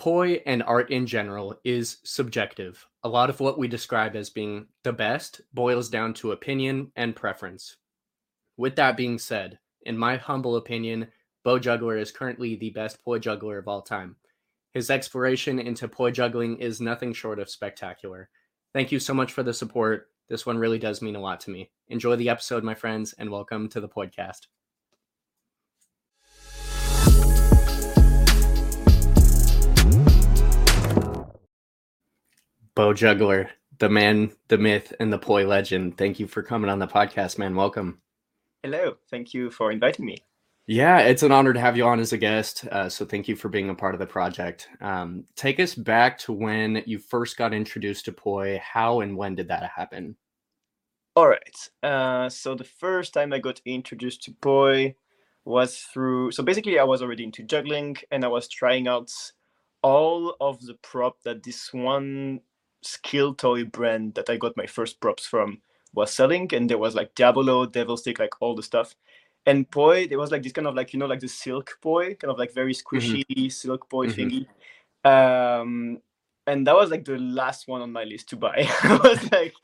poi 0.00 0.40
and 0.46 0.62
art 0.62 0.90
in 0.90 1.06
general 1.06 1.54
is 1.62 1.98
subjective. 2.04 2.86
A 3.04 3.08
lot 3.08 3.28
of 3.28 3.38
what 3.38 3.58
we 3.58 3.68
describe 3.68 4.16
as 4.16 4.30
being 4.30 4.66
the 4.82 4.94
best 4.94 5.42
boils 5.52 5.90
down 5.90 6.14
to 6.14 6.32
opinion 6.32 6.90
and 6.96 7.14
preference. 7.14 7.76
With 8.56 8.76
that 8.76 8.96
being 8.96 9.18
said, 9.18 9.58
in 9.82 9.98
my 9.98 10.16
humble 10.16 10.56
opinion, 10.56 11.08
Bow 11.44 11.58
Juggler 11.58 11.98
is 11.98 12.12
currently 12.12 12.56
the 12.56 12.70
best 12.70 13.04
poi 13.04 13.18
juggler 13.18 13.58
of 13.58 13.68
all 13.68 13.82
time. 13.82 14.16
His 14.72 14.88
exploration 14.88 15.58
into 15.58 15.86
poi 15.86 16.12
juggling 16.12 16.56
is 16.56 16.80
nothing 16.80 17.12
short 17.12 17.38
of 17.38 17.50
spectacular. 17.50 18.30
Thank 18.72 18.92
you 18.92 19.00
so 19.00 19.12
much 19.12 19.32
for 19.32 19.42
the 19.42 19.52
support. 19.52 20.06
This 20.30 20.46
one 20.46 20.56
really 20.56 20.78
does 20.78 21.02
mean 21.02 21.16
a 21.16 21.20
lot 21.20 21.40
to 21.40 21.50
me. 21.50 21.72
Enjoy 21.88 22.16
the 22.16 22.30
episode, 22.30 22.64
my 22.64 22.74
friends, 22.74 23.12
and 23.18 23.28
welcome 23.28 23.68
to 23.68 23.82
the 23.82 23.88
podcast. 23.88 24.46
Bow 32.80 32.94
Juggler, 32.94 33.50
the 33.78 33.90
man, 33.90 34.32
the 34.48 34.56
myth, 34.56 34.94
and 35.00 35.12
the 35.12 35.18
poi 35.18 35.46
legend. 35.46 35.98
Thank 35.98 36.18
you 36.18 36.26
for 36.26 36.42
coming 36.42 36.70
on 36.70 36.78
the 36.78 36.86
podcast, 36.86 37.36
man. 37.36 37.54
Welcome. 37.54 38.00
Hello. 38.62 38.94
Thank 39.10 39.34
you 39.34 39.50
for 39.50 39.70
inviting 39.70 40.06
me. 40.06 40.16
Yeah, 40.66 41.00
it's 41.00 41.22
an 41.22 41.30
honor 41.30 41.52
to 41.52 41.60
have 41.60 41.76
you 41.76 41.84
on 41.84 42.00
as 42.00 42.14
a 42.14 42.16
guest. 42.16 42.66
Uh, 42.68 42.88
so 42.88 43.04
thank 43.04 43.28
you 43.28 43.36
for 43.36 43.50
being 43.50 43.68
a 43.68 43.74
part 43.74 43.94
of 43.94 44.00
the 44.00 44.06
project. 44.06 44.70
Um, 44.80 45.26
take 45.36 45.60
us 45.60 45.74
back 45.74 46.16
to 46.20 46.32
when 46.32 46.82
you 46.86 46.98
first 46.98 47.36
got 47.36 47.52
introduced 47.52 48.06
to 48.06 48.12
poi. 48.12 48.58
How 48.64 49.00
and 49.00 49.14
when 49.14 49.34
did 49.34 49.48
that 49.48 49.70
happen? 49.76 50.16
All 51.16 51.28
right. 51.28 51.68
Uh, 51.82 52.30
so 52.30 52.54
the 52.54 52.64
first 52.64 53.12
time 53.12 53.34
I 53.34 53.40
got 53.40 53.60
introduced 53.66 54.22
to 54.22 54.32
poi 54.40 54.94
was 55.44 55.80
through. 55.80 56.30
So 56.30 56.42
basically, 56.42 56.78
I 56.78 56.84
was 56.84 57.02
already 57.02 57.24
into 57.24 57.42
juggling, 57.42 57.98
and 58.10 58.24
I 58.24 58.28
was 58.28 58.48
trying 58.48 58.88
out 58.88 59.12
all 59.82 60.34
of 60.40 60.64
the 60.64 60.74
prop 60.82 61.22
that 61.24 61.42
this 61.42 61.74
one 61.74 62.40
skill 62.82 63.34
toy 63.34 63.64
brand 63.64 64.14
that 64.14 64.30
I 64.30 64.36
got 64.36 64.56
my 64.56 64.66
first 64.66 65.00
props 65.00 65.26
from 65.26 65.60
was 65.94 66.12
selling, 66.12 66.52
and 66.54 66.68
there 66.68 66.78
was 66.78 66.94
like 66.94 67.14
Diabolo, 67.14 67.66
Devil 67.66 67.96
Stick, 67.96 68.18
like 68.18 68.40
all 68.40 68.54
the 68.54 68.62
stuff. 68.62 68.94
And 69.46 69.70
poi, 69.70 70.06
there 70.06 70.18
was 70.18 70.30
like 70.30 70.42
this 70.42 70.52
kind 70.52 70.66
of 70.66 70.74
like 70.74 70.92
you 70.92 70.98
know 70.98 71.06
like 71.06 71.20
the 71.20 71.28
silk 71.28 71.78
poi, 71.80 72.14
kind 72.14 72.30
of 72.30 72.38
like 72.38 72.52
very 72.52 72.72
mm-hmm. 72.72 72.96
squishy 72.96 73.24
mm-hmm. 73.24 73.48
silk 73.48 73.88
poi 73.88 74.06
mm-hmm. 74.06 74.46
thingy. 75.04 75.60
Um, 75.62 75.98
and 76.46 76.66
that 76.66 76.74
was 76.74 76.90
like 76.90 77.04
the 77.04 77.18
last 77.18 77.68
one 77.68 77.80
on 77.80 77.92
my 77.92 78.04
list 78.04 78.30
to 78.30 78.36
buy. 78.36 78.68
I 78.82 79.00
was 79.02 79.30
like, 79.32 79.54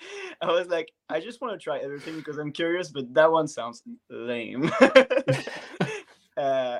I 0.40 0.46
was 0.46 0.68
like, 0.68 0.92
I 1.08 1.20
just 1.20 1.40
want 1.40 1.54
to 1.54 1.62
try 1.62 1.78
everything 1.78 2.16
because 2.16 2.38
I'm 2.38 2.52
curious, 2.52 2.90
but 2.90 3.12
that 3.14 3.30
one 3.30 3.48
sounds 3.48 3.82
lame. 4.08 4.70
uh, 6.36 6.78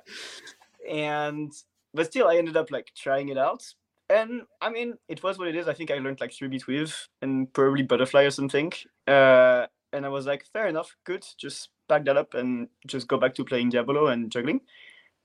and 0.88 1.52
but 1.92 2.06
still, 2.06 2.28
I 2.28 2.36
ended 2.36 2.56
up 2.56 2.70
like 2.70 2.92
trying 2.96 3.28
it 3.30 3.38
out 3.38 3.64
and 4.08 4.42
I 4.60 4.70
mean, 4.70 4.98
it 5.08 5.22
was 5.22 5.38
what 5.38 5.48
it 5.48 5.56
is. 5.56 5.68
I 5.68 5.74
think 5.74 5.90
I 5.90 5.98
learned 5.98 6.20
like 6.20 6.32
three 6.32 6.48
beat 6.48 6.66
weave 6.66 7.08
and 7.22 7.52
probably 7.52 7.82
butterfly 7.82 8.22
or 8.24 8.30
something. 8.30 8.72
Uh, 9.06 9.66
and 9.92 10.04
I 10.04 10.08
was 10.08 10.26
like, 10.26 10.44
fair 10.52 10.66
enough, 10.66 10.96
good. 11.04 11.24
Just 11.38 11.70
pack 11.88 12.04
that 12.04 12.16
up 12.16 12.34
and 12.34 12.68
just 12.86 13.08
go 13.08 13.18
back 13.18 13.34
to 13.34 13.44
playing 13.44 13.70
Diabolo 13.70 14.08
and 14.08 14.30
juggling. 14.30 14.60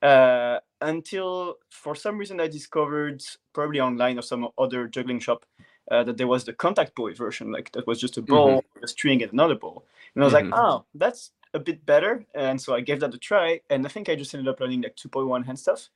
Uh, 0.02 0.60
until 0.82 1.58
for 1.70 1.94
some 1.94 2.18
reason 2.18 2.40
I 2.40 2.48
discovered 2.48 3.22
probably 3.54 3.80
online 3.80 4.18
or 4.18 4.24
some 4.24 4.48
other 4.58 4.88
juggling 4.88 5.20
shop 5.20 5.46
uh, 5.92 6.04
that 6.04 6.18
there 6.18 6.28
was 6.28 6.44
the 6.46 6.54
contact 6.54 6.96
poi 6.96 7.14
version, 7.14 7.52
like 7.52 7.72
that 7.74 7.86
was 7.86 8.00
just 8.00 8.18
a 8.18 8.22
ball, 8.22 8.62
mm-hmm. 8.62 8.84
a 8.84 8.88
string, 8.88 9.22
and 9.22 9.32
another 9.32 9.56
ball. 9.56 9.86
And 10.16 10.24
I 10.24 10.26
was 10.26 10.34
mm-hmm. 10.34 10.50
like, 10.50 10.60
oh, 10.60 10.86
that's 10.96 11.32
a 11.54 11.60
bit 11.60 11.86
better. 11.86 12.26
And 12.34 12.60
so 12.60 12.74
I 12.74 12.82
gave 12.82 13.02
that 13.02 13.14
a 13.14 13.18
try. 13.18 13.62
And 13.70 13.86
I 13.86 13.90
think 13.90 14.10
I 14.10 14.16
just 14.16 14.34
ended 14.34 14.48
up 14.48 14.60
learning 14.60 14.82
like 14.82 14.96
2.1 14.96 15.46
hand 15.46 15.60
stuff. 15.60 15.90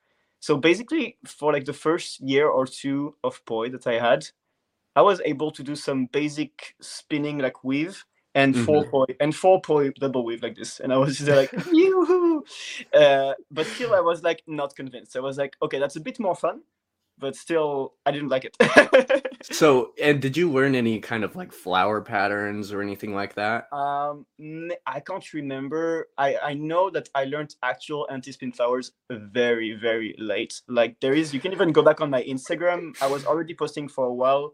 So 0.45 0.57
basically, 0.57 1.17
for 1.25 1.51
like 1.51 1.65
the 1.65 1.73
first 1.73 2.21
year 2.21 2.47
or 2.47 2.67
two 2.67 3.15
of 3.23 3.43
poi 3.45 3.67
that 3.69 3.87
I 3.87 3.97
had, 3.97 4.29
I 4.95 5.01
was 5.01 5.19
able 5.25 5.49
to 5.49 5.63
do 5.63 5.75
some 5.75 6.05
basic 6.05 6.75
spinning 6.79 7.39
like 7.39 7.63
weave 7.63 8.05
and 8.35 8.53
mm-hmm. 8.53 8.63
four 8.63 8.85
poi 8.85 9.05
and 9.19 9.35
four 9.35 9.59
poi 9.59 9.89
double 9.99 10.23
weave 10.23 10.43
like 10.43 10.55
this, 10.55 10.79
and 10.81 10.93
I 10.93 10.97
was 10.97 11.17
just 11.17 11.31
like, 11.31 11.51
yoo 11.73 12.43
uh, 12.93 13.33
but 13.49 13.65
still, 13.65 13.95
I 13.95 14.01
was 14.01 14.21
like 14.21 14.43
not 14.45 14.75
convinced. 14.75 15.17
I 15.17 15.19
was 15.19 15.39
like, 15.39 15.55
okay, 15.63 15.79
that's 15.79 15.95
a 15.95 15.99
bit 16.07 16.19
more 16.19 16.35
fun, 16.35 16.61
but 17.17 17.35
still 17.35 17.93
I 18.05 18.11
didn't 18.11 18.29
like 18.29 18.45
it. 18.45 19.37
so, 19.51 19.91
and 20.01 20.21
did 20.21 20.35
you 20.37 20.51
learn 20.51 20.75
any 20.75 20.99
kind 20.99 21.23
of 21.23 21.35
like 21.35 21.51
flower 21.51 22.01
patterns 22.01 22.71
or 22.71 22.81
anything 22.81 23.13
like 23.13 23.35
that? 23.35 23.71
Um, 23.73 24.25
I 24.85 24.99
can't 24.99 25.33
remember. 25.33 26.09
I 26.17 26.37
I 26.37 26.53
know 26.53 26.89
that 26.89 27.09
I 27.15 27.25
learned 27.25 27.55
actual 27.63 28.07
anti-spin 28.11 28.51
flowers 28.51 28.91
very 29.09 29.73
very 29.73 30.15
late. 30.17 30.61
Like 30.67 30.99
there 30.99 31.13
is, 31.13 31.33
you 31.33 31.39
can 31.39 31.51
even 31.51 31.71
go 31.71 31.81
back 31.81 32.01
on 32.01 32.09
my 32.09 32.23
Instagram. 32.23 32.95
I 33.01 33.07
was 33.07 33.25
already 33.25 33.53
posting 33.53 33.87
for 33.87 34.05
a 34.05 34.13
while. 34.13 34.53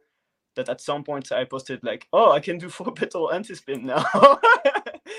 That 0.56 0.68
at 0.68 0.82
some 0.82 1.04
point 1.04 1.32
I 1.32 1.46
posted 1.46 1.84
like, 1.84 2.08
oh, 2.12 2.32
I 2.32 2.40
can 2.40 2.58
do 2.58 2.70
four 2.70 2.92
petal 3.00 3.32
anti-spin 3.32 3.86
now. 3.86 4.06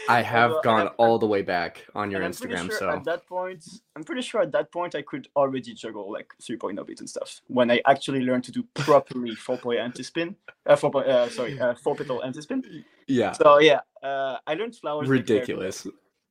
I 0.08 0.20
have 0.34 0.52
gone 0.62 0.88
all 0.98 1.18
the 1.18 1.26
way 1.26 1.42
back 1.42 1.86
on 1.94 2.10
your 2.10 2.20
Instagram. 2.20 2.66
Sure 2.66 2.78
so 2.78 2.90
at 2.90 3.04
that 3.04 3.26
point, 3.26 3.64
I'm 3.96 4.04
pretty 4.04 4.22
sure 4.22 4.42
at 4.42 4.52
that 4.52 4.70
point 4.70 4.94
I 4.94 5.02
could 5.02 5.28
already 5.36 5.74
juggle 5.74 6.12
like 6.12 6.32
3.0 6.42 6.86
beats 6.86 7.00
and 7.00 7.08
stuff. 7.08 7.40
When 7.48 7.70
I 7.70 7.80
actually 7.86 8.20
learned 8.20 8.44
to 8.44 8.52
do 8.52 8.62
properly 8.74 9.34
four 9.46 9.56
point 9.56 9.80
anti 9.80 10.02
spin, 10.02 10.36
uh, 10.66 10.76
four 10.76 10.90
point, 10.90 11.06
uh, 11.06 11.28
sorry, 11.30 11.58
uh, 11.58 11.74
four 11.74 11.94
petal 11.94 12.22
anti 12.22 12.40
spin. 12.40 12.84
Yeah. 13.06 13.32
So 13.32 13.58
yeah, 13.58 13.80
uh, 14.02 14.38
I 14.46 14.54
learned 14.54 14.76
flowers. 14.76 15.08
Ridiculous. 15.08 15.86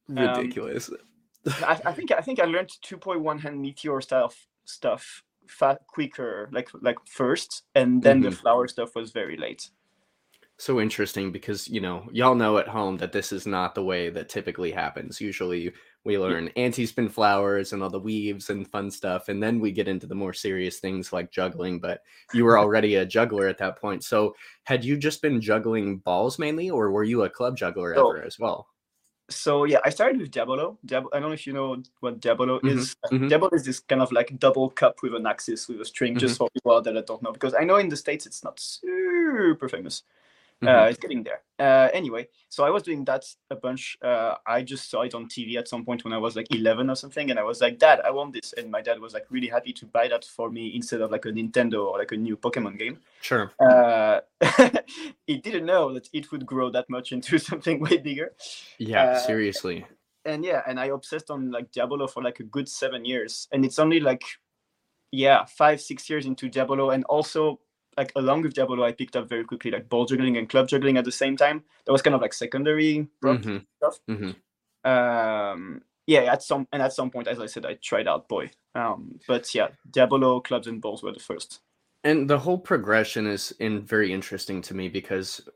Ridiculous. 0.07 0.90
Um, 0.90 0.97
I, 1.63 1.79
I, 1.85 1.91
think 1.94 2.11
I 2.11 2.22
think 2.22 2.40
I 2.40 2.45
learned 2.45 2.69
2.1 2.85 3.40
hand 3.40 3.59
meteor 3.59 4.00
style 4.01 4.31
stuff 4.66 5.23
fat 5.51 5.81
quicker, 5.88 6.50
like 6.51 6.69
like 6.81 6.97
first, 7.06 7.63
and 7.75 8.01
then 8.01 8.22
mm-hmm. 8.22 8.29
the 8.29 8.35
flower 8.35 8.67
stuff 8.67 8.95
was 8.95 9.12
very 9.12 9.38
late. 9.38 9.69
So 10.57 10.79
interesting 10.79 11.31
because 11.31 11.67
you 11.67 11.81
know 11.81 12.07
y'all 12.12 12.35
know 12.35 12.57
at 12.57 12.67
home 12.67 12.97
that 12.97 13.12
this 13.12 13.31
is 13.31 13.47
not 13.47 13.73
the 13.73 13.84
way 13.84 14.09
that 14.09 14.29
typically 14.29 14.72
happens. 14.72 15.19
Usually 15.19 15.73
we 16.03 16.17
learn 16.17 16.50
anti-spin 16.56 17.09
flowers 17.09 17.73
and 17.73 17.84
all 17.84 17.90
the 17.90 18.00
weaves 18.00 18.50
and 18.50 18.67
fun 18.67 18.90
stuff 18.90 19.29
and 19.29 19.41
then 19.41 19.59
we 19.59 19.72
get 19.72 19.88
into 19.88 20.07
the 20.07 20.16
more 20.16 20.34
serious 20.34 20.79
things 20.79 21.13
like 21.13 21.31
juggling 21.31 21.79
but 21.79 22.01
you 22.34 22.44
were 22.44 22.57
already 22.57 22.95
a 22.95 23.06
juggler 23.06 23.47
at 23.47 23.57
that 23.59 23.79
point. 23.79 24.03
So 24.03 24.35
had 24.63 24.84
you 24.84 24.97
just 24.97 25.22
been 25.22 25.40
juggling 25.40 26.00
balls 26.00 26.40
mainly 26.40 26.69
or 26.69 26.91
were 26.91 27.03
you 27.03 27.23
a 27.23 27.29
club 27.29 27.56
juggler 27.56 27.94
so, 27.95 28.09
ever 28.09 28.23
as 28.23 28.40
well 28.40 28.67
so 29.31 29.65
yeah 29.65 29.79
i 29.85 29.89
started 29.89 30.19
with 30.19 30.31
diabolo 30.31 30.77
Diab- 30.85 31.07
i 31.13 31.19
don't 31.19 31.29
know 31.29 31.33
if 31.33 31.47
you 31.47 31.53
know 31.53 31.81
what 31.99 32.19
diabolo 32.19 32.57
mm-hmm, 32.59 32.79
is 32.79 32.95
mm-hmm. 33.11 33.27
diabolo 33.27 33.51
is 33.53 33.65
this 33.65 33.79
kind 33.79 34.01
of 34.01 34.11
like 34.11 34.37
double 34.39 34.69
cup 34.69 35.01
with 35.01 35.15
an 35.15 35.25
axis 35.25 35.67
with 35.67 35.81
a 35.81 35.85
string 35.85 36.13
mm-hmm. 36.13 36.19
just 36.19 36.37
for 36.37 36.49
people 36.51 36.73
out 36.73 36.83
there 36.83 36.93
that 36.93 37.07
don't 37.07 37.21
know 37.21 37.31
because 37.31 37.53
i 37.59 37.63
know 37.63 37.77
in 37.77 37.89
the 37.89 37.97
states 37.97 38.25
it's 38.25 38.43
not 38.43 38.59
super 38.59 39.69
famous 39.69 40.03
uh, 40.03 40.20
mm-hmm. 40.61 40.67
Uh, 40.67 40.85
it's 40.85 40.99
getting 40.99 41.23
there. 41.23 41.41
Uh, 41.59 41.89
anyway, 41.94 42.27
so 42.49 42.63
I 42.63 42.69
was 42.69 42.83
doing 42.83 43.03
that 43.05 43.23
a 43.49 43.55
bunch. 43.55 43.97
Uh, 44.01 44.35
I 44.47 44.63
just 44.63 44.89
saw 44.89 45.01
it 45.01 45.13
on 45.13 45.27
TV 45.27 45.57
at 45.57 45.67
some 45.67 45.85
point 45.85 46.03
when 46.03 46.13
I 46.13 46.17
was 46.17 46.35
like 46.35 46.47
11 46.53 46.89
or 46.89 46.95
something, 46.95 47.29
and 47.29 47.39
I 47.39 47.44
was 47.44 47.61
like, 47.61 47.79
"Dad, 47.79 47.99
I 48.03 48.11
want 48.11 48.33
this," 48.33 48.53
and 48.53 48.72
my 48.72 48.81
dad 48.81 48.99
was 48.99 49.13
like 49.13 49.25
really 49.29 49.47
happy 49.47 49.73
to 49.73 49.85
buy 49.85 50.07
that 50.07 50.25
for 50.25 50.49
me 50.49 50.75
instead 50.75 51.01
of 51.01 51.11
like 51.11 51.25
a 51.25 51.31
Nintendo 51.31 51.85
or 51.85 51.97
like 51.97 52.11
a 52.11 52.17
new 52.17 52.38
Pokemon 52.38 52.79
game. 52.79 52.99
Sure. 53.22 53.51
Uh, 53.59 54.22
he 55.27 55.38
didn't 55.38 55.66
know 55.66 55.94
that 55.94 56.09
it 56.13 56.31
would 56.31 56.45
grow 56.45 56.69
that 56.72 56.89
much 56.89 57.11
into 57.11 57.38
something 57.49 57.79
way 57.79 57.97
bigger. 57.97 58.33
Yeah, 58.78 59.17
seriously. 59.19 59.85
And 60.25 60.45
yeah, 60.45 60.61
and 60.67 60.79
I 60.79 60.88
obsessed 60.88 61.31
on 61.31 61.51
like 61.51 61.72
diabolo 61.72 62.07
for 62.07 62.22
like 62.23 62.39
a 62.39 62.43
good 62.43 62.69
seven 62.69 63.05
years, 63.05 63.47
and 63.51 63.66
it's 63.66 63.79
only 63.79 63.99
like 63.99 64.23
yeah 65.11 65.43
five 65.45 65.81
six 65.81 66.09
years 66.09 66.25
into 66.25 66.47
diabolo 66.47 66.91
and 66.91 67.03
also 67.05 67.59
like 67.97 68.12
along 68.16 68.44
with 68.44 68.53
Diabolo, 68.53 68.84
I 68.84 68.91
picked 68.91 69.16
up 69.16 69.29
very 69.29 69.44
quickly 69.44 69.72
like 69.72 69.90
ball 69.90 70.06
juggling 70.06 70.38
and 70.38 70.50
club 70.50 70.68
juggling 70.68 70.97
at 70.97 71.06
the 71.06 71.12
same 71.12 71.38
time. 71.38 71.63
That 71.85 71.91
was 71.91 72.02
kind 72.02 72.16
of 72.16 72.22
like 72.22 72.34
secondary 72.34 73.07
mm-hmm. 73.24 73.57
stuff. 73.78 74.00
Mm-hmm. 74.09 74.90
Um, 74.90 75.81
yeah, 76.07 76.22
at 76.22 76.44
some 76.44 76.68
and 76.72 76.81
at 76.81 76.94
some 76.94 77.12
point, 77.12 77.28
as 77.28 77.40
I 77.40 77.46
said, 77.46 77.66
I 77.66 77.75
tried 77.75 78.07
out 78.07 78.28
poi. 78.29 78.52
Um, 78.75 79.19
but 79.28 79.53
yeah, 79.53 79.69
Diabolo, 79.90 80.40
clubs, 80.40 80.68
and 80.68 80.81
balls 80.81 81.03
were 81.03 81.12
the 81.12 81.19
first 81.19 81.59
and 82.03 82.29
the 82.29 82.40
whole 82.40 82.58
progression 82.58 83.28
is 83.28 83.53
in 83.59 83.82
very 83.82 84.11
interesting 84.11 84.61
to 84.64 84.73
me 84.73 84.90
because 84.90 85.47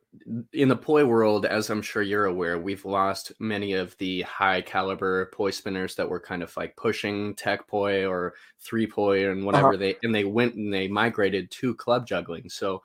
in 0.54 0.68
the 0.68 0.76
poi 0.76 1.06
world 1.06 1.46
as 1.46 1.70
i'm 1.70 1.82
sure 1.82 2.02
you're 2.02 2.26
aware 2.26 2.58
we've 2.58 2.86
lost 2.86 3.32
many 3.40 3.74
of 3.74 3.98
the 3.98 4.22
high 4.24 4.62
caliber 4.62 5.30
poi 5.34 5.50
spinners 5.50 5.96
that 5.96 6.08
were 6.08 6.20
kind 6.20 6.44
of 6.44 6.56
like 6.58 6.76
pushing 6.76 7.36
tech 7.36 7.68
poi 7.68 8.06
or 8.06 8.34
three 8.60 8.88
poi 8.88 9.30
and 9.30 9.46
whatever 9.46 9.70
uh-huh. 9.70 9.78
they 9.78 9.96
and 10.04 10.14
they 10.14 10.24
went 10.24 10.56
and 10.56 10.74
they 10.74 10.88
migrated 10.88 11.50
to 11.52 11.76
club 11.76 12.06
juggling 12.08 12.50
so 12.50 12.82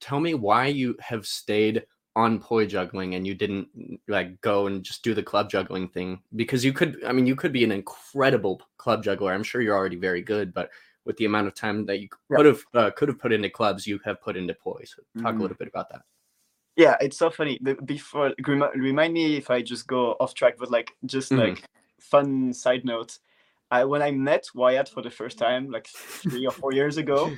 tell 0.00 0.20
me 0.20 0.34
why 0.34 0.66
you 0.66 0.96
have 1.00 1.26
stayed 1.26 1.84
on 2.16 2.38
poi 2.38 2.64
juggling 2.64 3.14
and 3.14 3.26
you 3.26 3.34
didn't 3.34 3.68
like 4.08 4.40
go 4.40 4.66
and 4.66 4.84
just 4.84 5.02
do 5.02 5.14
the 5.14 5.22
club 5.22 5.50
juggling 5.50 5.88
thing 5.88 6.20
because 6.36 6.64
you 6.64 6.72
could 6.72 7.02
i 7.04 7.12
mean 7.12 7.26
you 7.26 7.36
could 7.36 7.52
be 7.52 7.64
an 7.64 7.72
incredible 7.72 8.60
club 8.76 9.02
juggler 9.02 9.32
i'm 9.32 9.42
sure 9.42 9.60
you're 9.60 9.76
already 9.76 9.96
very 9.96 10.22
good 10.22 10.54
but 10.54 10.70
with 11.04 11.16
the 11.16 11.24
amount 11.24 11.46
of 11.46 11.54
time 11.54 11.84
that 11.86 12.00
you 12.00 12.08
could 12.30 12.46
have 12.46 12.60
uh, 12.74 12.90
could 12.90 13.08
have 13.08 13.18
put 13.18 13.32
into 13.32 13.50
clubs, 13.50 13.86
you 13.86 14.00
have 14.04 14.20
put 14.20 14.36
into 14.36 14.54
poi. 14.54 14.82
So 14.84 15.02
talk 15.20 15.32
mm-hmm. 15.32 15.38
a 15.38 15.42
little 15.42 15.56
bit 15.56 15.68
about 15.68 15.90
that. 15.90 16.02
Yeah, 16.76 16.96
it's 17.00 17.16
so 17.16 17.30
funny. 17.30 17.58
Before 17.84 18.34
remind 18.74 19.14
me 19.14 19.36
if 19.36 19.50
I 19.50 19.62
just 19.62 19.86
go 19.86 20.16
off 20.18 20.34
track, 20.34 20.56
but 20.58 20.70
like 20.70 20.92
just 21.06 21.30
mm-hmm. 21.30 21.40
like 21.40 21.64
fun 22.00 22.52
side 22.52 22.84
note. 22.84 23.18
I 23.70 23.84
when 23.84 24.02
I 24.02 24.10
met 24.10 24.46
Wyatt 24.54 24.88
for 24.88 25.02
the 25.02 25.10
first 25.10 25.38
time, 25.38 25.70
like 25.70 25.86
three 26.22 26.46
or 26.46 26.52
four 26.52 26.72
years 26.72 26.96
ago, 26.96 27.32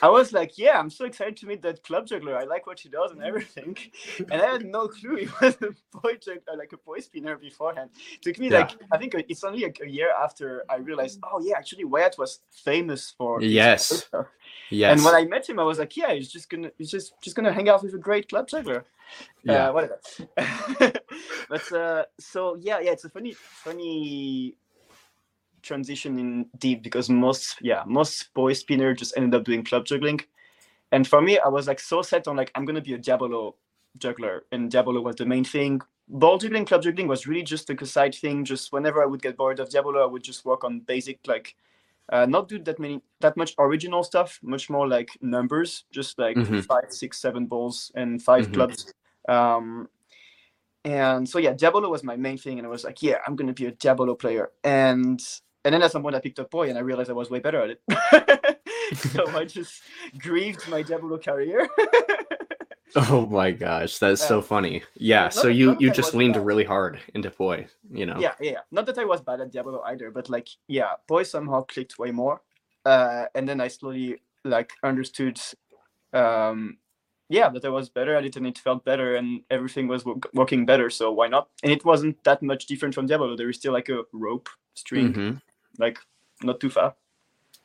I 0.00 0.08
was 0.08 0.32
like, 0.32 0.56
yeah, 0.58 0.78
I'm 0.78 0.90
so 0.90 1.04
excited 1.06 1.36
to 1.38 1.46
meet 1.46 1.62
that 1.62 1.82
club 1.82 2.06
juggler. 2.06 2.36
I 2.36 2.44
like 2.44 2.66
what 2.66 2.78
he 2.80 2.88
does 2.88 3.10
and 3.10 3.22
everything. 3.22 3.76
And 4.30 4.40
I 4.42 4.52
had 4.52 4.64
no 4.64 4.88
clue 4.88 5.16
he 5.16 5.28
was 5.40 5.56
a 5.62 5.70
poi 5.98 6.14
juggler, 6.14 6.56
like 6.56 6.72
a 6.72 6.76
poi 6.76 7.00
spinner 7.00 7.36
beforehand. 7.36 7.90
It 8.14 8.22
took 8.22 8.38
me 8.38 8.48
Yeah. 8.48 8.60
like 8.60 8.72
I 8.92 8.98
think 8.98 9.14
it's 9.28 9.44
only 9.44 9.62
like 9.64 9.80
a 9.82 9.88
year 9.88 10.10
after 10.26 10.64
I 10.68 10.76
realized, 10.76 11.20
oh 11.22 11.40
yeah, 11.42 11.56
actually 11.56 11.84
Wyatt 11.84 12.16
was 12.18 12.40
famous 12.50 13.10
for 13.16 13.42
Yes. 13.42 14.08
Yes. 14.70 14.92
And 14.96 15.04
when 15.04 15.14
I 15.14 15.24
met 15.24 15.48
him, 15.48 15.58
I 15.58 15.64
was 15.64 15.78
like, 15.78 15.96
yeah, 15.96 16.12
he's 16.14 16.30
just 16.32 16.48
gonna 16.50 16.70
he's 16.78 16.90
just 16.90 17.14
just 17.22 17.34
gonna 17.36 17.52
hang 17.52 17.68
out 17.68 17.82
with 17.82 17.94
a 17.94 17.98
great 17.98 18.28
club 18.28 18.46
juggler. 18.48 18.84
yeah. 19.42 19.68
Uh, 19.68 19.72
whatever. 19.72 20.00
but 21.48 21.72
uh, 21.72 22.04
so 22.18 22.56
yeah, 22.56 22.78
yeah, 22.80 22.92
it's 22.92 23.04
a 23.04 23.10
funny, 23.10 23.32
funny 23.34 24.54
transition 25.62 26.18
in 26.18 26.46
deep 26.58 26.82
because 26.82 27.08
most, 27.08 27.56
yeah, 27.60 27.82
most 27.86 28.32
poi 28.34 28.52
spinner 28.52 28.94
just 28.94 29.16
ended 29.16 29.34
up 29.34 29.44
doing 29.44 29.64
club 29.64 29.84
juggling, 29.84 30.20
and 30.92 31.06
for 31.06 31.22
me, 31.22 31.38
I 31.38 31.48
was 31.48 31.66
like 31.66 31.80
so 31.80 32.02
set 32.02 32.28
on 32.28 32.36
like 32.36 32.50
I'm 32.54 32.64
gonna 32.64 32.80
be 32.80 32.94
a 32.94 32.98
diabolo 32.98 33.54
juggler, 33.98 34.44
and 34.52 34.70
diabolo 34.70 35.00
was 35.00 35.16
the 35.16 35.26
main 35.26 35.44
thing. 35.44 35.80
Ball 36.08 36.38
juggling, 36.38 36.64
club 36.66 36.82
juggling 36.82 37.08
was 37.08 37.26
really 37.26 37.42
just 37.44 37.68
like 37.68 37.80
a 37.82 37.86
side 37.86 38.14
thing. 38.14 38.44
Just 38.44 38.72
whenever 38.72 39.02
I 39.02 39.06
would 39.06 39.22
get 39.22 39.36
bored 39.36 39.60
of 39.60 39.70
diabolo, 39.70 40.02
I 40.02 40.06
would 40.06 40.22
just 40.22 40.44
work 40.44 40.64
on 40.64 40.80
basic 40.80 41.20
like. 41.26 41.56
Uh, 42.12 42.26
not 42.26 42.48
do 42.48 42.58
that 42.58 42.78
many 42.80 43.00
that 43.20 43.36
much 43.36 43.54
original 43.60 44.02
stuff 44.02 44.38
much 44.42 44.68
more 44.68 44.88
like 44.88 45.08
numbers 45.22 45.84
just 45.92 46.18
like 46.18 46.36
Mhm. 46.36 46.64
five 46.64 46.84
six 46.90 47.20
seven 47.20 47.46
balls 47.46 47.92
and 47.94 48.20
5 48.20 48.48
Mhm. 48.48 48.52
clubs 48.54 48.92
um 49.28 49.88
and 50.84 51.28
so 51.28 51.38
yeah 51.38 51.52
diabolo 51.52 51.88
was 51.88 52.02
my 52.02 52.16
main 52.16 52.36
thing 52.36 52.58
and 52.58 52.66
i 52.66 52.70
was 52.70 52.82
like 52.84 53.02
yeah 53.02 53.18
i'm 53.26 53.36
gonna 53.36 53.52
be 53.52 53.66
a 53.66 53.70
diabolo 53.70 54.14
player 54.16 54.50
and 54.64 55.20
and 55.64 55.72
then 55.74 55.82
at 55.82 55.92
some 55.92 56.02
point 56.02 56.14
i 56.16 56.20
picked 56.20 56.38
up 56.40 56.50
poi 56.50 56.68
and 56.68 56.76
i 56.78 56.80
realized 56.80 57.10
i 57.10 57.12
was 57.12 57.30
way 57.30 57.38
better 57.40 57.60
at 57.62 57.70
it 57.70 58.58
so 58.96 59.26
i 59.36 59.44
just 59.44 59.82
grieved 60.18 60.68
my 60.68 60.82
Diabolo 60.82 61.18
career 61.18 61.68
Oh 62.94 63.24
my 63.24 63.52
gosh, 63.52 63.96
that's 63.96 64.20
so 64.22 64.42
funny. 64.42 64.82
Yeah, 64.94 65.30
so 65.30 65.44
that- 65.46 65.54
you 65.54 65.74
you 65.80 65.90
just 65.90 66.12
leaned 66.14 66.34
bad. 66.34 66.44
really 66.44 66.64
hard 66.64 67.00
into 67.14 67.30
poi, 67.30 67.66
you 67.90 68.04
know. 68.04 68.18
yeah, 68.20 68.34
yeah 68.38 68.50
yeah 68.52 68.58
not 68.70 68.84
that 68.84 68.98
i 68.98 69.04
was 69.06 69.22
bad 69.22 69.40
at 69.40 69.50
Diabolo 69.50 69.80
either 69.86 70.10
but 70.10 70.28
like 70.28 70.48
yeah 70.68 70.92
poi 71.08 71.22
somehow 71.22 71.62
clicked 71.62 71.98
way 71.98 72.10
more 72.10 72.42
uh 72.84 73.24
and 73.34 73.48
then 73.48 73.62
i 73.62 73.68
slowly 73.68 74.20
like 74.44 74.72
understood 74.82 75.40
um 76.12 76.76
yeah 77.30 77.48
that 77.48 77.64
i 77.64 77.68
was 77.70 77.88
better 77.88 78.14
at 78.14 78.26
it 78.26 78.36
and 78.36 78.46
it 78.46 78.58
felt 78.58 78.84
better 78.84 79.16
and 79.16 79.40
everything 79.50 79.88
was 79.88 80.04
wo- 80.04 80.20
working 80.34 80.66
better 80.66 80.90
so 80.90 81.10
why 81.10 81.28
not 81.28 81.48
and 81.62 81.72
it 81.72 81.84
wasn't 81.86 82.22
that 82.24 82.42
much 82.42 82.66
different 82.66 82.94
from 82.94 83.06
diabolo 83.06 83.36
there 83.36 83.48
is 83.48 83.56
still 83.56 83.72
like 83.72 83.88
a 83.88 84.02
rope 84.12 84.48
string 84.74 85.14
Mhm. 85.14 85.40
Like 85.78 85.98
not 86.42 86.60
too 86.60 86.70
far 86.70 86.94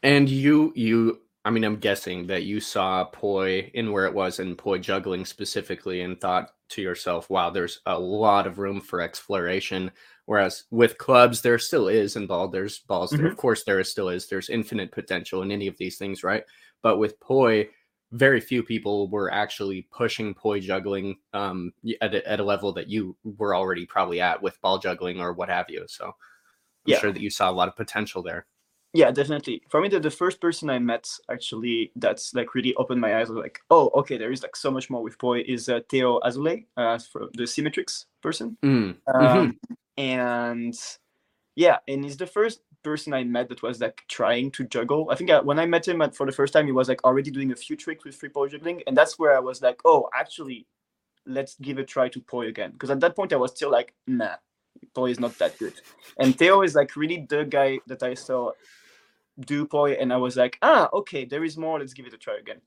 And 0.04 0.30
you 0.30 0.74
you 0.76 1.22
I 1.46 1.50
mean 1.50 1.64
I'm 1.64 1.78
guessing 1.78 2.28
that 2.28 2.44
you 2.44 2.60
saw 2.60 3.06
poi 3.06 3.72
in 3.74 3.92
where 3.92 4.06
it 4.06 4.14
was 4.14 4.40
and 4.40 4.58
poi 4.58 4.78
juggling 4.80 5.26
specifically 5.26 6.02
and 6.02 6.20
thought 6.20 6.52
to 6.70 6.82
yourself, 6.82 7.30
wow, 7.30 7.50
there's 7.50 7.80
a 7.86 7.98
lot 7.98 8.46
of 8.48 8.60
room 8.60 8.82
for 8.82 9.02
exploration. 9.02 9.92
Whereas 10.26 10.66
with 10.72 10.98
clubs, 10.98 11.42
there 11.42 11.58
still 11.58 11.88
is 11.88 12.18
and 12.18 12.28
ball, 12.28 12.50
there's 12.50 12.80
balls 12.80 13.12
there. 13.12 13.28
Of 13.28 13.38
course, 13.38 13.64
there 13.64 13.80
is 13.80 13.90
still 13.90 14.10
is. 14.10 14.28
There's 14.28 14.50
infinite 14.50 14.92
potential 14.92 15.42
in 15.44 15.52
any 15.52 15.68
of 15.68 15.78
these 15.78 15.98
things, 15.98 16.24
right? 16.24 16.44
But 16.82 16.98
with 16.98 17.20
poi, 17.22 17.70
very 18.12 18.42
few 18.42 18.64
people 18.64 19.10
were 19.10 19.34
actually 19.34 19.88
pushing 19.92 20.34
poi 20.34 20.60
juggling 20.60 21.18
um, 21.34 21.72
at, 22.02 22.16
a, 22.16 22.30
at 22.30 22.40
a 22.42 22.44
level 22.44 22.74
that 22.74 22.90
you 22.90 23.16
were 23.24 23.56
already 23.56 23.86
probably 23.86 24.20
at 24.20 24.42
with 24.42 24.60
ball 24.62 24.80
juggling 24.80 25.22
or 25.22 25.34
what 25.34 25.50
have 25.50 25.70
you. 25.70 25.86
So 25.88 26.14
Yeah. 26.88 27.00
sure 27.00 27.12
that 27.12 27.22
you 27.22 27.30
saw 27.30 27.50
a 27.52 27.58
lot 27.60 27.68
of 27.68 27.76
potential 27.76 28.24
there. 28.24 28.46
yeah 28.94 29.12
definitely. 29.12 29.62
For 29.70 29.82
me 29.82 29.90
the, 29.90 30.00
the 30.00 30.10
first 30.22 30.40
person 30.42 30.70
i 30.70 30.80
met 30.80 31.06
actually 31.30 31.92
that's 31.98 32.34
like 32.34 32.56
really 32.56 32.74
opened 32.76 33.02
my 33.02 33.12
eyes. 33.20 33.30
Like 33.30 33.60
oh 33.70 33.92
okay 34.00 34.18
there 34.18 34.32
is 34.32 34.42
like 34.42 34.56
so 34.56 34.72
much 34.72 34.90
more 34.90 35.04
with 35.04 35.18
poi 35.20 35.42
is 35.56 35.68
uh, 35.70 35.82
theo 35.90 36.20
azule 36.22 36.66
uh, 36.78 36.98
for 37.12 37.22
the 37.34 37.44
symmetrics 37.44 38.06
person. 38.22 38.58
Mm. 38.64 38.96
um, 39.14 39.60
and 39.98 40.76
yeah 41.56 41.78
and 41.88 42.04
he's 42.06 42.18
the 42.18 42.28
first 42.28 42.62
person 42.84 43.14
i 43.14 43.24
met 43.24 43.50
that 43.50 43.62
was 43.62 43.82
like 43.82 44.04
trying 44.08 44.50
to 44.52 44.64
juggle. 44.64 45.10
I 45.12 45.16
think 45.16 45.30
I, 45.30 45.42
when 45.42 45.60
i 45.60 45.66
met 45.66 45.88
him 45.88 46.02
at, 46.02 46.16
for 46.16 46.26
the 46.26 46.32
first 46.32 46.54
time 46.54 46.66
he 46.66 46.72
was 46.72 46.88
like 46.88 47.04
already 47.04 47.32
doing 47.32 47.52
a 47.52 47.56
few 47.56 47.76
tricks 47.76 48.06
with 48.06 48.16
free 48.16 48.30
poi 48.30 48.48
juggling 48.48 48.82
and 48.88 48.96
that's 48.96 49.20
where 49.20 49.36
i 49.36 49.40
was 49.40 49.62
like 49.62 49.80
oh 49.84 50.08
actually 50.16 50.66
let's 51.26 51.56
give 51.56 51.78
a 51.78 51.84
try 51.84 52.08
to 52.08 52.22
poi 52.22 52.48
again. 52.48 52.72
Because 52.72 52.90
at 52.90 53.02
that 53.02 53.16
point 53.16 53.34
i 53.34 53.36
was 53.36 53.52
still 53.52 53.72
like 53.72 53.94
nah 54.06 54.36
poi 54.94 55.10
is 55.10 55.20
not 55.20 55.38
that 55.38 55.58
good 55.58 55.74
and 56.20 56.38
theo 56.38 56.62
is 56.62 56.76
like 56.76 56.96
really 56.96 57.26
the 57.30 57.44
guy 57.46 57.80
that 57.88 58.04
i 58.04 58.14
saw 58.14 58.52
do 59.40 59.66
poi 59.66 59.94
and 59.94 60.12
i 60.12 60.18
was 60.18 60.36
like 60.36 60.58
ah 60.62 60.90
okay 60.94 61.26
there 61.26 61.44
is 61.44 61.58
more 61.58 61.80
let's 61.80 61.94
give 61.94 62.06
it 62.08 62.14
a 62.14 62.18
try 62.18 62.38
again 62.38 62.62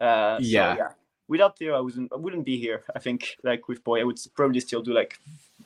uh 0.00 0.38
so, 0.38 0.44
Yeah. 0.44 0.76
yeah 0.76 0.90
without 1.28 1.58
theo 1.58 1.76
i 1.76 1.80
wasn't 1.80 2.12
i 2.12 2.16
wouldn't 2.16 2.44
be 2.44 2.58
here 2.58 2.84
i 2.94 2.98
think 2.98 3.36
like 3.42 3.68
with 3.68 3.82
poi 3.84 4.00
i 4.00 4.04
would 4.04 4.18
probably 4.34 4.60
still 4.60 4.82
do 4.82 4.92
like 4.92 5.18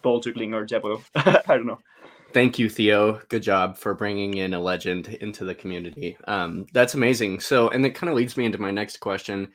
ball 0.03 0.21
juggling 0.21 0.55
or 0.55 0.65
diabolo 0.67 1.03
i 1.15 1.43
don't 1.49 1.67
know 1.67 1.79
Thank 2.33 2.61
you, 2.61 2.69
Theo. 2.69 3.21
Good 3.29 3.43
job 3.43 3.77
for 3.77 3.93
bringing 3.93 4.35
in 4.35 4.55
a 4.55 4.61
legend 4.61 5.09
into 5.21 5.45
the 5.45 5.53
community. 5.55 6.17
Um, 6.29 6.67
that's 6.73 6.95
amazing. 6.95 7.41
So, 7.41 7.71
and 7.71 7.85
it 7.85 7.97
kind 7.97 8.09
of 8.09 8.15
leads 8.15 8.37
me 8.37 8.45
into 8.45 8.61
my 8.61 8.71
next 8.71 9.01
question. 9.01 9.49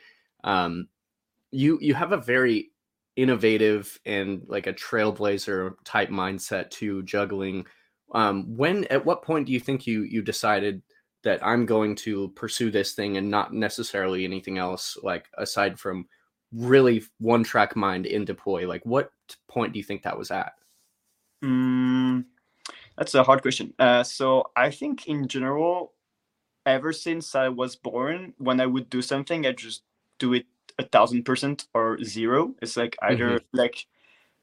Um, 0.44 0.90
you 1.52 1.80
you 1.82 1.94
have 1.94 2.12
a 2.12 2.18
very 2.18 2.72
innovative 3.16 4.00
and 4.06 4.44
like 4.48 4.68
a 4.68 4.74
trailblazer 4.74 5.74
type 5.84 6.10
mindset 6.10 6.70
to 6.72 7.04
juggling. 7.04 7.66
Um, 8.12 8.56
when 8.56 8.86
at 8.86 9.06
what 9.06 9.24
point 9.24 9.48
do 9.48 9.54
you 9.54 9.60
think 9.60 9.88
you 9.88 10.04
you 10.04 10.22
decided 10.22 10.82
that 11.24 11.46
I'm 11.46 11.66
going 11.66 11.96
to 11.96 12.30
pursue 12.30 12.70
this 12.70 12.94
thing 12.94 13.18
and 13.18 13.30
not 13.30 13.54
necessarily 13.54 14.24
anything 14.24 14.58
else, 14.58 14.98
like 15.02 15.28
aside 15.38 15.80
from 15.80 16.08
really 16.54 17.04
one 17.20 17.44
track 17.44 17.76
mind 17.76 18.06
in 18.06 18.26
deploy 18.26 18.68
Like, 18.68 18.86
what 18.86 19.12
point 19.48 19.74
do 19.74 19.80
you 19.80 19.84
think 19.84 20.04
that 20.04 20.18
was 20.18 20.32
at? 20.32 20.54
Mm, 21.44 22.26
that's 22.98 23.16
a 23.16 23.24
hard 23.24 23.42
question. 23.42 23.74
Uh, 23.80 24.04
so 24.04 24.52
I 24.56 24.72
think 24.72 25.08
in 25.08 25.28
general, 25.28 25.94
ever 26.66 26.94
since 26.94 27.36
I 27.36 27.50
was 27.50 27.76
born, 27.76 28.34
when 28.38 28.62
I 28.62 28.66
would 28.66 28.90
do 28.90 29.02
something, 29.02 29.46
I 29.46 29.52
just 29.52 29.84
do 30.20 30.34
it 30.34 30.46
a 30.80 30.84
thousand 30.84 31.24
percent 31.24 31.68
or 31.74 32.04
zero. 32.04 32.54
It's 32.62 32.78
like 32.78 32.96
either 33.02 33.40
mm-hmm. 33.40 33.58
like, 33.58 33.86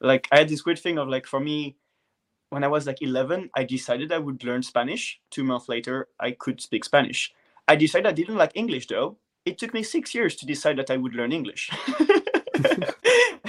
like 0.01 0.29
I 0.33 0.39
had 0.39 0.49
this 0.49 0.65
weird 0.65 0.79
thing 0.79 0.99
of 0.99 1.09
like 1.09 1.27
for 1.27 1.41
me, 1.41 1.77
when 2.51 2.65
I 2.65 2.69
was 2.69 2.87
like 2.87 3.01
11, 3.01 3.51
I 3.57 3.65
decided 3.65 4.13
I 4.13 4.19
would 4.19 4.45
learn 4.45 4.63
Spanish. 4.63 5.21
Two 5.31 5.43
months 5.43 5.69
later, 5.69 6.09
I 6.21 6.33
could 6.33 6.61
speak 6.61 6.85
Spanish. 6.85 7.33
I 7.67 7.77
decided 7.77 8.07
I 8.07 8.13
didn't 8.13 8.37
like 8.37 8.53
English 8.55 8.89
though. 8.89 9.17
It 9.45 9.59
took 9.59 9.73
me 9.75 9.83
six 9.83 10.15
years 10.15 10.37
to 10.37 10.47
decide 10.47 10.79
that 10.79 10.91
I 10.91 10.97
would 10.97 11.15
learn 11.15 11.33
English. 11.33 11.71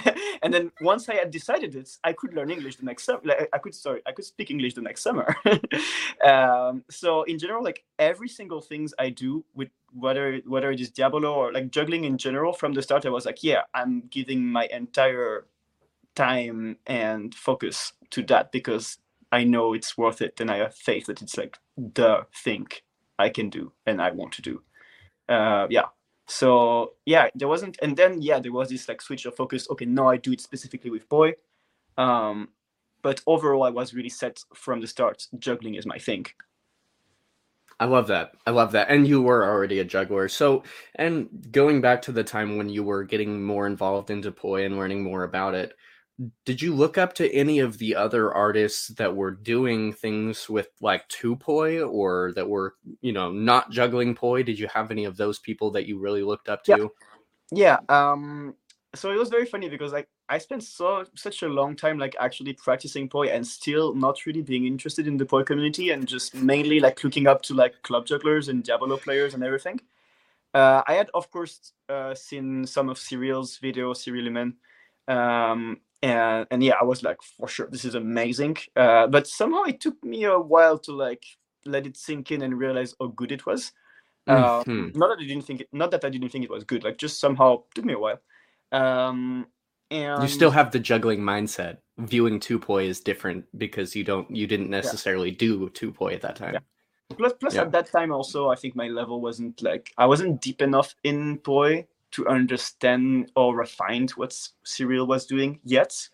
and 0.43 0.53
then 0.53 0.71
once 0.81 1.07
I 1.09 1.15
had 1.15 1.31
decided 1.31 1.75
it, 1.75 1.97
I 2.03 2.13
could 2.13 2.33
learn 2.33 2.51
English 2.51 2.75
the 2.75 2.85
next 2.85 3.05
summer. 3.05 3.21
Like, 3.23 3.49
I 3.53 3.57
could 3.57 3.73
sorry, 3.73 4.01
I 4.05 4.11
could 4.11 4.25
speak 4.25 4.51
English 4.51 4.73
the 4.73 4.81
next 4.81 5.01
summer. 5.01 5.35
um, 6.23 6.83
so 6.89 7.23
in 7.23 7.39
general, 7.39 7.63
like 7.63 7.83
every 7.97 8.27
single 8.27 8.61
things 8.61 8.93
I 8.99 9.09
do 9.09 9.45
with 9.55 9.69
whether 9.93 10.41
whether 10.45 10.71
it 10.71 10.81
is 10.81 10.89
Diabolo 10.89 11.33
or 11.33 11.53
like 11.53 11.71
juggling 11.71 12.03
in 12.03 12.17
general, 12.17 12.53
from 12.53 12.73
the 12.73 12.81
start 12.81 13.05
I 13.05 13.09
was 13.09 13.25
like, 13.25 13.43
yeah, 13.43 13.61
I'm 13.73 14.03
giving 14.09 14.45
my 14.45 14.67
entire 14.67 15.45
time 16.15 16.77
and 16.85 17.33
focus 17.33 17.93
to 18.11 18.23
that 18.23 18.51
because 18.51 18.97
I 19.31 19.45
know 19.45 19.73
it's 19.73 19.97
worth 19.97 20.21
it 20.21 20.39
and 20.39 20.51
I 20.51 20.57
have 20.57 20.75
faith 20.75 21.07
that 21.07 21.21
it's 21.21 21.37
like 21.37 21.57
the 21.77 22.27
thing 22.35 22.67
I 23.17 23.29
can 23.29 23.49
do 23.49 23.71
and 23.85 24.01
I 24.01 24.11
want 24.11 24.33
to 24.33 24.41
do. 24.41 24.61
Uh, 25.27 25.67
yeah. 25.69 25.85
So 26.27 26.93
yeah, 27.05 27.29
there 27.35 27.47
wasn't, 27.47 27.77
and 27.81 27.95
then 27.97 28.21
yeah, 28.21 28.39
there 28.39 28.51
was 28.51 28.69
this 28.69 28.87
like 28.87 29.01
switch 29.01 29.25
of 29.25 29.35
focus. 29.35 29.67
Okay, 29.69 29.85
now 29.85 30.07
I 30.09 30.17
do 30.17 30.31
it 30.31 30.41
specifically 30.41 30.89
with 30.89 31.07
poi, 31.09 31.33
um, 31.97 32.49
but 33.01 33.21
overall 33.27 33.63
I 33.63 33.69
was 33.69 33.93
really 33.93 34.09
set 34.09 34.43
from 34.53 34.79
the 34.81 34.87
start. 34.87 35.27
Juggling 35.37 35.75
is 35.75 35.85
my 35.85 35.97
thing. 35.97 36.25
I 37.79 37.85
love 37.85 38.07
that. 38.07 38.33
I 38.45 38.51
love 38.51 38.71
that. 38.73 38.89
And 38.89 39.05
you 39.05 39.21
were 39.21 39.43
already 39.43 39.79
a 39.79 39.83
juggler. 39.83 40.29
So, 40.29 40.63
and 40.95 41.27
going 41.51 41.81
back 41.81 42.01
to 42.03 42.11
the 42.11 42.23
time 42.23 42.55
when 42.55 42.69
you 42.69 42.83
were 42.83 43.03
getting 43.03 43.43
more 43.43 43.67
involved 43.67 44.09
into 44.09 44.31
poi 44.31 44.63
and 44.63 44.77
learning 44.77 45.03
more 45.03 45.23
about 45.23 45.55
it, 45.55 45.75
did 46.45 46.61
you 46.61 46.75
look 46.75 46.97
up 46.97 47.13
to 47.13 47.33
any 47.33 47.59
of 47.59 47.77
the 47.77 47.95
other 47.95 48.33
artists 48.33 48.89
that 48.89 49.15
were 49.15 49.31
doing 49.31 49.93
things 49.93 50.47
with 50.47 50.69
like 50.79 51.07
two 51.07 51.35
poi 51.35 51.81
or 51.81 52.31
that 52.35 52.47
were, 52.47 52.75
you 53.01 53.11
know, 53.11 53.31
not 53.31 53.71
juggling 53.71 54.13
poi? 54.13 54.43
Did 54.43 54.59
you 54.59 54.67
have 54.67 54.91
any 54.91 55.05
of 55.05 55.17
those 55.17 55.39
people 55.39 55.71
that 55.71 55.87
you 55.87 55.97
really 55.97 56.23
looked 56.23 56.49
up 56.49 56.63
to? 56.65 56.91
Yeah. 57.51 57.77
Um. 57.89 58.55
So 58.95 59.11
it 59.11 59.17
was 59.17 59.29
very 59.29 59.47
funny 59.47 59.69
because 59.69 59.91
like 59.91 60.07
I 60.29 60.37
spent 60.37 60.63
so 60.63 61.05
such 61.15 61.41
a 61.41 61.47
long 61.47 61.75
time 61.75 61.97
like 61.97 62.15
actually 62.19 62.53
practicing 62.53 63.09
poi 63.09 63.27
and 63.27 63.45
still 63.45 63.95
not 63.95 64.23
really 64.27 64.43
being 64.43 64.65
interested 64.65 65.07
in 65.07 65.17
the 65.17 65.25
poi 65.25 65.43
community 65.43 65.89
and 65.89 66.07
just 66.07 66.35
mainly 66.35 66.79
like 66.79 67.03
looking 67.03 67.25
up 67.25 67.41
to 67.43 67.55
like 67.55 67.81
club 67.81 68.05
jugglers 68.05 68.49
and 68.49 68.63
Diabolo 68.63 68.97
players 68.97 69.33
and 69.33 69.43
everything. 69.43 69.79
Uh, 70.53 70.83
I 70.87 70.93
had 70.93 71.09
of 71.15 71.31
course 71.31 71.73
uh, 71.89 72.13
seen 72.13 72.67
some 72.67 72.87
of 72.87 72.99
Cyril's 72.99 73.57
videos, 73.57 73.97
Cyril 73.97 74.27
Iman, 74.27 74.55
um, 75.07 75.79
and 76.03 76.47
and 76.51 76.63
yeah, 76.63 76.75
I 76.81 76.85
was 76.85 77.03
like 77.03 77.23
for 77.23 77.47
sure 77.49 77.69
this 77.71 77.85
is 77.85 77.95
amazing. 77.95 78.57
Uh, 78.75 79.07
but 79.07 79.27
somehow 79.27 79.63
it 79.63 79.81
took 79.81 80.03
me 80.03 80.25
a 80.25 80.39
while 80.39 80.79
to 80.79 80.93
like 80.93 81.25
let 81.65 81.87
it 81.87 81.97
sink 81.97 82.31
in 82.31 82.43
and 82.43 82.59
realize 82.59 82.95
how 82.99 83.07
good 83.07 83.31
it 83.33 83.47
was. 83.47 83.73
Um, 84.27 84.63
Mhm. 84.67 84.95
not 84.95 85.09
that 85.09 85.23
I 85.23 85.27
didn't 85.27 85.45
think 85.45 85.61
it, 85.61 85.69
not 85.73 85.91
that 85.91 86.05
I 86.05 86.09
didn't 86.09 86.29
think 86.29 86.45
it 86.45 86.51
was 86.51 86.65
good. 86.65 86.83
Like 86.83 86.97
just 86.97 87.19
somehow 87.19 87.63
took 87.75 87.85
me 87.85 87.93
a 87.93 87.99
while. 87.99 88.21
Um, 88.71 89.47
and 89.91 90.21
You 90.23 90.27
still 90.29 90.51
have 90.51 90.71
the 90.71 90.79
juggling 90.79 91.21
mindset. 91.21 91.79
Viewing 91.99 92.39
two 92.39 92.59
poi 92.59 92.85
is 92.85 93.01
different 93.01 93.45
because 93.57 93.95
you 93.95 94.03
don't 94.03 94.29
you 94.35 94.47
didn't 94.47 94.69
necessarily 94.69 95.31
do 95.31 95.69
two 95.69 95.91
poi 95.91 96.13
at 96.13 96.21
that 96.21 96.35
time. 96.35 96.57
plus 97.17 97.33
plus 97.33 97.55
Yeah. 97.55 97.61
at 97.61 97.71
that 97.71 97.87
time 97.91 98.11
also 98.11 98.49
I 98.49 98.55
think 98.55 98.75
my 98.75 98.87
level 98.87 99.21
wasn't 99.21 99.61
like 99.61 99.93
I 99.97 100.05
wasn't 100.07 100.41
deep 100.41 100.61
enough 100.61 100.95
in 101.03 101.37
poi 101.37 101.87
to 102.13 102.27
understand 102.27 103.31
or 103.35 103.55
refined 103.55 104.11
what 104.11 104.31
s- 104.31 104.53
Cyril 104.63 105.07
was 105.07 105.25
doing 105.25 105.59
yet. 105.63 106.09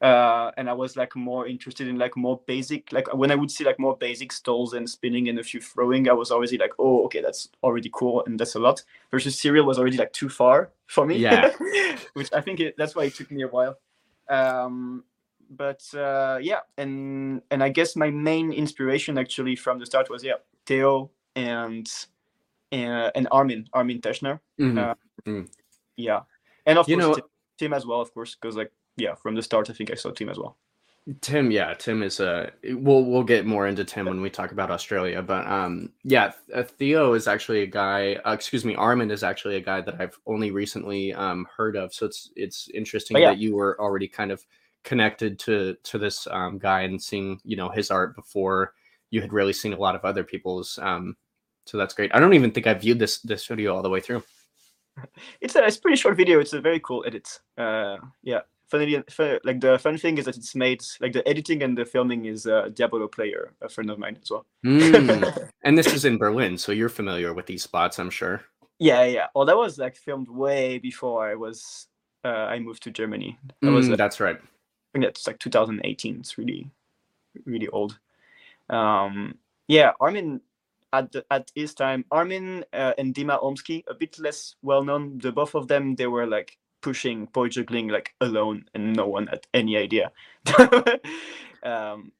Uh, 0.00 0.50
and 0.56 0.70
I 0.70 0.72
was 0.72 0.96
like 0.96 1.14
more 1.14 1.46
interested 1.46 1.86
in 1.86 1.98
like 1.98 2.16
more 2.16 2.40
basic, 2.46 2.90
like 2.90 3.12
when 3.12 3.30
I 3.30 3.34
would 3.34 3.50
see 3.50 3.64
like 3.64 3.78
more 3.78 3.96
basic 3.96 4.32
stalls 4.32 4.72
and 4.72 4.88
spinning 4.88 5.28
and 5.28 5.38
a 5.38 5.42
few 5.42 5.60
throwing, 5.60 6.08
I 6.08 6.14
was 6.14 6.30
already 6.30 6.56
like, 6.56 6.72
oh, 6.78 7.04
okay, 7.04 7.20
that's 7.20 7.48
already 7.62 7.90
cool 7.92 8.24
and 8.24 8.40
that's 8.40 8.54
a 8.54 8.58
lot. 8.58 8.82
Versus 9.10 9.38
Cyril 9.38 9.66
was 9.66 9.78
already 9.78 9.98
like 9.98 10.14
too 10.14 10.30
far 10.30 10.70
for 10.86 11.04
me. 11.04 11.18
Yeah. 11.18 11.50
which 12.14 12.32
I 12.32 12.40
think 12.40 12.60
it, 12.60 12.74
that's 12.78 12.94
why 12.94 13.04
it 13.04 13.14
took 13.14 13.30
me 13.30 13.42
a 13.42 13.48
while. 13.48 13.78
Um, 14.28 15.04
but 15.50 15.82
uh, 15.94 16.38
yeah, 16.40 16.60
and 16.78 17.42
and 17.50 17.62
I 17.62 17.68
guess 17.68 17.96
my 17.96 18.10
main 18.10 18.52
inspiration 18.52 19.18
actually 19.18 19.56
from 19.56 19.78
the 19.78 19.86
start 19.86 20.08
was 20.08 20.22
yeah 20.22 20.34
Theo 20.66 21.10
and 21.34 21.90
and, 22.72 23.10
and 23.14 23.28
Armin 23.30 23.66
Armin 23.72 24.00
Teschner. 24.00 24.40
Mhm. 24.58 24.78
Uh, 24.78 25.42
Yeah, 25.96 26.20
and 26.66 26.78
of 26.78 26.88
You 26.88 26.98
course 26.98 27.18
know- 27.18 27.24
Tim, 27.58 27.72
as 27.74 27.84
well, 27.84 28.00
of 28.00 28.12
course, 28.14 28.34
because 28.34 28.56
like 28.56 28.72
yeah, 28.96 29.14
from 29.14 29.34
the 29.34 29.42
start 29.42 29.68
I 29.70 29.72
think 29.74 29.90
I 29.90 29.94
saw 29.94 30.10
Tim 30.10 30.28
as 30.30 30.38
well. 30.38 30.56
Tim, 31.22 31.50
yeah, 31.50 31.74
Tim 31.74 32.02
is 32.02 32.20
uh 32.20 32.50
we'll 32.64 33.04
we'll 33.04 33.24
get 33.24 33.44
more 33.46 33.66
into 33.66 33.84
Tim 33.84 34.06
when 34.06 34.20
we 34.20 34.30
talk 34.30 34.52
about 34.52 34.70
Australia, 34.70 35.20
but 35.22 35.46
um 35.46 35.92
yeah, 36.04 36.32
uh, 36.54 36.62
Theo 36.62 37.14
is 37.14 37.26
actually 37.26 37.62
a 37.62 37.66
guy, 37.66 38.14
uh, 38.26 38.32
excuse 38.32 38.64
me, 38.64 38.74
Armin 38.76 39.10
is 39.10 39.22
actually 39.24 39.56
a 39.56 39.60
guy 39.60 39.80
that 39.80 40.00
I've 40.00 40.18
only 40.26 40.50
recently 40.50 41.12
um 41.14 41.46
heard 41.56 41.76
of. 41.76 41.92
So 41.94 42.06
it's 42.06 42.30
it's 42.36 42.68
interesting 42.70 43.16
Oh, 43.16 43.20
yeah. 43.20 43.30
that 43.30 43.38
you 43.38 43.56
were 43.56 43.80
already 43.80 44.08
kind 44.08 44.30
of 44.30 44.44
connected 44.84 45.38
to 45.40 45.74
to 45.84 45.98
this 45.98 46.26
um 46.30 46.58
guy 46.58 46.82
and 46.82 47.02
seeing, 47.02 47.40
you 47.44 47.56
know, 47.56 47.68
his 47.70 47.90
art 47.90 48.14
before 48.14 48.74
you 49.10 49.20
had 49.20 49.32
really 49.32 49.52
seen 49.54 49.72
a 49.72 49.78
lot 49.78 49.94
of 49.96 50.04
other 50.04 50.22
people's 50.24 50.78
um 50.82 51.16
so 51.70 51.78
that's 51.78 51.94
great. 51.94 52.10
I 52.12 52.18
don't 52.18 52.34
even 52.34 52.50
think 52.50 52.66
I 52.66 52.74
viewed 52.74 52.98
this 52.98 53.20
this 53.20 53.46
video 53.46 53.76
all 53.76 53.82
the 53.82 53.88
way 53.88 54.00
through. 54.00 54.24
It's 55.40 55.54
a 55.54 55.64
it's 55.64 55.76
a 55.76 55.80
pretty 55.80 55.96
short 55.96 56.16
video. 56.16 56.40
It's 56.40 56.52
a 56.52 56.60
very 56.60 56.80
cool 56.80 57.04
edit. 57.06 57.38
Uh, 57.56 57.98
yeah. 58.22 58.40
Funnily, 58.66 59.02
fu- 59.08 59.38
like 59.44 59.60
the 59.60 59.78
fun 59.78 59.98
thing 59.98 60.18
is 60.18 60.24
that 60.24 60.36
it's 60.36 60.54
made 60.54 60.82
like 61.00 61.12
the 61.12 61.26
editing 61.28 61.62
and 61.62 61.78
the 61.78 61.84
filming 61.84 62.26
is 62.26 62.46
a 62.46 62.70
Diabolo 62.70 63.08
player, 63.08 63.52
a 63.62 63.68
friend 63.68 63.90
of 63.90 63.98
mine 63.98 64.18
as 64.20 64.30
well. 64.30 64.46
Mm. 64.64 65.48
and 65.64 65.78
this 65.78 65.92
is 65.92 66.04
in 66.04 66.18
Berlin, 66.18 66.58
so 66.58 66.70
you're 66.72 66.88
familiar 66.88 67.34
with 67.34 67.46
these 67.46 67.62
spots, 67.62 67.98
I'm 67.98 68.10
sure. 68.10 68.42
Yeah, 68.78 69.04
yeah. 69.04 69.26
Well, 69.34 69.44
that 69.44 69.56
was 69.56 69.78
like 69.78 69.96
filmed 69.96 70.28
way 70.28 70.78
before 70.78 71.28
I 71.28 71.34
was 71.34 71.88
uh, 72.24 72.28
I 72.28 72.58
moved 72.58 72.82
to 72.84 72.90
Germany. 72.90 73.38
That 73.62 73.70
was 73.70 73.88
Mm, 73.88 73.94
uh, 73.94 73.96
that's 73.96 74.20
right. 74.20 74.36
I 74.36 74.88
think 74.92 75.04
that's 75.04 75.26
like 75.26 75.38
2018. 75.38 76.18
It's 76.20 76.38
really, 76.38 76.70
really 77.44 77.68
old. 77.68 77.98
Um, 78.68 79.36
yeah, 79.66 79.92
Armin 80.00 80.40
at 80.92 81.14
at 81.30 81.50
his 81.54 81.74
time, 81.74 82.04
Armin 82.10 82.64
uh, 82.72 82.94
and 82.98 83.14
Dima 83.14 83.42
Omsky, 83.42 83.84
a 83.88 83.94
bit 83.94 84.18
less 84.18 84.56
well 84.62 84.84
known. 84.84 85.18
The 85.18 85.32
both 85.32 85.54
of 85.54 85.68
them, 85.68 85.94
they 85.96 86.06
were 86.06 86.26
like 86.26 86.58
pushing 86.82 87.26
poi 87.26 87.48
juggling 87.48 87.88
like 87.88 88.14
alone, 88.20 88.64
and 88.74 88.94
no 88.96 89.06
one 89.06 89.26
had 89.26 89.46
any 89.54 89.76
idea. 89.76 90.12
um, 91.62 92.12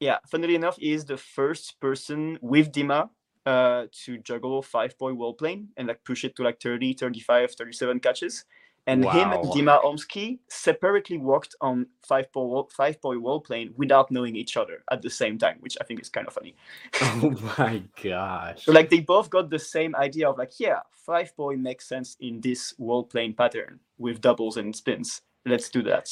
yeah, 0.00 0.18
funnily 0.28 0.54
enough, 0.54 0.76
he 0.78 0.92
is 0.92 1.04
the 1.04 1.16
first 1.16 1.80
person 1.80 2.38
with 2.40 2.72
Dima 2.72 3.10
uh, 3.46 3.86
to 4.04 4.18
juggle 4.18 4.62
five 4.62 4.98
poi 4.98 5.12
wall 5.12 5.34
plane 5.34 5.68
and 5.76 5.88
like 5.88 6.04
push 6.04 6.24
it 6.24 6.36
to 6.36 6.42
like 6.42 6.60
30, 6.60 6.94
35, 6.94 7.54
37 7.54 8.00
catches. 8.00 8.44
And 8.86 9.04
him 9.04 9.30
and 9.30 9.44
Dima 9.44 9.82
Omsky 9.84 10.40
separately 10.48 11.16
worked 11.16 11.54
on 11.60 11.86
five 12.04 12.26
wall, 12.34 12.68
five 12.76 12.96
wall 13.02 13.40
plane 13.40 13.72
without 13.76 14.10
knowing 14.10 14.34
each 14.34 14.56
other 14.56 14.82
at 14.90 15.02
the 15.02 15.10
same 15.10 15.38
time, 15.38 15.58
which 15.60 15.76
I 15.80 15.84
think 15.84 16.00
is 16.00 16.08
kind 16.08 16.26
of 16.26 16.34
funny. 16.34 16.56
Oh 17.02 17.30
my 17.58 17.82
gosh. 18.02 18.64
So 18.64 18.72
like 18.72 18.90
they 18.90 19.00
both 19.00 19.30
got 19.30 19.50
the 19.50 19.58
same 19.58 19.94
idea 19.94 20.28
of 20.28 20.38
like, 20.38 20.58
yeah, 20.58 20.80
five 20.90 21.36
poi 21.36 21.56
makes 21.56 21.88
sense 21.88 22.16
in 22.20 22.40
this 22.40 22.74
wall 22.78 23.04
plane 23.04 23.34
pattern 23.34 23.78
with 23.98 24.20
doubles 24.20 24.56
and 24.56 24.74
spins. 24.74 25.20
Let's 25.44 25.68
do 25.70 25.82
that. 25.82 26.08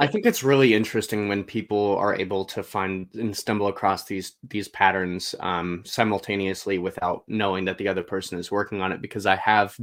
I 0.00 0.06
think 0.06 0.24
it's 0.24 0.42
really 0.42 0.72
interesting 0.72 1.28
when 1.28 1.44
people 1.44 1.96
are 1.96 2.14
able 2.14 2.46
to 2.46 2.62
find 2.62 3.08
and 3.14 3.36
stumble 3.36 3.68
across 3.68 4.06
these 4.06 4.36
these 4.48 4.68
patterns 4.68 5.34
um, 5.40 5.82
simultaneously 5.84 6.78
without 6.78 7.24
knowing 7.28 7.66
that 7.66 7.76
the 7.76 7.88
other 7.88 8.02
person 8.02 8.38
is 8.38 8.50
working 8.50 8.80
on 8.80 8.90
it. 8.90 9.02
Because 9.02 9.26
I 9.26 9.36
have, 9.36 9.78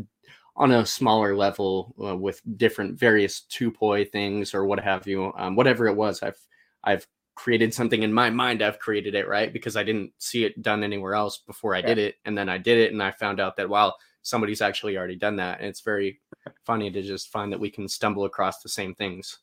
on 0.57 0.71
a 0.71 0.85
smaller 0.85 1.35
level, 1.35 1.95
uh, 2.03 2.17
with 2.17 2.41
different 2.57 2.99
various 2.99 3.41
two 3.41 3.71
poi 3.71 4.05
things 4.05 4.53
or 4.53 4.65
what 4.65 4.79
have 4.79 5.07
you, 5.07 5.31
um, 5.37 5.55
whatever 5.55 5.87
it 5.87 5.95
was, 5.95 6.23
I've 6.23 6.39
I've 6.83 7.07
created 7.35 7.73
something 7.73 8.03
in 8.03 8.11
my 8.13 8.29
mind. 8.31 8.61
I've 8.63 8.79
created 8.79 9.15
it 9.15 9.27
right 9.27 9.53
because 9.53 9.77
I 9.77 9.83
didn't 9.83 10.11
see 10.17 10.43
it 10.45 10.61
done 10.63 10.83
anywhere 10.83 11.15
else 11.15 11.37
before 11.39 11.75
I 11.75 11.81
Yeah. 11.81 11.95
did 11.95 11.97
it, 11.99 12.15
and 12.25 12.37
then 12.37 12.49
I 12.49 12.57
did 12.57 12.77
it, 12.79 12.91
and 12.93 13.03
I 13.03 13.11
found 13.11 13.39
out 13.39 13.57
that 13.57 13.69
wow, 13.69 13.93
somebody's 14.23 14.61
actually 14.61 14.97
already 14.97 15.15
done 15.17 15.35
that, 15.37 15.59
and 15.59 15.67
it's 15.69 15.81
very 15.81 16.21
funny 16.65 16.91
to 16.91 17.01
just 17.03 17.31
find 17.31 17.51
that 17.53 17.59
we 17.59 17.69
can 17.71 17.87
stumble 17.87 18.25
across 18.25 18.61
the 18.61 18.69
same 18.69 18.95
things. 18.95 19.39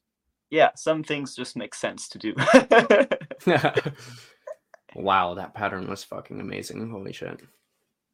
yeah, 0.50 0.70
some 0.76 1.02
things 1.04 1.34
just 1.36 1.56
make 1.56 1.74
sense 1.74 2.08
to 2.10 2.18
do. 2.18 2.34
wow, 4.94 5.34
that 5.34 5.54
pattern 5.54 5.88
was 5.88 6.04
fucking 6.04 6.40
amazing. 6.40 6.90
Holy 6.90 7.12
shit. 7.12 7.40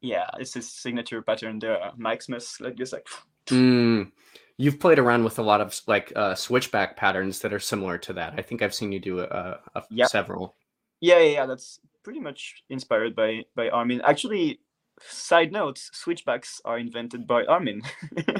Yeah, 0.01 0.27
it's 0.39 0.53
his 0.53 0.69
signature 0.69 1.21
pattern 1.21 1.59
there. 1.59 1.79
Mike 1.97 2.19
Maximus, 2.27 2.59
like 2.61 2.75
just 2.75 2.93
like 2.93 3.07
Mm, 3.47 4.11
you've 4.57 4.79
played 4.79 4.99
around 4.99 5.23
with 5.23 5.39
a 5.39 5.43
lot 5.43 5.61
of 5.61 5.79
like 5.87 6.13
uh, 6.15 6.35
switchback 6.35 6.95
patterns 6.95 7.39
that 7.39 7.53
are 7.53 7.59
similar 7.59 7.97
to 7.99 8.13
that. 8.13 8.33
I 8.37 8.41
think 8.41 8.61
I've 8.61 8.73
seen 8.73 8.91
you 8.91 8.99
do 8.99 9.19
a, 9.19 9.59
a 9.75 9.83
Yep. 9.89 10.09
several. 10.09 10.55
Yeah, 10.99 11.17
yeah, 11.19 11.31
yeah. 11.33 11.45
That's 11.47 11.79
pretty 12.03 12.19
much 12.19 12.63
inspired 12.69 13.15
by 13.15 13.43
by 13.55 13.69
Armin. 13.69 14.01
Actually, 14.01 14.59
side 15.01 15.51
notes: 15.51 15.89
switchbacks 15.93 16.61
are 16.65 16.77
invented 16.77 17.25
by 17.27 17.45
Armin. 17.45 17.81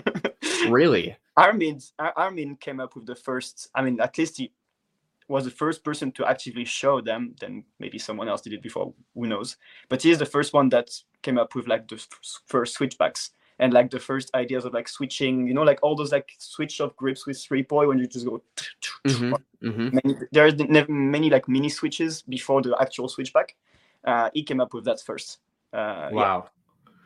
Really? 0.69 1.17
Armin 1.37 1.79
Ar- 1.97 2.13
Armin 2.15 2.55
came 2.55 2.79
up 2.79 2.95
with 2.95 3.07
the 3.07 3.15
first. 3.15 3.69
I 3.73 3.81
mean, 3.81 3.99
at 3.99 4.15
least 4.17 4.37
he 4.37 4.51
was 5.31 5.45
the 5.45 5.51
first 5.51 5.83
person 5.83 6.11
to 6.13 6.25
actively 6.25 6.65
show 6.65 7.01
them. 7.01 7.35
Then 7.39 7.63
maybe 7.79 7.97
someone 7.97 8.29
else 8.29 8.41
did 8.41 8.53
it 8.53 8.61
before. 8.61 8.93
Who 9.15 9.27
knows? 9.27 9.57
But 9.89 10.01
he 10.01 10.11
is 10.11 10.19
the 10.19 10.25
first 10.25 10.53
one 10.53 10.69
that 10.69 10.91
came 11.21 11.37
up 11.37 11.55
with 11.55 11.67
like 11.67 11.87
the 11.87 12.03
first 12.45 12.73
switchbacks 12.75 13.31
and 13.59 13.73
like 13.73 13.89
the 13.91 13.99
first 13.99 14.29
ideas 14.35 14.65
of 14.65 14.73
like 14.73 14.87
switching. 14.87 15.47
You 15.47 15.53
know, 15.53 15.63
like 15.63 15.79
all 15.81 15.95
those 15.95 16.11
like 16.11 16.29
switch 16.37 16.81
of 16.81 16.95
grips 16.95 17.25
with 17.25 17.41
three 17.41 17.63
point 17.63 17.87
when 17.87 17.97
you 17.97 18.07
just 18.07 18.25
go. 18.25 18.41
hmm 19.07 19.33
hmm 19.61 19.89
many, 19.91 20.15
there 20.31 20.47
are 20.47 20.85
many 20.89 21.29
like 21.29 21.47
mini 21.47 21.69
switches 21.69 22.21
before 22.21 22.61
the 22.61 22.75
actual 22.79 23.07
switchback. 23.07 23.55
Uh, 24.03 24.29
he 24.33 24.43
came 24.43 24.59
up 24.59 24.73
with 24.73 24.85
that 24.85 24.99
first. 25.01 25.39
Uh, 25.73 26.09
yeah. 26.11 26.15
Wow. 26.15 26.49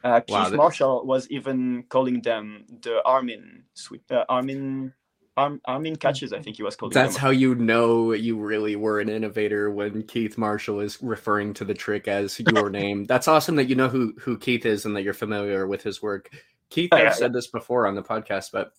Uh, 0.03 0.19
Keith 0.21 0.51
Wow, 0.51 0.57
Marshall 0.57 1.05
was 1.05 1.27
even 1.29 1.83
calling 1.89 2.21
them 2.21 2.65
the 2.81 3.03
Armin 3.05 3.63
switch. 3.73 4.01
Uh, 4.09 4.23
Armin. 4.29 4.93
Arm, 5.37 5.59
Armin 5.65 5.97
catches, 5.97 6.31
I 6.31 6.39
think 6.39 6.55
he 6.55 6.63
was 6.63 6.75
calling 6.77 6.93
That's 6.93 7.17
how 7.17 7.29
you 7.29 7.55
know 7.55 8.13
you 8.13 8.37
really 8.37 8.77
were 8.77 9.01
an 9.01 9.09
innovator 9.09 9.69
when 9.69 10.03
Keith 10.03 10.37
Marshall 10.37 10.79
is 10.79 11.01
referring 11.01 11.53
to 11.55 11.65
the 11.65 11.73
trick 11.73 12.07
as 12.07 12.39
your 12.39 12.69
name. 12.71 13.03
That's 13.03 13.27
awesome 13.27 13.57
that 13.57 13.67
you 13.67 13.75
know 13.75 13.89
who 13.89 14.13
who 14.19 14.37
Keith 14.37 14.65
is 14.65 14.85
and 14.85 14.95
that 14.95 15.03
you're 15.03 15.13
familiar 15.13 15.67
with 15.67 15.83
his 15.83 16.01
work. 16.01 16.29
Keith, 16.69 16.89
Oh, 16.93 16.97
I've 16.97 17.03
yeah, 17.03 17.11
said 17.11 17.33
this 17.33 17.47
before 17.47 17.85
on 17.85 17.95
the 17.95 18.03
podcast, 18.03 18.51
but 18.53 18.71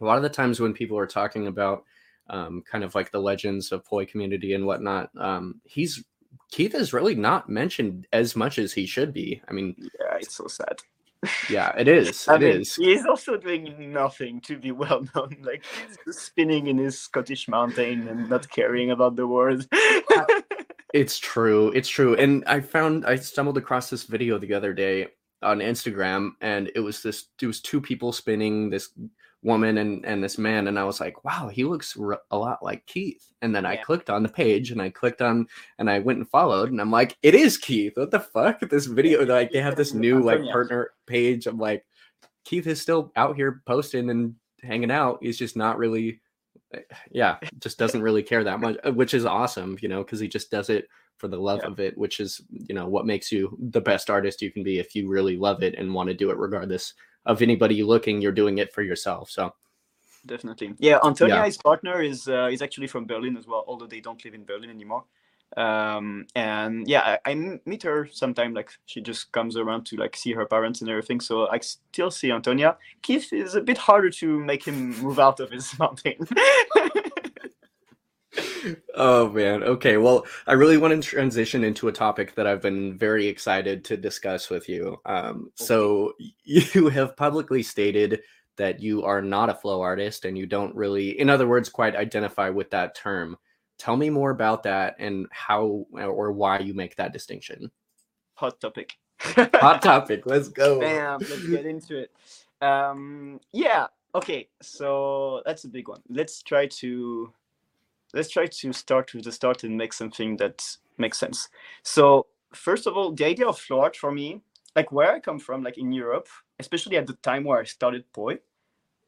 a 0.00 0.04
lot 0.04 0.16
of 0.16 0.22
the 0.22 0.28
times 0.30 0.60
when 0.60 0.72
people 0.72 0.98
are 0.98 1.06
talking 1.06 1.46
about 1.46 1.84
um, 2.30 2.62
kind 2.62 2.84
of 2.84 2.94
like 2.94 3.10
the 3.10 3.20
legends 3.20 3.70
of 3.70 3.84
poi 3.84 4.06
community 4.06 4.54
and 4.54 4.64
whatnot, 4.64 5.10
um, 5.18 5.60
he's 5.64 6.02
Keith 6.50 6.74
is 6.74 6.94
really 6.94 7.14
not 7.14 7.50
mentioned 7.50 8.06
as 8.12 8.34
much 8.34 8.58
as 8.58 8.72
he 8.72 8.86
should 8.86 9.12
be. 9.12 9.42
I 9.48 9.52
mean, 9.52 9.76
Yeah, 9.78 10.16
it's 10.16 10.34
so 10.34 10.46
sad. 10.46 10.80
Yeah, 11.48 11.72
it 11.76 11.88
is. 11.88 12.26
I 12.28 12.36
It 12.36 12.40
mean, 12.40 12.60
is. 12.62 12.74
he's 12.74 13.06
also 13.06 13.36
doing 13.36 13.92
nothing 13.92 14.40
to 14.42 14.58
be 14.58 14.72
well 14.72 15.04
known. 15.14 15.36
Like 15.42 15.64
he's 16.04 16.18
spinning 16.18 16.66
in 16.66 16.78
his 16.78 16.98
Scottish 16.98 17.48
mountain 17.48 18.08
and 18.08 18.28
not 18.28 18.48
caring 18.50 18.90
about 18.90 19.16
the 19.16 19.26
world. 19.26 19.66
It's 20.92 21.18
true. 21.18 21.70
It's 21.70 21.88
true. 21.88 22.14
And 22.16 22.44
I 22.46 22.60
found 22.60 23.06
I 23.06 23.16
stumbled 23.16 23.56
across 23.56 23.88
this 23.88 24.04
video 24.04 24.38
the 24.38 24.52
other 24.52 24.74
day 24.74 25.08
on 25.42 25.60
Instagram, 25.60 26.32
and 26.42 26.70
it 26.74 26.80
was 26.80 27.02
this. 27.02 27.28
It 27.40 27.46
was 27.46 27.62
two 27.62 27.80
people 27.80 28.12
spinning 28.12 28.68
this 28.68 28.90
woman 29.42 29.78
and 29.78 30.04
and 30.06 30.22
this 30.22 30.38
man, 30.38 30.68
and 30.68 30.78
I 30.78 30.84
was 30.84 31.00
like, 31.00 31.24
wow, 31.24 31.48
he 31.48 31.64
looks 31.64 31.96
r- 31.98 32.20
a 32.30 32.38
lot 32.38 32.62
like 32.62 32.86
Keith. 32.86 33.26
And 33.42 33.54
then 33.54 33.66
I 33.66 33.76
clicked 33.76 34.08
on 34.10 34.22
the 34.22 34.28
page, 34.28 34.70
and 34.70 34.80
I 34.80 34.88
clicked 34.90 35.20
on, 35.22 35.46
and 35.78 35.90
I 35.90 35.98
went 35.98 36.18
and 36.18 36.28
followed, 36.28 36.70
and 36.70 36.80
I'm 36.80 36.90
like, 36.90 37.16
it 37.22 37.34
is 37.34 37.58
Keith. 37.58 37.92
What 37.96 38.10
the 38.10 38.20
fuck? 38.20 38.60
This 38.60 38.86
video, 38.86 39.24
like 39.26 39.50
they 39.50 39.60
have 39.60 39.76
this 39.76 39.94
new 39.94 40.20
like 40.20 40.42
partner 40.44 40.90
page. 41.06 41.46
I'm 41.46 41.58
like, 41.58 41.84
Keith 42.44 42.66
is 42.66 42.80
still 42.80 43.12
out 43.16 43.36
here 43.36 43.62
posting 43.66 44.10
and 44.10 44.34
hanging 44.62 44.90
out. 44.90 45.18
He's 45.22 45.38
just 45.38 45.56
not 45.56 45.78
really. 45.78 46.20
Yeah, 47.10 47.36
just 47.58 47.78
doesn't 47.78 48.00
really 48.00 48.22
care 48.22 48.44
that 48.44 48.60
much, 48.60 48.76
uh, 48.84 48.92
which 48.92 49.12
is 49.12 49.26
awesome, 49.26 49.76
you 49.82 49.88
know, 49.88 50.02
because 50.02 50.20
he 50.20 50.28
just 50.28 50.50
does 50.50 50.70
it 50.70 50.88
for 51.18 51.28
the 51.28 51.36
love 51.36 51.60
Yeah. 51.62 51.68
of 51.70 51.80
it, 51.80 51.98
which 51.98 52.18
is 52.18 52.40
you 52.50 52.74
know 52.74 52.88
what 52.88 53.04
makes 53.06 53.30
you 53.30 53.56
the 53.60 53.80
best 53.80 54.08
artist 54.08 54.40
you 54.40 54.50
can 54.50 54.62
be 54.62 54.78
if 54.78 54.94
you 54.94 55.08
really 55.08 55.36
love 55.36 55.62
it 55.62 55.74
and 55.76 55.92
want 55.92 56.08
to 56.08 56.14
do 56.14 56.30
it 56.30 56.38
regardless 56.38 56.94
of 57.26 57.42
anybody 57.42 57.82
looking. 57.82 58.20
You're 58.20 58.32
doing 58.32 58.58
it 58.58 58.72
for 58.72 58.82
yourself. 58.82 59.30
So 59.30 59.54
definitely. 60.26 60.74
Yeah, 60.78 60.98
Antonia, 61.04 61.36
Yeah. 61.36 61.44
his 61.46 61.58
partner, 61.58 62.02
is 62.02 62.28
uh, 62.28 62.48
is 62.52 62.62
actually 62.62 62.86
from 62.88 63.06
Berlin 63.06 63.36
as 63.36 63.46
well, 63.46 63.64
although 63.66 63.86
they 63.86 64.00
don't 64.00 64.24
live 64.24 64.34
in 64.34 64.44
Berlin 64.44 64.70
anymore. 64.70 65.04
Um, 65.56 66.26
and 66.34 66.88
yeah, 66.88 67.18
I 67.26 67.34
meet 67.66 67.82
her 67.82 68.08
sometime. 68.10 68.54
Like 68.54 68.70
she 68.86 69.02
just 69.02 69.32
comes 69.32 69.56
around 69.56 69.84
to 69.86 69.96
like 69.96 70.16
see 70.16 70.32
her 70.32 70.46
parents 70.46 70.80
and 70.80 70.88
everything. 70.88 71.20
So 71.20 71.46
I 71.48 71.58
still 71.58 72.10
see 72.10 72.30
Antonia. 72.32 72.78
Keith 73.02 73.32
is 73.32 73.54
a 73.54 73.60
bit 73.60 73.76
harder 73.76 74.08
to 74.10 74.38
make 74.40 74.64
him 74.66 74.98
move 75.00 75.18
out 75.18 75.40
of 75.40 75.50
his 75.50 75.78
mountain. 75.78 76.14
Oh 78.94 79.28
man. 79.30 79.62
Okay. 79.62 79.96
Well, 79.96 80.26
I 80.46 80.52
really 80.52 80.76
want 80.76 81.02
to 81.02 81.08
transition 81.08 81.64
into 81.64 81.88
a 81.88 81.92
topic 81.92 82.34
that 82.34 82.46
I've 82.46 82.62
been 82.62 82.96
very 82.96 83.26
excited 83.26 83.84
to 83.86 83.96
discuss 83.96 84.48
with 84.50 84.68
you. 84.68 85.00
Um, 85.04 85.50
so 85.54 86.14
you 86.44 86.88
have 86.88 87.16
publicly 87.16 87.62
stated 87.62 88.22
that 88.56 88.80
you 88.80 89.02
are 89.02 89.22
not 89.22 89.50
a 89.50 89.54
flow 89.54 89.80
artist 89.80 90.24
and 90.24 90.36
you 90.36 90.46
don't 90.46 90.74
really, 90.74 91.18
in 91.18 91.30
other 91.30 91.48
words, 91.48 91.68
quite 91.68 91.96
identify 91.96 92.48
with 92.50 92.70
that 92.70 92.94
term. 92.94 93.36
Tell 93.78 93.96
me 93.96 94.10
more 94.10 94.30
about 94.30 94.62
that 94.64 94.96
and 94.98 95.26
how 95.32 95.86
or 95.92 96.32
why 96.32 96.58
you 96.60 96.74
make 96.74 96.96
that 96.96 97.12
distinction. 97.12 97.70
Hot 98.34 98.60
topic. 98.60 98.94
Hot 99.20 99.82
topic. 99.82 100.26
Let's 100.26 100.48
go. 100.48 100.80
Bam, 100.80 101.20
let's 101.20 101.46
get 101.46 101.66
into 101.66 101.98
it. 101.98 102.12
Um, 102.60 103.40
yeah, 103.52 103.88
okay, 104.14 104.48
so 104.60 105.42
that's 105.44 105.64
a 105.64 105.68
big 105.68 105.88
one. 105.88 106.00
Let's 106.08 106.42
try 106.42 106.66
to 106.66 107.32
let's 108.12 108.30
try 108.30 108.46
to 108.46 108.72
start 108.72 109.14
with 109.14 109.24
the 109.24 109.32
start 109.32 109.64
and 109.64 109.76
make 109.76 109.92
something 109.92 110.36
that 110.38 110.64
makes 110.98 111.18
sense. 111.18 111.48
So 111.82 112.26
first 112.54 112.86
of 112.86 112.96
all, 112.96 113.12
the 113.12 113.24
idea 113.24 113.46
of 113.46 113.58
flow 113.58 113.80
art 113.80 113.96
for 113.96 114.12
me, 114.12 114.42
like 114.76 114.92
where 114.92 115.12
I 115.12 115.20
come 115.20 115.38
from, 115.38 115.62
like 115.62 115.78
in 115.78 115.92
Europe, 115.92 116.28
especially 116.58 116.96
at 116.96 117.06
the 117.06 117.14
time 117.14 117.44
where 117.44 117.60
I 117.60 117.64
started 117.64 118.04
poi 118.12 118.38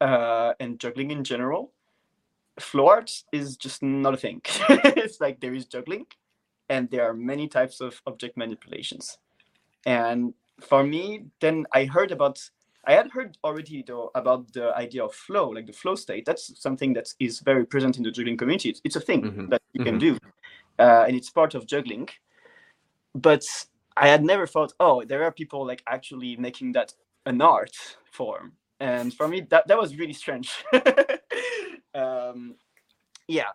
uh, 0.00 0.54
and 0.60 0.78
juggling 0.78 1.10
in 1.10 1.24
general, 1.24 1.72
flow 2.58 2.88
art 2.88 3.10
is 3.32 3.56
just 3.56 3.82
not 3.82 4.14
a 4.14 4.16
thing. 4.16 4.40
it's 4.68 5.20
like 5.20 5.40
there 5.40 5.54
is 5.54 5.66
juggling, 5.66 6.06
and 6.68 6.90
there 6.90 7.08
are 7.08 7.14
many 7.14 7.48
types 7.48 7.80
of 7.80 8.00
object 8.06 8.36
manipulations. 8.36 9.18
And 9.86 10.34
for 10.60 10.84
me, 10.84 11.26
then 11.40 11.66
I 11.72 11.84
heard 11.84 12.12
about 12.12 12.38
I 12.86 12.92
had 12.92 13.10
heard 13.10 13.36
already 13.44 13.82
though 13.82 14.10
about 14.14 14.52
the 14.52 14.74
idea 14.76 15.04
of 15.04 15.14
flow, 15.14 15.48
like 15.48 15.66
the 15.66 15.72
flow 15.72 15.94
state. 15.94 16.24
That's 16.24 16.60
something 16.60 16.92
that 16.94 17.08
is 17.18 17.40
very 17.40 17.64
present 17.66 17.96
in 17.96 18.02
the 18.02 18.10
juggling 18.10 18.36
community. 18.36 18.70
It's, 18.70 18.80
it's 18.84 18.96
a 18.96 19.00
thing 19.00 19.22
Mhm. 19.22 19.50
that 19.50 19.62
you 19.72 19.84
can 19.84 19.96
Mhm. 19.96 20.00
do, 20.00 20.18
uh, 20.78 21.04
and 21.06 21.16
it's 21.16 21.30
part 21.30 21.54
of 21.54 21.66
juggling. 21.66 22.08
But 23.14 23.44
I 23.96 24.08
had 24.08 24.24
never 24.24 24.46
thought, 24.46 24.72
oh, 24.80 25.04
there 25.04 25.22
are 25.24 25.32
people 25.32 25.64
like 25.66 25.82
actually 25.86 26.36
making 26.36 26.72
that 26.72 26.94
an 27.26 27.40
art 27.40 27.76
form. 28.10 28.52
And 28.80 29.14
for 29.14 29.28
me, 29.28 29.40
that 29.50 29.68
that 29.68 29.78
was 29.78 29.96
really 29.96 30.12
strange. 30.12 30.50
um, 31.94 32.56
yeah, 33.28 33.52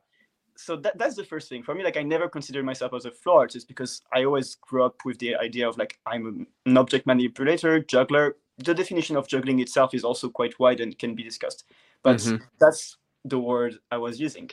so 0.59 0.75
that, 0.75 0.97
that's 0.97 1.15
the 1.15 1.23
first 1.23 1.47
thing 1.47 1.63
for 1.63 1.73
me 1.73 1.83
like 1.83 1.95
i 1.95 2.03
never 2.03 2.27
considered 2.27 2.65
myself 2.65 2.93
as 2.93 3.05
a 3.05 3.11
flow 3.11 3.37
artist 3.37 3.65
because 3.67 4.01
i 4.11 4.25
always 4.25 4.55
grew 4.55 4.83
up 4.83 5.05
with 5.05 5.17
the 5.19 5.33
idea 5.37 5.67
of 5.67 5.77
like 5.77 5.97
i'm 6.05 6.45
an 6.65 6.77
object 6.77 7.07
manipulator 7.07 7.79
juggler 7.79 8.35
the 8.63 8.73
definition 8.73 9.15
of 9.15 9.27
juggling 9.27 9.59
itself 9.59 9.93
is 9.93 10.03
also 10.03 10.29
quite 10.29 10.57
wide 10.59 10.79
and 10.81 10.97
can 10.99 11.15
be 11.15 11.23
discussed 11.23 11.63
but 12.03 12.17
Mhm. 12.17 12.41
that's 12.59 12.97
the 13.25 13.39
word 13.39 13.79
i 13.91 13.97
was 13.97 14.19
using. 14.19 14.49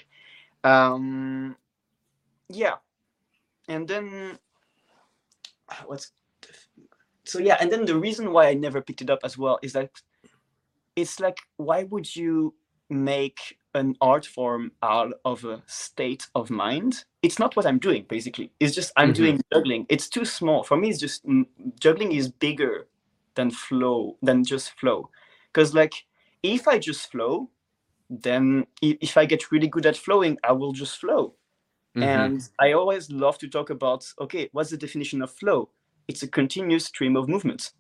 Um 0.65 1.57
yeah. 2.49 2.77
And 3.69 3.87
then 3.89 4.39
what's 5.87 6.13
the 6.43 6.49
so 7.25 7.39
yeah 7.41 7.57
and 7.61 7.71
then 7.73 7.85
the 7.85 7.99
reason 7.99 8.33
why 8.33 8.47
i 8.49 8.55
never 8.55 8.81
picked 8.81 9.03
it 9.03 9.11
up 9.11 9.19
as 9.25 9.37
well 9.37 9.59
is 9.63 9.73
that 9.73 9.91
it's 10.95 11.19
like 11.21 11.39
why 11.57 11.83
would 11.85 12.15
you 12.17 12.55
make 12.89 13.59
an 13.75 13.95
art 14.01 14.25
form 14.25 14.71
out 14.83 15.13
of 15.25 15.45
a 15.45 15.63
state 15.67 16.27
of 16.35 16.51
mind? 16.51 17.05
It's 17.23 17.39
not 17.39 17.57
what 17.57 17.67
i'm 17.67 17.79
doing 17.79 18.07
basically. 18.09 18.51
It's 18.61 18.75
just 18.75 18.93
i'm 18.97 19.11
Mhm. 19.11 19.15
doing 19.15 19.41
juggling. 19.53 19.87
It's 19.89 20.09
too 20.09 20.25
small. 20.25 20.63
For 20.65 20.77
me 20.77 20.89
it's 20.91 21.01
just 21.01 21.27
mm, 21.27 21.47
juggling 21.81 22.13
is 22.13 22.29
bigger 22.31 22.87
than 23.37 23.51
flow 23.51 24.17
than 24.23 24.45
just 24.45 24.73
flow 24.81 25.11
because 25.53 25.75
like 25.75 25.95
if 26.43 26.69
i 26.69 26.79
just 26.79 27.11
flow 27.13 27.51
then 28.11 28.67
if 28.83 29.17
i 29.17 29.27
get 29.27 29.53
really 29.53 29.69
good 29.69 29.87
at 29.87 29.97
flowing 29.97 30.39
i 30.45 30.53
will 30.53 30.73
just 30.73 30.99
flow 30.99 31.35
Mhm. 31.97 32.03
and 32.03 32.49
I 32.61 32.73
always 32.73 33.11
love 33.11 33.39
to 33.39 33.49
talk 33.49 33.71
about 33.71 34.07
okay, 34.21 34.49
what's 34.53 34.71
the 34.71 34.79
definition 34.79 35.23
of 35.23 35.33
flow? 35.33 35.71
It's 36.09 36.23
a 36.25 36.29
continuous 36.29 36.87
stream 36.87 37.17
of 37.17 37.29
movement. 37.29 37.73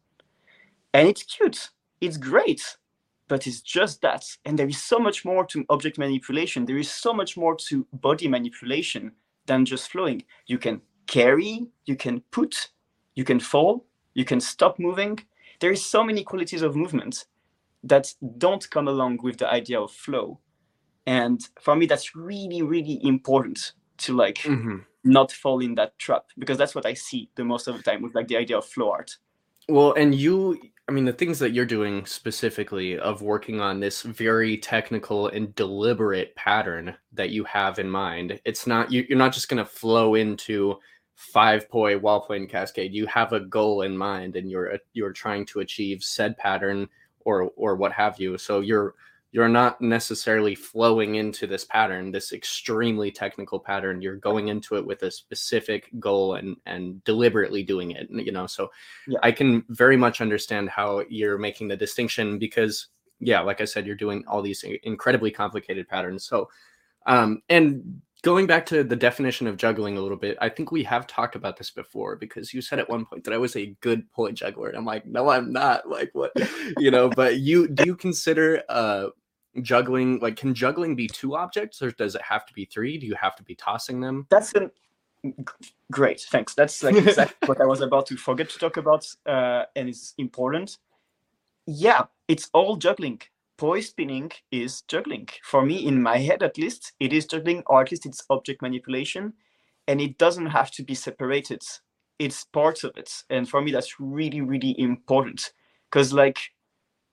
And 0.94 1.08
it's 1.08 1.22
cute, 1.24 1.70
it's 2.00 2.16
great, 2.16 2.76
but 3.28 3.46
it's 3.46 3.60
just 3.60 4.02
that. 4.02 4.24
And 4.44 4.58
there 4.58 4.68
is 4.68 4.82
so 4.82 4.98
much 4.98 5.24
more 5.24 5.46
to 5.46 5.64
object 5.70 5.98
manipulation, 5.98 6.66
there 6.66 6.78
is 6.78 6.90
so 6.90 7.12
much 7.12 7.36
more 7.36 7.56
to 7.68 7.86
body 7.94 8.28
manipulation 8.28 9.12
than 9.46 9.64
just 9.64 9.90
flowing. 9.90 10.24
You 10.46 10.58
can 10.58 10.82
carry, 11.06 11.68
you 11.86 11.96
can 11.96 12.22
put, 12.32 12.70
you 13.16 13.24
can 13.24 13.40
fall, 13.40 13.86
you 14.14 14.24
can 14.24 14.40
stop 14.40 14.78
moving. 14.78 15.18
There 15.60 15.72
is 15.72 15.84
so 15.84 16.04
many 16.04 16.24
qualities 16.24 16.62
of 16.62 16.76
movement 16.76 17.26
that 17.84 18.12
don't 18.38 18.68
come 18.70 18.88
along 18.88 19.18
with 19.22 19.38
the 19.38 19.50
idea 19.52 19.80
of 19.80 19.92
flow. 19.92 20.40
And 21.06 21.40
for 21.60 21.76
me, 21.76 21.86
that's 21.86 22.16
really, 22.16 22.62
really 22.62 23.00
important 23.04 23.72
to 23.98 24.14
like 24.16 24.38
Mhm. 24.38 24.84
not 25.04 25.30
fall 25.32 25.60
in 25.60 25.74
that 25.76 25.98
trap 25.98 26.24
because 26.38 26.58
that's 26.58 26.74
what 26.74 26.84
I 26.86 26.94
see 26.94 27.30
the 27.36 27.44
most 27.44 27.68
of 27.68 27.76
the 27.76 27.82
time 27.82 28.02
with 28.02 28.14
like 28.14 28.28
the 28.28 28.36
idea 28.36 28.58
of 28.58 28.66
flow 28.66 28.90
art. 28.90 29.16
Well, 29.68 29.92
and 29.94 30.14
you, 30.14 30.60
I 30.88 30.92
mean, 30.92 31.04
the 31.04 31.12
things 31.12 31.38
that 31.40 31.50
you're 31.52 31.64
doing 31.64 32.06
specifically 32.06 32.98
of 32.98 33.22
working 33.22 33.60
on 33.60 33.80
this 33.80 34.02
very 34.02 34.56
technical 34.58 35.28
and 35.28 35.54
deliberate 35.54 36.34
pattern 36.36 36.96
that 37.12 37.30
you 37.30 37.42
have 37.44 37.78
in 37.78 37.90
mind, 37.90 38.40
it's 38.44 38.66
not, 38.66 38.92
you, 38.92 39.04
you're 39.08 39.18
not 39.18 39.32
just 39.32 39.48
going 39.48 39.64
to 39.64 39.68
flow 39.70 40.14
into 40.14 40.78
five 41.16 41.68
poi 41.68 41.98
while 41.98 42.20
playing 42.20 42.46
Cascade. 42.46 42.94
You 42.94 43.06
have 43.06 43.32
a 43.32 43.40
goal 43.40 43.82
in 43.82 43.96
mind 43.96 44.36
and 44.36 44.50
you're, 44.50 44.78
you're 44.92 45.12
trying 45.12 45.44
to 45.46 45.60
achieve 45.60 46.04
said 46.04 46.36
pattern 46.36 46.88
or, 47.24 47.50
or 47.56 47.74
what 47.74 47.92
have 47.92 48.20
you. 48.20 48.38
So 48.38 48.60
you're, 48.60 48.94
you're 49.32 49.48
not 49.48 49.80
necessarily 49.82 50.54
flowing 50.54 51.16
into 51.16 51.46
this 51.46 51.64
pattern, 51.64 52.10
this 52.10 52.32
extremely 52.32 53.10
technical 53.10 53.58
pattern. 53.58 54.00
You're 54.00 54.16
going 54.16 54.48
into 54.48 54.76
it 54.76 54.86
with 54.86 55.02
a 55.02 55.10
specific 55.10 55.90
goal 55.98 56.36
and, 56.36 56.56
and 56.64 57.02
deliberately 57.04 57.62
doing 57.62 57.90
it, 57.90 58.08
you 58.10 58.32
know? 58.32 58.46
So, 58.46 58.70
I 59.22 59.32
can 59.32 59.62
very 59.68 59.96
much 59.96 60.22
understand 60.22 60.70
how 60.70 61.02
you're 61.10 61.36
making 61.36 61.68
the 61.68 61.76
distinction 61.76 62.38
because, 62.38 62.86
yeah, 63.20 63.40
like 63.40 63.60
I 63.60 63.66
said, 63.66 63.86
you're 63.86 63.94
doing 63.94 64.24
all 64.26 64.40
these 64.40 64.64
incredibly 64.84 65.30
complicated 65.30 65.86
patterns. 65.86 66.24
So, 66.24 66.48
um, 67.06 67.42
and 67.48 68.00
going 68.26 68.48
back 68.48 68.66
to 68.66 68.82
the 68.82 68.96
definition 68.96 69.46
of 69.46 69.56
juggling 69.56 69.96
a 69.96 70.00
little 70.00 70.16
bit, 70.16 70.36
I 70.40 70.48
think 70.48 70.72
we 70.72 70.82
have 70.82 71.06
talked 71.06 71.36
about 71.36 71.56
this 71.56 71.70
before 71.70 72.16
because 72.16 72.52
you 72.52 72.60
said 72.60 72.80
at 72.80 72.90
one 72.90 73.06
point 73.06 73.22
that 73.22 73.32
I 73.32 73.38
was 73.38 73.54
a 73.54 73.66
good 73.80 74.10
poi 74.10 74.32
juggler. 74.32 74.66
And 74.66 74.76
I'm 74.76 74.84
like, 74.84 75.06
no, 75.06 75.28
I'm 75.28 75.52
not. 75.52 75.88
Like, 75.88 76.10
what, 76.12 76.32
you 76.78 76.90
know, 76.90 77.08
but 77.08 77.38
you 77.38 77.68
do 77.68 77.84
you 77.86 77.94
consider 77.94 78.64
uh, 78.68 79.10
juggling 79.62 80.18
like 80.18 80.34
can 80.34 80.54
juggling 80.54 80.96
be 80.96 81.06
two 81.06 81.36
objects 81.36 81.80
or 81.80 81.92
does 81.92 82.16
it 82.16 82.22
have 82.22 82.44
to 82.46 82.52
be 82.52 82.64
three? 82.64 82.98
Do 82.98 83.06
you 83.06 83.14
have 83.14 83.36
to 83.36 83.44
be 83.44 83.54
tossing 83.54 84.00
them? 84.00 84.26
That's 84.28 84.52
an 84.54 84.72
great, 85.92 86.20
thanks. 86.22 86.52
That's 86.54 86.82
like 86.82 86.96
exactly 86.96 87.46
what 87.46 87.60
I 87.60 87.64
was 87.64 87.80
about 87.80 88.06
to 88.06 88.16
forget 88.16 88.50
to 88.50 88.58
talk 88.58 88.76
about, 88.76 89.06
uh, 89.24 89.66
and 89.76 89.88
it's 89.88 90.14
important. 90.18 90.78
Yeah, 91.64 92.06
it's 92.26 92.50
all 92.52 92.74
juggling. 92.74 93.22
Poi 93.56 93.80
spinning 93.80 94.30
is 94.50 94.82
juggling. 94.82 95.28
For 95.42 95.64
me, 95.64 95.86
in 95.86 96.02
my 96.02 96.18
head 96.18 96.42
at 96.42 96.58
least, 96.58 96.92
it 97.00 97.12
is 97.12 97.26
juggling, 97.26 97.62
or 97.66 97.82
at 97.82 97.90
least 97.90 98.06
it's 98.06 98.24
object 98.28 98.62
manipulation, 98.62 99.32
and 99.88 100.00
it 100.00 100.18
doesn't 100.18 100.46
have 100.46 100.70
to 100.72 100.82
be 100.82 100.94
separated. 100.94 101.62
It's 102.18 102.44
parts 102.44 102.84
of 102.84 102.96
it, 102.96 103.12
and 103.30 103.48
for 103.48 103.60
me, 103.60 103.72
that's 103.72 104.00
really, 104.00 104.40
really 104.40 104.78
important. 104.78 105.52
Because 105.90 106.12
like, 106.12 106.38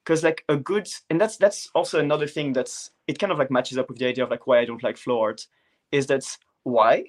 because 0.03 0.23
like 0.23 0.43
a 0.49 0.58
good, 0.58 0.88
and 1.10 1.19
that's 1.19 1.38
that's 1.38 1.69
also 1.75 1.99
another 1.99 2.27
thing 2.27 2.53
that's 2.53 2.91
it 3.08 3.19
kind 3.19 3.32
of 3.32 3.39
like 3.39 3.51
matches 3.51 3.77
up 3.77 3.89
with 3.89 3.99
the 3.99 4.08
idea 4.08 4.23
of 4.23 4.32
like 4.32 4.47
why 4.47 4.60
I 4.60 4.65
don't 4.65 4.84
like 4.84 4.97
flow 4.97 5.21
art, 5.21 5.47
is 5.91 6.08
that 6.08 6.25
why 6.63 7.06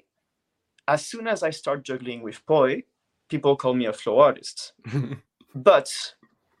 as 0.87 1.05
soon 1.05 1.27
as 1.27 1.43
I 1.43 1.49
start 1.49 1.83
juggling 1.83 2.21
with 2.21 2.45
poi, 2.45 2.83
people 3.29 3.55
call 3.55 3.73
me 3.73 3.85
a 3.85 3.93
flow 3.93 4.19
artist. 4.19 4.73
But 5.55 5.89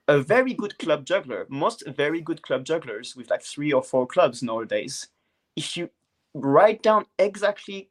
a 0.07 0.19
very 0.19 0.53
good 0.53 0.77
club 0.77 1.05
juggler, 1.05 1.45
most 1.49 1.83
very 1.87 2.21
good 2.21 2.41
club 2.41 2.63
jugglers 2.65 3.15
with 3.15 3.29
like 3.29 3.41
three 3.43 3.73
or 3.73 3.83
four 3.83 4.05
clubs 4.05 4.43
nowadays, 4.43 5.07
if 5.55 5.75
you 5.77 5.89
write 6.33 6.83
down 6.83 7.05
exactly 7.17 7.89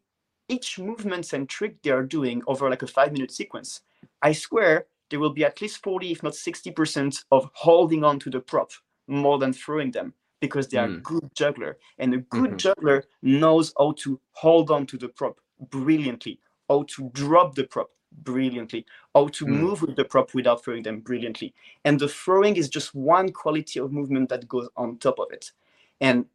each 0.48 0.78
movements 0.78 1.32
and 1.32 1.48
trick 1.48 1.82
they 1.82 1.90
are 1.90 2.02
doing 2.04 2.42
over 2.46 2.68
like 2.70 2.82
a 2.82 2.86
five 2.86 3.12
minute 3.12 3.32
sequence, 3.32 3.80
I 4.22 4.32
swear 4.32 4.86
there 5.10 5.20
will 5.20 5.32
be 5.32 5.44
at 5.44 5.60
least 5.60 5.82
40, 5.82 6.12
if 6.12 6.22
not 6.22 6.34
60% 6.34 7.24
of 7.30 7.50
holding 7.54 8.04
on 8.04 8.18
to 8.20 8.30
the 8.30 8.40
prop 8.40 8.70
more 9.08 9.38
than 9.38 9.52
throwing 9.52 9.90
them 9.90 10.14
because 10.40 10.68
they 10.68 10.78
are 10.78 10.88
Mm. 10.88 11.02
good 11.02 11.30
juggler. 11.34 11.78
And 11.98 12.14
a 12.14 12.18
good 12.18 12.52
Mhm. 12.52 12.58
juggler 12.58 13.04
knows 13.22 13.72
how 13.78 13.92
to 13.98 14.20
hold 14.32 14.70
on 14.70 14.86
to 14.86 14.98
the 14.98 15.08
prop 15.08 15.40
brilliantly 15.70 16.40
how 16.68 16.84
to 16.88 17.10
drop 17.12 17.54
the 17.54 17.64
prop 17.64 17.90
brilliantly, 18.22 18.86
how 19.14 19.28
to 19.28 19.44
Mm. 19.46 19.60
move 19.60 19.82
with 19.82 19.96
the 19.96 20.04
prop 20.04 20.34
without 20.34 20.62
throwing 20.64 20.82
them 20.82 21.00
brilliantly. 21.00 21.52
And 21.84 21.98
the 21.98 22.08
throwing 22.08 22.56
is 22.56 22.68
just 22.68 22.94
one 22.94 23.32
quality 23.32 23.80
of 23.80 23.92
movement 23.92 24.28
that 24.28 24.48
goes 24.48 24.68
on 24.76 24.98
top 24.98 25.18
of 25.18 25.30
it. 25.32 25.52
And 26.00 26.26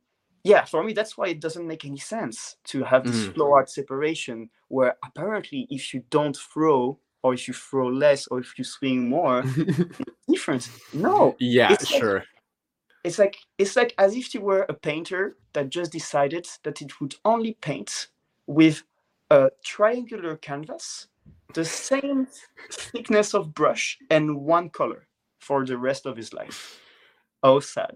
yeah, 0.44 0.66
for 0.66 0.84
me, 0.84 0.94
that's 0.94 1.18
why 1.18 1.28
it 1.28 1.40
doesn't 1.42 1.68
make 1.68 1.86
any 1.86 1.98
sense 1.98 2.58
to 2.66 2.84
have 2.84 3.04
this 3.04 3.28
Mm. 3.28 3.34
flow 3.34 3.54
art 3.54 3.70
separation 3.70 4.50
where 4.70 4.98
apparently 5.04 5.68
if 5.70 5.94
you 5.94 6.04
don't 6.10 6.36
throw 6.38 6.98
or 7.24 7.34
if 7.34 7.48
you 7.48 7.54
throw 7.54 7.88
less 7.88 8.28
or 8.28 8.40
if 8.40 8.58
you 8.58 8.64
swing 8.64 9.10
more, 9.10 9.44
different. 10.28 10.70
No, 10.94 11.36
yeah, 11.40 11.74
It's 11.74 11.92
like- 11.92 12.02
sure. 12.02 12.24
it's 13.04 13.20
like 13.20 13.36
it's 13.58 13.76
like 13.76 13.94
as 13.98 14.16
if 14.16 14.34
you 14.34 14.42
were 14.42 14.66
a 14.70 14.74
painter 14.74 15.38
that 15.54 15.70
just 15.70 15.92
decided 15.92 16.48
that 16.64 16.82
it 16.82 17.00
would 17.02 17.16
only 17.26 17.54
paint 17.62 18.08
with 18.48 18.84
a 19.32 19.50
triangular 19.64 20.38
canvas 20.38 21.08
the 21.54 21.66
same 21.66 22.28
thickness 22.72 23.34
of 23.34 23.54
brush 23.54 23.98
and 24.10 24.42
one 24.42 24.70
color 24.70 25.08
for 25.40 25.66
the 25.66 25.78
rest 25.78 26.06
of 26.06 26.16
his 26.16 26.34
life 26.34 26.80
oh 27.44 27.60
sad 27.60 27.96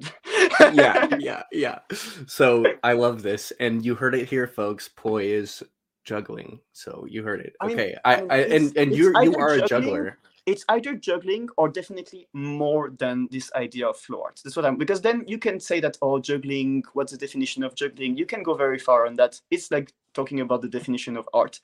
yeah, 0.73 1.07
yeah, 1.19 1.43
yeah. 1.51 1.79
So 2.27 2.65
I 2.83 2.93
love 2.93 3.21
this, 3.21 3.51
and 3.59 3.85
you 3.85 3.95
heard 3.95 4.15
it 4.15 4.27
here, 4.27 4.47
folks. 4.47 4.89
Poi 4.89 5.25
is 5.25 5.63
juggling, 6.05 6.59
so 6.71 7.05
you 7.09 7.23
heard 7.23 7.41
it. 7.41 7.55
Okay, 7.63 7.95
I 8.05 8.15
I, 8.15 8.21
mean, 8.21 8.31
I, 8.31 8.37
and 8.37 8.77
and 8.77 8.91
it's 8.91 8.97
you 8.97 9.35
are 9.37 9.53
a 9.53 9.67
juggler. 9.67 10.17
it's 10.45 10.65
either 10.69 10.95
juggling 10.95 11.47
or 11.57 11.69
definitely 11.69 12.27
more 12.33 12.91
than 12.97 13.27
this 13.31 13.51
idea 13.53 13.87
of 13.87 13.97
flow 13.97 14.21
art. 14.23 14.41
That's 14.43 14.55
what 14.55 14.65
I'm 14.65 14.77
because 14.77 15.01
then 15.01 15.23
you 15.27 15.37
can 15.37 15.59
say 15.59 15.79
that 15.81 15.97
oh 16.01 16.19
juggling, 16.19 16.83
what's 16.93 17.11
the 17.11 17.17
definition 17.17 17.63
of 17.63 17.75
juggling? 17.75 18.17
You 18.17 18.25
can 18.25 18.43
go 18.43 18.53
very 18.53 18.79
far 18.79 19.05
on 19.05 19.15
that. 19.15 19.39
It's 19.51 19.71
like 19.71 19.93
talking 20.13 20.41
about 20.41 20.61
the 20.61 20.69
definition 20.69 21.17
of 21.17 21.27
art. 21.33 21.59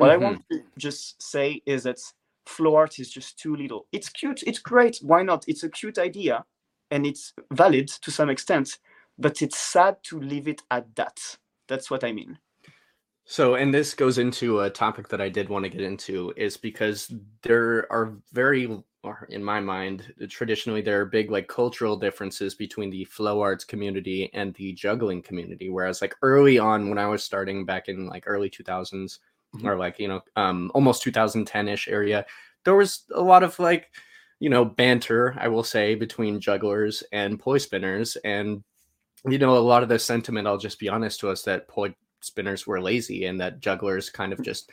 What 0.00 0.10
I 0.10 0.16
want 0.16 0.38
mm-hmm. 0.38 0.56
to 0.56 0.62
just 0.78 1.22
say 1.22 1.60
is 1.66 1.82
that 1.82 1.98
flow 2.46 2.74
art 2.76 2.98
is 2.98 3.10
just 3.10 3.38
too 3.38 3.54
little. 3.54 3.86
It's 3.92 4.08
cute, 4.08 4.42
it's 4.46 4.58
great. 4.58 4.98
Why 5.02 5.22
not? 5.22 5.44
It's 5.46 5.62
a 5.62 5.68
cute 5.68 5.98
idea 5.98 6.44
and 6.90 7.04
it's 7.04 7.34
valid 7.52 7.88
to 7.88 8.10
some 8.10 8.30
extent, 8.30 8.78
but 9.18 9.42
it's 9.42 9.58
sad 9.58 9.96
to 10.04 10.18
leave 10.18 10.48
it 10.48 10.62
at 10.70 10.94
that. 10.96 11.18
That's 11.68 11.90
what 11.90 12.02
I 12.02 12.12
mean. 12.12 12.38
So, 13.26 13.56
and 13.56 13.72
this 13.72 13.92
goes 13.92 14.16
into 14.16 14.60
a 14.60 14.70
topic 14.70 15.06
that 15.08 15.20
I 15.20 15.28
did 15.28 15.50
want 15.50 15.64
to 15.64 15.68
get 15.68 15.82
into 15.82 16.32
is 16.34 16.56
because 16.56 17.12
there 17.42 17.86
are 17.92 18.16
very, 18.32 18.82
in 19.28 19.44
my 19.44 19.60
mind, 19.60 20.12
traditionally 20.30 20.80
there 20.80 21.00
are 21.02 21.04
big 21.04 21.30
like 21.30 21.46
cultural 21.46 21.96
differences 21.96 22.54
between 22.54 22.88
the 22.88 23.04
flow 23.04 23.42
arts 23.42 23.64
community 23.64 24.30
and 24.32 24.54
the 24.54 24.72
juggling 24.72 25.20
community. 25.22 25.68
Whereas, 25.68 26.00
like 26.00 26.16
early 26.22 26.58
on, 26.58 26.88
when 26.88 26.98
I 26.98 27.06
was 27.06 27.22
starting 27.22 27.66
back 27.66 27.88
in 27.88 28.06
like 28.06 28.24
early 28.26 28.48
2000s 28.48 29.18
Mhm. 29.54 29.64
or 29.64 29.76
like, 29.76 29.98
you 29.98 30.08
know, 30.08 30.20
um, 30.36 30.70
almost 30.74 31.02
2010 31.02 31.68
ish 31.68 31.88
area, 31.88 32.24
there 32.64 32.76
was 32.76 33.04
a 33.14 33.20
lot 33.22 33.42
of 33.42 33.58
like, 33.58 33.90
you 34.38 34.48
know, 34.48 34.64
banter, 34.64 35.34
I 35.38 35.48
will 35.48 35.64
say, 35.64 35.94
between 35.94 36.40
jugglers 36.40 37.02
and 37.12 37.38
poi 37.38 37.58
spinners. 37.58 38.16
And, 38.24 38.62
you 39.26 39.38
know, 39.38 39.56
a 39.56 39.58
lot 39.58 39.82
of 39.82 39.88
the 39.88 39.98
sentiment, 39.98 40.46
I'll 40.46 40.58
just 40.58 40.78
be 40.78 40.88
honest 40.88 41.20
to 41.20 41.30
us, 41.30 41.42
that 41.42 41.68
poi 41.68 41.94
spinners 42.20 42.66
were 42.66 42.80
lazy 42.80 43.24
and 43.26 43.40
that 43.40 43.60
jugglers 43.60 44.08
kind 44.10 44.32
of 44.32 44.42
just 44.42 44.70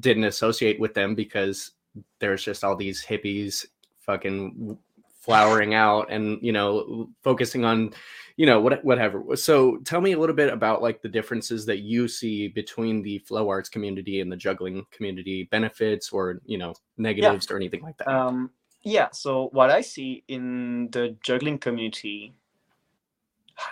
didn't 0.00 0.24
associate 0.24 0.78
with 0.80 0.94
them 0.94 1.14
because 1.14 1.72
there's 2.18 2.44
just 2.44 2.62
all 2.64 2.76
these 2.76 3.04
hippies 3.04 3.66
fucking 4.00 4.78
flowering 5.20 5.74
out 5.74 6.10
and 6.10 6.38
you 6.42 6.52
know 6.52 7.08
focusing 7.22 7.64
on 7.64 7.92
you 8.40 8.46
know 8.46 8.60
what 8.60 8.82
whatever 8.84 9.22
so 9.36 9.76
tell 9.84 10.00
me 10.00 10.12
a 10.12 10.18
little 10.18 10.34
bit 10.34 10.50
about 10.50 10.80
like 10.80 11.02
the 11.02 11.08
differences 11.08 11.66
that 11.66 11.80
you 11.80 12.08
see 12.08 12.48
between 12.48 13.02
the 13.02 13.18
flow 13.18 13.50
arts 13.50 13.68
community 13.68 14.20
and 14.22 14.32
the 14.32 14.36
juggling 14.36 14.86
community 14.90 15.48
benefits 15.50 16.10
or 16.10 16.40
you 16.46 16.56
know 16.56 16.72
negatives 16.96 17.50
or 17.50 17.56
anything 17.56 17.82
like 17.82 17.98
that 17.98 18.08
Um, 18.08 18.50
yeah. 18.82 19.08
So 19.12 19.48
what 19.52 19.70
I 19.70 19.82
see 19.82 20.24
in 20.28 20.88
the 20.90 21.16
juggling 21.22 21.58
community, 21.58 22.34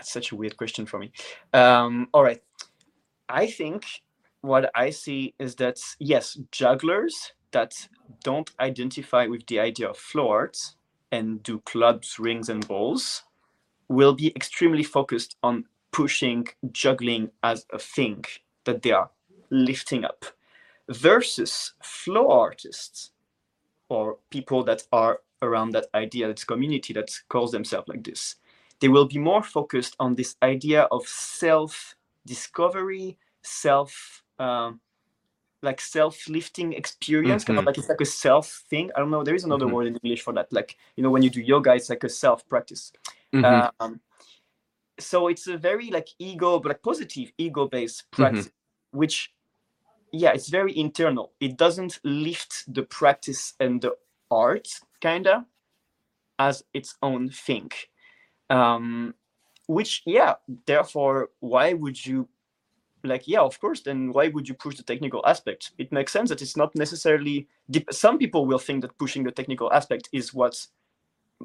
it's 0.01 0.13
such 0.17 0.33
a 0.33 0.37
weird 0.37 0.57
question 0.57 0.87
for 0.87 0.99
me. 0.99 1.13
Um, 1.53 2.09
all 2.13 2.23
right, 2.23 2.43
I 3.29 3.47
think 3.47 3.87
what 4.43 4.71
I 4.75 4.91
see 4.91 5.35
is 5.39 5.55
that 5.57 5.79
yes, 5.99 6.39
jugglers 6.53 7.33
that 7.53 7.73
don't 8.23 8.51
identify 8.61 9.27
with 9.27 9.47
the 9.47 9.61
idea 9.61 9.89
of 9.89 9.97
flow 9.97 10.29
arts 10.29 10.77
and 11.11 11.43
do 11.43 11.61
clubs, 11.61 12.19
rings, 12.19 12.51
and 12.51 12.67
balls 12.69 13.23
will 13.89 14.15
be 14.15 14.29
extremely 14.37 14.83
focused 14.83 15.37
on 15.43 15.65
pushing 15.93 16.47
juggling 16.73 17.31
as 17.43 17.67
a 17.73 17.79
thing 17.79 18.25
that 18.65 18.83
they 18.83 18.93
are 18.93 19.11
lifting 19.51 20.05
up 20.05 20.25
versus 20.89 21.73
flow 21.83 22.29
artists 22.31 23.11
or 23.89 24.19
people 24.31 24.63
that 24.65 24.83
are 24.93 25.21
around 25.43 25.71
that 25.73 25.87
idea, 25.95 26.27
that 26.27 26.47
community 26.47 26.93
that 26.93 27.11
calls 27.29 27.53
themselves 27.53 27.89
like 27.89 28.05
this. 28.05 28.37
They 28.81 28.89
will 28.89 29.07
be 29.07 29.19
more 29.19 29.43
focused 29.43 29.97
on 29.99 30.15
this 30.15 30.37
idea 30.43 30.83
of 30.83 31.07
self 31.07 31.95
discovery, 32.27 33.17
self 33.43 34.23
um, 34.39 34.81
like 35.63 35.81
self 35.81 36.29
lifting 36.29 36.73
experience, 36.73 37.45
kind 37.45 37.59
of 37.59 37.67
like 37.67 37.79
it's 37.79 37.89
like 37.89 38.01
a 38.01 38.05
self 38.07 38.65
thing. 38.71 38.91
I 38.97 39.01
don't 39.01 39.11
know. 39.11 39.25
There 39.25 39.35
is 39.35 39.45
another 39.45 39.67
Mhm. 39.67 39.73
word 39.73 39.87
in 39.89 39.97
English 39.97 40.23
for 40.23 40.33
that. 40.35 40.53
Like 40.53 40.77
you 40.97 41.03
know, 41.03 41.11
when 41.11 41.23
you 41.23 41.31
do 41.31 41.41
yoga, 41.41 41.75
it's 41.75 41.91
like 41.91 42.05
a 42.05 42.09
self 42.09 42.49
practice. 42.49 42.93
Mhm. 43.35 43.71
Um, 43.81 44.01
so 45.01 45.29
it's 45.29 45.47
a 45.49 45.57
very 45.59 45.91
like 45.91 46.09
ego, 46.19 46.59
but 46.61 46.71
like 46.71 46.83
positive 46.83 47.33
ego 47.39 47.69
based 47.69 48.11
Mm-hmm. 48.19 48.21
practice, 48.21 48.51
which 48.93 49.33
yeah, 50.13 50.33
it's 50.33 50.49
very 50.49 50.77
internal. 50.79 51.33
It 51.41 51.57
doesn't 51.57 52.01
lift 52.05 52.73
the 52.73 52.83
practice 52.85 53.55
and 53.61 53.81
the 53.83 53.97
art 54.31 54.69
kinda 55.01 55.47
as 56.39 56.65
its 56.75 56.97
own 57.03 57.31
thing. 57.31 57.71
Um, 58.51 59.15
which 59.69 60.03
yeah, 60.07 60.37
therefore, 60.67 61.31
why 61.41 61.75
would 61.75 62.05
you 62.07 62.29
like 63.05 63.27
yeah, 63.27 63.41
of 63.41 63.59
course, 63.61 63.81
then 63.83 64.13
why 64.13 64.29
would 64.29 64.49
you 64.49 64.55
push 64.55 64.77
the 64.77 64.83
technical 64.83 65.25
aspect? 65.27 65.73
It 65.79 65.93
makes 65.93 66.13
sense 66.13 66.29
that 66.31 66.43
it's 66.43 66.57
not 66.57 66.75
necessarily 66.75 67.47
some 67.91 68.19
people 68.19 68.47
will 68.47 68.59
think 68.59 68.83
that 68.83 68.99
pushing 68.99 69.25
the 69.25 69.31
technical 69.31 69.73
aspect 69.73 70.09
is 70.13 70.35
what 70.35 70.67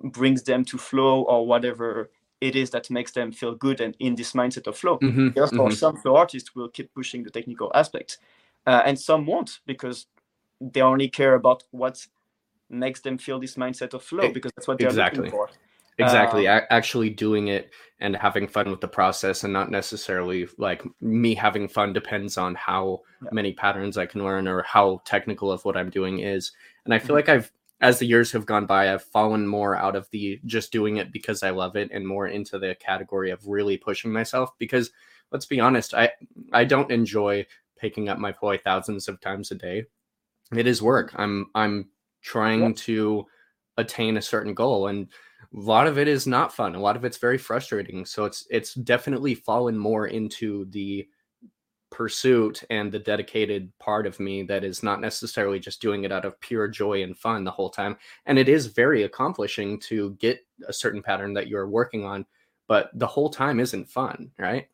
brings 0.04 0.44
them 0.44 0.66
to 0.66 0.78
flow 0.78 1.24
or 1.24 1.46
whatever 1.46 2.10
it 2.42 2.56
is 2.56 2.70
that 2.72 2.90
makes 2.90 3.12
them 3.12 3.32
feel 3.32 3.56
good 3.56 3.80
and 3.80 3.96
in 4.00 4.16
this 4.16 4.34
mindset 4.34 4.68
of 4.68 4.78
flow. 4.78 4.98
Mhm, 5.00 5.34
Therefore, 5.34 5.70
mhm. 5.70 5.76
some 5.76 5.98
flow 5.98 6.16
artists 6.16 6.56
will 6.56 6.70
keep 6.70 6.94
pushing 6.94 7.24
the 7.24 7.30
technical 7.30 7.72
aspect, 7.74 8.18
uh, 8.68 8.82
and 8.86 9.00
some 9.00 9.26
won't 9.26 9.60
because 9.66 10.08
they 10.60 10.82
only 10.82 11.08
care 11.08 11.36
about 11.36 11.64
what 11.72 12.06
makes 12.70 13.02
them 13.02 13.18
feel 13.18 13.40
this 13.40 13.56
mindset 13.56 13.94
of 13.94 14.04
flow 14.04 14.32
because 14.32 14.52
that's 14.56 14.68
what 14.68 14.78
they're 14.78 14.88
exactly. 14.88 15.26
looking 15.26 15.32
for. 15.32 15.50
Exactly 16.00 16.48
Um, 16.48 16.58
a- 16.58 16.74
actually 16.74 17.10
doing 17.10 17.48
it 17.50 17.72
and 18.00 18.16
having 18.16 18.48
fun 18.48 18.70
with 18.72 18.82
the 18.82 18.88
process 18.88 19.44
and 19.44 19.54
not 19.54 19.70
necessarily 19.72 20.48
like 20.58 20.84
me 21.02 21.36
having 21.36 21.68
fun 21.68 21.94
depends 21.94 22.38
on 22.38 22.56
how 22.56 23.02
Yeah. 23.22 23.30
many 23.32 23.54
patterns 23.54 23.98
i 23.98 24.06
can 24.06 24.24
learn 24.24 24.48
or 24.48 24.64
how 24.64 25.02
technical 25.06 25.52
of 25.52 25.64
what 25.66 25.78
i'm 25.78 25.90
doing 25.90 26.20
is 26.20 26.52
and 26.86 26.94
i 26.94 27.00
feel 27.00 27.10
Mhm. 27.16 27.20
like 27.20 27.30
i've 27.30 27.52
as 27.82 28.00
the 28.00 28.06
years 28.06 28.32
have 28.32 28.46
gone 28.46 28.66
by 28.66 28.92
i've 28.94 29.04
fallen 29.04 29.46
more 29.48 29.76
out 29.76 29.96
of 29.96 30.10
the 30.12 30.40
just 30.46 30.72
doing 30.72 30.98
it 30.98 31.12
because 31.12 31.44
i 31.44 31.50
love 31.50 31.76
it 31.76 31.90
and 31.92 32.08
more 32.08 32.28
into 32.28 32.58
the 32.60 32.76
category 32.76 33.30
of 33.30 33.46
really 33.48 33.78
pushing 33.78 34.12
myself 34.12 34.50
because 34.58 34.92
let's 35.32 35.46
be 35.46 35.60
honest 35.60 35.94
i 35.94 36.10
i 36.54 36.64
don't 36.64 36.92
enjoy 36.92 37.46
picking 37.78 38.10
up 38.10 38.18
my 38.18 38.32
poi 38.32 38.58
thousands 38.58 39.08
of 39.08 39.20
times 39.22 39.52
a 39.52 39.56
day 39.56 39.86
it 40.56 40.66
is 40.68 40.82
work 40.82 41.12
i'm 41.16 41.48
i'm 41.56 41.90
trying 42.22 42.62
Yeah. 42.62 42.72
to 42.76 43.26
attain 43.78 44.18
a 44.18 44.22
certain 44.22 44.54
goal 44.54 44.88
and 44.88 45.08
a 45.56 45.60
lot 45.60 45.88
of 45.88 45.98
it 45.98 46.08
is 46.08 46.28
not 46.28 46.54
fun 46.54 46.76
a 46.76 46.80
lot 46.80 46.96
of 46.96 47.06
it's 47.06 47.18
very 47.18 47.38
frustrating 47.38 48.06
so 48.06 48.26
it's 48.26 48.46
it's 48.50 48.74
definitely 48.76 49.36
fallen 49.36 49.78
more 49.78 50.08
into 50.08 50.66
the 50.72 51.08
pursuit 51.92 52.64
and 52.72 52.92
the 52.92 52.98
dedicated 53.00 53.72
part 53.80 54.08
of 54.08 54.20
me 54.20 54.42
that 54.44 54.64
is 54.64 54.82
not 54.82 55.00
necessarily 55.00 55.60
just 55.60 55.82
doing 55.82 56.04
it 56.06 56.12
out 56.12 56.26
of 56.26 56.40
pure 56.42 56.68
joy 56.68 57.04
and 57.04 57.18
fun 57.18 57.44
the 57.44 57.52
whole 57.52 57.70
time 57.70 57.96
and 58.26 58.40
it 58.40 58.50
is 58.50 58.66
very 58.68 59.04
accomplishing 59.04 59.80
to 59.80 60.12
get 60.20 60.40
a 60.68 60.74
certain 60.74 61.04
pattern 61.04 61.34
that 61.34 61.48
you're 61.48 61.70
working 61.70 62.04
on 62.04 62.26
but 62.68 62.90
the 62.96 63.06
whole 63.08 63.30
time 63.30 63.60
isn't 63.60 63.88
fun 63.88 64.32
right 64.40 64.68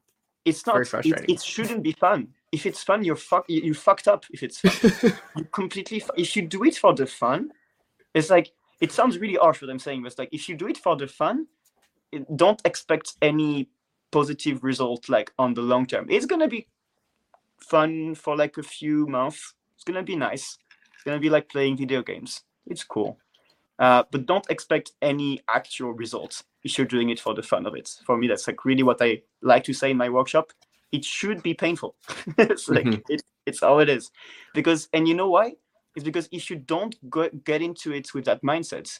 It's 0.45 0.65
not. 0.65 0.75
very 0.75 0.85
It, 0.85 0.89
frustrating. 0.89 1.35
it 1.35 1.41
shouldn't 1.41 1.83
be 1.83 1.91
fun. 1.91 2.29
If 2.51 2.65
it's 2.65 2.81
fun, 2.83 3.03
you're 3.03 3.17
fuck. 3.17 3.45
You, 3.49 3.61
you 3.61 3.73
fucked 3.73 4.07
up. 4.07 4.25
If 4.31 4.41
it's 4.41 4.63
you 5.35 5.45
completely. 5.51 5.99
fu- 5.99 6.13
If 6.17 6.35
you 6.35 6.47
do 6.47 6.63
it 6.63 6.75
for 6.77 6.93
the 6.95 7.05
fun, 7.05 7.51
it's 8.13 8.29
like 8.29 8.51
it 8.81 8.91
sounds 8.91 9.17
really 9.17 9.35
harsh 9.35 9.61
what 9.61 9.69
I'm 9.69 9.79
saying, 9.79 10.03
but 10.03 10.17
like 10.17 10.29
if 10.31 10.47
you 10.49 10.55
do 10.55 10.67
it 10.67 10.77
for 10.77 10.95
the 10.95 11.07
fun, 11.07 11.47
don't 12.35 12.61
expect 12.65 13.13
any 13.21 13.69
positive 14.11 14.63
result 14.63 15.09
like 15.09 15.31
on 15.37 15.53
the 15.53 15.61
long 15.61 15.85
term. 15.85 16.07
It's 16.09 16.25
gonna 16.25 16.47
be 16.47 16.67
fun 17.59 18.15
for 18.15 18.35
like 18.35 18.57
a 18.57 18.63
few 18.63 19.05
months. 19.07 19.53
It's 19.75 19.83
gonna 19.83 20.03
be 20.03 20.15
nice. 20.15 20.57
It's 20.93 21.03
gonna 21.03 21.19
be 21.19 21.29
like 21.29 21.49
playing 21.49 21.77
video 21.77 22.01
games. 22.01 22.41
It's 22.67 22.83
cool. 22.83 23.17
Uh, 23.77 24.03
but 24.11 24.25
don't 24.25 24.49
expect 24.49 24.91
any 25.01 25.39
actual 25.47 25.93
results 25.93 26.43
if 26.63 26.77
you're 26.77 26.87
doing 26.87 27.09
it 27.09 27.19
for 27.19 27.33
the 27.33 27.41
fun 27.41 27.65
of 27.65 27.75
it. 27.75 27.89
For 28.05 28.17
me, 28.17 28.27
that's 28.27 28.45
like 28.47 28.65
really 28.65 28.83
what 28.83 29.01
I 29.01 29.21
like 29.41 29.63
to 29.65 29.73
say 29.73 29.91
in 29.91 29.97
my 29.97 30.09
workshop. 30.09 30.51
It 30.91 31.05
should 31.05 31.41
be 31.43 31.53
painful. 31.53 31.95
it's 32.37 32.67
like 32.67 32.85
Mhm. 32.85 33.03
it, 33.07 33.21
it's 33.45 33.61
how 33.61 33.79
it 33.79 33.89
is 33.89 34.11
because 34.53 34.89
and 34.93 35.07
you 35.07 35.13
know 35.13 35.29
why 35.29 35.53
it's 35.95 36.03
because 36.03 36.29
if 36.31 36.49
you 36.49 36.55
don't 36.55 36.95
go, 37.09 37.29
get 37.43 37.61
into 37.61 37.93
it 37.93 38.13
with 38.13 38.25
that 38.25 38.41
mindset 38.41 38.99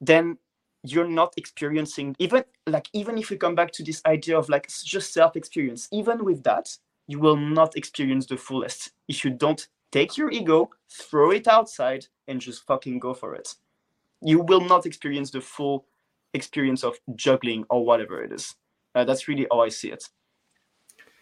then 0.00 0.38
you're 0.82 1.08
not 1.08 1.34
experiencing 1.36 2.16
even 2.18 2.42
like 2.66 2.88
even 2.92 3.18
if 3.18 3.30
we 3.30 3.36
come 3.36 3.54
back 3.54 3.70
to 3.70 3.82
this 3.82 4.00
idea 4.06 4.38
of 4.38 4.48
like 4.48 4.68
just 4.68 5.12
self 5.12 5.36
experience 5.36 5.88
even 5.92 6.24
with 6.24 6.42
that 6.42 6.68
you 7.06 7.18
will 7.18 7.36
not 7.36 7.76
experience 7.76 8.26
the 8.26 8.36
fullest. 8.36 8.92
If 9.08 9.24
you 9.24 9.32
don't 9.32 9.66
take 9.90 10.16
your 10.16 10.30
ego 10.30 10.70
throw 10.90 11.32
it 11.32 11.48
outside 11.48 12.06
and 12.28 12.40
just 12.40 12.64
fucking 12.66 13.00
go 13.00 13.12
for 13.12 13.34
it. 13.34 13.56
You 14.22 14.40
will 14.40 14.60
not 14.60 14.86
experience 14.86 15.32
the 15.32 15.40
full 15.40 15.86
experience 16.34 16.84
of 16.84 16.94
juggling 17.16 17.64
or 17.68 17.84
whatever 17.84 18.22
it 18.22 18.32
is. 18.32 18.54
Uh, 18.94 19.04
that's 19.04 19.28
really 19.28 19.46
how 19.52 19.60
i 19.60 19.68
see 19.68 19.90
it 19.90 20.04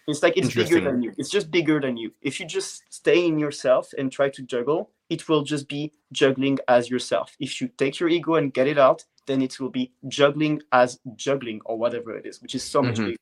it's 0.08 0.22
like 0.22 0.36
it's 0.36 0.54
bigger 0.54 0.80
than 0.80 1.02
you 1.02 1.12
it's 1.18 1.30
just 1.30 1.50
bigger 1.50 1.80
than 1.80 1.96
you 1.96 2.10
if 2.22 2.40
you 2.40 2.46
just 2.46 2.82
stay 2.92 3.26
in 3.26 3.38
yourself 3.38 3.92
and 3.96 4.10
try 4.10 4.28
to 4.28 4.42
juggle 4.42 4.90
it 5.08 5.28
will 5.28 5.42
just 5.42 5.68
be 5.68 5.92
juggling 6.12 6.58
as 6.66 6.90
yourself 6.90 7.36
if 7.38 7.60
you 7.60 7.68
take 7.78 8.00
your 8.00 8.08
ego 8.08 8.34
and 8.34 8.52
get 8.52 8.66
it 8.66 8.78
out 8.78 9.04
then 9.28 9.42
it 9.42 9.60
will 9.60 9.70
be 9.70 9.92
juggling 10.08 10.60
as 10.72 10.98
juggling 11.14 11.60
or 11.64 11.78
whatever 11.78 12.16
it 12.16 12.26
is, 12.26 12.42
which 12.42 12.56
is 12.56 12.64
so 12.64 12.82
much 12.82 12.96
mm-hmm. 12.96 13.04
bigger. 13.04 13.18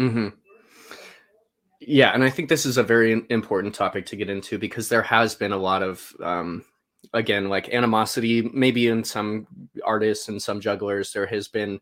Mm-hmm. 0.00 0.28
Yeah, 1.80 2.10
and 2.12 2.24
I 2.24 2.30
think 2.30 2.48
this 2.48 2.66
is 2.66 2.76
a 2.76 2.82
very 2.82 3.24
important 3.30 3.74
topic 3.74 4.06
to 4.06 4.16
get 4.16 4.28
into 4.28 4.58
because 4.58 4.88
there 4.88 5.02
has 5.02 5.34
been 5.34 5.52
a 5.52 5.56
lot 5.56 5.82
of, 5.82 6.12
um, 6.22 6.64
again, 7.14 7.48
like 7.48 7.72
animosity, 7.72 8.42
maybe 8.42 8.88
in 8.88 9.04
some 9.04 9.46
artists 9.84 10.28
and 10.28 10.42
some 10.42 10.60
jugglers. 10.60 11.12
There 11.12 11.26
has 11.26 11.48
been, 11.48 11.80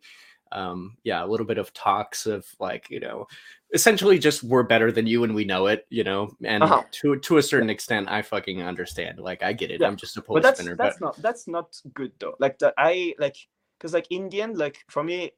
um, 0.53 0.97
yeah, 1.03 1.25
a 1.25 1.27
little 1.27 1.47
bit 1.47 1.59
of 1.59 1.73
talks 1.73 2.27
of 2.27 2.47
like, 2.61 2.91
you 2.91 3.01
know, 3.01 3.27
essentially 3.73 4.19
just 4.19 4.43
we're 4.43 4.63
better 4.63 4.91
than 4.91 5.07
you 5.07 5.25
and 5.25 5.35
we 5.35 5.45
know 5.45 5.67
it, 5.67 5.87
you 5.91 6.05
know. 6.05 6.31
And 6.45 6.63
uh-huh. 6.63 6.85
to 7.03 7.19
to 7.19 7.39
a 7.39 7.43
certain 7.43 7.71
extent, 7.71 8.09
I 8.09 8.23
fucking 8.23 8.63
understand. 8.63 9.19
Like, 9.19 9.43
I 9.43 9.53
get 9.53 9.71
it. 9.71 9.81
Yeah. 9.81 9.89
I'm 9.89 9.97
just 9.97 10.17
a 10.17 10.23
pole 10.23 10.35
but 10.35 10.43
that's, 10.43 10.61
spinner. 10.61 10.77
That's 10.77 10.99
but... 10.99 11.07
not 11.07 11.23
that's 11.23 11.49
not 11.49 11.81
good 11.95 12.13
though. 12.19 12.35
Like 12.39 12.59
the 12.59 12.73
I 12.79 13.15
like 13.19 13.37
because 13.79 13.95
like 13.95 14.07
in 14.11 14.29
the 14.29 14.43
end 14.43 14.57
like 14.57 14.85
for 14.89 15.03
me 15.05 15.31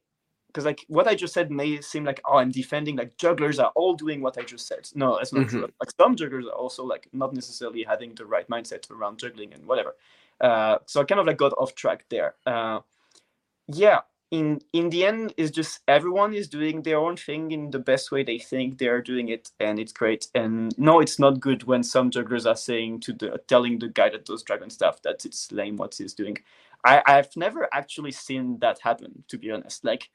because 0.47 0.65
like 0.65 0.85
what 0.89 1.07
i 1.07 1.15
just 1.15 1.33
said 1.33 1.51
may 1.51 1.81
seem 1.81 2.05
like 2.05 2.21
oh 2.27 2.39
i'm 2.39 2.51
defending 2.51 2.97
like 2.97 3.17
jugglers 3.17 3.59
are 3.59 3.73
all 3.77 3.95
doing 3.95 4.21
what 4.21 4.37
i 4.39 4.43
just 4.43 4.67
said 4.67 4.89
no 4.95 5.17
that's 5.17 5.33
not 5.33 5.47
mm-hmm. 5.47 5.59
true 5.59 5.69
like 5.81 5.91
some 5.99 6.17
jugglers 6.17 6.47
are 6.47 6.59
also 6.59 6.85
like 6.85 7.09
not 7.13 7.33
necessarily 7.33 7.83
having 7.83 8.15
the 8.15 8.25
right 8.25 8.49
mindset 8.49 8.91
around 8.91 9.19
juggling 9.19 9.53
and 9.53 9.65
whatever 9.65 9.95
uh, 10.41 10.79
so 10.87 11.01
i 11.01 11.05
kind 11.05 11.21
of 11.21 11.27
like 11.27 11.37
got 11.37 11.53
off 11.53 11.75
track 11.75 12.05
there 12.09 12.35
uh, 12.47 12.81
yeah 13.69 14.01
in 14.31 14.61
in 14.73 14.91
the 14.91 15.05
end 15.07 15.35
is 15.37 15.51
just 15.51 15.81
everyone 15.89 16.35
is 16.35 16.49
doing 16.49 16.83
their 16.83 16.99
own 16.99 17.17
thing 17.17 17.51
in 17.53 17.71
the 17.71 17.79
best 17.79 18.13
way 18.13 18.23
they 18.23 18.39
think 18.39 18.79
they're 18.79 19.03
doing 19.03 19.29
it 19.29 19.51
and 19.61 19.79
it's 19.79 19.93
great 19.93 20.29
and 20.35 20.77
no 20.79 21.01
it's 21.01 21.19
not 21.19 21.41
good 21.41 21.65
when 21.65 21.83
some 21.83 22.11
jugglers 22.11 22.47
are 22.47 22.57
saying 22.57 23.01
to 23.01 23.13
the 23.13 23.41
telling 23.49 23.79
the 23.79 23.89
guy 23.89 24.09
that 24.11 24.25
does 24.27 24.43
dragon 24.43 24.71
stuff 24.71 25.03
that 25.03 25.25
it's 25.25 25.51
lame 25.53 25.77
what 25.77 25.95
he's 25.97 26.15
doing 26.15 26.37
I, 26.85 27.03
I've 27.07 27.37
never 27.37 27.69
actually 27.73 28.13
seen 28.13 28.59
that 28.61 28.81
happen, 28.81 29.25
to 29.29 29.39
be 29.39 29.51
honest. 29.51 29.85
Like, 29.85 30.09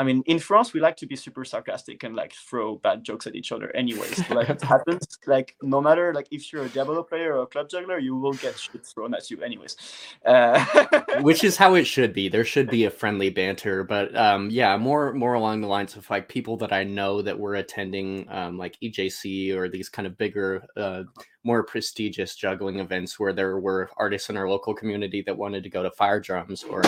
I 0.00 0.04
mean, 0.04 0.22
in 0.26 0.38
France, 0.38 0.72
we 0.72 0.80
like 0.80 0.96
to 0.98 1.06
be 1.06 1.16
super 1.16 1.44
sarcastic 1.44 2.04
and 2.04 2.14
like 2.14 2.32
throw 2.32 2.76
bad 2.76 3.02
jokes 3.02 3.26
at 3.26 3.34
each 3.34 3.50
other, 3.50 3.74
anyways. 3.74 4.30
like 4.30 4.48
it 4.48 4.62
happens. 4.62 5.18
Like 5.26 5.56
no 5.60 5.80
matter 5.80 6.14
like 6.14 6.28
if 6.30 6.52
you're 6.52 6.64
a 6.64 6.68
Diabolo 6.68 7.02
player 7.02 7.36
or 7.36 7.42
a 7.42 7.46
club 7.46 7.68
juggler, 7.68 7.98
you 7.98 8.14
will 8.14 8.34
get 8.34 8.56
shit 8.56 8.86
thrown 8.86 9.12
at 9.14 9.28
you, 9.28 9.42
anyways. 9.42 9.76
Uh... 10.24 10.64
Which 11.20 11.42
is 11.42 11.56
how 11.56 11.74
it 11.74 11.84
should 11.84 12.12
be. 12.12 12.28
There 12.28 12.44
should 12.44 12.70
be 12.70 12.84
a 12.84 12.90
friendly 12.90 13.28
banter, 13.28 13.82
but 13.82 14.14
um, 14.16 14.50
yeah, 14.50 14.76
more 14.76 15.12
more 15.14 15.34
along 15.34 15.62
the 15.62 15.68
lines 15.68 15.96
of 15.96 16.08
like 16.10 16.28
people 16.28 16.56
that 16.58 16.72
I 16.72 16.84
know 16.84 17.20
that 17.22 17.38
were 17.38 17.56
attending 17.56 18.26
um, 18.30 18.56
like 18.56 18.78
EJC 18.80 19.56
or 19.56 19.68
these 19.68 19.88
kind 19.88 20.06
of 20.06 20.16
bigger 20.16 20.64
uh, 20.76 21.02
more 21.42 21.64
prestigious 21.64 22.36
juggling 22.36 22.78
events 22.78 23.18
where 23.18 23.32
there 23.32 23.58
were 23.58 23.90
artists 23.96 24.30
in 24.30 24.36
our 24.36 24.48
local 24.48 24.74
community 24.74 25.22
that 25.22 25.36
wanted 25.36 25.64
to 25.64 25.70
go 25.70 25.82
to 25.82 25.90
fire 25.90 26.20
drums 26.20 26.62
or 26.62 26.82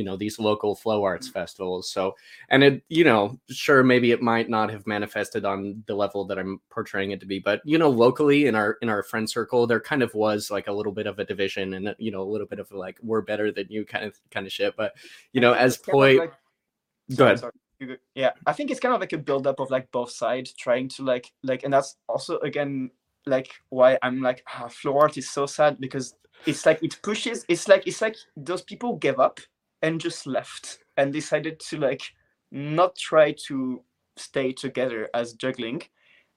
you 0.00 0.06
know 0.06 0.16
these 0.16 0.38
local 0.38 0.74
flow 0.74 1.04
arts 1.04 1.28
festivals. 1.28 1.90
So 1.90 2.16
and 2.48 2.64
it 2.64 2.82
you 2.88 3.04
know 3.04 3.38
sure 3.50 3.82
maybe 3.82 4.12
it 4.12 4.22
might 4.22 4.48
not 4.48 4.70
have 4.70 4.86
manifested 4.86 5.44
on 5.44 5.84
the 5.86 5.94
level 5.94 6.24
that 6.24 6.38
i'm 6.38 6.58
portraying 6.70 7.10
it 7.10 7.20
to 7.20 7.26
be 7.26 7.38
but 7.38 7.60
you 7.64 7.76
know 7.76 7.90
locally 7.90 8.46
in 8.46 8.54
our 8.54 8.78
in 8.80 8.88
our 8.88 9.02
friend 9.02 9.28
circle 9.28 9.66
there 9.66 9.78
kind 9.78 10.02
of 10.02 10.14
was 10.14 10.50
like 10.50 10.68
a 10.68 10.72
little 10.72 10.92
bit 10.92 11.06
of 11.06 11.18
a 11.18 11.24
division 11.24 11.74
and 11.74 11.94
you 11.98 12.10
know 12.10 12.22
a 12.22 12.30
little 12.32 12.46
bit 12.46 12.58
of 12.58 12.72
like 12.72 12.96
we're 13.02 13.20
better 13.20 13.52
than 13.52 13.66
you 13.68 13.84
kind 13.84 14.06
of 14.06 14.18
kind 14.30 14.46
of 14.46 14.52
shit. 14.52 14.74
But 14.74 14.94
you 15.34 15.42
know 15.42 15.52
as 15.52 15.76
poi 15.76 16.16
like, 16.16 16.32
go 17.14 17.24
ahead. 17.26 17.40
sorry. 17.40 17.52
Yeah. 18.14 18.32
I 18.46 18.52
think 18.54 18.70
it's 18.70 18.80
kind 18.80 18.94
of 18.94 19.00
like 19.00 19.12
a 19.12 19.18
buildup 19.18 19.60
of 19.60 19.70
like 19.70 19.90
both 19.90 20.10
sides 20.10 20.52
trying 20.54 20.88
to 20.96 21.04
like 21.04 21.30
like 21.42 21.62
and 21.62 21.72
that's 21.72 21.96
also 22.08 22.38
again 22.38 22.90
like 23.26 23.52
why 23.68 23.98
I'm 24.02 24.22
like 24.22 24.44
ah, 24.48 24.68
flow 24.68 24.98
art 24.98 25.18
is 25.18 25.30
so 25.30 25.44
sad 25.44 25.78
because 25.78 26.14
it's 26.46 26.64
like 26.64 26.82
it 26.82 26.98
pushes. 27.02 27.44
It's 27.48 27.68
like 27.68 27.86
it's 27.86 28.00
like 28.00 28.16
those 28.36 28.62
people 28.62 28.96
gave 28.96 29.18
up 29.18 29.40
and 29.82 30.00
just 30.00 30.26
left 30.26 30.78
and 30.96 31.12
decided 31.12 31.58
to 31.60 31.78
like 31.78 32.02
not 32.50 32.96
try 32.96 33.32
to 33.46 33.82
stay 34.16 34.52
together 34.52 35.08
as 35.14 35.34
juggling. 35.34 35.82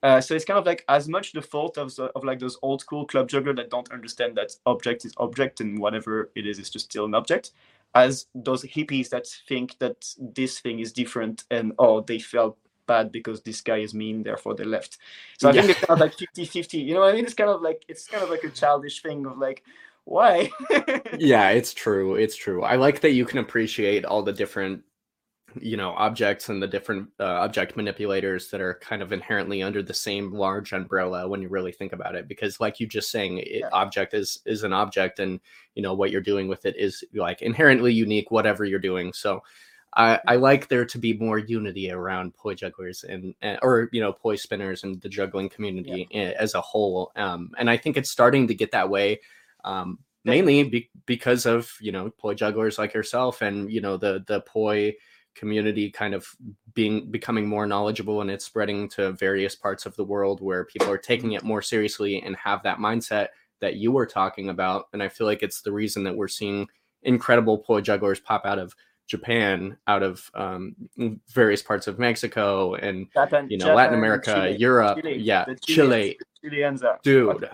Uh, 0.02 0.20
so 0.20 0.36
it's 0.36 0.46
kind 0.46 0.60
of 0.60 0.66
like 0.66 0.84
as 0.90 1.08
much 1.08 1.32
the 1.32 1.42
fault 1.42 1.78
of, 1.78 1.96
the, 1.96 2.06
of 2.16 2.24
like 2.24 2.40
those 2.40 2.58
old 2.62 2.82
school 2.82 3.06
club 3.06 3.30
juggler 3.30 3.54
that 3.54 3.70
don't 3.70 3.92
understand 3.92 4.36
that 4.36 4.52
object 4.66 5.06
is 5.06 5.14
object 5.18 5.62
and 5.62 5.80
whatever 5.80 6.30
it 6.36 6.46
is 6.46 6.60
is 6.60 6.70
just 6.70 6.86
still 6.86 7.06
an 7.06 7.16
object 7.16 7.52
as 7.96 8.26
those 8.34 8.64
hippies 8.64 9.10
that 9.10 9.28
think 9.48 9.78
that 9.80 10.04
this 10.18 10.60
thing 10.60 10.80
is 10.80 10.92
different 10.92 11.44
and 11.52 11.74
oh 11.78 12.02
they 12.02 12.20
felt 12.20 12.58
bad 12.86 13.12
because 13.12 13.42
this 13.42 13.62
guy 13.62 13.78
is 13.78 13.94
mean, 13.94 14.24
therefore 14.24 14.56
they 14.56 14.64
left. 14.64 14.98
So 15.40 15.50
I 15.50 15.54
yeah. 15.54 15.62
think 15.62 15.78
it's 15.78 15.86
kind 15.86 16.02
of 16.02 16.06
like 16.06 16.18
50 16.18 16.46
50. 16.46 16.78
You 16.78 16.94
know 16.94 17.02
what 17.02 17.14
I 17.14 17.16
mean? 17.16 17.26
It's 17.26 17.34
kind 17.34 17.50
of 17.50 17.62
like, 17.62 17.84
it's 17.88 18.08
kind 18.08 18.24
of 18.24 18.30
like 18.30 18.44
a 18.44 18.50
childish 18.50 19.02
thing 19.02 19.26
of 19.26 19.38
like, 19.38 19.64
why? 20.06 20.50
yeah, 21.18 21.50
it's 21.50 21.74
true. 21.74 22.16
It's 22.16 22.36
true. 22.36 22.64
I 22.64 22.76
like 22.76 23.02
that 23.02 23.12
you 23.12 23.26
can 23.26 23.40
appreciate 23.40 24.06
all 24.06 24.24
the 24.24 24.34
different 24.34 24.84
you 25.62 25.78
know 25.78 25.92
objects 25.92 26.50
and 26.50 26.62
the 26.62 26.68
different 26.68 27.08
uh, 27.20 27.26
object 27.26 27.76
manipulators 27.76 28.50
that 28.50 28.62
are 28.62 28.76
kind 28.76 29.02
of 29.02 29.12
inherently 29.12 29.62
under 29.62 29.84
the 29.84 29.94
same 29.94 30.34
large 30.34 30.74
umbrella 30.74 31.28
when 31.28 31.42
you 31.42 31.50
really 31.50 31.72
think 31.72 31.94
about 31.94 32.16
it 32.16 32.28
because 32.28 32.60
like 32.60 32.80
you 32.80 32.88
just 32.88 33.12
saying 33.12 33.38
it, 33.38 33.48
yeah. 33.48 33.70
object 33.72 34.14
is 34.14 34.40
is 34.46 34.64
an 34.64 34.74
object 34.74 35.20
and 35.20 35.40
you 35.76 35.84
know 35.84 35.94
what 35.94 36.12
you're 36.12 36.22
doing 36.22 36.48
with 36.48 36.66
it 36.66 36.76
is 36.78 37.04
like 37.14 37.42
inherently 37.42 37.94
unique 37.94 38.32
whatever 38.32 38.66
you're 38.66 38.80
doing 38.80 39.14
so 39.14 39.42
I, 39.96 40.20
I 40.28 40.36
like 40.38 40.70
there 40.70 40.86
to 40.86 40.98
be 40.98 41.14
more 41.14 41.38
unity 41.38 41.92
around 41.92 42.34
poi 42.34 42.56
jugglers 42.56 43.04
and, 43.04 43.36
and, 43.44 43.60
or 43.62 43.90
you 43.92 44.02
know 44.02 44.12
poi 44.12 44.36
spinners 44.36 44.84
and 44.84 45.00
the 45.02 45.10
juggling 45.10 45.50
community 45.50 46.08
yeah. 46.10 46.34
as 46.40 46.56
a 46.56 46.62
whole 46.62 47.12
um, 47.16 47.52
and 47.58 47.70
i 47.70 47.78
think 47.78 47.98
it's 47.98 48.10
starting 48.10 48.48
to 48.48 48.56
get 48.56 48.72
that 48.72 48.90
way 48.90 49.20
um, 49.64 50.00
mainly 50.26 50.64
be, 50.64 50.90
because 51.06 51.46
of 51.46 51.72
you 51.80 51.92
know 51.92 52.10
poi 52.18 52.34
jugglers 52.34 52.78
like 52.78 52.94
yourself 52.94 53.42
and 53.42 53.72
you 53.72 53.82
know 53.82 53.98
the 53.98 54.24
the 54.28 54.42
poi 54.42 54.94
community 55.36 55.90
kind 55.90 56.14
of 56.14 56.28
being 56.74 57.10
becoming 57.10 57.48
more 57.48 57.66
knowledgeable 57.66 58.22
and 58.22 58.30
it's 58.30 58.46
spreading 58.46 58.88
to 58.88 59.12
various 59.14 59.56
parts 59.56 59.86
of 59.86 59.96
the 59.96 60.04
world 60.04 60.42
where 60.42 60.66
people 60.66 60.90
are 60.90 60.98
taking 60.98 61.34
it 61.34 61.44
more 61.44 61.62
seriously 61.62 62.22
and 62.22 62.36
have 62.36 62.62
that 62.64 62.78
mindset 62.78 63.28
that 63.60 63.76
you 63.76 63.92
were 63.92 64.06
talking 64.06 64.50
about. 64.50 64.88
And 64.94 65.02
i 65.02 65.10
feel 65.10 65.28
like 65.28 65.44
it's 65.44 65.62
the 65.62 65.72
reason 65.72 66.04
that 66.04 66.16
we're 66.16 66.28
seeing 66.28 66.68
incredible 67.04 67.58
poi 67.58 67.82
jugglers 67.82 68.20
pop 68.20 68.46
out 68.46 68.60
of 68.60 68.76
Japan, 69.06 69.76
out 69.88 70.02
of 70.02 70.32
um, 70.34 70.76
various 71.34 71.62
parts 71.62 71.88
of 71.88 72.00
Mexico 72.00 72.76
and 72.76 73.08
Japan, 73.14 73.48
you 73.50 73.58
know 73.58 73.66
Japan, 73.66 73.76
Latin 73.76 73.98
America, 74.00 74.34
Chile, 74.34 74.56
Europe, 74.58 75.02
Chile, 75.02 75.18
yeah, 75.18 75.46
Chile, 75.62 76.18
dude. 77.04 77.50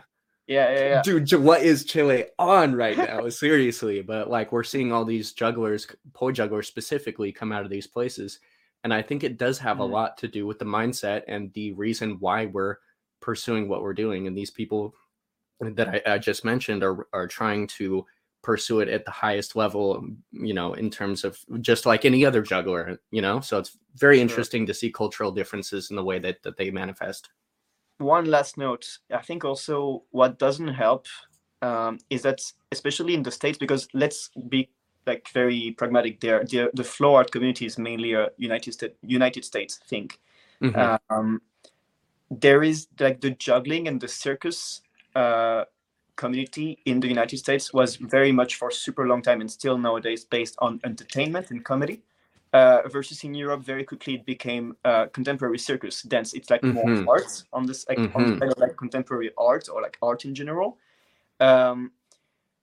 Yeah, 0.49 0.71
yeah, 0.71 0.79
yeah. 0.79 1.01
Dude, 1.03 1.31
what 1.33 1.61
is 1.61 1.85
Chile 1.85 2.25
on 2.39 2.73
right 2.73 2.97
now? 2.97 3.29
Seriously, 3.29 4.01
but 4.01 4.31
like 4.31 4.51
we're 4.51 4.63
seeing 4.63 4.91
all 4.91 5.05
these 5.05 5.31
jugglers, 5.31 5.85
poi 6.13 6.31
jugglers 6.31 6.67
specifically, 6.67 7.31
come 7.31 7.51
out 7.51 7.63
of 7.63 7.69
these 7.69 7.85
places, 7.85 8.39
and 8.83 8.91
I 8.91 9.03
think 9.03 9.23
it 9.23 9.37
does 9.37 9.59
have 9.59 9.77
mm. 9.77 9.81
a 9.81 9.83
lot 9.83 10.17
to 10.17 10.27
do 10.27 10.47
with 10.47 10.57
the 10.57 10.65
mindset 10.65 11.21
and 11.27 11.53
the 11.53 11.73
reason 11.73 12.17
why 12.19 12.47
we're 12.47 12.77
pursuing 13.21 13.67
what 13.67 13.83
we're 13.83 13.93
doing. 13.93 14.25
And 14.25 14.35
these 14.35 14.49
people 14.49 14.95
that 15.61 16.01
I, 16.07 16.13
I 16.13 16.17
just 16.17 16.43
mentioned 16.43 16.83
are 16.83 17.05
are 17.13 17.27
trying 17.27 17.67
to 17.67 18.03
pursue 18.41 18.79
it 18.79 18.89
at 18.89 19.05
the 19.05 19.11
highest 19.11 19.55
level, 19.55 20.03
you 20.31 20.55
know, 20.55 20.73
in 20.73 20.89
terms 20.89 21.23
of 21.23 21.37
just 21.61 21.85
like 21.85 22.05
any 22.05 22.25
other 22.25 22.41
juggler, 22.41 22.97
you 23.11 23.21
know. 23.21 23.39
So 23.39 23.59
it's 23.59 23.77
very 23.97 24.15
sure. 24.15 24.23
interesting 24.23 24.65
to 24.65 24.73
see 24.73 24.91
cultural 24.91 25.31
differences 25.31 25.91
in 25.91 25.95
the 25.95 26.03
way 26.03 26.17
that, 26.17 26.41
that 26.41 26.57
they 26.57 26.71
manifest. 26.71 27.29
One 27.99 28.25
last 28.25 28.57
note. 28.57 28.99
I 29.13 29.21
think 29.21 29.45
also 29.45 30.03
what 30.11 30.39
doesn't 30.39 30.69
help 30.69 31.05
um, 31.61 31.99
is 32.09 32.21
that 32.23 32.39
especially 32.71 33.13
in 33.13 33.23
the 33.23 33.31
states, 33.31 33.57
because 33.57 33.87
let's 33.93 34.29
be 34.47 34.69
like 35.05 35.27
very 35.33 35.75
pragmatic 35.77 36.19
there. 36.21 36.43
The, 36.43 36.71
the 36.73 36.83
flow 36.83 37.15
art 37.15 37.31
community 37.31 37.65
is 37.65 37.77
mainly 37.77 38.13
a 38.13 38.29
United 38.37 38.73
States 38.73 38.95
United 39.01 39.43
States 39.45 39.79
thing. 39.87 40.11
Mm-hmm. 40.61 40.95
Um, 41.13 41.41
there 42.31 42.63
is 42.63 42.87
like 42.99 43.21
the 43.21 43.31
juggling 43.31 43.87
and 43.87 43.99
the 43.99 44.07
circus 44.07 44.81
uh, 45.15 45.65
community 46.15 46.79
in 46.85 46.99
the 46.99 47.07
United 47.07 47.37
States 47.37 47.73
was 47.73 47.95
very 47.95 48.31
much 48.31 48.55
for 48.55 48.71
super 48.71 49.07
long 49.07 49.21
time 49.21 49.41
and 49.41 49.49
still 49.49 49.77
nowadays 49.77 50.23
based 50.25 50.55
on 50.59 50.79
entertainment 50.83 51.49
and 51.51 51.65
comedy. 51.65 52.01
Uh, 52.53 52.81
versus 52.87 53.23
in 53.23 53.33
Europe, 53.33 53.61
very 53.63 53.83
quickly 53.83 54.15
it 54.15 54.25
became 54.25 54.75
uh, 54.85 55.05
contemporary 55.07 55.59
circus 55.59 56.01
dance. 56.03 56.33
It's 56.33 56.49
like 56.49 56.63
Mhm. 56.63 56.73
more 56.73 56.91
art 57.07 57.43
on 57.53 57.65
this, 57.65 57.85
like, 57.87 57.99
on 58.15 58.25
Mhm. 58.25 58.39
kind 58.39 58.51
of 58.51 58.57
like 58.57 58.75
contemporary 58.77 59.31
art 59.37 59.69
or 59.69 59.81
like 59.81 59.97
art 60.01 60.25
in 60.25 60.33
general, 60.33 60.77
um, 61.39 61.91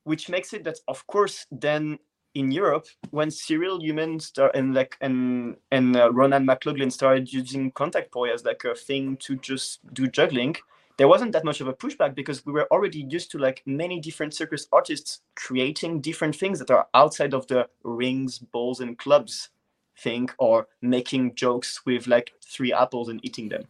which 0.03 0.29
makes 0.29 0.53
it 0.53 0.63
that, 0.65 0.79
of 0.87 1.05
course, 1.07 1.45
then 1.51 1.99
in 2.33 2.51
Europe, 2.51 2.87
when 3.11 3.31
Cyril 3.31 3.79
Human 3.81 4.19
start 4.19 4.55
and 4.55 4.73
like 4.73 4.97
and 5.01 5.57
and 5.71 5.95
uh, 5.95 6.11
Ronan 6.13 6.45
McLaughlin 6.45 6.91
started 6.91 7.31
using 7.33 7.71
contact 7.71 8.11
poi 8.11 8.31
as 8.31 8.45
like 8.45 8.63
a 8.65 8.75
thing 8.75 9.17
to 9.17 9.35
just 9.37 9.79
do 9.93 10.07
juggling, 10.07 10.55
there 10.97 11.07
wasn't 11.07 11.31
that 11.31 11.43
much 11.45 11.61
of 11.61 11.67
a 11.67 11.73
pushback 11.73 12.13
because 12.15 12.45
we 12.45 12.51
were 12.53 12.67
already 12.71 13.01
used 13.09 13.31
to 13.31 13.37
like 13.39 13.63
many 13.65 13.99
different 13.99 14.33
circus 14.33 14.67
artists 14.71 15.21
creating 15.35 16.01
different 16.01 16.35
things 16.35 16.59
that 16.59 16.69
are 16.71 16.87
outside 16.93 17.33
of 17.33 17.47
the 17.47 17.67
rings, 17.83 18.37
balls, 18.39 18.81
and 18.81 18.97
clubs 18.99 19.49
thing 19.97 20.29
or 20.37 20.67
making 20.81 21.35
jokes 21.35 21.85
with 21.85 22.07
like 22.07 22.31
three 22.41 22.73
apples 22.73 23.09
and 23.09 23.19
eating 23.23 23.49
them. 23.49 23.63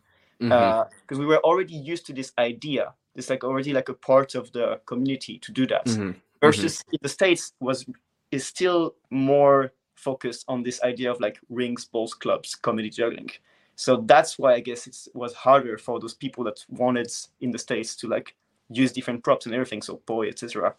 Because 1.02 1.20
we 1.20 1.26
were 1.26 1.40
already 1.44 1.74
used 1.76 2.06
to 2.08 2.14
this 2.14 2.32
idea. 2.38 2.94
It's 3.16 3.30
like 3.30 3.44
already 3.44 3.74
like 3.74 3.90
a 3.90 3.94
part 3.94 4.36
of 4.36 4.52
the 4.52 4.80
community 4.86 5.40
to 5.40 5.52
do 5.52 5.66
that. 5.68 5.86
Mhm. 5.88 6.16
versus 6.42 6.84
in 6.92 7.00
the 7.02 7.10
states 7.10 7.54
was 7.60 7.86
is 8.32 8.46
still 8.46 8.94
more 9.10 9.72
focused 9.96 10.46
on 10.48 10.62
this 10.64 10.80
idea 10.84 11.10
of 11.10 11.20
like 11.20 11.40
rings 11.50 11.86
balls 11.86 12.14
clubs 12.14 12.54
comedy 12.56 12.90
juggling. 12.90 13.32
So 13.76 13.98
that's 14.06 14.38
why 14.38 14.54
i 14.54 14.60
guess 14.60 14.88
it 14.88 14.98
was 15.14 15.34
harder 15.34 15.78
for 15.78 16.00
those 16.00 16.14
people 16.14 16.44
that 16.44 16.64
wanted 16.70 17.12
in 17.42 17.52
the 17.52 17.58
states 17.58 17.96
to 17.96 18.08
like 18.08 18.36
use 18.70 18.92
different 18.92 19.24
props 19.24 19.46
and 19.46 19.56
everything. 19.56 19.82
So 19.82 19.96
poi 20.06 20.28
etc 20.28 20.76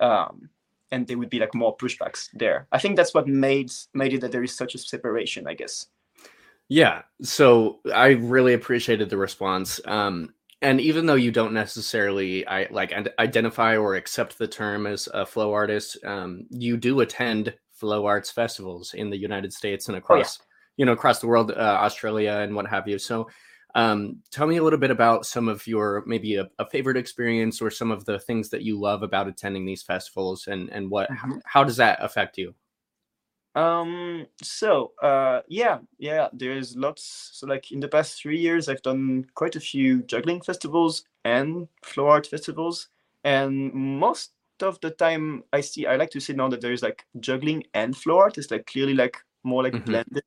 um, 0.00 0.48
and 0.92 1.06
there 1.06 1.18
would 1.18 1.30
be 1.30 1.38
like 1.38 1.54
more 1.54 1.76
pushbacks 1.76 2.28
there 2.34 2.66
i 2.72 2.78
think 2.78 2.96
that's 2.96 3.14
what 3.14 3.26
made 3.26 3.70
made 3.94 4.12
it 4.12 4.20
that 4.20 4.32
there 4.32 4.44
is 4.44 4.56
such 4.56 4.74
a 4.74 4.78
separation 4.78 5.46
i 5.46 5.54
guess 5.54 5.86
Yeah. 6.70 7.02
So 7.20 7.80
I 7.92 8.10
really 8.10 8.54
appreciated 8.54 9.10
the 9.10 9.16
response. 9.16 9.80
Um, 9.86 10.32
and 10.62 10.80
even 10.80 11.04
though 11.04 11.16
you 11.16 11.32
don't 11.32 11.52
necessarily 11.52 12.46
I 12.46 12.68
like 12.70 12.92
and 12.92 13.10
identify 13.18 13.76
or 13.76 13.96
accept 13.96 14.38
the 14.38 14.46
term 14.46 14.86
as 14.86 15.08
a 15.12 15.26
flow 15.26 15.52
artist, 15.52 15.98
um, 16.04 16.46
you 16.48 16.76
do 16.76 17.00
attend 17.00 17.52
flow 17.72 18.06
arts 18.06 18.30
festivals 18.30 18.94
in 18.94 19.10
the 19.10 19.16
United 19.16 19.52
States 19.52 19.88
and 19.88 19.96
across 19.96 20.38
you 20.76 20.86
know 20.86 20.92
across 20.92 21.18
the 21.18 21.26
world, 21.26 21.50
uh, 21.50 21.54
Australia 21.54 22.38
and 22.42 22.54
what 22.54 22.68
have 22.68 22.86
you. 22.86 22.98
So 22.98 23.28
um, 23.74 24.22
tell 24.30 24.46
me 24.46 24.56
a 24.56 24.62
little 24.62 24.78
bit 24.78 24.90
about 24.90 25.26
some 25.26 25.48
of 25.48 25.66
your 25.66 26.02
maybe 26.06 26.36
a, 26.36 26.48
a 26.58 26.68
favorite 26.68 26.96
experience 26.96 27.60
or 27.60 27.70
some 27.70 27.90
of 27.90 28.04
the 28.04 28.18
things 28.18 28.50
that 28.50 28.62
you 28.62 28.78
love 28.78 29.02
about 29.02 29.28
attending 29.28 29.64
these 29.66 29.82
festivals 29.82 30.46
and 30.46 30.70
and 30.70 30.90
what 30.90 31.10
Mhm. 31.10 31.40
how 31.44 31.64
does 31.64 31.76
that 31.76 32.02
affect 32.02 32.38
you? 32.38 32.54
Um. 33.54 34.26
So, 34.42 34.92
uh, 35.02 35.42
yeah, 35.48 35.80
yeah. 35.98 36.28
There's 36.32 36.76
lots. 36.76 37.30
So, 37.34 37.46
like 37.48 37.72
in 37.72 37.80
the 37.80 37.88
past 37.88 38.20
three 38.20 38.38
years, 38.38 38.68
I've 38.68 38.82
done 38.82 39.26
quite 39.34 39.56
a 39.56 39.60
few 39.60 40.02
juggling 40.04 40.40
festivals 40.40 41.04
and 41.24 41.66
flow 41.82 42.06
art 42.08 42.26
festivals, 42.28 42.88
and 43.24 43.72
most 43.74 44.32
of 44.62 44.80
the 44.80 44.90
time, 44.90 45.42
I 45.52 45.62
see. 45.62 45.86
I 45.86 45.96
like 45.96 46.10
to 46.10 46.20
see 46.20 46.32
now 46.32 46.48
that 46.48 46.60
there 46.60 46.72
is 46.72 46.82
like 46.82 47.06
juggling 47.18 47.64
and 47.74 47.96
flow 47.96 48.18
art. 48.18 48.38
It's 48.38 48.50
like 48.52 48.66
clearly 48.66 48.94
like 48.94 49.16
more 49.42 49.62
like 49.64 49.76
Mhm. 49.78 49.84
blended. 49.84 50.22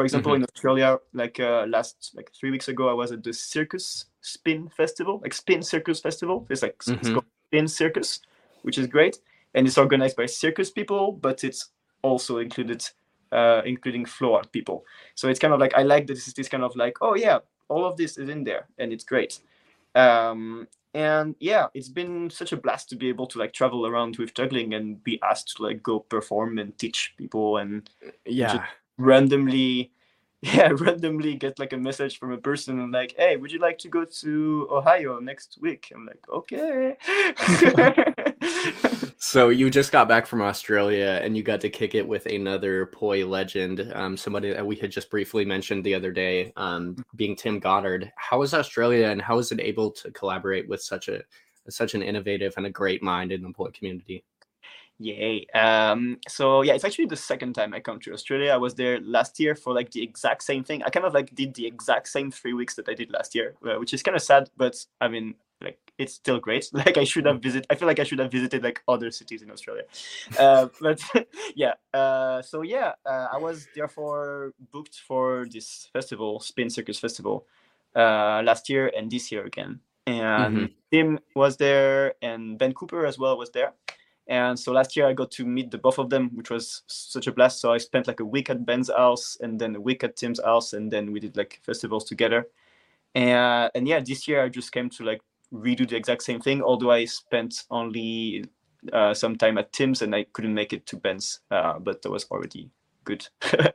For 0.00 0.04
example, 0.04 0.32
in 0.32 0.42
Australia, 0.44 0.98
like 1.12 1.38
uh, 1.40 1.66
last 1.68 2.12
like 2.14 2.32
three 2.32 2.50
weeks 2.50 2.68
ago, 2.68 2.88
I 2.88 2.94
was 2.94 3.12
at 3.12 3.22
the 3.22 3.34
Circus 3.34 4.06
Spin 4.22 4.70
Festival, 4.70 5.20
like 5.22 5.34
Spin 5.34 5.62
Circus 5.62 6.00
Festival. 6.00 6.46
It's 6.48 6.62
like 6.62 6.76
it's 6.76 6.88
Mhm. 6.88 7.12
called 7.12 7.26
Spin 7.48 7.68
Circus, 7.68 8.20
which 8.62 8.78
is 8.78 8.86
great, 8.86 9.18
and 9.52 9.66
it's 9.66 9.76
organized 9.76 10.16
by 10.16 10.24
circus 10.24 10.70
people, 10.70 11.12
but 11.12 11.44
it's 11.44 11.72
also 12.00 12.38
included 12.38 12.82
uh, 13.30 13.60
including 13.66 14.06
flow 14.06 14.40
people. 14.52 14.86
So 15.16 15.28
it's 15.28 15.38
kind 15.38 15.52
of 15.52 15.60
like 15.60 15.74
I 15.76 15.82
like 15.82 16.06
that 16.06 16.14
this 16.14 16.28
is 16.28 16.32
this 16.32 16.48
kind 16.48 16.64
of 16.64 16.74
like 16.76 16.96
oh 17.02 17.14
yeah, 17.14 17.40
all 17.68 17.84
of 17.84 17.98
this 17.98 18.16
is 18.16 18.30
in 18.30 18.42
there 18.42 18.68
and 18.78 18.94
it's 18.94 19.04
great. 19.04 19.38
Um, 19.94 20.66
and 20.94 21.36
yeah, 21.40 21.66
it's 21.74 21.90
been 21.90 22.30
such 22.30 22.52
a 22.52 22.56
blast 22.56 22.88
to 22.88 22.96
be 22.96 23.10
able 23.10 23.26
to 23.26 23.38
like 23.38 23.52
travel 23.52 23.86
around 23.86 24.16
with 24.16 24.32
juggling 24.32 24.72
and 24.72 25.04
be 25.04 25.20
asked 25.22 25.56
to 25.56 25.62
like 25.62 25.82
go 25.82 26.00
perform 26.00 26.58
and 26.58 26.76
teach 26.78 27.12
people 27.18 27.58
and 27.58 27.90
Yeah. 28.24 28.64
Randomly 29.00 29.92
yeah 30.42 30.70
randomly 30.74 31.34
get 31.34 31.58
like 31.58 31.72
a 31.72 31.76
message 31.76 32.18
from 32.18 32.32
a 32.32 32.38
person 32.38 32.80
and 32.80 32.92
like 32.92 33.14
hey 33.16 33.36
would 33.36 33.52
you 33.52 33.58
like 33.58 33.76
to 33.78 33.88
go 33.88 34.04
to 34.04 34.66
ohio 34.70 35.18
next 35.18 35.58
week 35.60 35.92
i'm 35.94 36.06
like 36.06 36.24
okay 36.30 36.96
So 39.22 39.50
you 39.50 39.68
just 39.68 39.92
got 39.92 40.08
back 40.08 40.26
from 40.26 40.40
Australia 40.40 41.20
and 41.22 41.36
you 41.36 41.42
got 41.42 41.60
to 41.60 41.68
kick 41.68 41.94
it 41.94 42.08
with 42.08 42.24
another 42.24 42.86
poi 42.86 43.26
legend, 43.26 43.92
um, 43.94 44.16
somebody 44.16 44.50
that 44.50 44.66
we 44.66 44.76
had 44.76 44.90
just 44.90 45.10
briefly 45.10 45.44
mentioned 45.44 45.84
the 45.84 45.94
other 45.94 46.10
day, 46.10 46.54
um, 46.56 46.96
being 47.16 47.36
Tim 47.36 47.60
Goddard. 47.60 48.10
How 48.16 48.40
is 48.40 48.54
Australia 48.54 49.08
and 49.08 49.20
how 49.20 49.38
is 49.38 49.52
it 49.52 49.60
able 49.60 49.90
to 49.90 50.10
collaborate 50.12 50.66
with 50.70 50.82
such 50.82 51.08
a 51.08 51.20
such 51.68 51.94
an 51.94 52.02
innovative 52.02 52.54
and 52.56 52.64
a 52.64 52.70
great 52.70 53.02
mind 53.02 53.30
in 53.30 53.42
the 53.42 53.52
poi 53.52 53.68
community? 53.74 54.24
Yay. 55.00 55.46
Um, 55.54 56.18
so 56.28 56.60
yeah, 56.60 56.74
it's 56.74 56.84
actually 56.84 57.06
the 57.06 57.16
second 57.16 57.54
time 57.54 57.72
I 57.72 57.80
come 57.80 57.98
to 58.00 58.12
Australia. 58.12 58.52
I 58.52 58.58
was 58.58 58.74
there 58.74 59.00
last 59.00 59.40
year 59.40 59.54
for 59.54 59.72
like 59.72 59.90
the 59.92 60.02
exact 60.02 60.42
same 60.42 60.62
thing. 60.62 60.82
I 60.82 60.90
kind 60.90 61.06
of 61.06 61.14
like 61.14 61.34
did 61.34 61.54
the 61.54 61.66
exact 61.66 62.08
same 62.08 62.30
three 62.30 62.52
weeks 62.52 62.74
that 62.74 62.86
I 62.86 62.92
did 62.92 63.10
last 63.10 63.34
year, 63.34 63.54
uh, 63.64 63.80
which 63.80 63.94
is 63.94 64.02
kind 64.02 64.14
of 64.14 64.20
sad, 64.20 64.50
but 64.58 64.84
I 65.00 65.08
mean, 65.08 65.36
like 65.62 65.78
it's 65.96 66.12
still 66.12 66.38
great. 66.38 66.68
Like 66.74 66.98
I 66.98 67.04
should 67.04 67.24
have 67.24 67.40
visited. 67.40 67.66
I 67.70 67.76
feel 67.76 67.88
like 67.88 67.98
I 67.98 68.04
should 68.04 68.18
have 68.18 68.30
visited 68.30 68.62
like 68.62 68.82
other 68.88 69.10
cities 69.10 69.40
in 69.40 69.50
Australia. 69.50 69.84
Uh, 70.38 70.68
but 70.82 71.00
yeah. 71.56 71.74
Uh, 71.94 72.42
so 72.42 72.60
yeah, 72.60 72.92
uh, 73.06 73.28
I 73.32 73.38
was 73.38 73.68
therefore 73.74 74.52
booked 74.70 74.96
for 75.08 75.46
this 75.50 75.88
festival, 75.94 76.40
Spin 76.40 76.68
Circus 76.68 76.98
Festival, 77.00 77.46
uh, 77.96 78.42
last 78.44 78.68
year 78.68 78.92
and 78.94 79.10
this 79.10 79.32
year 79.32 79.46
again. 79.46 79.80
And 80.06 80.56
Mhm. 80.56 80.70
Tim 80.90 81.18
was 81.34 81.56
there, 81.56 82.14
and 82.20 82.58
Ben 82.58 82.74
Cooper 82.74 83.06
as 83.06 83.16
well 83.18 83.38
was 83.38 83.50
there. 83.50 83.72
And 84.30 84.56
so 84.56 84.70
last 84.70 84.96
year 84.96 85.08
I 85.08 85.12
got 85.12 85.32
to 85.32 85.44
meet 85.44 85.72
the 85.72 85.78
both 85.78 85.98
of 85.98 86.08
them, 86.08 86.30
which 86.34 86.50
was 86.50 86.82
such 86.86 87.26
a 87.26 87.32
blast. 87.32 87.60
So 87.60 87.72
I 87.72 87.78
spent 87.78 88.06
like 88.06 88.20
a 88.20 88.24
week 88.24 88.48
at 88.48 88.64
Ben's 88.64 88.88
house 88.88 89.36
and 89.40 89.60
then 89.60 89.74
a 89.74 89.80
week 89.80 90.04
at 90.04 90.14
Tim's 90.14 90.40
house, 90.40 90.72
and 90.72 90.90
then 90.90 91.10
we 91.10 91.18
did 91.18 91.36
like 91.36 91.60
festivals 91.66 92.04
together. 92.04 92.46
And 93.16 93.70
and 93.74 93.88
yeah, 93.88 93.98
this 93.98 94.28
year 94.28 94.44
I 94.44 94.48
just 94.48 94.70
came 94.70 94.88
to 94.90 95.04
like 95.04 95.20
redo 95.52 95.86
the 95.86 95.96
exact 95.96 96.22
same 96.22 96.40
thing. 96.40 96.62
Although 96.62 96.92
I 96.92 97.06
spent 97.06 97.64
only 97.72 98.44
uh, 98.92 99.14
some 99.14 99.34
time 99.36 99.58
at 99.58 99.72
Tim's 99.72 100.00
and 100.00 100.14
I 100.14 100.24
couldn't 100.32 100.54
make 100.54 100.72
it 100.72 100.86
to 100.86 100.96
Ben's, 100.96 101.40
uh, 101.50 101.80
but 101.80 102.00
that 102.02 102.10
was 102.10 102.24
already 102.30 102.70
good. 103.02 103.26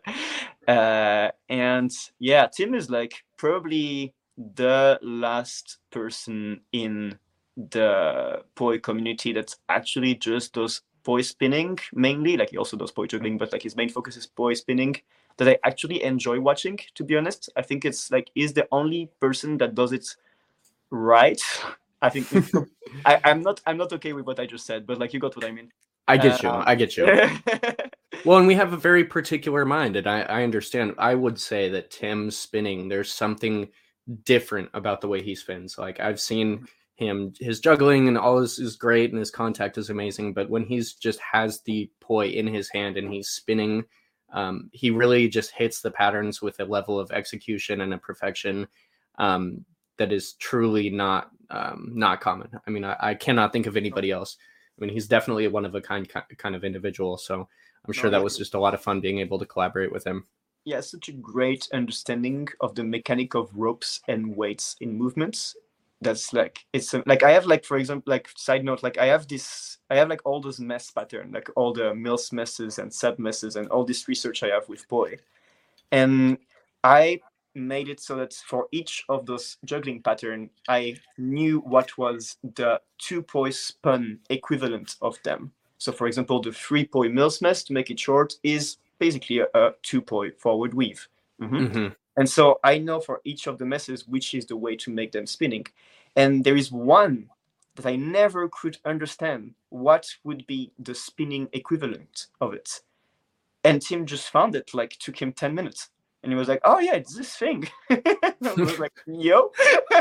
uh, 0.70 1.32
and 1.50 1.92
yeah, 2.20 2.48
Tim 2.48 2.74
is 2.74 2.90
like 2.90 3.26
probably 3.36 4.14
the 4.38 5.00
last 5.02 5.80
person 5.92 6.62
in 6.72 7.20
the 7.58 8.44
poi 8.56 8.78
community 8.80 9.32
that's 9.34 9.58
actually 9.70 10.16
just 10.16 10.54
does 10.54 10.82
poi 11.04 11.22
spinning 11.22 11.78
mainly 11.94 12.36
like 12.36 12.50
he 12.50 12.58
also 12.58 12.76
does 12.76 12.92
poi 12.92 13.06
juggling 13.06 13.38
but 13.38 13.52
like 13.52 13.62
his 13.62 13.76
main 13.76 13.90
focus 13.90 14.18
is 14.18 14.26
poi 14.26 14.54
spinning 14.54 14.96
that 15.38 15.48
i 15.48 15.58
actually 15.64 16.04
enjoy 16.04 16.40
watching 16.40 16.78
to 16.96 17.04
be 17.04 17.16
honest 17.16 17.50
i 17.56 17.62
think 17.62 17.86
it's 17.86 18.12
like 18.12 18.30
is 18.36 18.54
the 18.54 18.68
only 18.72 19.10
person 19.20 19.58
that 19.58 19.76
does 19.76 19.94
it 19.94 20.16
right 20.90 21.42
i 22.02 22.10
think 22.10 22.28
I, 23.06 23.22
i'm 23.24 23.42
not 23.42 23.62
i'm 23.66 23.78
not 23.78 23.94
okay 23.94 24.14
with 24.14 24.26
what 24.26 24.40
i 24.40 24.46
just 24.46 24.66
said 24.66 24.86
but 24.86 25.00
like 25.00 25.14
you 25.14 25.20
got 25.20 25.36
what 25.36 25.46
i 25.46 25.52
mean 25.52 25.72
I 26.08 26.18
get 26.18 26.44
you. 26.44 26.50
Um, 26.50 26.64
I 26.68 26.76
get 26.76 26.98
you. 26.98 27.08
Well, 28.24 28.40
and 28.40 28.48
we 28.48 28.56
have 28.56 28.74
a 28.74 28.78
very 28.78 29.04
particular 29.04 29.66
mind, 29.66 29.96
and 29.96 30.08
I, 30.08 30.22
I 30.22 30.44
understand. 30.44 30.96
I 30.98 31.14
would 31.14 31.40
say 31.40 31.70
that 31.70 31.92
Tim's 31.92 32.36
spinning, 32.36 32.88
there's 32.88 33.12
something 33.12 33.70
different 34.24 34.70
about 34.74 35.02
the 35.02 35.08
way 35.08 35.22
he 35.22 35.36
spins. 35.36 35.78
Like 35.78 36.00
I've 36.00 36.20
seen 36.20 36.68
him, 36.96 37.34
his 37.40 37.60
juggling 37.60 38.08
and 38.08 38.18
all 38.18 38.40
is, 38.40 38.58
is 38.58 38.76
great, 38.76 39.12
and 39.12 39.20
his 39.20 39.32
contact 39.32 39.78
is 39.78 39.90
amazing. 39.90 40.34
But 40.34 40.50
when 40.50 40.66
he's 40.66 40.94
just 40.94 41.20
has 41.20 41.62
the 41.62 41.90
poi 42.00 42.28
in 42.28 42.48
his 42.48 42.70
hand 42.70 42.98
and 42.98 43.12
he's 43.12 43.30
spinning, 43.30 43.84
um, 44.34 44.70
he 44.74 44.92
really 44.92 45.28
just 45.28 45.52
hits 45.52 45.82
the 45.82 45.92
patterns 45.92 46.42
with 46.42 46.60
a 46.60 46.66
level 46.66 47.00
of 47.00 47.12
execution 47.12 47.82
and 47.82 47.94
a 47.94 47.98
perfection 47.98 48.68
um, 49.20 49.66
that 49.98 50.12
is 50.12 50.34
truly 50.34 50.90
not 50.90 51.32
um, 51.50 51.92
not 51.94 52.22
common. 52.22 52.50
I 52.66 52.70
mean, 52.70 52.84
I, 52.84 52.96
I 53.00 53.14
cannot 53.14 53.54
think 53.54 53.68
of 53.68 53.78
anybody 53.78 54.12
else. 54.12 54.38
I 54.78 54.84
mean, 54.84 54.94
he's 54.94 55.08
definitely 55.08 55.46
a 55.46 55.50
one 55.50 55.66
of 55.66 55.76
a 55.76 55.82
kind 55.82 56.10
kind 56.38 56.56
of 56.56 56.64
individual. 56.64 57.18
So 57.18 57.48
I'm 57.86 57.94
sure 57.94 58.10
that 58.10 58.24
was 58.24 58.38
just 58.38 58.56
a 58.56 58.60
lot 58.60 58.74
of 58.74 58.82
fun 58.82 59.02
being 59.02 59.20
able 59.20 59.38
to 59.40 59.46
collaborate 59.46 59.92
with 59.92 60.06
him. 60.06 60.26
yeah 60.66 60.82
such 60.82 61.10
a 61.10 61.14
great 61.14 61.68
understanding 61.74 62.48
of 62.60 62.74
the 62.76 62.84
mechanic 62.84 63.36
of 63.36 63.52
ropes 63.54 64.02
and 64.08 64.36
weights 64.36 64.76
in 64.82 64.98
movements 64.98 65.56
that's 66.02 66.34
like 66.34 66.66
it's 66.74 66.94
a, 66.94 67.04
like 67.06 67.24
i 67.24 67.32
have 67.32 67.46
like 67.46 67.64
for 67.64 67.78
example 67.78 68.12
like 68.12 68.30
side 68.36 68.64
note 68.64 68.84
like 68.84 68.98
i 68.98 69.06
have 69.06 69.28
this 69.28 69.78
i 69.90 69.96
have 69.96 70.10
like 70.10 70.22
all 70.26 70.42
those 70.42 70.60
mess 70.60 70.92
pattern 70.92 71.32
like 71.34 71.50
all 71.56 71.74
the 71.74 71.96
mills 71.96 72.32
messes 72.32 72.80
and 72.80 72.94
sub 72.94 73.18
messes 73.18 73.56
and 73.56 73.68
all 73.70 73.86
this 73.86 74.08
research 74.08 74.44
i 74.44 74.48
have 74.48 74.68
with 74.68 74.88
poi 74.90 75.16
and 75.92 76.38
i 76.84 77.20
made 77.54 77.88
it 77.88 78.02
so 78.02 78.18
that 78.18 78.34
for 78.34 78.68
each 78.74 79.06
of 79.08 79.26
those 79.26 79.58
juggling 79.64 80.02
pattern 80.02 80.50
i 80.68 80.96
knew 81.18 81.60
what 81.62 81.98
was 81.98 82.38
the 82.56 82.80
two 82.98 83.22
poi 83.22 83.50
spun 83.50 84.20
equivalent 84.30 84.96
of 85.02 85.18
them 85.24 85.52
so 85.78 85.92
for 85.92 86.08
example 86.08 86.42
the 86.42 86.52
three 86.52 86.86
poi 86.86 87.08
mills 87.08 87.42
mess 87.42 87.64
to 87.64 87.72
make 87.72 87.90
it 87.90 88.00
short 88.00 88.34
is 88.44 88.78
basically 89.00 89.40
a, 89.40 89.48
a 89.54 89.72
two 89.82 90.02
poi 90.02 90.32
forward 90.32 90.74
weave. 90.74 91.08
Mhm. 91.42 91.72
hmm 91.72 91.88
And 92.18 92.30
so 92.30 92.60
I 92.64 92.78
know 92.78 93.00
for 93.00 93.22
each 93.26 93.48
of 93.48 93.58
the 93.58 93.66
messes 93.66 94.08
which 94.08 94.34
is 94.34 94.46
the 94.46 94.56
way 94.56 94.76
to 94.78 94.92
make 94.92 95.12
them 95.12 95.28
spinning. 95.28 95.66
And 96.16 96.44
there 96.44 96.56
is 96.56 96.72
one 96.72 97.30
that 97.76 97.86
I 97.86 97.98
never 97.98 98.48
could 98.50 98.78
understand 98.86 99.54
what 99.70 100.08
would 100.24 100.48
be 100.48 100.72
the 100.80 100.96
spinning 100.96 101.50
equivalent 101.52 102.28
of 102.40 102.54
it. 102.54 102.82
And 103.66 103.82
Tim 103.82 104.06
just 104.06 104.30
found 104.30 104.56
it, 104.56 104.74
like 104.74 104.92
took 104.92 105.22
him 105.22 105.34
10 105.34 105.54
minutes. 105.54 105.90
And 106.24 106.32
he 106.32 106.38
was 106.38 106.48
like, 106.48 106.62
oh 106.64 106.80
yeah, 106.80 106.96
it's 106.96 107.16
this 107.16 107.36
thing. 107.36 107.68
I 107.90 108.18
was 108.58 108.80
like, 108.80 108.94
yo. 109.06 109.52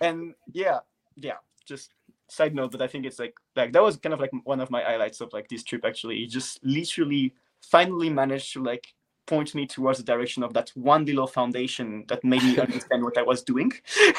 and 0.00 0.34
yeah, 0.52 0.78
yeah, 1.16 1.36
just 1.64 1.92
side 2.28 2.54
note, 2.54 2.72
but 2.72 2.82
I 2.82 2.86
think 2.86 3.04
it's 3.04 3.18
like 3.18 3.34
like 3.54 3.72
that 3.72 3.82
was 3.82 3.98
kind 3.98 4.14
of 4.14 4.20
like 4.20 4.30
one 4.44 4.60
of 4.60 4.70
my 4.70 4.82
highlights 4.82 5.20
of 5.20 5.32
like 5.32 5.48
this 5.48 5.62
trip 5.62 5.84
actually. 5.84 6.16
He 6.16 6.26
just 6.26 6.64
literally 6.64 7.34
finally 7.62 8.10
managed 8.10 8.52
to 8.54 8.62
like 8.62 8.86
point 9.26 9.54
me 9.54 9.66
towards 9.66 9.98
the 9.98 10.04
direction 10.04 10.42
of 10.42 10.52
that 10.54 10.70
one 10.74 11.04
little 11.04 11.26
foundation 11.26 12.04
that 12.08 12.24
made 12.24 12.42
me 12.42 12.58
understand 12.66 13.02
what 13.02 13.18
I 13.18 13.22
was 13.22 13.42
doing. 13.42 13.72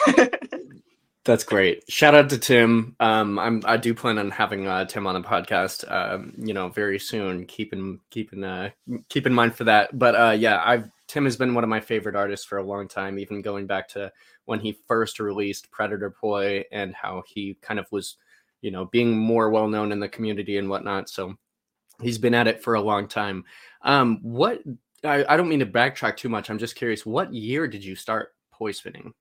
That's 1.25 1.45
great. 1.45 1.89
Shout 1.89 2.15
out 2.15 2.29
to 2.31 2.37
Tim. 2.37 2.97
Um, 2.99 3.39
I'm 3.39 3.61
I 3.65 3.77
do 3.77 3.93
plan 3.93 4.17
on 4.17 4.29
having 4.29 4.67
uh, 4.67 4.83
Tim 4.83 5.07
on 5.07 5.13
the 5.13 5.25
podcast. 5.25 5.89
Um, 5.89 6.33
you 6.37 6.53
know, 6.53 6.67
very 6.67 6.99
soon. 6.99 7.45
Keep 7.45 7.71
in 7.71 7.99
keep 8.09 8.33
in 8.33 8.43
uh, 8.43 8.71
keep 9.07 9.25
in 9.25 9.33
mind 9.33 9.55
for 9.55 9.63
that. 9.63 9.97
But 9.97 10.15
uh, 10.15 10.31
yeah, 10.31 10.61
I've 10.65 10.89
Tim 11.07 11.23
has 11.23 11.37
been 11.37 11.53
one 11.53 11.63
of 11.63 11.69
my 11.69 11.79
favorite 11.79 12.17
artists 12.17 12.45
for 12.45 12.57
a 12.57 12.63
long 12.63 12.89
time. 12.89 13.17
Even 13.19 13.41
going 13.41 13.67
back 13.67 13.87
to 13.89 14.11
when 14.45 14.59
he 14.59 14.77
first 14.85 15.19
released 15.19 15.71
Predator 15.71 16.11
Poi 16.11 16.65
and 16.73 16.93
how 16.93 17.23
he 17.25 17.57
kind 17.61 17.79
of 17.79 17.85
was, 17.89 18.17
you 18.61 18.71
know, 18.71 18.85
being 18.85 19.17
more 19.17 19.49
well 19.49 19.69
known 19.69 19.93
in 19.93 20.01
the 20.01 20.09
community 20.09 20.57
and 20.57 20.69
whatnot. 20.69 21.07
So 21.07 21.35
he's 22.03 22.17
been 22.17 22.33
at 22.33 22.47
it 22.47 22.61
for 22.61 22.75
a 22.75 22.81
long 22.81 23.07
time. 23.07 23.43
Um, 23.81 24.19
what 24.21 24.61
I, 25.03 25.25
I 25.27 25.37
don't 25.37 25.49
mean 25.49 25.59
to 25.59 25.65
backtrack 25.65 26.17
too 26.17 26.29
much. 26.29 26.49
I'm 26.49 26.57
just 26.59 26.75
curious. 26.75 27.05
What 27.05 27.33
year 27.33 27.67
did 27.67 27.83
you 27.83 27.95
start 27.95 28.33
poi 28.51 28.71
spinning? 28.71 29.13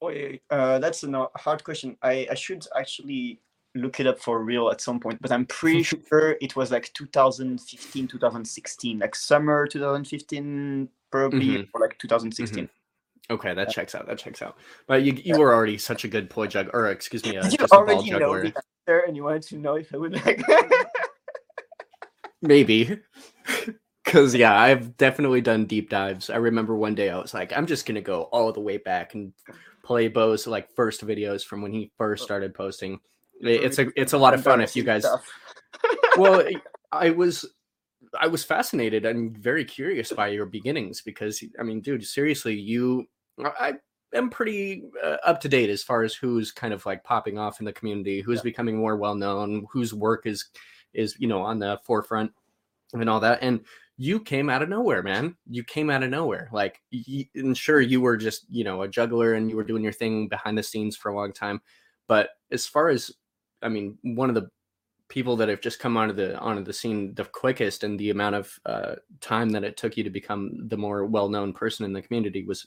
Oh, 0.00 0.10
yeah, 0.10 0.36
uh, 0.50 0.78
that's 0.78 1.02
a 1.02 1.28
hard 1.36 1.64
question. 1.64 1.96
I, 2.02 2.28
I 2.30 2.34
should 2.34 2.64
actually 2.78 3.40
look 3.74 3.98
it 3.98 4.06
up 4.06 4.20
for 4.20 4.44
real 4.44 4.70
at 4.70 4.80
some 4.80 5.00
point, 5.00 5.20
but 5.20 5.32
I'm 5.32 5.44
pretty 5.46 5.82
sure 6.08 6.36
it 6.40 6.54
was 6.54 6.70
like 6.70 6.92
2015, 6.94 8.06
2016, 8.06 8.98
like 9.00 9.14
summer 9.16 9.66
2015, 9.66 10.88
probably, 11.10 11.40
Mhm. 11.46 11.68
or 11.74 11.80
like 11.80 11.98
2016. 11.98 12.68
Okay, 13.30 13.52
that 13.54 13.70
checks 13.70 13.94
out. 13.94 14.06
That 14.06 14.18
checks 14.18 14.40
out. 14.40 14.56
But 14.86 15.02
you 15.02 15.12
you 15.12 15.36
were 15.38 15.52
already 15.52 15.76
such 15.76 16.04
a 16.04 16.08
good 16.08 16.30
poi 16.30 16.46
jug, 16.46 16.70
or 16.72 16.86
excuse 16.90 17.24
me, 17.24 17.32
you 17.34 17.40
a 17.60 17.66
ball 17.68 17.80
already 17.80 18.10
know 18.10 18.18
juggler. 18.20 18.42
the 18.44 18.54
answer 18.86 19.00
and 19.06 19.16
you 19.16 19.24
wanted 19.24 19.42
to 19.42 19.58
know 19.58 19.74
if 19.74 19.92
I 19.92 19.98
would 19.98 20.12
like? 20.26 20.40
Maybe. 22.42 22.98
Cause 24.04 24.34
yeah, 24.34 24.58
I've 24.58 24.96
definitely 24.96 25.42
done 25.42 25.66
deep 25.66 25.90
dives. 25.90 26.30
I 26.30 26.36
remember 26.36 26.74
one 26.74 26.94
day 26.94 27.10
I 27.10 27.18
was 27.18 27.34
like, 27.34 27.52
I'm 27.54 27.66
just 27.66 27.84
gonna 27.84 28.00
go 28.00 28.22
all 28.22 28.50
the 28.52 28.60
way 28.60 28.78
back 28.78 29.14
and 29.14 29.34
play 29.84 30.08
Bow's 30.08 30.46
like 30.46 30.74
first 30.74 31.06
videos 31.06 31.44
from 31.44 31.60
when 31.60 31.72
he 31.72 31.92
first 31.98 32.24
started 32.24 32.54
posting. 32.54 33.00
It's 33.40 33.78
a 33.78 33.88
it's 34.00 34.14
a 34.14 34.18
lot 34.18 34.32
of 34.34 34.42
fun 34.42 34.60
if 34.60 34.74
you 34.76 34.82
guys. 34.84 35.04
Well, 36.16 36.48
I 36.90 37.10
was 37.10 37.44
I 38.18 38.26
was 38.26 38.42
fascinated 38.42 39.04
and 39.04 39.36
very 39.36 39.64
curious 39.64 40.10
by 40.10 40.28
your 40.28 40.46
beginnings 40.46 41.02
because 41.02 41.44
I 41.60 41.62
mean, 41.62 41.82
dude, 41.82 42.06
seriously, 42.06 42.54
you 42.54 43.06
I 43.38 43.74
am 44.14 44.30
pretty 44.30 44.84
uh, 45.04 45.18
up 45.24 45.40
to 45.42 45.48
date 45.48 45.68
as 45.70 45.82
far 45.82 46.02
as 46.02 46.14
who's 46.14 46.50
kind 46.50 46.72
of 46.72 46.86
like 46.86 47.04
popping 47.04 47.38
off 47.38 47.60
in 47.60 47.66
the 47.66 47.72
community, 47.72 48.22
who's 48.22 48.38
Yeah. 48.38 48.44
becoming 48.44 48.78
more 48.78 48.96
well 48.96 49.14
known, 49.14 49.66
whose 49.70 49.92
work 49.92 50.26
is 50.26 50.46
is 50.94 51.16
you 51.18 51.28
know 51.28 51.42
on 51.42 51.58
the 51.58 51.78
forefront 51.84 52.32
and 52.92 53.08
all 53.08 53.20
that 53.20 53.38
and 53.42 53.60
you 53.96 54.20
came 54.20 54.48
out 54.48 54.62
of 54.62 54.68
nowhere 54.68 55.02
man. 55.02 55.36
You 55.50 55.64
came 55.64 55.90
out 55.90 56.04
of 56.04 56.10
nowhere. 56.10 56.48
Like 56.52 56.80
y- 56.92 57.28
and 57.34 57.56
sure 57.56 57.80
you 57.80 58.00
were 58.00 58.16
just 58.16 58.46
you 58.48 58.64
know 58.64 58.82
a 58.82 58.88
juggler 58.88 59.34
and 59.34 59.50
you 59.50 59.56
were 59.56 59.64
doing 59.64 59.82
your 59.82 59.92
thing 59.92 60.28
behind 60.28 60.56
the 60.56 60.62
scenes 60.62 60.96
for 60.96 61.10
a 61.10 61.16
long 61.16 61.32
time 61.32 61.60
but 62.08 62.30
as 62.50 62.66
far 62.66 62.88
as 62.88 63.12
i 63.62 63.68
mean 63.68 63.96
one 64.02 64.28
of 64.28 64.34
the 64.34 64.50
people 65.08 65.36
that 65.36 65.48
have 65.48 65.60
just 65.60 65.78
come 65.78 65.96
onto 65.96 66.14
the 66.14 66.38
onto 66.38 66.62
the 66.62 66.72
scene 66.72 67.14
the 67.14 67.24
quickest 67.24 67.82
and 67.84 67.98
the 67.98 68.10
amount 68.10 68.34
of 68.34 68.58
uh, 68.66 68.94
time 69.20 69.48
that 69.48 69.64
it 69.64 69.76
took 69.76 69.96
you 69.96 70.04
to 70.04 70.10
become 70.10 70.68
the 70.68 70.76
more 70.76 71.06
well-known 71.06 71.52
person 71.52 71.84
in 71.84 71.92
the 71.92 72.02
community 72.02 72.44
was 72.44 72.66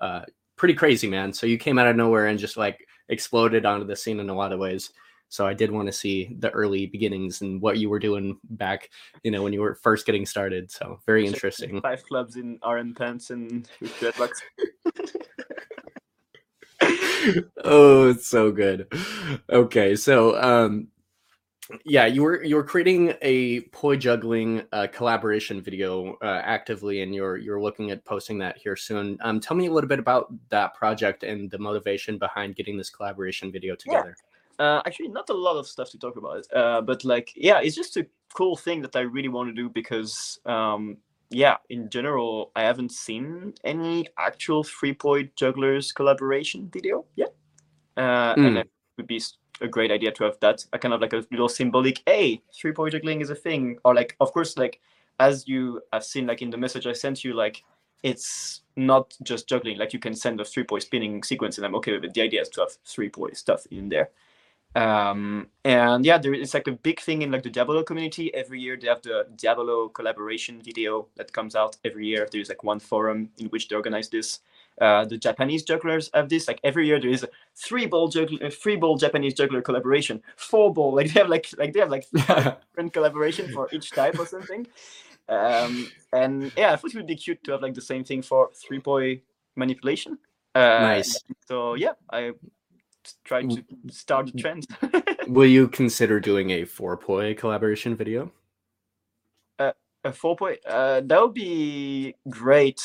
uh, 0.00 0.22
pretty 0.56 0.74
crazy 0.74 1.08
man. 1.08 1.32
So 1.32 1.46
you 1.46 1.58
came 1.58 1.78
out 1.78 1.88
of 1.88 1.96
nowhere 1.96 2.26
and 2.26 2.38
just 2.38 2.56
like 2.56 2.86
exploded 3.08 3.66
onto 3.66 3.86
the 3.86 3.96
scene 3.96 4.20
in 4.20 4.30
a 4.30 4.34
lot 4.34 4.52
of 4.52 4.60
ways 4.60 4.92
so 5.30 5.46
i 5.46 5.54
did 5.54 5.70
want 5.70 5.86
to 5.86 5.92
see 5.92 6.36
the 6.40 6.50
early 6.50 6.84
beginnings 6.86 7.40
and 7.40 7.62
what 7.62 7.78
you 7.78 7.88
were 7.88 7.98
doing 7.98 8.38
back 8.50 8.90
you 9.22 9.30
know 9.30 9.42
when 9.42 9.54
you 9.54 9.60
were 9.60 9.74
first 9.74 10.04
getting 10.04 10.26
started 10.26 10.70
so 10.70 11.00
very 11.06 11.26
interesting. 11.26 11.80
Five 11.80 12.04
clubs 12.04 12.36
in 12.36 12.58
harem 12.62 12.94
pants 12.94 13.30
and 13.30 13.68
with 13.80 13.92
dreadlocks. 13.98 14.40
oh 17.64 18.08
it's 18.08 18.26
so 18.26 18.50
good. 18.50 18.86
Okay 19.50 19.96
so 19.96 20.40
um 20.40 20.88
yeah 21.84 22.06
you 22.06 22.22
were 22.22 22.42
you 22.42 22.56
were 22.56 22.64
creating 22.64 23.14
a 23.22 23.60
poi 23.72 23.96
juggling 23.96 24.62
uh, 24.72 24.88
collaboration 24.92 25.60
video 25.60 26.16
uh, 26.22 26.40
actively 26.44 27.02
and 27.02 27.14
you're 27.14 27.36
you're 27.36 27.60
looking 27.60 27.90
at 27.90 28.04
posting 28.04 28.38
that 28.38 28.56
here 28.56 28.76
soon. 28.76 29.18
Um 29.20 29.40
tell 29.40 29.56
me 29.56 29.66
a 29.66 29.72
little 29.72 29.88
bit 29.88 29.98
about 29.98 30.32
that 30.48 30.74
project 30.74 31.22
and 31.22 31.50
the 31.50 31.58
motivation 31.58 32.18
behind 32.18 32.56
getting 32.56 32.76
this 32.76 32.90
collaboration 32.90 33.52
video 33.52 33.74
together 33.74 34.16
Uh, 34.60 34.82
actually, 34.84 35.08
not 35.08 35.30
a 35.30 35.34
lot 35.34 35.56
of 35.56 35.66
stuff 35.66 35.88
to 35.90 35.98
talk 35.98 36.16
about, 36.16 36.44
uh, 36.54 36.82
but 36.82 37.02
like, 37.02 37.32
yeah, 37.34 37.60
it's 37.62 37.74
just 37.74 37.96
a 37.96 38.06
cool 38.34 38.56
thing 38.56 38.82
that 38.82 38.94
I 38.94 39.00
really 39.00 39.28
want 39.28 39.48
to 39.48 39.54
do 39.54 39.70
because, 39.70 40.38
um, 40.44 40.98
yeah, 41.30 41.56
in 41.70 41.88
general, 41.88 42.52
I 42.54 42.64
haven't 42.64 42.92
seen 42.92 43.54
any 43.64 44.06
actual 44.18 44.62
three 44.62 44.92
poi 44.92 45.30
jugglers 45.34 45.92
collaboration 45.92 46.68
video 46.70 47.06
yet, 47.16 47.32
uh, 47.96 48.34
Mm. 48.36 48.46
and 48.46 48.58
it 48.58 48.70
would 48.98 49.06
be 49.06 49.22
a 49.62 49.68
great 49.68 49.90
idea 49.90 50.12
to 50.12 50.24
have 50.24 50.38
that. 50.40 50.66
A 50.74 50.78
kind 50.78 50.92
of 50.92 51.00
like 51.00 51.14
a 51.14 51.24
little 51.30 51.48
symbolic, 51.48 52.02
hey, 52.04 52.42
three 52.52 52.72
poi 52.72 52.90
juggling 52.90 53.22
is 53.22 53.30
a 53.30 53.34
thing, 53.34 53.78
or 53.86 53.94
like, 53.94 54.14
of 54.20 54.30
course, 54.34 54.58
like 54.58 54.78
as 55.18 55.48
you 55.48 55.80
have 55.94 56.04
seen, 56.04 56.26
like 56.26 56.42
in 56.42 56.50
the 56.50 56.58
message 56.58 56.86
I 56.86 56.92
sent 56.92 57.24
you, 57.24 57.32
like 57.32 57.64
it's 58.02 58.60
not 58.76 59.16
just 59.22 59.48
juggling. 59.48 59.78
Like 59.78 59.94
you 59.94 59.98
can 59.98 60.14
send 60.14 60.38
a 60.38 60.44
three 60.44 60.64
poi 60.64 60.80
spinning 60.80 61.22
sequence, 61.22 61.56
and 61.56 61.64
I'm 61.64 61.76
okay 61.76 61.92
with 61.92 62.04
it. 62.04 62.12
The 62.12 62.22
idea 62.22 62.42
is 62.42 62.50
to 62.50 62.60
have 62.60 62.72
three 62.84 63.08
poi 63.08 63.30
stuff 63.32 63.66
in 63.70 63.88
there 63.88 64.10
um 64.76 65.48
and 65.64 66.04
yeah 66.04 66.16
there 66.16 66.32
is 66.32 66.54
like 66.54 66.68
a 66.68 66.72
big 66.72 67.00
thing 67.00 67.22
in 67.22 67.30
like 67.32 67.42
the 67.42 67.50
diabolo 67.50 67.82
community. 67.82 68.32
Every 68.34 68.60
year 68.60 68.76
they 68.76 68.86
have 68.86 69.02
the 69.02 69.26
diabolo 69.36 69.88
collaboration 69.88 70.60
video 70.62 71.08
that 71.16 71.32
comes 71.32 71.56
out 71.56 71.76
every 71.84 72.06
year. 72.06 72.28
There's 72.30 72.48
like 72.48 72.62
one 72.62 72.78
forum 72.78 73.30
in 73.38 73.46
which 73.48 73.68
they 73.68 73.74
organize 73.74 74.08
this. 74.08 74.40
Uh 74.80 75.04
the 75.04 75.18
japanese 75.18 75.64
jugglers 75.64 76.08
have 76.14 76.28
this. 76.28 76.46
Like 76.46 76.60
every 76.62 76.86
year 76.86 77.00
there 77.00 77.10
is 77.10 77.24
a 77.24 77.28
three 77.56 77.86
ball 77.86 78.08
juggler 78.08 78.48
three 78.50 78.76
ball 78.76 78.96
japanese 78.96 79.34
juggler 79.34 79.60
collaboration. 79.60 80.22
Four 80.36 80.72
ball. 80.72 80.94
Like 80.94 81.12
they 81.12 81.20
have 81.20 81.28
like 81.28 81.48
like 81.58 81.72
they 81.72 81.80
have 81.80 81.90
like 81.90 82.08
different 82.12 82.92
collaboration 82.92 83.52
for 83.52 83.68
each 83.72 83.90
type 83.90 84.20
or 84.20 84.26
something. 84.26 84.68
Um 85.28 85.88
and 86.12 86.52
yeah 86.56 86.72
i 86.72 86.76
thought 86.76 86.94
it 86.94 86.96
would 86.96 87.06
be 87.08 87.16
cute 87.16 87.42
to 87.44 87.52
have 87.52 87.62
like 87.62 87.74
the 87.74 87.80
same 87.80 88.04
thing 88.04 88.22
for 88.22 88.50
three 88.54 88.78
poi 88.78 89.20
manipulation. 89.56 90.16
Uh 90.54 90.78
nice. 90.80 91.22
so 91.46 91.74
yeah 91.74 91.92
i 92.10 92.32
tried 93.24 93.50
to 93.50 93.64
start 93.90 94.26
the 94.32 94.38
trend. 94.40 94.66
will 95.28 95.46
you 95.48 95.68
consider 95.68 96.20
doing 96.20 96.50
a 96.50 96.64
four 96.64 96.96
poi 96.96 97.34
collaboration 97.34 97.96
video? 97.96 98.30
A 100.02 100.12
four 100.12 100.34
poi 100.34 100.56
uh 100.66 101.02
that 101.04 101.20
would 101.20 101.34
be 101.34 102.14
great. 102.30 102.80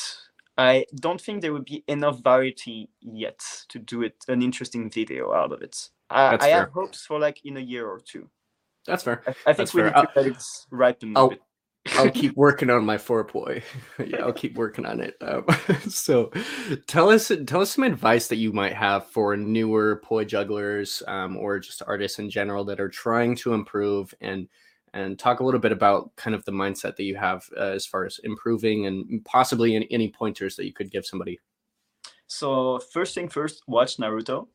I 0.58 0.84
don't 0.96 1.20
think 1.20 1.40
there 1.40 1.52
would 1.54 1.64
be 1.64 1.82
enough 1.88 2.22
variety 2.22 2.90
yet 3.00 3.40
to 3.68 3.78
do 3.78 4.02
it 4.02 4.16
an 4.28 4.42
interesting 4.42 4.90
video 4.90 5.32
out 5.32 5.52
of 5.52 5.62
it. 5.62 5.90
Uh, 6.10 6.32
That's 6.32 6.44
i 6.44 6.48
have 6.48 6.70
hopes 6.70 7.06
for 7.06 7.18
like 7.18 7.40
in 7.44 7.56
a 7.56 7.60
year 7.60 7.86
or 7.86 8.00
two. 8.00 8.28
That's 8.86 9.02
fair. 9.02 9.22
I, 9.26 9.30
I 9.30 9.32
think 9.32 9.56
That's 9.56 9.74
we 9.74 9.80
fair. 9.80 9.92
need 9.96 10.02
to 10.02 10.08
let 10.14 10.26
it 10.26 10.44
ripen 10.70 11.16
a 11.16 11.18
I'll- 11.18 11.28
bit 11.30 11.40
I'll 11.98 12.10
keep 12.10 12.36
working 12.36 12.70
on 12.70 12.84
my 12.84 12.98
four 12.98 13.24
poi. 13.32 13.62
yeah, 14.04 14.18
I'll 14.18 14.32
keep 14.32 14.54
working 14.56 14.86
on 14.86 15.00
it. 15.00 15.16
Um, 15.20 15.44
so, 15.88 16.30
tell 16.86 17.10
us 17.10 17.30
tell 17.46 17.60
us 17.60 17.72
some 17.72 17.84
advice 17.84 18.28
that 18.28 18.36
you 18.36 18.52
might 18.52 18.74
have 18.74 19.06
for 19.06 19.36
newer 19.36 20.00
poi 20.04 20.24
jugglers 20.24 21.02
um, 21.06 21.36
or 21.36 21.58
just 21.58 21.82
artists 21.86 22.18
in 22.18 22.30
general 22.30 22.64
that 22.64 22.80
are 22.80 22.88
trying 22.88 23.36
to 23.36 23.54
improve 23.54 24.14
and 24.20 24.48
and 24.92 25.18
talk 25.18 25.40
a 25.40 25.44
little 25.44 25.60
bit 25.60 25.72
about 25.72 26.14
kind 26.16 26.34
of 26.34 26.44
the 26.44 26.52
mindset 26.52 26.96
that 26.96 27.04
you 27.04 27.16
have 27.16 27.48
uh, 27.56 27.60
as 27.64 27.84
far 27.84 28.06
as 28.06 28.18
improving 28.24 28.86
and 28.86 29.22
possibly 29.24 29.76
any, 29.76 29.86
any 29.90 30.08
pointers 30.08 30.56
that 30.56 30.64
you 30.64 30.72
could 30.72 30.90
give 30.90 31.04
somebody. 31.04 31.38
so 32.26 32.78
first 32.92 33.14
thing 33.14 33.28
first 33.28 33.62
watch 33.68 33.98
naruto 33.98 34.48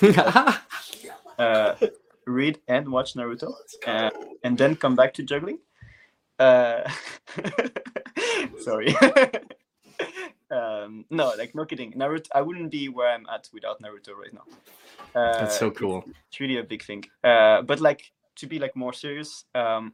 uh 1.38 1.74
read 2.26 2.60
and 2.68 2.88
watch 2.88 3.14
naruto 3.14 3.52
uh, 3.86 4.10
and 4.44 4.56
then 4.58 4.76
come 4.76 4.94
back 4.94 5.12
to 5.14 5.22
juggling 5.22 5.58
uh 6.38 6.88
sorry 8.58 8.94
um 10.50 11.04
no 11.10 11.32
like 11.36 11.54
no 11.54 11.64
kidding 11.64 11.92
naruto 11.92 12.26
i 12.34 12.40
wouldn't 12.40 12.70
be 12.70 12.88
where 12.88 13.08
i'm 13.08 13.26
at 13.32 13.48
without 13.52 13.80
naruto 13.82 14.14
right 14.14 14.32
now 14.32 14.44
uh, 15.20 15.38
That's 15.38 15.58
so 15.58 15.70
cool. 15.70 16.04
it's 16.30 16.40
really 16.40 16.58
a 16.58 16.62
big 16.62 16.82
thing 16.82 17.04
uh 17.24 17.62
but 17.62 17.80
like 17.80 18.12
to 18.36 18.46
be 18.46 18.58
like 18.58 18.74
more 18.76 18.92
serious 18.92 19.44
um 19.54 19.92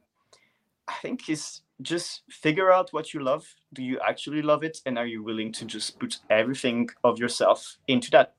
I 0.86 0.92
think 1.00 1.30
is 1.30 1.62
just 1.80 2.24
figure 2.30 2.70
out 2.70 2.92
what 2.92 3.14
you 3.14 3.20
love. 3.20 3.46
Do 3.72 3.82
you 3.82 3.98
actually 4.06 4.42
love 4.42 4.62
it, 4.62 4.82
and 4.84 4.98
are 4.98 5.06
you 5.06 5.22
willing 5.22 5.50
to 5.52 5.64
just 5.64 5.98
put 5.98 6.18
everything 6.28 6.90
of 7.02 7.18
yourself 7.18 7.78
into 7.88 8.10
that? 8.10 8.34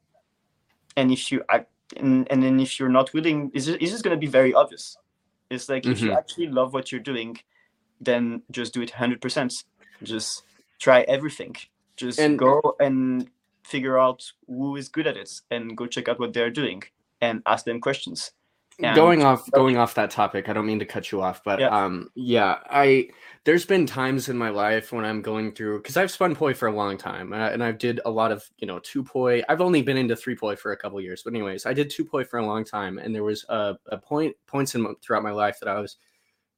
And 0.96 1.12
if 1.12 1.32
you 1.32 1.42
act, 1.50 1.72
and, 1.98 2.28
and 2.32 2.44
then 2.44 2.60
if 2.60 2.80
you're 2.80 2.88
not 2.90 3.12
willing, 3.16 3.50
is 3.56 3.68
it, 3.68 3.82
is 3.82 3.92
this 3.92 4.04
going 4.04 4.16
to 4.16 4.20
be 4.20 4.28
very 4.32 4.54
obvious? 4.54 4.96
It's 5.50 5.68
like 5.70 5.88
if 5.88 6.02
you 6.02 6.12
Mhm. 6.12 6.18
actually 6.20 6.48
love 6.50 6.76
what 6.76 6.92
you're 6.92 7.02
doing, 7.02 7.36
then 8.02 8.42
just 8.52 8.74
do 8.74 8.82
it 8.82 8.92
100%. 8.92 9.64
Just 10.04 10.44
try 10.80 11.02
everything. 11.02 11.56
Just 11.98 12.20
And- 12.20 12.38
go 12.38 12.62
and 12.80 13.30
figure 13.64 13.98
out 13.98 14.32
who 14.48 14.76
is 14.76 14.90
good 14.90 15.08
at 15.08 15.18
it 15.18 15.42
and 15.50 15.76
go 15.76 15.88
check 15.88 16.08
out 16.08 16.20
what 16.20 16.34
they're 16.34 16.52
doing 16.52 16.84
and 17.22 17.42
ask 17.46 17.66
them 17.66 17.80
questions. 17.82 18.32
And- 18.78 18.94
going 18.96 19.24
off 19.24 19.50
going 19.52 19.78
off 19.78 19.94
that 19.94 20.12
topic 20.12 20.50
i 20.50 20.54
don't 20.54 20.66
mean 20.66 20.80
to 20.80 20.86
cut 20.86 21.10
you 21.10 21.22
off 21.22 21.42
but 21.46 21.62
Yeah. 21.62 21.70
um 21.70 22.10
yeah 22.14 22.58
i 22.70 23.08
there's 23.46 23.66
been 23.66 23.86
times 23.86 24.28
in 24.28 24.38
my 24.38 24.50
life 24.50 24.92
when 24.92 25.06
i'm 25.06 25.22
going 25.22 25.54
through 25.54 25.78
because 25.78 25.96
i've 25.96 26.12
spun 26.12 26.36
poi 26.36 26.54
for 26.54 26.68
a 26.68 26.74
long 26.76 26.98
time 26.98 27.32
uh, 27.32 27.38
and 27.52 27.64
i've 27.64 27.78
did 27.78 28.02
a 28.04 28.10
lot 28.12 28.34
of 28.34 28.44
you 28.58 28.68
know 28.68 28.80
two 28.80 29.02
poi 29.02 29.42
i've 29.48 29.62
only 29.62 29.82
been 29.82 29.96
into 29.96 30.14
three 30.14 30.36
poi 30.36 30.58
for 30.58 30.74
a 30.74 30.78
couple 30.78 31.00
years 31.00 31.24
but 31.24 31.32
anyways 31.34 31.66
i 31.66 31.72
did 31.72 31.90
two 31.90 32.04
poi 32.04 32.26
for 32.26 32.38
a 32.38 32.46
long 32.46 32.66
time 32.66 32.98
and 32.98 33.16
there 33.16 33.24
was 33.24 33.46
a, 33.48 33.78
a 33.88 33.98
point 33.98 34.36
points 34.46 34.76
in 34.76 34.86
throughout 35.02 35.24
my 35.24 35.32
life 35.32 35.58
that 35.62 35.70
i 35.70 35.80
was 35.80 35.96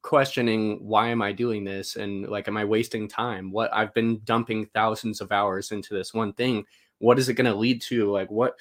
questioning 0.08 0.80
why 0.82 1.10
am 1.10 1.22
i 1.22 1.34
doing 1.34 1.66
this? 1.66 1.98
And 1.98 2.30
like 2.30 2.48
am 2.48 2.56
i 2.56 2.64
wasting 2.64 3.10
time? 3.10 3.52
What 3.52 3.70
i've 3.74 3.94
been 3.94 4.22
dumping 4.24 4.66
thousands 4.68 5.20
of 5.20 5.34
hours 5.34 5.72
into 5.74 5.94
this 5.94 6.14
one 6.14 6.32
thing. 6.32 6.66
What 7.00 7.20
is 7.20 7.28
it 7.28 7.34
going 7.34 7.52
to 7.52 7.54
lead 7.54 7.82
to? 7.84 8.10
Like 8.10 8.32
what 8.32 8.56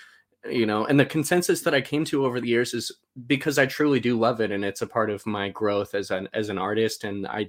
you 0.50 0.66
know 0.66 0.86
and 0.86 0.98
the 0.98 1.04
consensus 1.04 1.62
that 1.62 1.74
i 1.74 1.80
came 1.80 2.04
to 2.04 2.24
over 2.24 2.40
the 2.40 2.48
years 2.48 2.72
is 2.72 2.92
because 3.26 3.58
i 3.58 3.66
truly 3.66 3.98
do 3.98 4.16
love 4.16 4.40
it 4.40 4.52
and 4.52 4.64
it's 4.64 4.82
a 4.82 4.86
part 4.86 5.10
of 5.10 5.26
my 5.26 5.48
growth 5.48 5.92
as 5.92 6.12
an 6.12 6.28
as 6.34 6.50
an 6.50 6.58
artist 6.58 7.02
and 7.02 7.26
i 7.26 7.48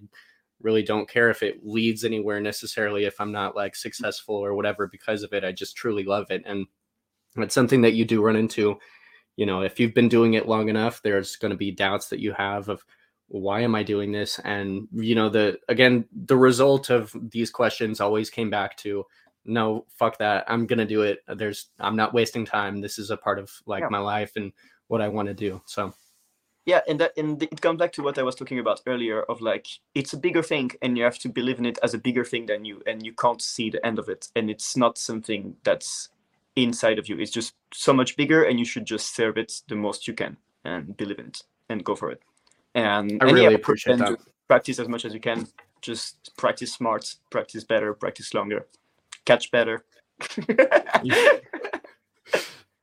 really 0.61 0.81
don't 0.81 1.07
care 1.07 1.29
if 1.29 1.43
it 1.43 1.63
leads 1.63 2.03
anywhere 2.03 2.39
necessarily 2.39 3.05
if 3.05 3.19
i'm 3.21 3.31
not 3.31 3.55
like 3.55 3.73
mm. 3.73 3.77
successful 3.77 4.35
or 4.35 4.55
whatever 4.55 4.87
because 4.87 5.21
of 5.21 5.33
it. 5.33 5.43
I 5.43 5.51
just 5.51 5.75
truly 5.75 6.03
love 6.03 6.31
it 6.31 6.43
and 6.45 6.65
it's 7.35 7.53
something 7.53 7.81
that 7.81 7.93
you 7.93 8.03
do 8.03 8.23
run 8.23 8.35
into. 8.35 8.79
You 9.35 9.45
know 9.45 9.61
if 9.61 9.79
you've 9.79 9.93
been 9.93 10.09
doing 10.09 10.33
it 10.33 10.47
long 10.47 10.69
enough 10.69 11.01
there's 11.03 11.35
going 11.35 11.51
to 11.51 11.57
be 11.57 11.71
doubts 11.71 12.07
that 12.09 12.19
you 12.19 12.33
have 12.33 12.69
of 12.69 12.83
why 13.29 13.61
am 13.61 13.75
i 13.75 13.83
doing 13.83 14.11
this? 14.11 14.39
And 14.39 14.87
you 14.93 15.15
know 15.15 15.29
the 15.29 15.59
again 15.69 16.05
the 16.11 16.37
result 16.37 16.89
of 16.89 17.13
these 17.31 17.49
questions 17.51 17.99
always 18.01 18.29
came 18.29 18.49
back 18.49 18.77
to 18.77 19.05
no 19.45 19.85
fuck 19.97 20.17
that. 20.19 20.45
I'm 20.47 20.65
gonna 20.67 20.85
do 20.85 21.01
it. 21.03 21.19
There's 21.27 21.67
i'm 21.79 21.95
not 21.95 22.13
wasting 22.13 22.45
time. 22.45 22.81
This 22.81 22.99
is 22.99 23.11
a 23.11 23.17
part 23.17 23.39
of 23.39 23.51
like 23.65 23.81
Yeah. 23.83 23.89
my 23.89 23.99
life 23.99 24.33
and 24.35 24.51
what 24.87 25.01
i 25.01 25.07
want 25.09 25.27
to 25.27 25.33
do. 25.33 25.61
So. 25.65 25.93
Yeah 26.65 26.81
and 26.87 26.99
that 26.99 27.13
and 27.17 27.41
it 27.41 27.61
comes 27.61 27.79
back 27.79 27.93
to 27.93 28.03
what 28.03 28.17
i 28.17 28.23
was 28.23 28.35
talking 28.35 28.59
about 28.59 28.81
earlier 28.85 29.23
of 29.23 29.39
like 29.39 29.67
it's 29.95 30.11
a 30.11 30.17
bigger 30.17 30.43
thing 30.43 30.71
and 30.81 30.97
you 30.97 31.03
have 31.05 31.17
to 31.19 31.29
believe 31.29 31.59
in 31.59 31.65
it 31.65 31.79
as 31.81 31.93
a 31.93 31.97
bigger 31.97 32.25
thing 32.25 32.45
than 32.47 32.65
you 32.65 32.81
and 32.85 33.05
you 33.05 33.13
can't 33.13 33.41
see 33.41 33.69
the 33.69 33.85
end 33.85 33.97
of 33.99 34.09
it 34.09 34.27
and 34.35 34.49
it's 34.49 34.75
not 34.75 34.97
something 34.97 35.55
that's 35.63 36.09
inside 36.57 36.99
of 36.99 37.07
you. 37.07 37.17
It's 37.19 37.31
just 37.31 37.53
so 37.73 37.93
much 37.93 38.17
bigger 38.17 38.43
and 38.43 38.59
you 38.59 38.65
should 38.65 38.85
just 38.85 39.15
serve 39.15 39.37
it 39.37 39.61
the 39.69 39.75
most 39.75 40.07
you 40.09 40.13
can 40.13 40.35
and 40.65 40.97
believe 40.97 41.19
in 41.19 41.27
it 41.27 41.43
and 41.69 41.85
go 41.85 41.95
for 41.95 42.11
it 42.11 42.21
and, 42.77 43.21
i 43.21 43.25
really 43.25 43.55
appreciate 43.55 43.97
that 43.97 44.17
practice 44.47 44.79
as 44.79 44.87
much 44.87 45.05
as 45.05 45.13
you 45.13 45.19
can 45.19 45.47
just 45.81 46.31
practice 46.37 46.73
smart 46.73 47.15
practice 47.29 47.63
better 47.63 47.93
practice 47.93 48.33
longer 48.33 48.67
catch 49.25 49.51
better 49.51 49.83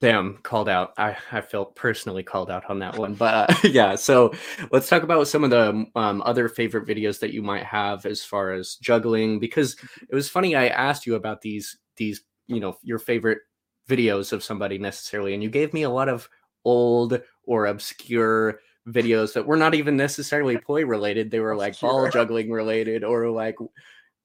Damn, 0.05 0.37
called 0.43 0.69
out. 0.69 0.93
I, 0.99 1.17
I 1.33 1.41
felt 1.41 1.77
personally 1.77 2.23
called 2.23 2.51
out 2.51 2.69
on 2.69 2.79
that 2.81 2.99
one. 2.99 3.15
But 3.15 3.35
uh, 3.35 3.55
yeah, 3.69 3.95
so 3.95 4.35
let's 4.71 4.87
talk 4.87 5.03
about 5.03 5.29
some 5.29 5.45
of 5.45 5.49
the 5.51 5.87
um, 5.95 6.23
other 6.27 6.51
favorite 6.51 6.87
videos 6.87 7.19
that 7.21 7.33
you 7.33 7.43
might 7.43 7.65
have 7.65 8.05
as 8.05 8.23
far 8.23 8.53
as 8.53 8.75
juggling. 8.83 9.39
Because 9.39 9.77
it 10.07 10.15
was 10.15 10.29
funny, 10.29 10.57
I 10.57 10.67
asked 10.67 11.07
you 11.07 11.15
about 11.15 11.41
these 11.41 11.79
these 11.97 12.23
you 12.49 12.61
know 12.61 12.77
your 12.83 12.99
favorite 12.99 13.39
videos 13.89 14.35
of 14.35 14.45
somebody 14.45 14.77
necessarily, 14.77 15.33
and 15.33 15.43
you 15.43 15.49
gave 15.49 15.73
me 15.73 15.85
a 15.85 15.91
lot 15.91 16.11
of 16.11 16.29
old 16.67 17.23
or 17.45 17.65
obscure 17.65 18.61
videos 18.89 19.33
that 19.35 19.47
were 19.47 19.57
not 19.57 19.75
even 19.75 19.97
necessarily 19.97 20.59
poi 20.67 20.85
related. 20.85 21.31
They 21.31 21.41
were 21.41 21.57
like 21.57 21.81
ball 21.81 22.09
juggling 22.11 22.51
related, 22.51 23.05
or 23.05 23.31
like 23.31 23.57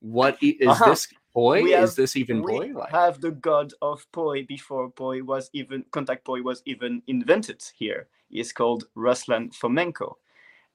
what 0.02 0.38
is 0.42 0.68
Uh-huh. 0.68 0.90
this 0.90 1.08
poi? 1.34 1.64
We 1.64 1.74
Is 1.74 1.96
this 1.96 2.16
even 2.16 2.42
we 2.42 2.54
poi? 2.58 2.72
Like, 2.74 2.92
have 2.92 3.22
the 3.22 3.32
god 3.32 3.74
of 3.82 4.06
poi 4.12 4.44
before 4.46 4.90
poi 4.90 5.24
was 5.24 5.50
even 5.54 5.86
contact 5.92 6.26
poi 6.26 6.42
was 6.42 6.62
even 6.66 7.02
invented 7.08 7.64
here. 7.76 8.08
Called 8.54 8.86
Ruslan 8.96 9.52
Fomenko. 9.52 10.16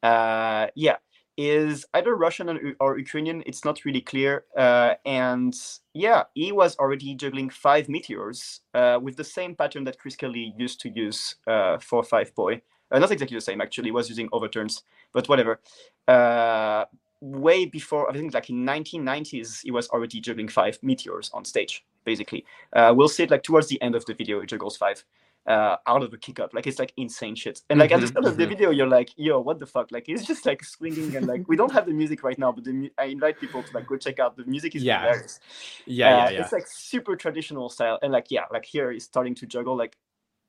Uh, 0.02 0.66
yeah, 0.74 0.96
is 1.36 1.86
either 1.94 2.14
Russian 2.14 2.74
or, 2.80 2.98
Ukrainian. 2.98 3.42
It's 3.46 3.64
not 3.64 3.84
really 3.84 4.00
clear. 4.00 4.44
Uh, 4.56 4.94
and 5.06 5.54
yeah, 5.94 6.24
he 6.34 6.52
was 6.52 6.76
already 6.78 7.14
juggling 7.14 7.50
five 7.50 7.88
meteors 7.88 8.60
uh, 8.74 8.98
with 9.00 9.16
the 9.16 9.24
same 9.24 9.54
pattern 9.54 9.84
that 9.84 9.98
Chris 9.98 10.16
Kelly 10.16 10.52
used 10.58 10.80
to 10.80 10.88
use 10.90 11.36
uh, 11.46 11.78
for 11.78 12.02
five 12.02 12.34
poi. 12.34 12.60
Uh, 12.94 12.98
not 13.00 13.10
exactly 13.10 13.36
the 13.36 13.40
same, 13.40 13.60
actually. 13.60 13.90
Was 13.90 14.08
using 14.08 14.28
overturns, 14.32 14.82
but 15.12 15.28
whatever. 15.28 15.60
Uh, 16.06 16.84
way 17.20 17.64
before, 17.66 18.10
I 18.10 18.12
think 18.14 18.34
like 18.34 18.50
in 18.50 18.64
1990s, 18.64 19.62
he 19.62 19.70
was 19.70 19.88
already 19.88 20.20
juggling 20.20 20.48
five 20.48 20.78
meteors 20.82 21.30
on 21.34 21.44
stage, 21.44 21.84
basically. 22.04 22.44
Uh, 22.72 22.92
we'll 22.96 23.08
see 23.08 23.24
it 23.24 23.30
like 23.30 23.42
towards 23.42 23.68
the 23.68 23.80
end 23.82 23.94
of 23.94 24.04
the 24.06 24.14
video, 24.14 24.40
he 24.40 24.46
juggles 24.46 24.76
five 24.76 25.04
uh, 25.46 25.76
out 25.86 26.02
of 26.02 26.12
a 26.12 26.18
kick 26.18 26.40
up. 26.40 26.54
Like 26.54 26.66
it's 26.66 26.78
like 26.78 26.92
insane 26.96 27.34
shit. 27.34 27.62
And 27.70 27.80
like 27.80 27.92
at 27.92 28.00
the 28.00 28.06
Mhm, 28.06 28.08
start 28.08 28.26
of 28.26 28.36
the 28.36 28.44
mhm. 28.44 28.48
video, 28.48 28.70
you're 28.70 28.88
like, 28.88 29.10
yo, 29.16 29.40
what 29.40 29.58
the 29.58 29.66
fuck? 29.66 29.90
Like 29.92 30.06
he's 30.06 30.24
just 30.26 30.46
like 30.46 30.64
swinging 30.64 31.16
and 31.16 31.26
like 31.26 31.48
we 31.48 31.56
don't 31.56 31.72
have 31.72 31.86
the 31.86 31.92
music 31.92 32.22
right 32.22 32.38
now, 32.38 32.52
but 32.52 32.64
the 32.64 32.72
mu- 32.72 32.90
I 32.98 33.06
invite 33.06 33.40
people 33.40 33.62
to 33.64 33.74
like 33.74 33.86
go 33.86 33.96
check 33.96 34.18
out 34.18 34.36
the 34.36 34.44
music 34.46 34.74
is 34.74 34.84
Yeah. 34.84 35.00
hilarious. 35.00 35.40
yeah, 35.86 36.10
Uh, 36.10 36.10
yeah, 36.12 36.30
yeah. 36.30 36.40
It's 36.40 36.52
like 36.52 36.66
super 36.66 37.16
traditional 37.16 37.68
style, 37.68 37.98
and 38.02 38.12
like 38.12 38.30
yeah, 38.30 38.44
like 38.52 38.64
here 38.66 38.90
he's 38.92 39.04
starting 39.04 39.34
to 39.36 39.46
juggle 39.46 39.76
like 39.76 39.96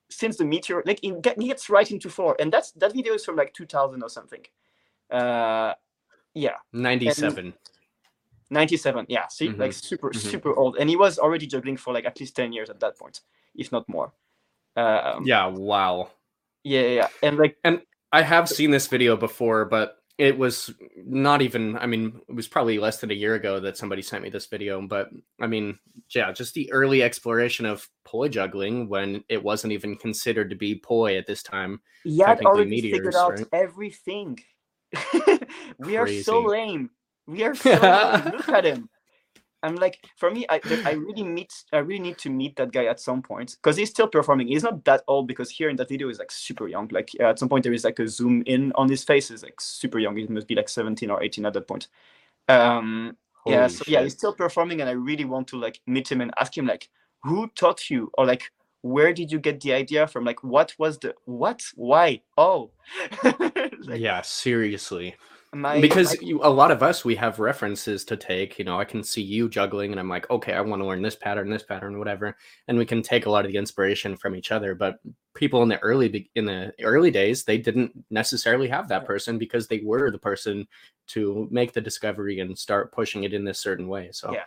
since 0.10 0.38
the 0.38 0.46
meteor, 0.46 0.84
like 0.86 1.00
it 1.04 1.22
get, 1.22 1.40
he 1.42 1.48
gets 1.48 1.70
right 1.70 1.90
into 1.90 2.10
four, 2.10 2.36
and 2.40 2.52
that's 2.52 2.72
that 2.72 2.94
video 2.94 3.14
is 3.14 3.26
from 3.26 3.36
like 3.36 3.54
2000 3.54 4.02
or 4.02 4.10
something. 4.10 4.44
Uh, 5.10 5.74
yeah, 6.34 6.56
97. 6.74 7.54
97. 8.50 9.06
Yeah, 9.10 9.28
see, 9.28 9.50
like 9.50 9.74
super 9.74 10.10
mhm. 10.10 10.16
super 10.18 10.54
old, 10.54 10.78
and 10.78 10.90
he 10.90 10.96
was 10.96 11.18
already 11.18 11.48
juggling 11.48 11.78
for 11.78 11.94
like 11.94 12.06
at 12.06 12.20
least 12.20 12.36
10 12.36 12.54
years 12.54 12.70
at 12.70 12.80
that 12.80 12.98
point, 12.98 13.22
if 13.56 13.72
not 13.72 13.88
more. 13.90 14.14
Um, 14.76 15.26
Yeah, 15.26 15.48
wow. 15.48 16.12
yeah, 16.64 16.82
yeah, 16.82 17.08
and 17.24 17.38
like 17.38 17.58
and 17.64 17.82
I 18.12 18.22
have 18.22 18.48
seen 18.48 18.72
this 18.72 18.88
video 18.88 19.18
before, 19.18 19.66
but 19.66 19.98
it 20.18 20.38
was 20.38 20.74
not 20.96 21.42
even, 21.42 21.78
I 21.78 21.88
mean, 21.88 22.22
it 22.30 22.36
was 22.36 22.48
probably 22.48 22.80
less 22.80 23.00
than 23.00 23.12
a 23.12 23.16
year 23.16 23.36
ago 23.36 23.60
that 23.60 23.78
somebody 23.78 24.02
sent 24.02 24.24
me 24.24 24.30
this 24.30 24.46
video. 24.46 24.82
But 24.88 25.10
I 25.42 25.48
mean, 25.48 25.78
yeah, 26.14 26.32
just 26.32 26.54
the 26.54 26.72
early 26.72 27.04
exploration 27.04 27.66
of 27.66 27.88
poi 28.06 28.30
juggling 28.30 28.88
when 28.88 29.24
it 29.28 29.44
wasn't 29.44 29.74
even 29.74 29.98
considered 29.98 30.50
to 30.52 30.56
be 30.56 30.76
poi 30.76 31.18
at 31.18 31.28
this 31.28 31.44
time. 31.44 31.82
had 32.38 32.46
already 32.46 32.70
meteors, 32.70 32.94
figured 32.94 33.16
out 33.16 33.32
right? 33.32 33.48
everything. 33.52 34.40
we 35.80 35.98
are 35.98 36.08
so 36.08 36.42
lame. 36.42 36.90
We 37.28 37.44
are 37.44 37.56
so 37.56 37.72
lame. 37.72 38.24
Look 38.38 38.50
at 38.50 38.64
him. 38.64 38.90
I'm 39.66 39.76
like, 39.76 40.00
for 40.16 40.32
me, 40.32 40.46
I 40.50 40.62
I 40.86 40.92
really 40.92 41.24
meet 41.24 41.52
I 41.74 41.78
really 41.78 42.00
need 42.00 42.18
to 42.20 42.30
meet 42.30 42.56
that 42.58 42.72
guy 42.72 42.86
at 42.86 43.00
some 43.00 43.22
point 43.22 43.58
because 43.62 43.78
he's 43.78 43.90
still 43.90 44.08
performing. 44.08 44.48
He's 44.48 44.64
not 44.64 44.86
that 44.86 45.04
old 45.08 45.28
because 45.28 45.50
here 45.50 45.70
in 45.70 45.76
that 45.78 45.90
video 45.90 46.08
he's 46.08 46.20
like 46.20 46.32
super 46.32 46.68
young. 46.68 46.88
Like 46.92 47.10
uh, 47.20 47.26
at 47.26 47.40
some 47.40 47.50
point 47.50 47.64
there 47.64 47.74
is 47.74 47.84
like 47.84 48.00
a 48.00 48.08
zoom 48.08 48.44
in 48.46 48.72
on 48.76 48.90
his 48.90 49.04
face. 49.04 49.30
He's 49.30 49.44
like 49.44 49.60
super 49.60 50.00
young. 50.00 50.16
He 50.16 50.28
must 50.28 50.48
be 50.48 50.56
like 50.56 50.70
17 50.70 51.10
or 51.10 51.24
18 51.24 51.46
at 51.46 51.54
that 51.54 51.68
point. 51.68 51.88
Um, 52.48 53.18
yeah, 53.48 53.68
so 53.68 53.84
yeah, 53.88 54.02
he's 54.02 54.14
still 54.14 54.34
performing, 54.34 54.82
and 54.82 54.90
I 54.90 54.94
really 54.94 55.26
want 55.26 55.48
to 55.50 55.58
like 55.58 55.80
meet 55.86 56.12
him 56.12 56.22
and 56.22 56.32
ask 56.40 56.58
him 56.58 56.66
like, 56.66 56.90
who 57.24 57.48
taught 57.56 57.90
you, 57.90 58.12
or 58.18 58.26
like, 58.26 58.52
where 58.82 59.14
did 59.14 59.32
you 59.32 59.40
get 59.40 59.62
the 59.62 59.74
idea 59.74 60.08
from? 60.08 60.26
Like, 60.26 60.44
what 60.44 60.74
was 60.80 60.98
the 61.00 61.16
what? 61.26 61.64
Why? 61.76 62.22
Oh, 62.38 62.72
Like, 63.88 64.02
yeah, 64.02 64.22
seriously. 64.22 65.16
My 65.56 65.80
because 65.80 66.20
my- 66.22 66.28
you, 66.28 66.42
a 66.44 66.50
lot 66.50 66.70
of 66.70 66.84
us, 66.84 67.06
we 67.06 67.16
have 67.16 67.40
references 67.40 68.04
to 68.06 68.18
take. 68.18 68.60
You 68.60 68.66
know, 68.66 68.80
I 68.80 68.84
can 68.84 69.02
see 69.04 69.22
you 69.22 69.48
juggling, 69.48 69.92
and 69.92 70.00
I'm 70.00 70.10
like, 70.10 70.30
okay, 70.30 70.54
I 70.54 70.60
want 70.62 70.82
to 70.82 70.86
learn 70.86 71.02
this 71.02 71.16
pattern, 71.16 71.50
this 71.50 71.64
pattern, 71.64 71.98
whatever, 71.98 72.36
and 72.68 72.78
we 72.78 72.86
can 72.86 73.02
take 73.02 73.26
a 73.26 73.30
lot 73.30 73.46
of 73.46 73.52
the 73.52 73.58
inspiration 73.58 74.18
from 74.18 74.36
each 74.36 74.52
other. 74.52 74.76
But 74.76 75.00
people 75.34 75.64
in 75.64 75.70
the 75.70 75.80
early 75.80 76.30
in 76.36 76.46
the 76.46 76.74
early 76.84 77.10
days, 77.10 77.46
they 77.46 77.58
didn't 77.58 77.92
necessarily 78.10 78.68
have 78.68 78.90
that 78.90 79.06
person 79.06 79.38
because 79.38 79.68
they 79.68 79.80
were 79.80 80.12
the 80.12 80.20
person 80.20 80.68
to 81.08 81.48
make 81.50 81.72
the 81.72 81.82
discovery 81.82 82.42
and 82.42 82.58
start 82.58 82.92
pushing 82.92 83.24
it 83.24 83.34
in 83.34 83.46
this 83.46 83.60
certain 83.60 83.88
way. 83.88 84.10
So 84.12 84.34
Yeah. 84.34 84.44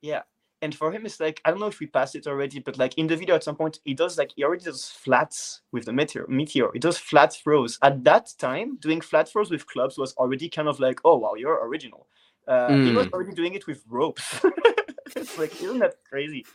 yeah. 0.00 0.22
And 0.62 0.74
for 0.74 0.92
him, 0.92 1.06
it's 1.06 1.20
like 1.20 1.40
I 1.44 1.50
don't 1.50 1.60
know 1.60 1.66
if 1.68 1.80
we 1.80 1.86
passed 1.86 2.16
it 2.16 2.26
already, 2.26 2.58
but 2.60 2.78
like 2.78 2.98
in 2.98 3.06
the 3.06 3.16
video 3.16 3.34
at 3.36 3.44
some 3.44 3.56
point, 3.56 3.80
he 3.84 3.94
does 3.94 4.18
like 4.18 4.32
he 4.36 4.44
already 4.44 4.64
does 4.64 4.88
flats 4.90 5.62
with 5.72 5.86
the 5.86 5.92
meteor. 5.92 6.26
Meteor, 6.28 6.70
he 6.72 6.78
does 6.78 6.98
flat 6.98 7.32
throws. 7.34 7.78
At 7.82 8.04
that 8.04 8.32
time, 8.38 8.76
doing 8.76 9.00
flat 9.00 9.28
throws 9.28 9.50
with 9.50 9.66
clubs 9.66 9.98
was 9.98 10.14
already 10.14 10.48
kind 10.50 10.68
of 10.68 10.80
like, 10.80 11.00
oh 11.04 11.16
wow, 11.18 11.34
you're 11.36 11.66
original. 11.66 12.06
Uh, 12.48 12.78
He 12.82 12.92
was 12.92 13.08
Mm. 13.08 13.12
already 13.12 13.32
doing 13.34 13.54
it 13.54 13.66
with 13.66 13.84
ropes. 13.88 14.40
it's 15.16 15.36
like, 15.38 15.56
isn't 15.60 15.78
that 15.80 15.96
crazy? 16.08 16.46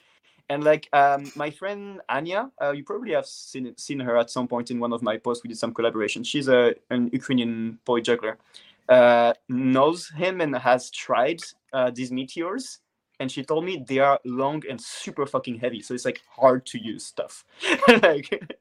And 0.49 0.63
like 0.63 0.89
um, 0.93 1.31
my 1.35 1.49
friend 1.51 2.01
Anya, 2.09 2.51
uh, 2.61 2.71
you 2.71 2.83
probably 2.83 3.13
have 3.13 3.25
seen 3.27 3.75
seen 3.77 3.99
her 4.01 4.17
at 4.17 4.29
some 4.29 4.47
point 4.47 4.71
in 4.71 4.79
one 4.79 4.93
of 4.93 5.01
my 5.03 5.17
posts. 5.17 5.43
We 5.43 5.47
did 5.49 5.57
some 5.59 5.73
collaboration. 5.73 6.23
She's 6.23 6.47
a 6.49 6.75
an 6.91 7.09
Ukrainian 7.13 7.79
poi 7.85 8.01
juggler. 8.01 8.37
uh, 8.89 9.33
knows 9.49 10.09
him 10.09 10.41
and 10.41 10.55
has 10.55 10.91
tried 10.91 11.41
uh, 11.73 11.91
these 11.91 12.11
meteors. 12.11 12.79
And 13.19 13.31
she 13.31 13.43
told 13.43 13.63
me 13.65 13.83
they 13.87 13.99
are 13.99 14.19
long 14.25 14.63
and 14.69 14.79
super 14.79 15.25
fucking 15.25 15.59
heavy, 15.59 15.81
so 15.81 15.93
it's 15.93 16.05
like 16.05 16.21
hard 16.29 16.65
to 16.67 16.77
use 16.83 17.05
stuff. 17.05 17.45
like, 18.03 18.55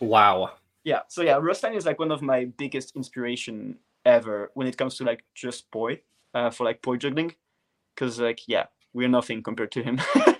Wow. 0.00 0.52
yeah. 0.84 1.00
So 1.08 1.22
yeah, 1.22 1.38
Rostine 1.38 1.76
is 1.76 1.86
like 1.86 1.98
one 1.98 2.10
of 2.10 2.22
my 2.22 2.46
biggest 2.56 2.96
inspiration 2.96 3.76
ever 4.04 4.50
when 4.54 4.66
it 4.66 4.76
comes 4.78 4.96
to 4.96 5.04
like 5.04 5.24
just 5.34 5.70
poi, 5.70 6.00
uh, 6.34 6.50
for 6.50 6.64
like 6.64 6.82
poi 6.82 6.96
juggling, 6.96 7.34
because 7.94 8.18
like 8.18 8.40
yeah, 8.48 8.66
we're 8.92 9.08
nothing 9.08 9.42
compared 9.42 9.72
to 9.72 9.82
him. 9.82 10.00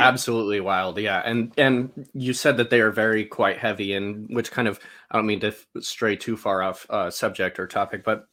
absolutely 0.00 0.60
wild 0.60 0.96
yeah 0.98 1.22
and 1.24 1.52
and 1.58 2.06
you 2.14 2.32
said 2.32 2.56
that 2.56 2.70
they 2.70 2.80
are 2.80 2.92
very 2.92 3.24
quite 3.24 3.58
heavy 3.58 3.94
and 3.94 4.28
which 4.34 4.50
kind 4.52 4.68
of 4.68 4.78
i 5.10 5.16
don't 5.16 5.26
mean 5.26 5.40
to 5.40 5.52
stray 5.80 6.14
too 6.14 6.36
far 6.36 6.62
off 6.62 6.86
uh 6.90 7.10
subject 7.10 7.58
or 7.58 7.66
topic 7.66 8.04
but 8.04 8.28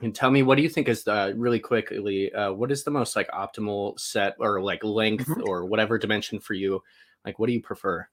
and 0.00 0.14
tell 0.14 0.30
me 0.30 0.42
what 0.42 0.56
do 0.56 0.62
you 0.62 0.68
think 0.68 0.88
is 0.88 1.06
uh, 1.08 1.32
really 1.36 1.58
quickly 1.60 2.32
uh, 2.32 2.52
what 2.52 2.70
is 2.70 2.84
the 2.84 2.90
most 2.90 3.16
like 3.16 3.28
optimal 3.32 3.98
set 3.98 4.34
or 4.38 4.60
like 4.60 4.82
length 4.84 5.26
Mhm. 5.28 5.46
or 5.48 5.64
whatever 5.66 5.98
dimension 5.98 6.38
for 6.40 6.54
you 6.54 6.82
like 7.24 7.38
what 7.38 7.46
do 7.48 7.52
you 7.52 7.60
prefer 7.62 8.06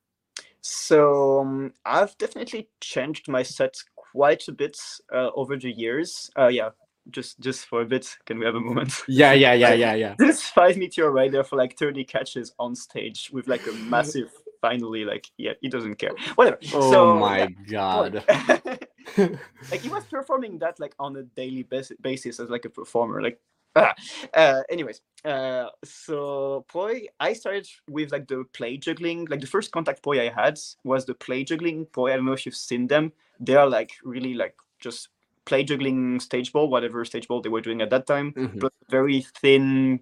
So 0.62 1.42
um, 1.42 1.74
I've 1.86 2.18
definitely 2.18 2.70
changed 2.82 3.28
my 3.28 3.44
sets 3.44 3.86
quite 3.96 4.48
a 4.48 4.52
bit 4.52 4.78
uh, 5.14 5.30
over 5.36 5.58
the 5.58 5.70
years. 5.72 6.32
Uh, 6.36 6.48
yeah, 6.48 6.70
just 7.12 7.40
just 7.40 7.68
for 7.68 7.82
a 7.82 7.86
bit. 7.86 8.18
Can 8.26 8.40
we 8.40 8.46
have 8.46 8.56
a 8.56 8.60
moment? 8.60 8.92
yeah 9.08 9.34
yeah 9.34 9.54
yeah 9.64 9.74
yeah 9.74 9.94
yeah 9.94 10.16
This 10.18 10.42
five 10.50 10.76
meteor 10.78 11.12
right 11.12 11.32
there 11.32 11.44
for 11.44 11.56
like 11.58 11.78
30 11.78 12.04
catches 12.06 12.54
on 12.58 12.74
stage 12.76 13.30
with 13.32 13.48
like 13.48 13.68
a 13.68 13.72
massive. 13.94 14.32
Finally, 14.62 15.06
like 15.06 15.30
yeah, 15.38 15.54
he 15.62 15.70
doesn't 15.70 15.96
care. 16.00 16.16
Whatever. 16.34 16.58
oh 16.74 16.92
so, 16.92 17.20
my 17.20 17.40
yeah, 17.40 17.48
god 17.70 18.24
like 19.72 19.82
he 19.82 19.90
was 19.90 20.04
performing 20.06 20.60
that 20.60 20.80
like 20.80 20.94
on 21.00 21.16
a 21.18 21.24
daily 21.24 21.64
bas- 21.64 21.92
basis 22.02 22.40
as 22.40 22.50
like 22.50 22.66
a 22.66 22.70
performer 22.70 23.22
like 23.22 23.40
ah. 23.76 23.94
uh, 24.34 24.62
anyways 24.70 25.02
uh 25.26 25.68
so 25.84 26.64
poi 26.70 27.08
i 27.20 27.34
started 27.34 27.68
with 27.90 28.12
like 28.12 28.28
the 28.28 28.44
play 28.54 28.78
juggling 28.78 29.26
like 29.26 29.42
the 29.42 29.48
first 29.48 29.72
contact 29.72 30.02
poi 30.02 30.22
i 30.22 30.30
had 30.30 30.58
was 30.84 31.06
the 31.06 31.14
play 31.14 31.44
juggling 31.44 31.86
poi 31.88 32.14
i 32.14 32.16
don't 32.16 32.26
know 32.26 32.32
if 32.34 32.46
you've 32.46 32.56
seen 32.56 32.88
them 32.88 33.12
they 33.40 33.56
are 33.56 33.68
like 33.68 33.92
really 34.04 34.34
like 34.34 34.56
just 34.80 35.10
play 35.46 35.64
juggling 35.64 36.20
stage 36.20 36.54
ball 36.54 36.70
whatever 36.70 37.04
stage 37.04 37.28
ball 37.28 37.42
they 37.42 37.50
were 37.50 37.62
doing 37.62 37.82
at 37.82 37.90
that 37.90 38.08
time 38.08 38.32
Mhm. 38.38 38.60
but 38.60 38.72
very 38.90 39.22
thin 39.42 40.00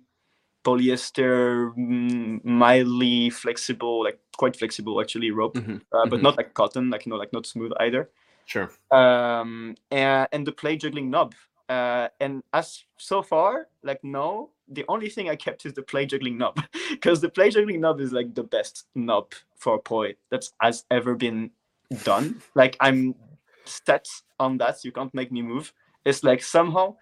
polyester 0.63 1.73
mm, 1.75 2.43
mildly 2.43 3.29
flexible 3.29 4.03
like 4.03 4.19
quite 4.37 4.55
flexible 4.55 5.01
actually 5.01 5.31
rope 5.31 5.57
Mhm. 5.57 5.81
uh, 5.91 6.05
but 6.07 6.19
Mhm. 6.19 6.23
not 6.23 6.37
like 6.37 6.53
cotton 6.53 6.89
like 6.89 7.05
you 7.05 7.09
know 7.11 7.17
like 7.17 7.33
not 7.33 7.45
smooth 7.45 7.71
either 7.79 8.09
sure. 8.45 8.71
Um 8.91 9.75
and, 9.91 10.27
and 10.31 10.47
the 10.47 10.51
play 10.51 10.75
juggling 10.77 11.09
knob. 11.09 11.33
Uh 11.69 12.09
and 12.19 12.43
as 12.53 12.83
so 12.97 13.21
far 13.21 13.67
like 13.83 14.03
no 14.03 14.49
the 14.69 14.85
only 14.87 15.09
thing 15.09 15.29
i 15.29 15.35
kept 15.35 15.65
is 15.65 15.73
the 15.73 15.81
play 15.81 16.05
juggling 16.05 16.37
knob. 16.37 16.57
Because 16.89 17.21
the 17.21 17.29
play 17.29 17.49
juggling 17.49 17.81
knob 17.81 17.99
is 17.99 18.11
like 18.11 18.33
the 18.33 18.43
best 18.43 18.85
knob 18.95 19.33
for 19.57 19.79
poi 19.79 20.15
that's 20.29 20.53
has 20.61 20.85
ever 20.91 21.15
been 21.15 21.51
done. 22.03 22.41
Like 22.55 22.77
i'm 22.79 23.15
set 23.65 24.07
on 24.39 24.57
that 24.57 24.83
you 24.83 24.91
can't 24.91 25.13
make 25.13 25.31
me 25.31 25.41
move. 25.41 25.73
It's 26.05 26.23
like 26.23 26.41
somehow 26.43 26.95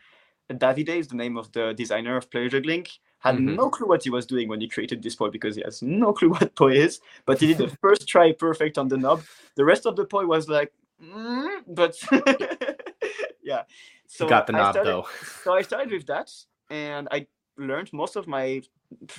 davide 0.51 0.89
is 0.89 1.07
the 1.07 1.15
name 1.15 1.37
of 1.37 1.51
the 1.53 1.73
designer 1.73 2.17
of 2.17 2.29
play 2.29 2.47
juggling. 2.49 2.85
Had 3.19 3.35
Mhm. 3.35 3.55
no 3.55 3.69
clue 3.69 3.87
what 3.87 4.03
he 4.03 4.09
was 4.09 4.25
doing 4.25 4.47
when 4.49 4.61
he 4.61 4.67
created 4.67 5.01
this 5.01 5.15
poi 5.15 5.29
because 5.29 5.55
he 5.55 5.61
has 5.61 5.81
no 5.81 6.13
clue 6.13 6.29
what 6.35 6.55
poi 6.55 6.73
is 6.73 6.99
but 7.25 7.39
he 7.39 7.47
did 7.47 7.57
the 7.57 7.69
first 7.81 8.07
try 8.07 8.31
perfect 8.31 8.77
on 8.77 8.87
the 8.87 8.97
knob. 8.97 9.21
The 9.55 9.65
rest 9.65 9.85
of 9.85 9.95
the 9.95 10.05
poi 10.05 10.25
was 10.25 10.47
like 10.49 10.71
mm, 11.01 11.49
but 11.67 11.95
yeah 13.43 13.63
so 14.07 14.27
got 14.27 14.47
the 14.47 14.53
I 14.53 14.57
knob 14.57 14.73
started- 14.73 14.91
though 14.91 15.05
so 15.43 15.53
I 15.53 15.61
started 15.61 15.91
with 15.91 16.05
that, 16.07 16.31
and 16.69 17.07
I 17.11 17.27
learned 17.57 17.91
most 17.93 18.15
of 18.15 18.27
my. 18.27 18.61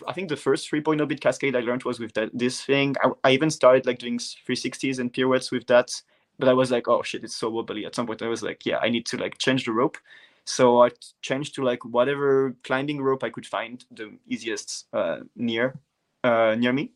I 0.07 0.12
think 0.12 0.28
the 0.28 0.37
first 0.37 0.70
3.0 0.70 1.09
bit 1.09 1.20
cascade 1.20 1.57
I 1.57 1.61
learned 1.61 1.85
was 1.85 1.99
with 1.99 2.12
that 2.14 2.30
this 2.35 2.62
thing. 2.62 2.95
I, 3.03 3.11
I 3.24 3.30
even 3.33 3.51
started 3.51 3.87
like 3.87 3.99
doing 3.99 4.18
360s 4.18 4.99
and 4.99 5.11
pirouettes 5.12 5.51
with 5.51 5.66
that, 5.68 5.91
but 6.39 6.49
I 6.49 6.53
was 6.53 6.70
like, 6.70 6.89
oh 6.89 7.03
shit, 7.03 7.24
it's 7.24 7.35
so 7.35 7.49
wobbly. 7.49 7.87
At 7.87 7.95
some 7.95 8.07
point, 8.07 8.22
I 8.22 8.28
was 8.28 8.43
like, 8.43 8.66
yeah, 8.66 8.78
I 8.83 8.89
need 8.91 9.07
to 9.07 9.16
like 9.16 9.39
change 9.39 9.64
the 9.64 9.72
rope. 9.72 9.97
So 10.45 10.83
I 10.83 10.91
changed 11.22 11.55
to 11.55 11.62
like 11.64 11.85
whatever 11.85 12.55
climbing 12.64 13.01
rope 13.01 13.24
I 13.24 13.30
could 13.30 13.47
find 13.47 13.85
the 13.91 14.12
easiest 14.28 14.87
uh, 14.93 15.20
near 15.37 15.78
uh, 16.24 16.55
near 16.59 16.72
me. 16.72 16.93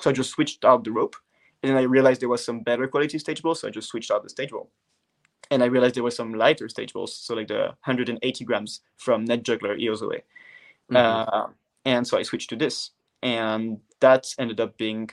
So 0.00 0.10
I 0.10 0.12
just 0.12 0.30
switched 0.30 0.64
out 0.64 0.84
the 0.84 0.92
rope, 0.92 1.16
and 1.62 1.70
then 1.70 1.76
I 1.76 1.82
realized 1.82 2.20
there 2.20 2.28
was 2.28 2.44
some 2.44 2.60
better 2.60 2.86
quality 2.88 3.18
stage 3.18 3.42
balls, 3.42 3.60
so 3.60 3.68
I 3.68 3.70
just 3.70 3.88
switched 3.88 4.10
out 4.10 4.22
the 4.22 4.28
stage 4.30 4.50
ball 4.50 4.70
and 5.50 5.62
I 5.62 5.66
realized 5.66 5.94
there 5.96 6.02
were 6.02 6.10
some 6.10 6.34
lighter 6.34 6.68
stage 6.68 6.92
balls, 6.92 7.14
so 7.14 7.34
like 7.34 7.48
the 7.48 7.74
180 7.84 8.44
grams 8.44 8.82
from 8.96 9.24
Net 9.24 9.42
Juggler 9.42 9.76
EOS 9.76 10.02
away. 10.02 10.22
Mhm. 10.90 10.96
Uh, 10.96 11.48
and 11.84 12.06
so 12.06 12.18
I 12.18 12.22
switched 12.22 12.50
to 12.50 12.56
this, 12.56 12.90
and 13.22 13.80
that 14.00 14.32
ended 14.38 14.60
up 14.60 14.76
being 14.76 15.10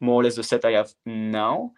more 0.00 0.20
or 0.20 0.24
less 0.24 0.36
the 0.36 0.42
set 0.42 0.64
I 0.64 0.72
have 0.72 0.94
now. 1.06 1.72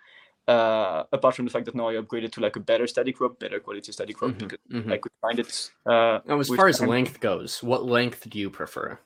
Uh, 0.49 1.05
apart 1.13 1.37
from 1.37 1.45
the 1.45 1.51
fact 1.53 1.67
that 1.67 1.75
now 1.77 1.89
I 1.89 1.95
upgraded 1.95 2.33
to 2.33 2.41
like 2.41 2.57
a 2.57 2.61
better 2.61 2.87
static 2.89 3.21
rope, 3.21 3.39
better 3.39 3.61
quality 3.61 3.93
static 3.93 4.21
rope 4.21 4.35
Mhm, 4.35 4.39
because 4.39 4.59
mhm. 4.71 4.93
I 4.93 4.97
could 4.99 5.13
find 5.21 5.39
it. 5.39 5.71
Uh, 5.87 6.19
Now, 6.27 6.41
as 6.41 6.49
far 6.49 6.67
as 6.69 6.79
time. 6.79 6.89
length 6.89 7.21
goes, 7.21 7.63
what 7.63 7.85
length 7.85 8.29
do 8.29 8.39
you 8.41 8.51
prefer? 8.51 8.99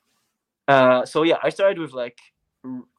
Uh, 0.68 1.04
so 1.04 1.22
yeah, 1.22 1.38
I 1.42 1.50
started 1.50 1.78
with 1.78 1.92
like 1.92 2.18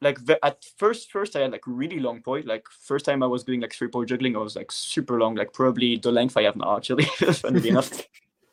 like 0.02 0.20
ve- 0.20 0.40
at 0.44 0.66
first 0.78 1.12
first 1.12 1.36
I 1.36 1.42
had 1.42 1.52
like 1.52 1.64
really 1.66 2.00
long 2.00 2.22
poi. 2.22 2.42
Like 2.46 2.66
first 2.70 3.06
time 3.06 3.24
I 3.24 3.28
was 3.28 3.44
doing 3.44 3.62
like 3.62 3.74
three 3.74 3.88
poi 3.88 4.06
juggling, 4.06 4.36
I 4.36 4.40
was 4.40 4.56
like 4.56 4.72
super 4.72 5.20
long, 5.20 5.36
like 5.36 5.54
probably 5.54 5.98
the 5.98 6.12
length 6.12 6.38
I 6.38 6.44
have 6.44 6.56
now 6.56 6.78
actually, 6.78 7.04
funnily 7.34 7.70
enough. 7.70 7.92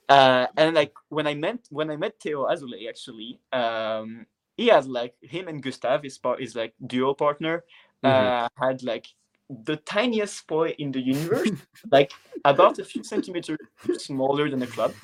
Uh, 0.09 0.47
and 0.57 0.75
like 0.75 0.93
when 1.09 1.27
I 1.27 1.35
met 1.35 1.61
when 1.71 1.91
I 1.91 1.97
met 1.97 2.21
Theo 2.21 2.47
Azule 2.47 2.89
actually, 2.89 3.41
um, 3.53 4.27
he 4.57 4.69
has 4.69 4.87
like 4.87 5.15
him 5.23 5.49
and 5.49 5.63
Gustav, 5.63 6.03
his 6.03 6.19
part 6.19 6.41
is 6.41 6.55
like 6.55 6.75
duo 6.87 7.15
partner, 7.15 7.65
Mhm. 8.05 8.45
uh, 8.45 8.49
had 8.57 8.83
like 8.83 9.07
the 9.65 9.77
tiniest 9.77 10.47
poi 10.47 10.71
in 10.79 10.93
the 10.93 11.01
universe, 11.01 11.51
like 11.91 12.13
about 12.45 12.79
a 12.79 12.85
few 12.85 13.03
centimeters 13.05 13.59
smaller 13.99 14.49
than 14.51 14.63
a 14.63 14.67
club 14.67 14.95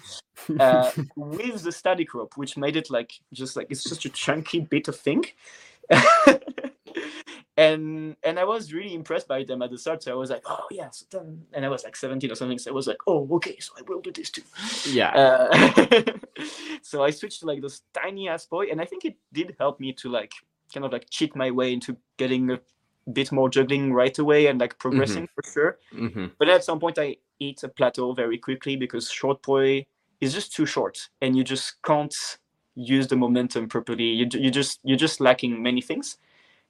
uh, 0.58 0.90
with 1.16 1.62
the 1.62 1.72
static 1.72 2.14
rope, 2.14 2.36
which 2.36 2.56
made 2.56 2.76
it 2.76 2.90
like 2.90 3.12
just 3.32 3.56
like 3.56 3.66
it's 3.70 3.84
just 3.84 4.04
a 4.04 4.08
chunky 4.10 4.60
bit 4.60 4.88
of 4.88 4.96
thing. 4.96 5.24
and 7.56 8.16
and 8.22 8.38
I 8.38 8.44
was 8.44 8.72
really 8.72 8.94
impressed 8.94 9.28
by 9.28 9.44
them 9.44 9.62
at 9.62 9.70
the 9.70 9.78
start. 9.78 10.02
So 10.02 10.12
I 10.12 10.14
was 10.14 10.30
like, 10.30 10.42
oh 10.46 10.66
yes, 10.70 11.04
done. 11.10 11.42
and 11.52 11.64
I 11.64 11.68
was 11.68 11.84
like 11.84 11.96
17 11.96 12.30
or 12.30 12.34
something. 12.34 12.58
So 12.58 12.70
I 12.70 12.74
was 12.74 12.86
like, 12.86 12.98
oh 13.06 13.28
okay, 13.36 13.58
so 13.58 13.72
I 13.78 13.82
will 13.82 14.00
do 14.00 14.12
this 14.12 14.30
too. 14.30 14.42
Yeah. 14.90 15.10
Uh, 15.10 16.12
so 16.82 17.02
I 17.02 17.10
switched 17.10 17.40
to 17.40 17.46
like 17.46 17.60
this 17.60 17.82
tiny 17.92 18.28
ass 18.28 18.46
poi, 18.46 18.66
and 18.70 18.80
I 18.80 18.84
think 18.84 19.04
it 19.04 19.16
did 19.32 19.54
help 19.58 19.80
me 19.80 19.92
to 19.94 20.08
like 20.08 20.32
kind 20.72 20.86
of 20.86 20.92
like 20.92 21.10
cheat 21.10 21.34
my 21.36 21.50
way 21.50 21.72
into 21.72 21.96
getting 22.16 22.50
a 22.50 22.60
bit 23.12 23.32
more 23.32 23.48
juggling 23.48 23.92
right 23.92 24.18
away 24.18 24.46
and 24.46 24.60
like 24.60 24.78
progressing 24.78 25.28
for 25.34 25.42
sure. 25.52 25.78
hmm 25.92 26.26
But 26.38 26.48
at 26.48 26.64
some 26.64 26.78
point, 26.80 26.98
I 26.98 27.16
hit 27.38 27.62
a 27.62 27.68
plateau 27.68 28.12
very 28.14 28.38
quickly 28.38 28.76
because 28.76 29.10
short 29.10 29.42
poi 29.42 29.84
is 30.20 30.32
just 30.32 30.52
too 30.54 30.66
short, 30.66 31.08
and 31.20 31.36
you 31.36 31.44
just 31.44 31.82
can't 31.82 32.14
use 32.80 33.08
the 33.08 33.16
momentum 33.16 33.68
properly. 33.68 34.04
You 34.04 34.26
you 34.32 34.50
just 34.50 34.80
you're 34.82 34.96
just 34.98 35.20
lacking 35.20 35.62
many 35.62 35.80
things. 35.80 36.18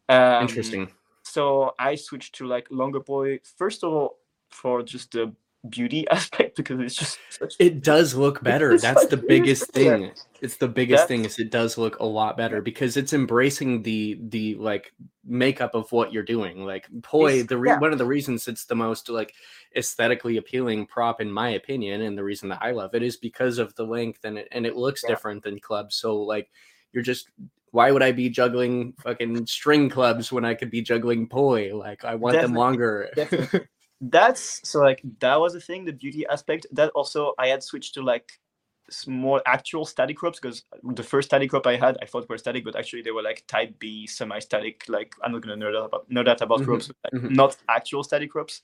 Um, 0.08 0.42
Interesting. 0.42 0.90
So 1.22 1.74
I 1.78 1.94
switched 1.94 2.34
to 2.36 2.46
like 2.46 2.66
longer 2.70 3.00
poi 3.00 3.40
first 3.56 3.84
of 3.84 3.92
all 3.92 4.18
for 4.50 4.82
just 4.82 5.12
the 5.12 5.32
beauty 5.68 6.08
aspect 6.10 6.56
because 6.56 6.80
it's 6.80 6.94
just 6.94 7.18
such 7.30 7.54
It 7.58 7.82
does 7.82 8.14
look 8.14 8.42
better. 8.42 8.78
That's 8.78 9.06
the 9.06 9.16
biggest 9.16 9.70
thing. 9.72 10.12
It's 10.40 10.56
the 10.56 10.68
biggest 10.68 11.02
That's- 11.02 11.08
thing 11.08 11.24
is 11.26 11.38
it 11.38 11.50
does 11.50 11.76
look 11.76 11.98
a 11.98 12.04
lot 12.04 12.36
better 12.36 12.62
because 12.62 12.96
it's 12.96 13.12
embracing 13.12 13.82
the 13.82 14.18
the 14.28 14.54
like 14.54 14.92
makeup 15.24 15.74
of 15.74 15.92
what 15.92 16.12
you're 16.12 16.22
doing. 16.22 16.64
Like 16.64 16.86
poi, 17.02 17.32
It's- 17.32 17.46
the 17.48 17.58
re- 17.58 17.70
yeah. 17.70 17.78
one 17.78 17.92
of 17.92 17.98
the 17.98 18.06
reasons 18.06 18.48
it's 18.48 18.64
the 18.64 18.74
most 18.74 19.08
like 19.10 19.34
aesthetically 19.76 20.38
appealing 20.38 20.86
prop 20.86 21.20
in 21.20 21.30
my 21.30 21.50
opinion, 21.50 22.00
and 22.02 22.16
the 22.16 22.24
reason 22.24 22.48
that 22.48 22.60
I 22.62 22.70
love 22.70 22.94
it 22.94 23.02
is 23.02 23.16
because 23.18 23.58
of 23.58 23.74
the 23.74 23.84
length 23.84 24.24
and 24.24 24.38
it 24.38 24.48
and 24.52 24.64
it 24.66 24.76
looks 24.76 25.02
Yeah. 25.02 25.10
different 25.10 25.42
than 25.44 25.58
clubs. 25.60 25.94
So 25.96 26.16
like 26.16 26.50
you're 26.92 27.02
just 27.02 27.28
why 27.72 27.92
would 27.92 28.02
I 28.02 28.10
be 28.10 28.28
juggling 28.30 28.94
fucking 29.02 29.46
string 29.46 29.88
clubs 29.90 30.32
when 30.32 30.44
I 30.44 30.54
could 30.54 30.70
be 30.70 30.82
juggling 30.82 31.28
poi? 31.28 31.70
Like 31.76 32.04
I 32.04 32.16
want 32.16 32.32
them 32.34 32.54
Definitely, 32.54 32.58
longer. 32.58 33.68
that's 34.00 34.66
so 34.68 34.80
like 34.80 35.02
that 35.20 35.38
was 35.40 35.52
the 35.52 35.60
thing 35.60 35.84
the 35.84 35.92
beauty 35.92 36.26
aspect. 36.26 36.66
That 36.72 36.90
also 36.90 37.34
i 37.38 37.48
had 37.48 37.62
switched 37.62 37.94
to 37.94 38.02
like 38.02 38.40
s- 38.88 39.06
more 39.06 39.42
actual 39.46 39.84
static 39.84 40.22
ropes 40.22 40.40
because 40.40 40.64
the 40.82 41.02
first 41.02 41.28
static 41.28 41.52
rope 41.52 41.66
i 41.66 41.76
had 41.76 41.98
i 42.02 42.06
thought 42.06 42.28
were 42.28 42.38
static 42.38 42.64
but 42.64 42.76
actually 42.76 43.02
they 43.02 43.10
were 43.10 43.22
like 43.22 43.44
type 43.46 43.78
b 43.78 44.06
semi-static 44.06 44.84
like 44.88 45.14
i'm 45.22 45.32
not 45.32 45.42
gonna 45.42 45.56
know 45.56 45.72
that 45.72 45.84
about 45.84 46.10
know 46.10 46.22
that 46.24 46.40
about 46.40 46.60
Mhm, 46.60 46.66
ropes 46.68 46.86
but, 46.88 46.96
like, 47.04 47.22
mhm. 47.22 47.30
not 47.30 47.56
actual 47.68 48.02
static 48.02 48.34
ropes. 48.34 48.62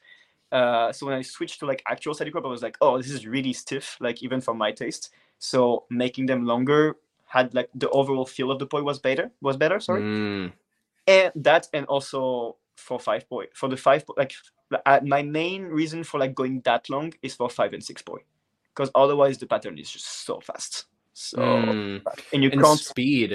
Uh, 0.52 0.92
so 0.92 1.06
when 1.06 1.14
i 1.16 1.22
switched 1.22 1.58
to 1.60 1.66
like 1.66 1.82
actual 1.88 2.14
static 2.14 2.34
rope 2.34 2.44
i 2.46 2.48
was 2.48 2.62
like 2.62 2.76
oh 2.80 2.96
this 2.98 3.10
is 3.10 3.26
really 3.26 3.52
stiff 3.52 3.96
like 4.00 4.22
even 4.22 4.40
for 4.40 4.54
my 4.54 4.72
taste. 4.72 5.10
So 5.38 5.84
making 5.90 6.26
them 6.26 6.46
longer 6.46 6.96
had 7.26 7.52
like 7.54 7.68
the 7.74 7.90
overall 7.90 8.24
feel 8.26 8.50
of 8.50 8.58
the 8.60 8.66
poi 8.66 8.82
was 8.82 8.98
better 9.00 9.30
was 9.42 9.56
better 9.56 9.80
sorry. 9.80 10.02
Mm, 10.02 10.52
and 11.06 11.32
that 11.36 11.68
and 11.74 11.86
also 11.86 12.56
for 12.76 12.98
five 13.00 13.28
poi 13.28 13.46
for 13.54 13.68
the 13.68 13.76
five 13.76 14.04
like 14.16 14.32
uh, 14.84 15.00
my 15.04 15.22
main 15.22 15.64
reason 15.64 16.04
for 16.04 16.18
like 16.20 16.34
going 16.34 16.60
that 16.64 16.88
long 16.90 17.12
is 17.22 17.34
for 17.34 17.48
five 17.48 17.72
and 17.72 17.82
six 17.82 18.02
poi 18.02 18.18
because 18.74 18.90
otherwise 18.94 19.38
the 19.38 19.46
pattern 19.46 19.78
is 19.78 19.90
just 19.90 20.24
so 20.26 20.40
fast. 20.40 20.86
So 21.14 21.38
Mm. 21.38 22.02
and 22.32 22.42
you 22.42 22.50
And 22.50 22.60
can't 22.60 22.78
speed. 22.78 23.34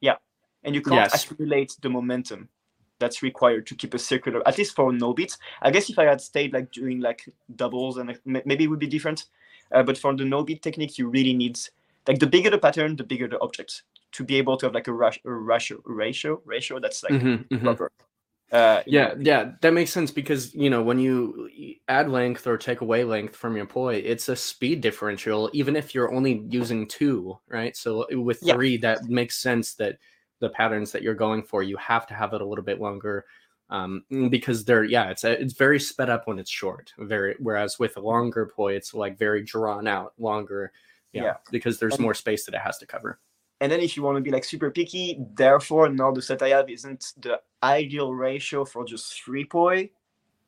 Yeah 0.00 0.16
and 0.64 0.74
you 0.74 0.82
can't 0.82 0.96
Yes. 0.96 1.24
accumulate 1.24 1.76
the 1.80 1.88
momentum 1.88 2.48
that's 2.98 3.22
required 3.22 3.66
to 3.66 3.74
keep 3.74 3.94
a 3.94 3.98
circular 3.98 4.46
at 4.48 4.58
least 4.58 4.74
for 4.74 4.92
no 4.92 5.12
beats 5.12 5.38
i 5.62 5.70
guess 5.70 5.90
if 5.90 5.98
i 5.98 6.04
had 6.04 6.20
stayed 6.20 6.52
like 6.52 6.70
doing 6.72 7.00
like 7.00 7.28
doubles 7.54 7.98
and 7.98 8.08
like, 8.08 8.20
maybe 8.46 8.64
it 8.64 8.68
would 8.68 8.78
be 8.78 8.86
different 8.86 9.26
uh, 9.72 9.82
but 9.82 9.98
for 9.98 10.14
the 10.16 10.24
no 10.24 10.42
beat 10.42 10.62
technique 10.62 10.98
you 10.98 11.08
really 11.08 11.34
need 11.34 11.58
like 12.08 12.18
the 12.18 12.26
bigger 12.26 12.50
the 12.50 12.58
pattern 12.58 12.96
the 12.96 13.04
bigger 13.04 13.28
the 13.28 13.38
object 13.40 13.82
to 14.12 14.24
be 14.24 14.36
able 14.36 14.56
to 14.56 14.66
have 14.66 14.74
like 14.74 14.88
a, 14.88 14.92
rush, 14.92 15.20
a 15.24 15.30
ratio 15.30 15.78
ratio 15.84 16.40
ratio 16.44 16.80
that's 16.80 17.02
like 17.02 17.12
Mhm, 17.12 17.44
mhm. 17.50 17.62
proper 17.62 17.90
uh 18.52 18.82
Yeah, 18.86 19.14
yeah, 19.18 19.52
that 19.60 19.72
makes 19.72 19.90
sense 19.92 20.10
because 20.10 20.54
you 20.54 20.70
know 20.70 20.82
when 20.82 20.98
you 20.98 21.78
add 21.88 22.08
length 22.08 22.46
or 22.46 22.56
take 22.56 22.80
away 22.80 23.04
length 23.04 23.34
from 23.36 23.56
your 23.56 23.66
poi, 23.66 23.96
it's 23.96 24.28
a 24.28 24.36
speed 24.36 24.80
differential, 24.80 25.50
even 25.52 25.74
if 25.76 25.94
you're 25.94 26.12
only 26.14 26.44
using 26.48 26.86
two, 26.86 27.38
right? 27.48 27.76
So 27.76 28.06
with 28.22 28.38
Yeah. 28.42 28.54
three, 28.54 28.76
that 28.78 29.04
makes 29.04 29.36
sense 29.38 29.74
that 29.74 29.98
the 30.40 30.50
patterns 30.50 30.92
that 30.92 31.02
you're 31.02 31.14
going 31.14 31.42
for, 31.42 31.62
you 31.62 31.76
have 31.78 32.06
to 32.08 32.14
have 32.14 32.34
it 32.34 32.40
a 32.40 32.46
little 32.46 32.64
bit 32.64 32.80
longer, 32.80 33.24
um, 33.70 34.04
because 34.30 34.64
they're 34.64 34.84
yeah, 34.84 35.10
it's 35.10 35.24
a, 35.24 35.40
it's 35.40 35.54
very 35.54 35.80
sped 35.80 36.08
up 36.10 36.26
when 36.28 36.38
it's 36.38 36.50
short, 36.50 36.92
very 36.98 37.34
whereas 37.40 37.78
with 37.80 37.96
a 37.96 38.00
longer 38.00 38.46
poi, 38.54 38.74
it's 38.74 38.94
like 38.94 39.18
very 39.18 39.42
drawn 39.42 39.86
out, 39.88 40.12
longer, 40.18 40.72
yeah, 41.12 41.22
Yeah. 41.24 41.36
because 41.50 41.78
there's 41.80 41.94
And- 41.94 42.02
more 42.02 42.14
space 42.14 42.44
that 42.46 42.54
it 42.54 42.60
has 42.60 42.78
to 42.78 42.86
cover. 42.86 43.18
And 43.60 43.72
then 43.72 43.80
if 43.80 43.96
you 43.96 44.02
want 44.02 44.16
to 44.16 44.22
be 44.22 44.30
like 44.30 44.44
super 44.44 44.70
picky 44.70 45.18
therefore 45.34 45.88
now 45.88 46.10
the 46.12 46.22
set 46.22 46.42
i 46.42 46.48
have 46.48 46.68
isn't 46.70 47.12
the 47.18 47.40
ideal 47.62 48.12
ratio 48.14 48.64
for 48.64 48.84
just 48.84 49.22
three 49.22 49.44
poi 49.44 49.88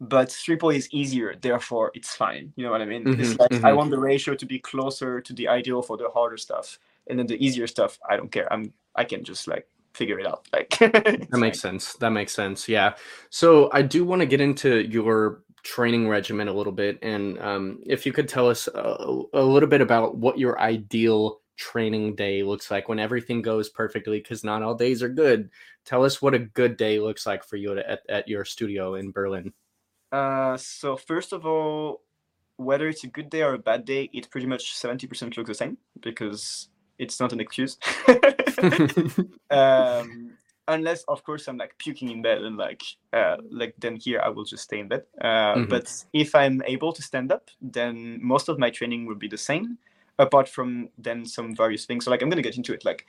but 0.00 0.30
three 0.30 0.56
poi 0.56 0.74
is 0.76 0.88
easier 0.92 1.34
therefore 1.40 1.90
it's 1.94 2.14
fine 2.14 2.52
you 2.56 2.64
know 2.64 2.70
what 2.70 2.82
i 2.82 2.86
mean 2.86 3.10
it's 3.18 3.34
Mhm, 3.34 3.38
like 3.38 3.58
i 3.64 3.72
mhm. 3.72 3.74
want 3.74 3.90
the 3.90 3.98
ratio 3.98 4.34
to 4.34 4.46
be 4.46 4.58
closer 4.58 5.20
to 5.20 5.32
the 5.34 5.48
ideal 5.48 5.82
for 5.82 5.96
the 5.96 6.08
harder 6.10 6.36
stuff 6.36 6.78
and 7.08 7.18
then 7.18 7.26
the 7.26 7.44
easier 7.44 7.66
stuff 7.66 7.98
i 8.08 8.16
don't 8.16 8.32
care 8.32 8.52
i'm 8.52 8.72
i 8.96 9.04
can 9.04 9.24
just 9.24 9.48
like 9.48 9.66
figure 9.94 10.18
it 10.20 10.26
out 10.26 10.46
like 10.52 10.78
That 11.30 11.38
makes 11.38 11.60
sense. 11.60 11.94
That 11.94 12.10
makes 12.10 12.32
sense. 12.32 12.68
Yeah. 12.68 12.94
So 13.30 13.68
I 13.72 13.82
do 13.82 14.04
want 14.04 14.20
to 14.20 14.26
get 14.26 14.40
into 14.40 14.80
your 14.88 15.42
training 15.62 16.08
regimen 16.08 16.48
a 16.48 16.52
little 16.52 16.72
bit, 16.72 16.98
and 17.02 17.38
um, 17.40 17.80
if 17.84 18.06
you 18.06 18.12
could 18.12 18.28
tell 18.28 18.48
us 18.48 18.66
a, 18.68 19.22
a 19.34 19.42
little 19.42 19.68
bit 19.68 19.82
about 19.82 20.16
what 20.16 20.38
your 20.38 20.58
ideal 20.58 21.40
training 21.58 22.14
day 22.14 22.42
looks 22.42 22.70
like 22.70 22.88
when 22.88 22.98
everything 22.98 23.42
goes 23.42 23.68
perfectly, 23.68 24.18
because 24.18 24.42
not 24.44 24.62
all 24.62 24.74
days 24.74 25.02
are 25.02 25.08
good. 25.10 25.50
Tell 25.84 26.04
us 26.04 26.22
what 26.22 26.32
a 26.34 26.38
good 26.38 26.76
day 26.78 26.98
looks 26.98 27.26
like 27.26 27.44
for 27.44 27.56
you 27.56 27.76
at, 27.78 28.00
at 28.08 28.28
your 28.28 28.44
studio 28.46 28.94
in 28.94 29.10
Berlin. 29.12 29.52
uh 30.12 30.56
so 30.56 30.96
first 30.96 31.32
of 31.34 31.44
all 31.44 32.00
whether 32.56 32.88
it's 32.88 33.04
a 33.04 33.12
good 33.12 33.28
day 33.28 33.42
or 33.42 33.52
a 33.54 33.58
bad 33.70 33.84
day 33.84 34.08
it 34.14 34.30
pretty 34.30 34.46
much 34.46 34.72
70% 34.72 35.36
looks 35.36 35.48
the 35.48 35.54
same 35.54 35.76
because 36.00 36.70
it's 36.98 37.20
not 37.20 37.32
an 37.34 37.40
excuse 37.40 37.76
um 39.50 40.32
unless 40.66 41.02
of 41.08 41.22
course 41.24 41.48
i'm 41.48 41.56
like 41.56 41.76
puking 41.78 42.10
in 42.10 42.22
bed 42.22 42.42
and 42.42 42.56
like 42.56 42.82
uh 43.12 43.36
like 43.50 43.74
then 43.78 43.96
here 43.96 44.20
i 44.24 44.28
will 44.28 44.44
just 44.44 44.64
stay 44.64 44.78
in 44.80 44.88
bed 44.88 45.02
uh 45.20 45.54
Mhm. 45.56 45.68
but 45.68 45.86
if 46.12 46.34
i'm 46.34 46.62
able 46.66 46.92
to 46.92 47.02
stand 47.02 47.32
up 47.32 47.50
then 47.60 48.18
most 48.22 48.48
of 48.48 48.58
my 48.58 48.70
training 48.70 49.06
will 49.06 49.14
be 49.24 49.28
the 49.28 49.38
same 49.38 49.78
apart 50.18 50.48
from 50.48 50.88
then 50.98 51.24
some 51.24 51.54
various 51.54 51.84
things. 51.86 52.04
So 52.04 52.10
like 52.10 52.22
i'm 52.22 52.28
gonna 52.28 52.42
get 52.42 52.56
into 52.56 52.72
it. 52.72 52.84
Like 52.84 53.06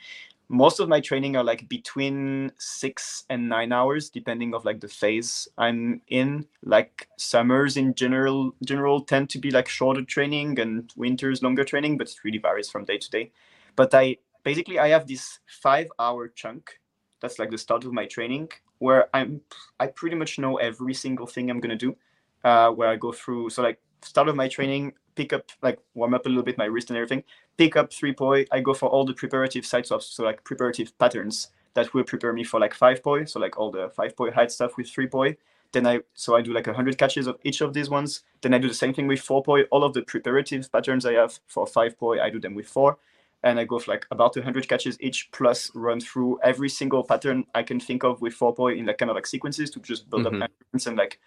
most 0.49 0.79
of 0.79 0.89
my 0.89 0.99
training 0.99 1.35
are 1.35 1.43
like 1.43 1.69
between 1.69 2.51
six 2.57 3.25
and 3.29 3.47
nine 3.47 3.71
hours 3.71 4.09
depending 4.09 4.53
of 4.55 4.65
like 4.65 4.79
the 4.81 4.87
phase 4.87 5.47
i'm 5.57 6.01
in. 6.07 6.45
Like 6.63 7.07
summers 7.17 7.77
in 7.77 7.93
general 7.93 8.53
general 8.63 9.01
tend 9.01 9.29
to 9.31 9.39
be 9.39 9.51
like 9.51 9.67
shorter 9.67 10.03
training 10.03 10.59
and 10.59 10.91
winters 10.95 11.43
longer 11.43 11.63
training 11.63 11.97
but 11.97 12.09
it 12.09 12.15
really 12.23 12.39
varies 12.39 12.69
from 12.69 12.85
day 12.85 12.97
to 12.97 13.09
day. 13.09 13.31
But 13.75 13.93
i 13.93 14.17
basically 14.43 14.79
i 14.79 14.89
have 14.89 15.07
this 15.07 15.39
five 15.47 15.87
hour 15.99 16.27
chunk. 16.27 16.79
That's 17.21 17.37
like 17.39 17.51
the 17.51 17.57
start 17.57 17.83
of 17.85 17.93
my 17.93 18.05
training 18.05 18.49
where 18.79 19.09
i'm 19.13 19.41
i 19.79 19.87
pretty 19.87 20.15
much 20.15 20.39
know 20.39 20.57
every 20.57 20.93
single 20.93 21.27
thing 21.27 21.49
i'm 21.49 21.61
to 21.61 21.75
do 21.75 21.95
uh, 22.43 22.69
where 22.71 22.89
i 22.89 22.95
go 22.95 23.11
through. 23.11 23.49
So 23.49 23.61
like 23.61 23.79
start 24.01 24.29
of 24.29 24.35
my 24.35 24.47
training 24.47 24.93
pick 25.19 25.33
up 25.37 25.43
like 25.67 25.79
warm 25.99 26.13
up 26.17 26.25
a 26.25 26.29
little 26.29 26.47
bit 26.49 26.57
my 26.63 26.69
wrist 26.73 26.89
and 26.89 26.97
everything 26.97 27.21
pick 27.61 27.73
up 27.81 27.87
three 27.99 28.13
poi 28.21 28.37
i 28.55 28.59
go 28.67 28.73
for 28.81 28.87
all 28.93 29.05
the 29.09 29.13
preparative 29.21 29.65
sites 29.71 29.91
of 29.95 30.01
so 30.01 30.23
like 30.29 30.39
preparative 30.49 30.89
patterns 30.97 31.49
that 31.73 31.93
will 31.93 32.05
prepare 32.11 32.33
me 32.39 32.43
for 32.51 32.59
like 32.65 32.73
five 32.73 33.03
poi 33.03 33.19
so 33.25 33.39
like 33.45 33.55
all 33.59 33.69
the 33.77 33.85
five 33.97 34.15
poi 34.17 34.31
height 34.31 34.51
stuff 34.51 34.77
with 34.77 34.89
three 34.89 35.07
poi. 35.07 35.29
Then 35.73 35.85
i 35.85 35.99
so 36.23 36.35
i 36.37 36.41
do 36.41 36.51
like 36.53 36.67
100 36.67 36.97
catches 36.97 37.27
of 37.27 37.35
each 37.43 37.59
of 37.65 37.73
these 37.73 37.89
ones. 37.89 38.23
Then 38.41 38.53
i 38.55 38.57
do 38.63 38.67
the 38.73 38.81
same 38.83 38.93
thing 38.93 39.07
with 39.11 39.21
four 39.29 39.43
poi. 39.43 39.59
All 39.73 39.83
of 39.83 39.93
the 39.93 40.01
preparative 40.11 40.71
patterns 40.71 41.05
i 41.05 41.13
have 41.21 41.33
for 41.47 41.67
five 41.67 41.93
poi 41.99 42.15
i 42.25 42.29
do 42.29 42.39
them 42.39 42.55
with 42.55 42.67
four. 42.67 42.97
And 43.43 43.59
I 43.59 43.63
go 43.65 43.79
for 43.79 43.91
like 43.91 44.05
about 44.11 44.35
100 44.35 44.67
catches 44.67 44.97
each, 44.99 45.19
plus 45.31 45.71
run 45.73 45.99
through 46.01 46.39
every 46.43 46.69
single 46.79 47.03
pattern 47.11 47.45
I 47.59 47.63
can 47.69 47.79
think 47.79 48.03
of 48.03 48.19
with 48.23 48.33
four 48.33 48.53
poi 48.53 48.71
in 48.79 48.85
like 48.85 48.97
kind 48.97 49.11
of 49.11 49.15
like 49.15 49.27
sequences 49.27 49.69
to 49.71 49.79
just 49.79 50.09
build 50.09 50.25
Mhm. 50.25 50.43
up 50.43 50.51
and 50.87 50.97
like, 50.97 51.19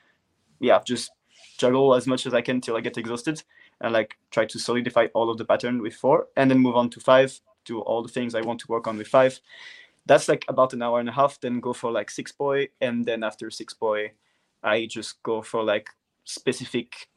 yeah, 0.60 0.80
just 0.84 1.12
juggle 1.58 1.94
as 1.94 2.06
much 2.06 2.26
as 2.26 2.34
I 2.34 2.42
can 2.42 2.60
till 2.60 2.76
I 2.76 2.80
get 2.80 2.98
exhausted 2.98 3.42
and 3.80 3.92
like 3.92 4.16
try 4.30 4.44
to 4.46 4.58
solidify 4.58 5.08
all 5.14 5.30
of 5.30 5.38
the 5.38 5.44
pattern 5.44 5.80
with 5.82 5.94
four 5.94 6.28
and 6.36 6.50
then 6.50 6.58
move 6.58 6.76
on 6.76 6.90
to 6.90 7.00
five, 7.00 7.38
do 7.64 7.80
all 7.80 8.02
the 8.02 8.08
things 8.12 8.34
I 8.34 8.40
want 8.42 8.60
to 8.60 8.68
work 8.68 8.86
on 8.86 8.96
with 8.98 9.08
five. 9.08 9.40
That's 10.06 10.28
like 10.28 10.44
about 10.48 10.72
an 10.72 10.82
hour 10.82 11.00
and 11.00 11.08
a 11.08 11.12
half, 11.12 11.40
then 11.40 11.60
go 11.60 11.72
for 11.72 11.90
like 11.92 12.10
six 12.10 12.32
poi 12.32 12.68
and 12.80 13.04
then 13.04 13.22
after 13.22 13.50
six 13.50 13.74
poi 13.74 14.12
I 14.62 14.86
just 14.86 15.22
go 15.22 15.42
for 15.42 15.62
like 15.64 15.90
specific 16.24 17.08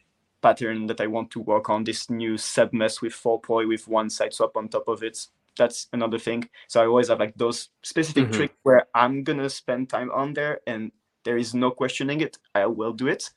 pattern 0.41 0.87
that 0.87 1.01
I 1.01 1.07
want 1.07 1.31
to 1.31 1.39
work 1.39 1.69
on. 1.69 1.83
This 1.83 2.09
new 2.09 2.37
sub 2.37 2.73
mess 2.73 3.01
with 3.01 3.13
four 3.13 3.39
poi 3.41 3.67
with 3.67 3.87
one 3.87 4.09
side 4.09 4.33
swap 4.33 4.55
on 4.57 4.67
top 4.67 4.87
of 4.87 5.03
it. 5.03 5.27
That's 5.57 5.87
another 5.93 6.19
thing. 6.19 6.49
So 6.67 6.81
I 6.81 6.85
always 6.87 7.07
have 7.07 7.19
like 7.19 7.35
those 7.35 7.69
specific 7.81 8.25
Mhm. 8.25 8.31
tricks 8.31 8.55
where 8.63 8.87
I'm 8.93 9.23
gonna 9.23 9.49
spend 9.49 9.89
time 9.89 10.11
on 10.11 10.33
there, 10.33 10.59
and 10.67 10.91
there 11.23 11.37
is 11.37 11.53
no 11.53 11.71
questioning 11.71 12.21
it. 12.21 12.37
I 12.53 12.65
will 12.67 12.93
do 12.93 13.07
it. 13.07 13.31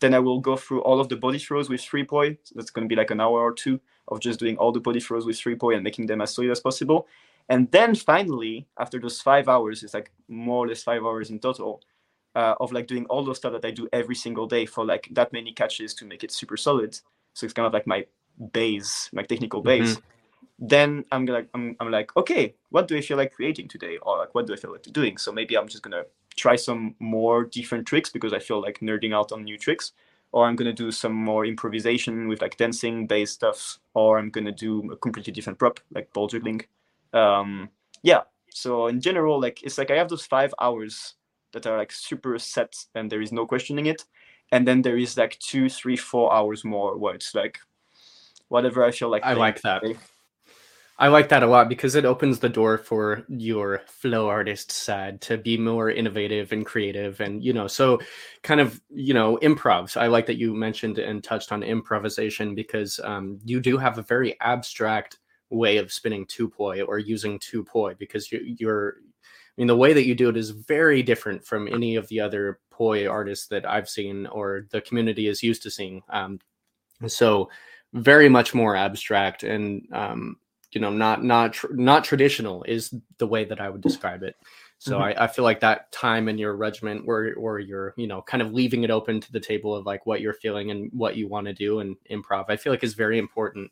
Then 0.00 0.14
I 0.14 0.18
will 0.18 0.40
go 0.40 0.56
through 0.56 0.82
all 0.82 1.00
of 1.00 1.08
the 1.08 1.16
body 1.16 1.38
throws 1.38 1.68
with 1.68 1.80
three 1.80 2.04
poi. 2.04 2.38
So 2.42 2.54
that's 2.56 2.70
gonna 2.70 2.86
be 2.86 2.96
like 2.96 3.10
an 3.10 3.20
hour 3.20 3.40
or 3.40 3.52
two 3.52 3.80
of 4.08 4.20
just 4.20 4.40
doing 4.40 4.56
all 4.56 4.72
the 4.72 4.80
body 4.80 5.00
throws 5.00 5.26
with 5.26 5.38
three 5.38 5.54
poi 5.54 5.74
and 5.74 5.84
making 5.84 6.06
them 6.06 6.20
as 6.20 6.34
solid 6.34 6.50
as 6.50 6.60
possible. 6.60 7.06
And 7.48 7.70
then 7.70 7.94
finally, 7.94 8.66
after 8.78 8.98
those 8.98 9.20
five 9.20 9.48
hours, 9.48 9.82
it's 9.82 9.94
like 9.94 10.10
more 10.28 10.64
or 10.64 10.68
less 10.68 10.82
five 10.82 11.02
hours 11.02 11.30
in 11.30 11.38
total 11.38 11.82
uh, 12.34 12.54
of 12.60 12.72
like 12.72 12.86
doing 12.86 13.04
all 13.06 13.24
those 13.24 13.38
stuff 13.38 13.52
that 13.52 13.64
I 13.64 13.70
do 13.70 13.88
every 13.92 14.14
single 14.14 14.46
day 14.46 14.66
for 14.66 14.84
like 14.84 15.08
that 15.12 15.32
many 15.32 15.52
catches 15.52 15.94
to 15.94 16.04
make 16.04 16.24
it 16.24 16.32
super 16.32 16.56
solid. 16.56 16.98
So 17.34 17.44
it's 17.44 17.52
kind 17.52 17.66
of 17.66 17.72
like 17.72 17.86
my 17.86 18.06
base, 18.52 19.10
my 19.12 19.22
technical 19.22 19.60
base. 19.60 19.98
Then 20.58 21.04
I'm 21.10 21.24
gonna 21.24 21.44
I'm, 21.54 21.76
I'm 21.80 21.90
like, 21.90 22.16
okay, 22.16 22.54
what 22.70 22.88
do 22.88 22.96
I 22.96 23.00
feel 23.00 23.16
like 23.16 23.32
creating 23.32 23.68
today? 23.68 23.98
Or 24.02 24.18
like 24.18 24.34
what 24.34 24.46
do 24.46 24.52
I 24.52 24.56
feel 24.56 24.72
like 24.72 24.82
doing? 24.84 25.16
So 25.16 25.32
maybe 25.32 25.56
I'm 25.56 25.68
just 25.68 25.82
gonna 25.82 26.04
try 26.36 26.56
some 26.56 26.94
more 26.98 27.44
different 27.44 27.86
tricks 27.86 28.10
because 28.10 28.32
I 28.32 28.38
feel 28.38 28.60
like 28.60 28.80
nerding 28.80 29.14
out 29.14 29.32
on 29.32 29.44
new 29.44 29.58
tricks. 29.58 29.92
Or 30.32 30.46
I'm 30.46 30.56
gonna 30.56 30.72
do 30.72 30.90
some 30.90 31.12
more 31.12 31.44
improvisation 31.44 32.26
with 32.26 32.40
like 32.40 32.56
dancing 32.56 33.06
based 33.06 33.34
stuff, 33.34 33.78
or 33.92 34.18
I'm 34.18 34.30
gonna 34.30 34.52
do 34.52 34.90
a 34.90 34.96
completely 34.96 35.32
different 35.32 35.58
prop, 35.58 35.78
like 35.94 36.10
ball 36.14 36.26
juggling. 36.26 36.62
Um, 37.12 37.68
yeah. 38.02 38.22
So 38.50 38.86
in 38.86 39.00
general, 39.00 39.38
like 39.38 39.62
it's 39.62 39.76
like 39.76 39.90
I 39.90 39.96
have 39.96 40.08
those 40.08 40.24
five 40.24 40.54
hours 40.58 41.14
that 41.52 41.66
are 41.66 41.76
like 41.76 41.92
super 41.92 42.38
set 42.38 42.74
and 42.94 43.10
there 43.10 43.20
is 43.20 43.30
no 43.30 43.46
questioning 43.46 43.86
it 43.86 44.04
and 44.52 44.68
then 44.68 44.82
there 44.82 44.98
is 44.98 45.16
like 45.16 45.38
two 45.38 45.68
three 45.68 45.96
four 45.96 46.32
hours 46.32 46.64
more 46.64 46.96
where 46.96 47.14
it's 47.14 47.34
like 47.34 47.58
whatever 48.48 48.84
i 48.84 48.90
feel 48.90 49.08
like 49.08 49.24
I 49.24 49.32
like 49.32 49.60
that. 49.62 49.82
I 51.02 51.08
like 51.08 51.30
that 51.30 51.42
a 51.42 51.48
lot 51.48 51.68
because 51.68 51.96
it 51.96 52.04
opens 52.04 52.38
the 52.38 52.48
door 52.48 52.78
for 52.78 53.24
your 53.26 53.82
flow 53.88 54.28
artist 54.28 54.70
side 54.70 55.20
to 55.22 55.36
be 55.36 55.58
more 55.58 55.90
innovative 55.90 56.52
and 56.52 56.64
creative 56.64 57.20
and 57.20 57.42
you 57.42 57.52
know 57.52 57.66
so 57.66 57.98
kind 58.44 58.60
of 58.60 58.80
you 58.88 59.12
know 59.12 59.36
improv. 59.42 59.96
I 59.96 60.06
like 60.06 60.26
that 60.26 60.38
you 60.38 60.54
mentioned 60.54 61.00
and 61.00 61.24
touched 61.24 61.50
on 61.50 61.64
improvisation 61.64 62.54
because 62.54 63.00
um, 63.02 63.40
you 63.44 63.58
do 63.58 63.78
have 63.78 63.98
a 63.98 64.02
very 64.02 64.40
abstract 64.40 65.18
way 65.50 65.78
of 65.78 65.92
spinning 65.92 66.24
two 66.24 66.48
poi 66.48 66.82
or 66.82 67.00
using 67.00 67.36
two 67.40 67.64
poi 67.64 67.94
because 67.94 68.30
you, 68.30 68.54
you're 68.56 68.94
i 69.00 69.54
mean 69.56 69.66
the 69.66 69.76
way 69.76 69.92
that 69.92 70.06
you 70.06 70.14
do 70.14 70.28
it 70.28 70.36
is 70.36 70.50
very 70.50 71.02
different 71.02 71.44
from 71.44 71.66
any 71.66 71.96
of 71.96 72.06
the 72.08 72.20
other 72.20 72.60
poi 72.70 73.08
artists 73.08 73.48
that 73.48 73.68
i've 73.68 73.88
seen 73.88 74.26
or 74.28 74.68
the 74.70 74.80
community 74.80 75.26
is 75.26 75.42
used 75.42 75.64
to 75.64 75.70
seeing. 75.70 76.00
Um, 76.10 76.38
so 77.08 77.50
very 77.92 78.28
much 78.28 78.54
more 78.54 78.76
abstract 78.76 79.42
and 79.42 79.82
um, 79.92 80.36
you 80.72 80.80
know 80.80 80.90
not 80.90 81.22
not 81.22 81.52
tr- 81.52 81.72
not 81.74 82.04
traditional 82.04 82.62
is 82.64 82.94
the 83.18 83.26
way 83.26 83.44
that 83.44 83.60
i 83.60 83.68
would 83.68 83.80
describe 83.80 84.22
it. 84.22 84.36
So 84.78 84.98
Mhm. 84.98 85.02
I, 85.02 85.24
I 85.24 85.26
feel 85.28 85.44
like 85.44 85.60
that 85.60 85.92
time 85.92 86.28
in 86.28 86.38
your 86.38 86.56
regiment 86.56 87.06
where 87.06 87.34
where 87.34 87.58
you're 87.58 87.94
you 87.96 88.06
know 88.06 88.22
kind 88.22 88.42
of 88.42 88.52
leaving 88.52 88.82
it 88.82 88.90
open 88.90 89.20
to 89.20 89.32
the 89.32 89.40
table 89.40 89.74
of 89.74 89.86
like 89.86 90.06
what 90.06 90.20
you're 90.20 90.32
feeling 90.34 90.70
and 90.70 90.90
what 90.92 91.16
you 91.16 91.28
want 91.28 91.46
to 91.46 91.52
do 91.52 91.80
and 91.80 91.96
improv 92.10 92.46
i 92.48 92.56
feel 92.56 92.72
like 92.72 92.82
is 92.84 92.94
very 92.94 93.18
important. 93.18 93.70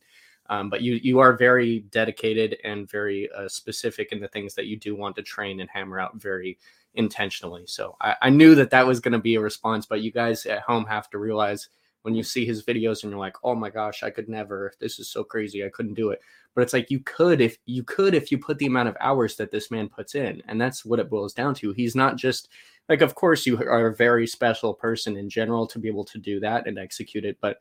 Um, 0.48 0.68
but 0.68 0.82
you 0.82 0.94
you 0.94 1.20
are 1.20 1.36
very 1.36 1.80
dedicated 1.90 2.58
and 2.64 2.90
very 2.90 3.30
uh, 3.32 3.48
specific 3.48 4.10
in 4.12 4.20
the 4.20 4.28
things 4.28 4.54
that 4.56 4.66
you 4.66 4.76
do 4.76 4.96
want 4.96 5.14
to 5.16 5.22
train 5.22 5.60
and 5.60 5.70
hammer 5.70 6.00
out 6.00 6.16
very 6.16 6.58
intentionally. 6.94 7.64
So 7.66 7.96
i, 8.00 8.16
I 8.22 8.30
knew 8.30 8.54
that 8.56 8.70
that 8.70 8.86
was 8.86 9.00
going 9.00 9.12
to 9.12 9.18
be 9.18 9.36
a 9.36 9.40
response 9.40 9.86
but 9.86 10.02
you 10.02 10.10
guys 10.12 10.46
at 10.46 10.62
home 10.62 10.84
have 10.86 11.08
to 11.10 11.18
realize 11.18 11.68
when 12.02 12.14
you 12.14 12.22
see 12.22 12.46
his 12.46 12.64
videos 12.64 13.02
and 13.02 13.10
you're 13.10 13.20
like, 13.20 13.36
oh 13.44 13.54
my 13.54 13.70
gosh, 13.70 14.02
I 14.02 14.10
could 14.10 14.28
never. 14.28 14.72
This 14.80 14.98
is 14.98 15.10
so 15.10 15.22
crazy. 15.22 15.64
I 15.64 15.68
couldn't 15.68 15.94
do 15.94 16.10
it. 16.10 16.20
But 16.54 16.62
it's 16.62 16.72
like 16.72 16.90
you 16.90 17.00
could 17.00 17.40
if 17.40 17.58
you 17.66 17.84
could 17.84 18.14
if 18.14 18.32
you 18.32 18.38
put 18.38 18.58
the 18.58 18.66
amount 18.66 18.88
of 18.88 18.96
hours 19.00 19.36
that 19.36 19.50
this 19.50 19.70
man 19.70 19.88
puts 19.88 20.14
in, 20.14 20.42
and 20.48 20.60
that's 20.60 20.84
what 20.84 20.98
it 20.98 21.10
boils 21.10 21.32
down 21.32 21.54
to. 21.56 21.72
He's 21.72 21.94
not 21.94 22.16
just 22.16 22.48
like, 22.88 23.02
of 23.02 23.14
course, 23.14 23.46
you 23.46 23.56
are 23.58 23.86
a 23.86 23.94
very 23.94 24.26
special 24.26 24.74
person 24.74 25.16
in 25.16 25.30
general 25.30 25.66
to 25.68 25.78
be 25.78 25.88
able 25.88 26.04
to 26.06 26.18
do 26.18 26.40
that 26.40 26.66
and 26.66 26.78
execute 26.78 27.24
it, 27.24 27.38
but 27.40 27.58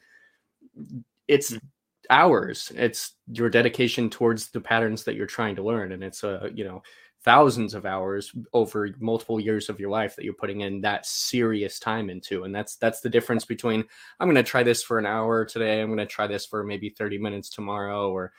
it's 1.28 1.52
mm-hmm. 1.52 1.66
hours. 2.10 2.72
It's 2.76 3.14
your 3.32 3.50
dedication 3.50 4.10
towards 4.10 4.50
the 4.50 4.62
patterns 4.62 5.04
that 5.04 5.16
you're 5.16 5.28
trying 5.28 5.56
to 5.58 5.64
learn, 5.64 5.92
and 5.92 6.04
it's 6.04 6.24
a 6.24 6.50
you 6.54 6.64
know 6.64 6.82
thousands 7.24 7.74
of 7.74 7.86
hours 7.86 8.32
over 8.53 8.89
multiple 8.99 9.39
years 9.39 9.67
of 9.67 9.80
your 9.80 9.89
life 9.89 10.15
that 10.15 10.24
you're 10.24 10.34
putting 10.34 10.61
in 10.61 10.82
that 10.82 11.05
serious 11.05 11.78
time 11.78 12.09
into 12.09 12.45
and 12.45 12.55
that's 12.55 12.78
that's 12.78 13.01
the 13.01 13.09
difference 13.09 13.43
between 13.43 13.84
i'm 14.20 14.28
going 14.28 14.36
to 14.36 14.43
try 14.43 14.63
this 14.63 14.82
for 14.82 14.97
an 14.97 15.05
hour 15.05 15.43
today 15.43 15.82
i'm 15.82 15.89
going 15.89 15.97
to 15.97 16.05
try 16.05 16.28
this 16.28 16.45
for 16.45 16.63
maybe 16.63 16.89
30 16.89 17.17
minutes 17.17 17.49
tomorrow 17.49 18.09
or 18.09 18.32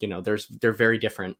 you 0.00 0.08
know 0.08 0.20
there's 0.20 0.46
they're 0.48 0.72
very 0.72 0.98
different. 0.98 1.36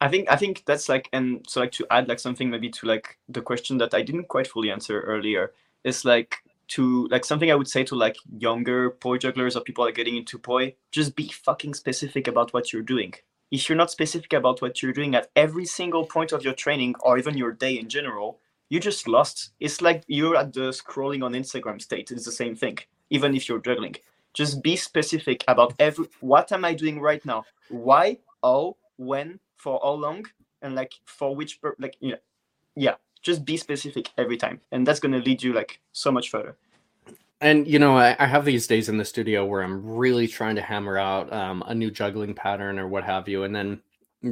I 0.00 0.08
think 0.08 0.30
i 0.30 0.36
think 0.36 0.64
that's 0.66 0.88
like 0.88 1.08
and 1.12 1.44
so 1.48 1.60
like 1.60 1.72
to 1.72 1.86
add 1.90 2.08
like 2.08 2.18
something 2.18 2.50
maybe 2.50 2.68
to 2.70 2.86
like 2.86 3.18
the 3.28 3.40
question 3.40 3.78
that 3.78 3.94
i 3.94 4.02
didn't 4.02 4.28
quite 4.28 4.46
fully 4.46 4.70
answer 4.70 5.00
earlier 5.00 5.52
is 5.82 6.04
like 6.04 6.36
to 6.68 7.06
like 7.08 7.24
something 7.24 7.50
i 7.50 7.54
would 7.54 7.68
say 7.68 7.84
to 7.84 7.94
like 7.94 8.16
younger 8.38 8.90
poi 8.90 9.16
jugglers 9.16 9.56
or 9.56 9.62
people 9.62 9.84
like 9.84 9.94
getting 9.94 10.16
into 10.16 10.38
poi 10.38 10.74
just 10.90 11.16
be 11.16 11.28
fucking 11.28 11.72
specific 11.72 12.28
about 12.28 12.52
what 12.52 12.70
you're 12.72 12.82
doing 12.82 13.14
if 13.54 13.68
you're 13.68 13.78
not 13.78 13.90
specific 13.90 14.32
about 14.32 14.60
what 14.60 14.82
you're 14.82 14.92
doing 14.92 15.14
at 15.14 15.30
every 15.36 15.64
single 15.64 16.04
point 16.04 16.32
of 16.32 16.42
your 16.42 16.54
training 16.54 16.92
or 16.98 17.18
even 17.18 17.38
your 17.38 17.52
day 17.52 17.78
in 17.78 17.88
general, 17.88 18.40
you 18.68 18.80
just 18.80 19.06
lost. 19.06 19.52
It's 19.60 19.80
like 19.80 20.02
you're 20.08 20.34
at 20.36 20.52
the 20.52 20.70
scrolling 20.70 21.22
on 21.22 21.34
Instagram 21.34 21.80
state. 21.80 22.10
It's 22.10 22.24
the 22.24 22.32
same 22.32 22.56
thing, 22.56 22.78
even 23.10 23.32
if 23.36 23.48
you're 23.48 23.60
juggling. 23.60 23.94
Just 24.32 24.60
be 24.60 24.74
specific 24.74 25.44
about 25.46 25.72
every 25.78 26.06
what 26.18 26.50
am 26.50 26.64
I 26.64 26.74
doing 26.74 27.00
right 27.00 27.24
now? 27.24 27.44
Why, 27.68 28.18
how, 28.42 28.76
when, 28.96 29.38
for 29.56 29.78
how 29.84 29.92
long, 29.92 30.26
and 30.60 30.74
like 30.74 30.92
for 31.04 31.36
which 31.36 31.60
per- 31.60 31.76
like 31.78 31.96
yeah, 32.00 32.16
yeah. 32.74 32.96
Just 33.22 33.44
be 33.44 33.56
specific 33.56 34.10
every 34.18 34.36
time, 34.36 34.60
and 34.72 34.84
that's 34.84 34.98
gonna 34.98 35.18
lead 35.18 35.44
you 35.44 35.52
like 35.52 35.80
so 35.92 36.10
much 36.10 36.28
further 36.28 36.56
and 37.44 37.68
you 37.68 37.78
know 37.78 37.96
I, 37.98 38.16
I, 38.18 38.26
have 38.26 38.46
these 38.46 38.66
days 38.66 38.88
in 38.88 38.96
the 38.96 39.04
studio 39.04 39.44
where 39.44 39.62
i'm 39.62 39.84
really 39.84 40.26
trying 40.26 40.56
to 40.56 40.62
hammer 40.62 40.96
out 40.98 41.30
um, 41.32 41.62
a 41.66 41.74
new 41.74 41.90
juggling 41.90 42.34
pattern 42.34 42.78
or 42.78 42.88
what 42.88 43.04
have 43.04 43.28
you. 43.28 43.44
And 43.44 43.54
then 43.54 43.80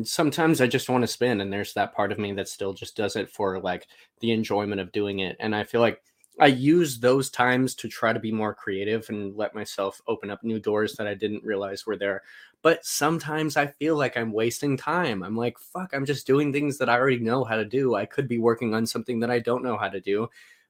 sometimes 0.05 0.61
i 0.63 0.67
just 0.67 0.89
want 0.89 1.03
to 1.03 1.07
spin 1.07 1.43
and 1.43 1.53
there's 1.53 1.75
that 1.75 1.95
part 1.95 2.11
of 2.11 2.19
me 2.19 2.33
that 2.33 2.49
still 2.49 2.73
just 2.73 2.97
does 2.97 3.15
it 3.15 3.31
for 3.31 3.61
like 3.61 3.87
the 4.21 4.33
enjoyment 4.33 4.81
of 4.81 4.91
doing 4.91 5.21
it. 5.21 5.37
And 5.39 5.55
i 5.55 5.63
feel 5.63 5.83
like 5.83 6.03
i 6.41 6.47
use 6.47 6.99
those 6.99 7.29
times 7.29 7.75
to 7.75 7.89
try 7.89 8.15
to 8.15 8.19
be 8.19 8.33
more 8.33 8.55
creative 8.55 9.07
and 9.11 9.37
let 9.37 9.55
myself 9.55 10.01
open 10.09 10.31
up 10.31 10.43
new 10.43 10.59
doors 10.59 10.95
that 10.95 11.07
i 11.07 11.13
didn't 11.15 11.45
realize 11.45 11.87
were 11.87 11.99
there. 11.99 12.23
But 12.63 12.83
sometimes 12.87 13.59
i 13.59 13.67
feel 13.67 13.97
like 13.97 14.17
i'm 14.17 14.33
wasting 14.33 14.79
time. 14.79 15.23
I'm 15.23 15.37
like 15.37 15.59
fuck 15.59 15.93
i'm 15.93 16.07
just 16.07 16.27
doing 16.27 16.51
things 16.51 16.79
that 16.79 16.89
i 16.89 16.97
already 16.99 17.19
know 17.19 17.45
how 17.45 17.57
to 17.57 17.67
do. 17.67 17.95
I 17.95 18.07
could 18.07 18.27
be 18.27 18.39
working 18.39 18.73
on 18.75 18.87
something 18.87 19.21
that 19.21 19.31
i 19.31 19.39
don't 19.39 19.63
know 19.63 19.77
how 19.77 19.91
to 19.91 20.01
do. 20.01 20.29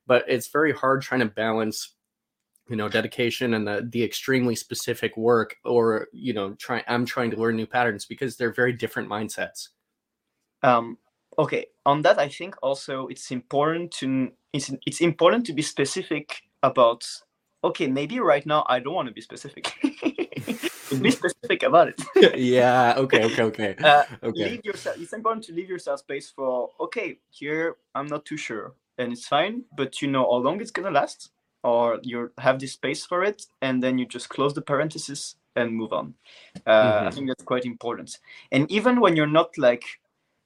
But 0.09 0.25
it's 0.27 0.49
very 0.49 0.73
hard 0.73 1.03
trying 1.03 1.21
to 1.21 1.27
balance 1.27 1.95
you 2.73 2.79
know 2.79 2.89
dedication 2.89 3.53
and 3.53 3.69
the 3.69 3.87
the 3.91 4.03
extremely 4.03 4.57
specific 4.57 5.15
work 5.19 5.57
or 5.67 6.09
you 6.13 6.33
know 6.33 6.55
try 6.55 6.83
i'm 6.89 7.05
trying 7.05 7.31
to 7.31 7.37
learn 7.37 7.55
new 7.55 7.67
patterns 7.67 8.07
because 8.07 8.37
they're 8.37 8.57
very 8.63 8.73
different 8.73 9.09
mindsets. 9.11 9.69
Um 10.63 10.97
okay 11.39 11.67
on 11.85 12.03
that 12.03 12.19
i 12.19 12.29
think 12.29 12.55
also 12.63 13.07
it's 13.09 13.31
important 13.31 13.91
to 13.91 14.33
it's, 14.55 14.71
it's 14.87 15.01
important 15.01 15.45
to 15.47 15.53
be 15.53 15.63
specific 15.63 16.27
about 16.63 17.03
okay 17.63 17.87
maybe 17.87 18.21
right 18.21 18.47
now 18.47 18.65
i 18.75 18.79
don't 18.81 18.95
want 18.95 19.09
to 19.09 19.15
be 19.15 19.21
specific. 19.21 19.65
Be 21.01 21.11
specific 21.11 21.63
about 21.63 21.89
it. 21.89 21.99
Yeah 22.37 22.95
okay 22.99 23.25
okay 23.25 23.43
okay. 23.51 23.73
Uh, 23.85 24.05
okay. 24.29 24.51
leave 24.51 24.65
yourself 24.65 24.97
it's 25.01 25.15
important 25.15 25.43
to 25.47 25.53
leave 25.55 25.71
yourself 25.71 26.01
space 26.01 26.31
for 26.37 26.69
okay 26.79 27.19
here 27.31 27.77
i'm 27.95 28.07
not 28.07 28.27
too 28.27 28.37
sure 28.37 28.75
and 28.99 29.13
it's 29.13 29.27
fine 29.27 29.65
but 29.75 30.03
you 30.03 30.09
know 30.09 30.25
how 30.31 30.37
long 30.47 30.61
it's 30.61 30.71
gonna 30.71 30.91
last 30.91 31.31
or 31.63 32.01
you 32.03 32.31
have 32.39 32.59
this 32.59 32.73
space 32.73 33.07
for 33.07 33.23
it 33.23 33.47
and 33.61 33.83
then 33.83 33.99
you 33.99 34.07
just 34.07 34.29
close 34.29 34.55
the 34.55 34.63
parenthesis 34.63 35.37
and 35.55 35.75
move 35.75 35.93
on. 35.93 36.15
Uh, 36.67 36.83
mm-hmm. 36.83 37.09
i 37.09 37.11
think 37.11 37.29
that's 37.29 37.45
quite 37.45 37.65
important. 37.65 38.19
And 38.51 38.71
even 38.71 39.01
when 39.01 39.17
you're 39.17 39.27
not 39.27 39.57
like 39.59 39.85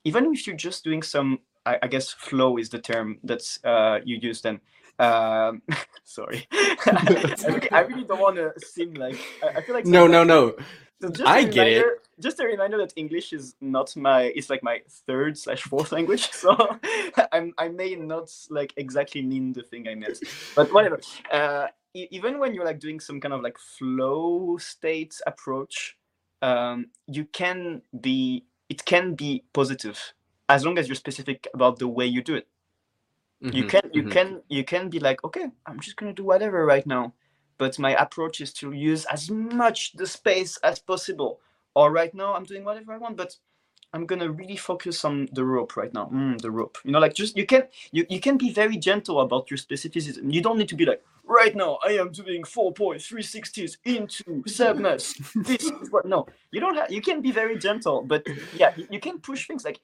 even 0.04 0.32
if 0.32 0.46
you're 0.46 0.56
just 0.56 0.84
doing 0.84 1.02
some 1.02 1.40
i, 1.64 1.78
I 1.82 1.86
guess 1.88 2.12
flow 2.12 2.58
is 2.58 2.68
the 2.68 2.78
term 2.78 3.18
that's 3.24 3.58
uh, 3.64 4.00
you 4.04 4.18
use 4.20 4.40
then 4.40 4.60
um, 4.98 5.62
sorry. 6.04 6.46
I, 6.52 7.84
really 7.88 8.04
don't 8.04 8.20
want 8.20 8.36
to 8.36 8.52
seem 8.64 8.94
like 8.94 9.18
I, 9.42 9.58
I 9.58 9.62
feel 9.62 9.74
like 9.74 9.86
no 9.86 10.06
no 10.06 10.24
no 10.24 10.56
so 11.00 11.26
I 11.26 11.44
get 11.44 11.68
it. 11.68 11.84
Just 12.18 12.40
a 12.40 12.46
reminder 12.46 12.78
that 12.78 12.94
English 12.96 13.32
is 13.32 13.54
not 13.60 13.94
my 13.96 14.22
it's 14.34 14.48
like 14.48 14.62
my 14.62 14.80
third 15.06 15.36
slash 15.36 15.62
fourth 15.62 15.92
language, 15.92 16.30
so 16.32 16.56
I'm 17.32 17.52
I 17.58 17.68
may 17.68 17.94
not 17.94 18.32
like 18.50 18.72
exactly 18.76 19.22
mean 19.22 19.52
the 19.52 19.62
thing 19.62 19.88
I 19.88 19.94
meant, 19.94 20.18
but 20.54 20.72
whatever. 20.72 21.00
Uh, 21.30 21.68
even 21.92 22.38
when 22.38 22.54
you're 22.54 22.64
like 22.64 22.80
doing 22.80 23.00
some 23.00 23.20
kind 23.20 23.34
of 23.34 23.42
like 23.42 23.58
flow 23.58 24.56
state 24.58 25.20
approach, 25.26 25.96
um, 26.42 26.86
you 27.06 27.26
can 27.26 27.82
be 28.00 28.44
it 28.68 28.84
can 28.84 29.14
be 29.14 29.44
positive 29.52 30.00
as 30.48 30.64
long 30.64 30.78
as 30.78 30.88
you're 30.88 30.94
specific 30.94 31.46
about 31.52 31.78
the 31.78 31.88
way 31.88 32.06
you 32.06 32.22
do 32.22 32.34
it. 32.34 32.48
Mm-hmm, 33.42 33.56
you 33.56 33.64
can 33.66 33.82
you 33.92 34.02
mm-hmm. 34.02 34.10
can 34.10 34.42
you 34.48 34.64
can 34.64 34.88
be 34.88 35.00
like 35.00 35.22
okay, 35.22 35.46
I'm 35.66 35.80
just 35.80 35.96
gonna 35.96 36.14
do 36.14 36.24
whatever 36.24 36.64
right 36.64 36.86
now 36.86 37.12
but 37.58 37.78
my 37.78 37.94
approach 37.94 38.40
is 38.40 38.52
to 38.54 38.72
use 38.72 39.04
as 39.06 39.30
much 39.30 39.92
the 39.92 40.06
space 40.06 40.58
as 40.58 40.78
possible. 40.78 41.40
Or 41.74 41.92
right 41.92 42.14
now 42.14 42.34
I'm 42.34 42.44
doing 42.44 42.64
whatever 42.64 42.92
I 42.92 42.98
want, 42.98 43.16
but 43.16 43.36
I'm 43.92 44.06
gonna 44.06 44.30
really 44.30 44.56
focus 44.56 45.04
on 45.04 45.28
the 45.32 45.44
rope 45.44 45.76
right 45.76 45.92
now. 45.94 46.10
Mm, 46.12 46.40
the 46.40 46.50
rope, 46.50 46.78
you 46.84 46.92
know, 46.92 46.98
like 46.98 47.14
just 47.14 47.36
you 47.36 47.46
can 47.46 47.64
you, 47.92 48.04
you 48.10 48.20
can 48.20 48.36
be 48.36 48.52
very 48.52 48.76
gentle 48.76 49.20
about 49.20 49.50
your 49.50 49.58
specificism. 49.58 50.32
You 50.32 50.42
don't 50.42 50.58
need 50.58 50.68
to 50.68 50.76
be 50.76 50.84
like 50.84 51.02
right 51.24 51.54
now 51.56 51.78
I 51.84 51.92
am 51.92 52.12
doing 52.12 52.44
four 52.44 52.72
poi 52.72 52.98
three 52.98 53.22
sixties 53.22 53.78
into 53.84 54.42
sadness. 54.46 55.14
this 55.34 55.64
is 55.64 55.90
what 55.90 56.06
no, 56.06 56.26
you 56.50 56.60
don't 56.60 56.76
have. 56.76 56.90
You 56.90 57.00
can 57.00 57.22
be 57.22 57.32
very 57.32 57.58
gentle, 57.58 58.02
but 58.02 58.26
yeah, 58.56 58.72
you, 58.76 58.86
you 58.90 59.00
can 59.00 59.18
push 59.18 59.46
things 59.46 59.64
like 59.64 59.80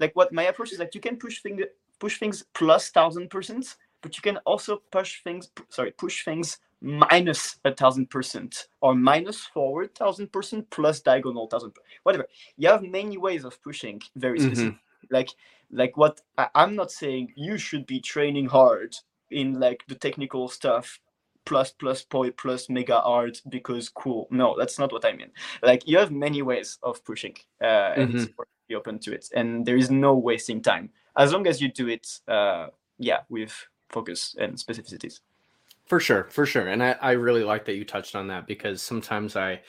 like 0.00 0.14
what 0.16 0.32
my 0.32 0.44
approach 0.44 0.72
is 0.72 0.78
like. 0.78 0.94
You 0.94 1.00
can 1.00 1.16
push 1.16 1.40
things 1.40 1.62
push 2.00 2.18
things 2.18 2.44
plus 2.54 2.90
thousand 2.90 3.30
percent, 3.30 3.76
but 4.00 4.16
you 4.16 4.22
can 4.22 4.38
also 4.38 4.82
push 4.90 5.22
things 5.22 5.50
sorry 5.68 5.92
push 5.92 6.24
things 6.24 6.58
minus 6.82 7.56
a 7.64 7.72
thousand 7.72 8.10
percent 8.10 8.66
or 8.80 8.94
minus 8.94 9.40
forward 9.40 9.94
thousand 9.94 10.30
percent 10.32 10.68
plus 10.70 11.00
diagonal 11.00 11.46
thousand 11.46 11.72
whatever 12.02 12.26
you 12.56 12.68
have 12.68 12.82
many 12.82 13.16
ways 13.16 13.44
of 13.44 13.60
pushing 13.62 14.00
very 14.16 14.38
mm-hmm. 14.38 14.48
specific 14.48 14.74
mm-hmm. 14.74 15.14
like 15.14 15.30
like 15.70 15.96
what 15.96 16.20
I, 16.36 16.48
i'm 16.56 16.74
not 16.74 16.90
saying 16.90 17.32
you 17.36 17.56
should 17.56 17.86
be 17.86 18.00
training 18.00 18.46
hard 18.46 18.96
in 19.30 19.60
like 19.60 19.84
the 19.86 19.94
technical 19.94 20.48
stuff 20.48 20.98
plus 21.44 21.70
plus 21.70 22.02
poi 22.02 22.30
plus 22.30 22.68
mega 22.68 23.00
hard 23.00 23.38
because 23.48 23.88
cool 23.88 24.26
no 24.30 24.56
that's 24.58 24.78
not 24.78 24.92
what 24.92 25.04
i 25.04 25.12
mean 25.12 25.30
like 25.62 25.86
you 25.86 25.98
have 25.98 26.10
many 26.10 26.42
ways 26.42 26.78
of 26.82 27.04
pushing 27.04 27.36
uh 27.62 27.92
and 27.96 28.08
mm-hmm. 28.08 28.18
it's 28.18 28.32
be 28.68 28.74
open 28.74 28.98
to 28.98 29.12
it 29.12 29.28
and 29.34 29.66
there 29.66 29.76
is 29.76 29.90
no 29.90 30.14
wasting 30.14 30.60
time 30.60 30.90
as 31.16 31.32
long 31.32 31.46
as 31.46 31.60
you 31.60 31.70
do 31.70 31.88
it 31.88 32.20
uh 32.28 32.66
yeah 32.98 33.20
with 33.28 33.52
focus 33.88 34.34
and 34.38 34.54
specificities 34.54 35.20
for 35.86 36.00
sure, 36.00 36.24
for 36.30 36.46
sure. 36.46 36.68
And 36.68 36.82
I, 36.82 36.96
I 37.00 37.12
really 37.12 37.44
like 37.44 37.64
that 37.66 37.74
you 37.74 37.84
touched 37.84 38.14
on 38.14 38.28
that 38.28 38.46
because 38.46 38.82
sometimes 38.82 39.36
I 39.36 39.60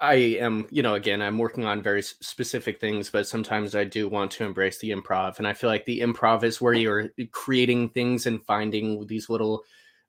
I 0.00 0.14
am, 0.14 0.66
you 0.70 0.82
know, 0.82 0.94
again, 0.94 1.20
I'm 1.20 1.36
working 1.36 1.66
on 1.66 1.82
very 1.82 2.00
specific 2.02 2.80
things, 2.80 3.10
but 3.10 3.26
sometimes 3.26 3.74
I 3.74 3.84
do 3.84 4.08
want 4.08 4.30
to 4.32 4.44
embrace 4.44 4.78
the 4.78 4.90
improv. 4.90 5.36
And 5.36 5.46
I 5.46 5.52
feel 5.52 5.68
like 5.68 5.84
the 5.84 6.00
improv 6.00 6.42
is 6.42 6.60
where 6.60 6.72
you're 6.72 7.10
creating 7.32 7.90
things 7.90 8.26
and 8.26 8.42
finding 8.44 9.06
these 9.06 9.28
little 9.28 9.62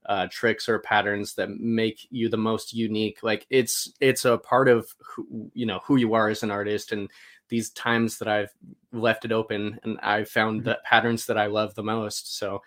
uh, 0.06 0.28
tricks 0.30 0.68
or 0.68 0.78
patterns 0.78 1.34
that 1.34 1.50
make 1.50 2.06
you 2.10 2.28
the 2.28 2.38
most 2.38 2.72
unique. 2.72 3.22
Like 3.22 3.46
it's 3.50 3.92
it's 4.00 4.24
a 4.24 4.38
part 4.38 4.68
of 4.68 4.88
who, 5.00 5.50
you 5.52 5.66
know 5.66 5.80
who 5.84 5.96
you 5.96 6.14
are 6.14 6.28
as 6.28 6.42
an 6.42 6.50
artist, 6.50 6.92
and 6.92 7.10
these 7.48 7.70
times 7.70 8.18
that 8.18 8.28
I've 8.28 8.52
left 8.92 9.24
it 9.24 9.32
open, 9.32 9.78
and 9.82 9.98
I 10.00 10.24
found 10.24 10.60
mm-hmm. 10.60 10.70
the 10.70 10.78
patterns 10.84 11.26
that 11.26 11.36
I 11.36 11.46
love 11.46 11.74
the 11.74 11.82
most. 11.82 12.38
So 12.38 12.62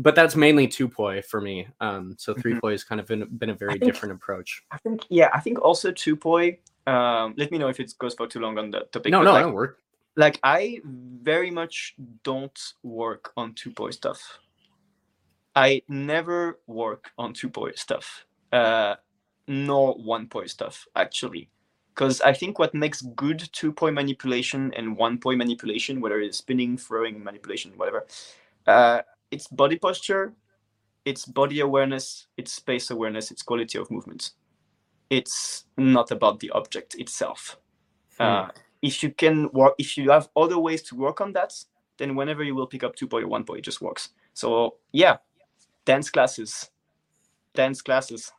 but 0.00 0.14
that's 0.14 0.34
mainly 0.34 0.66
two 0.66 0.88
poi 0.88 1.20
for 1.20 1.40
me. 1.42 1.68
Um, 1.80 2.16
so 2.18 2.32
three 2.32 2.52
mm-hmm. 2.52 2.60
poi 2.60 2.70
has 2.72 2.84
kind 2.84 3.00
of 3.00 3.06
been, 3.06 3.26
been 3.36 3.50
a 3.50 3.54
very 3.54 3.72
think, 3.72 3.84
different 3.84 4.14
approach. 4.14 4.62
I 4.70 4.78
think, 4.78 5.02
yeah, 5.10 5.28
I 5.34 5.40
think 5.40 5.60
also 5.60 5.92
two 5.92 6.16
poi. 6.16 6.58
Um, 6.86 7.34
let 7.36 7.50
me 7.50 7.58
know 7.58 7.68
if 7.68 7.78
it 7.78 7.92
goes 7.98 8.14
for 8.14 8.26
too 8.26 8.40
long 8.40 8.56
on 8.58 8.70
the 8.70 8.80
topic. 8.92 9.12
No, 9.12 9.22
no, 9.22 9.32
like, 9.32 9.42
don't 9.44 9.52
work. 9.52 9.78
Like 10.16 10.40
I 10.42 10.80
very 10.84 11.50
much 11.50 11.94
don't 12.24 12.58
work 12.82 13.32
on 13.36 13.52
two 13.54 13.72
poi 13.72 13.90
stuff. 13.90 14.38
I 15.54 15.82
never 15.88 16.60
work 16.66 17.10
on 17.18 17.34
two 17.34 17.50
poi 17.50 17.72
stuff, 17.72 18.24
uh, 18.52 18.94
nor 19.46 19.94
one 19.94 20.28
poi 20.28 20.46
stuff 20.46 20.86
actually, 20.96 21.50
because 21.94 22.22
I 22.22 22.32
think 22.32 22.58
what 22.58 22.72
makes 22.74 23.02
good 23.02 23.50
two 23.52 23.72
poi 23.72 23.90
manipulation 23.90 24.72
and 24.74 24.96
one 24.96 25.18
poi 25.18 25.36
manipulation, 25.36 26.00
whether 26.00 26.20
it's 26.20 26.38
spinning, 26.38 26.78
throwing, 26.78 27.22
manipulation, 27.22 27.72
whatever, 27.76 28.06
uh, 28.66 29.02
it's 29.30 29.46
body 29.48 29.76
posture 29.76 30.34
it's 31.04 31.24
body 31.24 31.60
awareness, 31.60 32.26
it's 32.36 32.52
space 32.52 32.90
awareness, 32.90 33.30
it's 33.30 33.42
quality 33.42 33.78
of 33.78 33.90
movement. 33.90 34.30
It's 35.08 35.64
not 35.76 36.10
about 36.10 36.40
the 36.40 36.50
object 36.50 36.94
itself. 36.96 37.58
Hmm. 38.18 38.22
Uh, 38.22 38.48
if 38.82 39.02
you 39.02 39.10
can 39.10 39.50
work, 39.52 39.74
if 39.78 39.96
you 39.96 40.10
have 40.10 40.28
other 40.36 40.58
ways 40.58 40.82
to 40.84 40.94
work 40.94 41.20
on 41.20 41.32
that, 41.32 41.52
then 41.98 42.16
whenever 42.16 42.42
you 42.42 42.54
will 42.54 42.66
pick 42.66 42.84
up 42.84 42.94
two 42.94 43.06
poi 43.06 43.22
or 43.22 43.28
one 43.28 43.44
poi, 43.44 43.56
it 43.56 43.64
just 43.64 43.80
works. 43.80 44.10
So 44.34 44.76
yeah, 44.92 45.16
dance 45.84 46.10
classes, 46.10 46.70
dance 47.54 47.82
classes. 47.82 48.32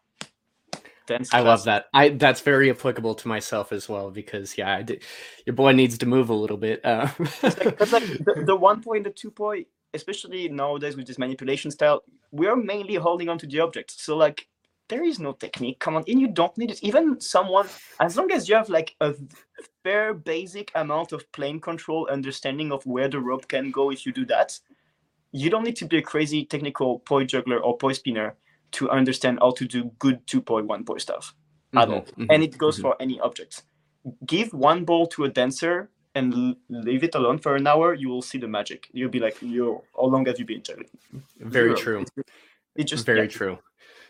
Dance 1.07 1.33
I 1.33 1.41
love 1.41 1.63
that. 1.65 1.87
I 1.93 2.09
that's 2.09 2.41
very 2.41 2.69
applicable 2.69 3.15
to 3.15 3.27
myself 3.27 3.71
as 3.71 3.89
well 3.89 4.11
because 4.11 4.57
yeah, 4.57 4.77
I 4.77 4.83
did, 4.83 5.03
your 5.45 5.55
boy 5.55 5.73
needs 5.73 5.97
to 5.97 6.05
move 6.05 6.29
a 6.29 6.33
little 6.33 6.57
bit. 6.57 6.85
Uh. 6.85 7.07
like, 7.43 7.91
like 7.91 8.03
the, 8.23 8.43
the 8.45 8.55
one 8.55 8.81
poi, 8.81 9.01
the 9.01 9.09
two 9.09 9.31
poi, 9.31 9.65
especially 9.93 10.49
nowadays 10.49 10.95
with 10.95 11.07
this 11.07 11.17
manipulation 11.17 11.71
style, 11.71 12.03
we 12.31 12.47
are 12.47 12.55
mainly 12.55 12.95
holding 12.95 13.29
on 13.29 13.37
to 13.39 13.47
the 13.47 13.59
object. 13.59 13.91
So 13.91 14.15
like 14.15 14.47
there 14.91 15.03
is 15.03 15.19
no 15.19 15.31
technique. 15.31 15.79
Come 15.79 15.95
on, 15.95 16.03
and 16.07 16.19
you 16.19 16.27
don't 16.27 16.55
need 16.57 16.69
it. 16.69 16.83
Even 16.83 17.19
someone, 17.21 17.67
as 18.01 18.17
long 18.17 18.29
as 18.31 18.49
you 18.49 18.55
have 18.55 18.69
like 18.69 18.93
a 18.99 19.15
fair 19.83 20.13
basic 20.13 20.69
amount 20.75 21.13
of 21.13 21.31
plane 21.31 21.61
control, 21.61 22.09
understanding 22.11 22.73
of 22.73 22.85
where 22.85 23.07
the 23.07 23.19
rope 23.19 23.47
can 23.47 23.71
go, 23.71 23.89
if 23.89 24.05
you 24.05 24.11
do 24.11 24.25
that, 24.25 24.59
you 25.31 25.49
don't 25.49 25.63
need 25.63 25.77
to 25.77 25.85
be 25.85 25.97
a 25.97 26.01
crazy 26.01 26.43
technical 26.43 26.99
poi 26.99 27.23
juggler 27.23 27.59
or 27.59 27.77
poi 27.77 27.93
spinner 27.93 28.35
to 28.71 28.89
understand 28.89 29.39
how 29.41 29.51
to 29.51 29.65
do 29.65 29.85
good 29.97 30.25
two 30.27 30.41
point 30.41 30.67
one 30.67 30.83
poi 30.83 30.97
stuff 30.97 31.33
mm-hmm, 31.73 31.77
at 31.77 31.89
all. 31.89 32.01
Mm-hmm, 32.01 32.25
and 32.29 32.43
it 32.43 32.57
goes 32.57 32.75
mm-hmm. 32.75 32.81
for 32.81 33.01
any 33.01 33.17
object. 33.21 33.63
Give 34.25 34.51
one 34.51 34.83
ball 34.83 35.07
to 35.07 35.23
a 35.23 35.29
dancer 35.29 35.89
and 36.15 36.55
leave 36.69 37.03
it 37.03 37.15
alone 37.15 37.37
for 37.37 37.55
an 37.55 37.67
hour, 37.67 37.93
you 37.93 38.09
will 38.09 38.21
see 38.21 38.37
the 38.37 38.47
magic. 38.47 38.89
You'll 38.91 39.09
be 39.09 39.19
like, 39.19 39.37
"Yo, 39.41 39.83
how 39.95 40.05
long 40.05 40.25
have 40.25 40.39
you 40.39 40.45
been 40.45 40.61
juggling?" 40.61 40.89
Very 41.39 41.75
Zero. 41.75 41.77
true. 41.77 42.01
It's, 42.01 42.11
it 42.75 42.83
just 42.83 43.05
very 43.05 43.21
yeah. 43.21 43.27
true. 43.27 43.59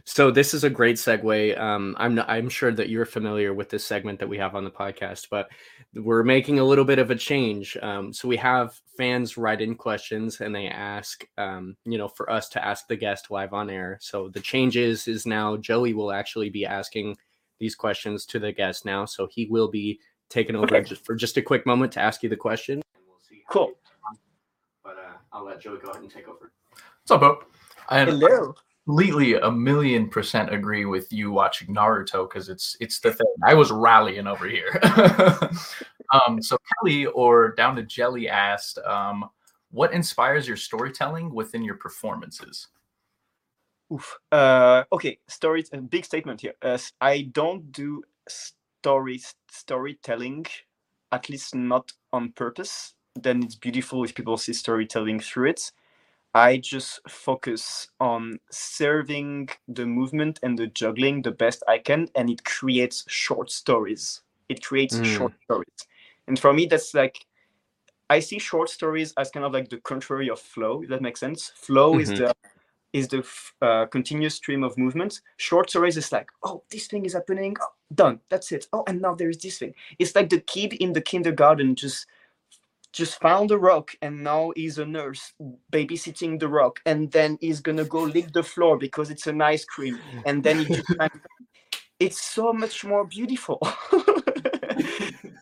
So 0.05 0.31
this 0.31 0.53
is 0.53 0.63
a 0.63 0.69
great 0.69 0.95
segue. 0.95 1.59
Um, 1.59 1.95
I'm 1.99 2.15
not, 2.15 2.29
I'm 2.29 2.49
sure 2.49 2.71
that 2.71 2.89
you're 2.89 3.05
familiar 3.05 3.53
with 3.53 3.69
this 3.69 3.85
segment 3.85 4.19
that 4.19 4.27
we 4.27 4.37
have 4.37 4.55
on 4.55 4.63
the 4.63 4.71
podcast, 4.71 5.27
but 5.29 5.49
we're 5.93 6.23
making 6.23 6.59
a 6.59 6.63
little 6.63 6.85
bit 6.85 6.99
of 6.99 7.11
a 7.11 7.15
change. 7.15 7.77
Um, 7.81 8.11
so 8.11 8.27
we 8.27 8.37
have 8.37 8.79
fans 8.97 9.37
write 9.37 9.61
in 9.61 9.75
questions 9.75 10.41
and 10.41 10.55
they 10.55 10.67
ask, 10.67 11.23
um, 11.37 11.75
you 11.85 11.97
know, 11.97 12.07
for 12.07 12.31
us 12.31 12.49
to 12.49 12.65
ask 12.65 12.87
the 12.87 12.95
guest 12.95 13.29
live 13.29 13.53
on 13.53 13.69
air. 13.69 13.99
So 14.01 14.29
the 14.29 14.39
changes 14.39 15.07
is 15.07 15.25
now 15.25 15.57
Joey 15.57 15.93
will 15.93 16.11
actually 16.11 16.49
be 16.49 16.65
asking 16.65 17.17
these 17.59 17.75
questions 17.75 18.25
to 18.25 18.39
the 18.39 18.51
guest 18.51 18.85
now. 18.85 19.05
So 19.05 19.27
he 19.29 19.45
will 19.45 19.69
be 19.69 19.99
taking 20.31 20.55
over 20.55 20.65
okay. 20.65 20.81
just 20.81 21.05
for 21.05 21.15
just 21.15 21.37
a 21.37 21.41
quick 21.41 21.65
moment 21.65 21.91
to 21.93 21.99
ask 21.99 22.23
you 22.23 22.29
the 22.29 22.35
question. 22.35 22.81
Cool. 23.49 23.73
But 24.83 24.97
uh, 24.97 25.17
I'll 25.33 25.45
let 25.45 25.61
Joey 25.61 25.77
go 25.77 25.91
ahead 25.91 26.01
and 26.01 26.11
take 26.11 26.27
over. 26.27 26.51
What's 26.71 27.11
up, 27.11 27.21
Bow? 27.21 27.43
Hello 27.89 28.55
completely 28.85 29.35
a 29.35 29.51
million 29.51 30.09
percent 30.09 30.53
agree 30.53 30.85
with 30.85 31.11
you 31.11 31.31
watching 31.31 31.73
Naruto 31.73 32.27
because 32.27 32.49
it's 32.49 32.75
it's 32.79 32.99
the 32.99 33.13
thing. 33.13 33.27
I 33.43 33.53
was 33.53 33.71
rallying 33.71 34.27
over 34.27 34.47
here. 34.47 34.79
um, 36.13 36.41
so 36.41 36.57
Kelly 36.83 37.05
or 37.07 37.53
down 37.55 37.75
to 37.75 37.83
Jelly 37.83 38.27
asked, 38.27 38.79
um, 38.79 39.29
what 39.71 39.93
inspires 39.93 40.47
your 40.47 40.57
storytelling 40.57 41.33
within 41.33 41.63
your 41.63 41.75
performances? 41.75 42.67
Oof. 43.93 44.17
Uh, 44.31 44.83
okay, 44.91 45.19
story. 45.27 45.63
A 45.73 45.77
big 45.77 46.05
statement 46.05 46.41
here. 46.41 46.53
Uh, 46.61 46.77
I 46.99 47.23
don't 47.33 47.71
do 47.71 48.03
story 48.81 49.21
storytelling, 49.51 50.45
at 51.11 51.29
least 51.29 51.53
not 51.53 51.91
on 52.11 52.31
purpose. 52.31 52.95
Then 53.15 53.43
it's 53.43 53.55
beautiful 53.55 54.03
if 54.03 54.15
people 54.15 54.37
see 54.37 54.53
storytelling 54.53 55.19
through 55.19 55.49
it. 55.49 55.71
I 56.33 56.57
just 56.57 56.99
focus 57.07 57.89
on 57.99 58.39
serving 58.49 59.49
the 59.67 59.85
movement 59.85 60.39
and 60.41 60.57
the 60.57 60.67
juggling 60.67 61.21
the 61.21 61.31
best 61.31 61.61
I 61.67 61.77
can, 61.77 62.07
and 62.15 62.29
it 62.29 62.43
creates 62.43 63.03
short 63.07 63.51
stories. 63.51 64.21
It 64.49 64.63
creates 64.63 64.95
mm. 64.95 65.05
short 65.05 65.33
stories. 65.43 65.87
And 66.27 66.39
for 66.39 66.53
me, 66.53 66.65
that's 66.65 66.93
like, 66.93 67.25
I 68.09 68.19
see 68.19 68.39
short 68.39 68.69
stories 68.69 69.13
as 69.17 69.29
kind 69.29 69.45
of 69.45 69.51
like 69.53 69.69
the 69.69 69.77
contrary 69.77 70.29
of 70.29 70.39
flow, 70.39 70.81
if 70.81 70.89
that 70.89 71.01
makes 71.01 71.19
sense. 71.19 71.51
Flow 71.55 71.91
mm-hmm. 71.91 72.01
is 72.01 72.09
the 72.09 72.33
is 72.93 73.07
the 73.07 73.25
uh, 73.61 73.85
continuous 73.85 74.35
stream 74.35 74.63
of 74.63 74.77
movement. 74.77 75.21
Short 75.37 75.69
stories 75.69 75.97
is 75.97 76.11
like, 76.11 76.29
oh, 76.43 76.63
this 76.69 76.87
thing 76.87 77.05
is 77.05 77.13
happening, 77.13 77.55
oh, 77.61 77.73
done, 77.93 78.19
that's 78.29 78.51
it. 78.51 78.67
Oh, 78.73 78.83
and 78.87 79.01
now 79.01 79.15
there 79.15 79.29
is 79.29 79.37
this 79.37 79.57
thing. 79.59 79.73
It's 79.99 80.15
like 80.15 80.29
the 80.29 80.41
kid 80.41 80.73
in 80.73 80.93
the 80.93 81.01
kindergarten 81.01 81.75
just 81.75 82.07
just 82.93 83.21
found 83.21 83.51
a 83.51 83.57
rock 83.57 83.91
and 84.01 84.21
now 84.21 84.51
he's 84.55 84.77
a 84.77 84.85
nurse 84.85 85.33
babysitting 85.71 86.39
the 86.39 86.47
rock 86.47 86.81
and 86.85 87.09
then 87.11 87.37
he's 87.39 87.61
gonna 87.61 87.85
go 87.85 88.03
lick 88.03 88.33
the 88.33 88.43
floor 88.43 88.77
because 88.77 89.09
it's 89.09 89.27
an 89.27 89.41
ice 89.41 89.63
cream 89.63 89.97
and 90.25 90.43
then 90.43 90.59
he 90.59 90.65
just 90.65 90.91
it's 91.99 92.21
so 92.21 92.51
much 92.51 92.83
more 92.83 93.05
beautiful 93.05 93.59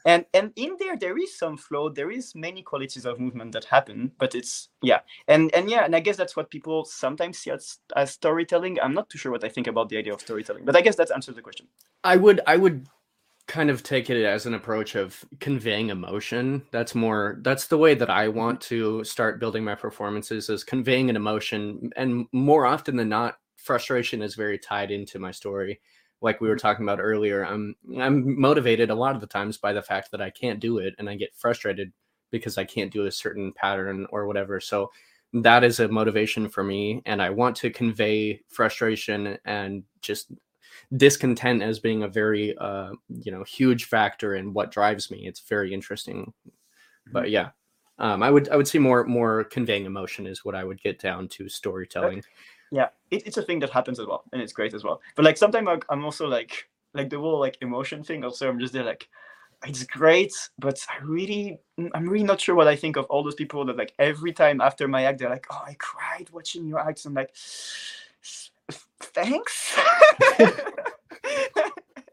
and 0.06 0.26
and 0.34 0.52
in 0.56 0.76
there 0.80 0.98
there 0.98 1.18
is 1.18 1.38
some 1.38 1.58
flow 1.58 1.90
there 1.90 2.12
is 2.12 2.34
many 2.36 2.62
qualities 2.62 3.06
of 3.06 3.20
movement 3.20 3.52
that 3.52 3.66
happen 3.66 4.12
but 4.18 4.36
it's 4.36 4.70
yeah 4.82 5.00
and 5.28 5.54
and 5.54 5.70
yeah 5.70 5.86
and 5.86 5.96
i 5.96 6.00
guess 6.00 6.18
that's 6.18 6.36
what 6.36 6.50
people 6.50 6.86
sometimes 6.86 7.40
see 7.40 7.52
as, 7.52 7.78
as 7.96 8.12
storytelling 8.12 8.78
i'm 8.82 8.94
not 8.94 9.10
too 9.10 9.18
sure 9.18 9.32
what 9.32 9.44
i 9.44 9.50
think 9.50 9.68
about 9.68 9.90
the 9.90 9.98
idea 9.98 10.14
of 10.14 10.22
storytelling 10.22 10.66
but 10.66 10.76
i 10.76 10.82
guess 10.82 10.96
that 10.96 11.12
answers 11.12 11.36
the 11.36 11.42
question 11.42 11.68
i 12.04 12.16
would 12.16 12.42
i 12.48 12.56
would 12.56 12.88
kind 13.50 13.72
of 13.72 13.82
take 13.82 14.12
it 14.12 14.24
as 14.24 14.46
an 14.46 14.54
approach 14.54 14.94
of 14.96 15.26
conveying 15.40 15.90
emotion. 15.90 16.62
That's 16.72 16.94
more 16.94 17.40
that's 17.42 17.66
the 17.66 17.80
way 17.80 17.96
that 17.96 18.10
I 18.10 18.28
mm-hmm. 18.28 18.38
want 18.38 18.62
to 18.62 19.04
start 19.04 19.40
building 19.40 19.64
my 19.64 19.76
performances 19.76 20.50
is 20.50 20.64
conveying 20.64 21.10
an 21.10 21.16
emotion 21.16 21.90
and 21.98 22.28
more 22.32 22.68
often 22.68 22.96
than 22.96 23.10
not 23.10 23.40
frustration 23.58 24.22
is 24.22 24.36
very 24.36 24.58
tied 24.58 24.92
into 24.92 25.20
my 25.20 25.32
story. 25.32 25.82
Like 26.22 26.42
we 26.42 26.48
were 26.48 26.56
mm-hmm. 26.56 26.62
talking 26.62 26.86
about 26.86 27.00
earlier, 27.00 27.44
I'm 27.44 27.76
I'm 28.00 28.40
motivated 28.40 28.90
a 28.90 28.96
lot 28.96 29.16
of 29.16 29.22
the 29.22 29.28
times 29.28 29.58
by 29.58 29.74
the 29.74 29.82
fact 29.82 30.12
that 30.12 30.22
I 30.22 30.30
can't 30.30 30.60
do 30.60 30.78
it 30.80 30.96
and 30.98 31.10
I 31.10 31.16
get 31.16 31.36
frustrated 31.36 31.92
because 32.32 32.58
I 32.58 32.66
can't 32.66 32.92
do 32.92 33.06
a 33.06 33.12
certain 33.12 33.54
pattern 33.54 34.06
or 34.12 34.28
whatever. 34.28 34.60
So 34.60 34.92
that 35.34 35.64
is 35.64 35.80
a 35.80 35.88
motivation 35.88 36.50
for 36.50 36.64
me 36.64 37.02
and 37.06 37.22
I 37.22 37.30
want 37.30 37.56
to 37.58 37.70
convey 37.70 38.42
frustration 38.50 39.38
and 39.46 39.84
just 40.02 40.32
discontent 40.96 41.62
as 41.62 41.80
being 41.80 42.04
a 42.04 42.08
very 42.08 42.58
uh, 42.58 42.92
you 43.10 43.32
know 43.32 43.44
huge 43.44 43.86
factor 43.86 44.36
in 44.36 44.54
what 44.54 44.72
drives 44.72 45.12
me. 45.12 45.28
It's 45.28 45.42
very 45.42 45.74
interesting, 45.74 46.34
but 47.12 47.26
mm-hmm. 47.26 47.34
yeah, 47.34 47.50
um, 48.00 48.24
I 48.24 48.32
would 48.32 48.50
I 48.50 48.56
would 48.56 48.68
say 48.68 48.80
more 48.80 49.04
more 49.04 49.44
conveying 49.46 49.86
emotion 49.86 50.26
is 50.26 50.44
what 50.44 50.56
I 50.56 50.64
would 50.64 50.82
get 50.82 51.00
down 51.00 51.28
to 51.30 51.50
storytelling. 51.50 52.24
Yeah, 52.72 52.90
it, 53.12 53.26
it's 53.26 53.38
a 53.38 53.42
thing 53.42 53.60
that 53.60 53.70
happens 53.70 54.00
as 54.00 54.06
well, 54.06 54.24
and 54.32 54.42
it's 54.42 54.54
great 54.54 54.74
as 54.74 54.84
well. 54.84 55.02
But 55.16 55.26
like 55.26 55.38
sometimes 55.38 55.68
I'm 55.90 56.06
also 56.06 56.28
like 56.28 56.70
like 56.94 57.10
the 57.10 57.20
whole 57.20 57.40
like 57.40 57.58
emotion 57.62 58.04
thing. 58.04 58.24
Also, 58.24 58.50
I'm 58.50 58.60
just 58.60 58.74
there 58.74 58.84
like 58.84 59.08
it's 59.66 59.84
great, 59.84 60.34
but 60.58 60.80
I 60.90 61.04
really, 61.04 61.60
mm, 61.80 61.90
I'm 61.94 62.08
really 62.08 62.24
not 62.24 62.40
sure 62.40 62.56
what 62.56 62.68
I 62.68 62.76
think 62.76 62.96
of 62.96 63.06
all 63.06 63.24
those 63.24 63.36
people 63.36 63.66
that 63.66 63.78
like 63.78 63.94
every 64.00 64.32
time 64.32 64.62
after 64.62 64.88
my 64.88 65.04
act, 65.04 65.20
they're 65.20 65.30
like, 65.30 65.48
"Oh, 65.52 65.62
I 65.66 65.76
cried 65.80 66.30
watching 66.32 66.68
your 66.68 66.80
acts." 66.80 67.06
I'm 67.06 67.14
like, 67.14 67.36
thanks. 69.02 69.78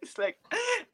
it's 0.03 0.19
like 0.19 0.39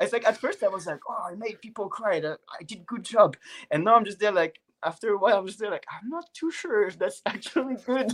it's 0.00 0.12
like 0.12 0.26
at 0.26 0.36
first 0.36 0.62
I 0.62 0.68
was 0.68 0.86
like, 0.86 1.00
oh, 1.08 1.30
I 1.30 1.34
made 1.34 1.60
people 1.60 1.88
cry. 1.88 2.18
I, 2.18 2.34
I 2.58 2.62
did 2.66 2.86
good 2.86 3.04
job, 3.04 3.36
and 3.70 3.84
now 3.84 3.96
I'm 3.96 4.04
just 4.04 4.18
there 4.18 4.32
like 4.32 4.60
after 4.84 5.14
a 5.14 5.18
while 5.18 5.38
I'm 5.38 5.46
just 5.46 5.58
there 5.58 5.70
like 5.70 5.86
I'm 5.90 6.08
not 6.08 6.32
too 6.34 6.50
sure 6.50 6.86
if 6.86 6.98
that's 6.98 7.22
actually 7.26 7.76
good. 7.86 8.12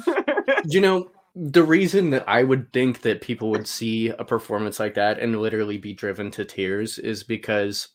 you 0.67 0.81
know, 0.81 1.11
the 1.35 1.63
reason 1.63 2.11
that 2.11 2.29
I 2.29 2.43
would 2.43 2.73
think 2.73 3.03
that 3.03 3.21
people 3.21 3.51
would 3.51 3.67
see 3.67 4.09
a 4.09 4.25
performance 4.25 4.81
like 4.81 4.95
that 4.95 5.21
and 5.21 5.41
literally 5.41 5.79
be 5.79 5.95
driven 5.95 6.31
to 6.33 6.45
tears 6.45 6.99
is 6.99 7.23
because 7.23 7.89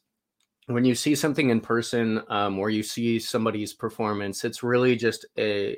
when 0.68 0.86
you 0.86 0.96
see 0.96 1.16
something 1.16 1.50
in 1.50 1.60
person 1.60 2.22
um, 2.30 2.58
or 2.58 2.70
you 2.70 2.84
see 2.84 3.20
somebody's 3.20 3.74
performance, 3.74 4.44
it's 4.44 4.64
really 4.64 4.96
just 4.96 5.26
a 5.38 5.78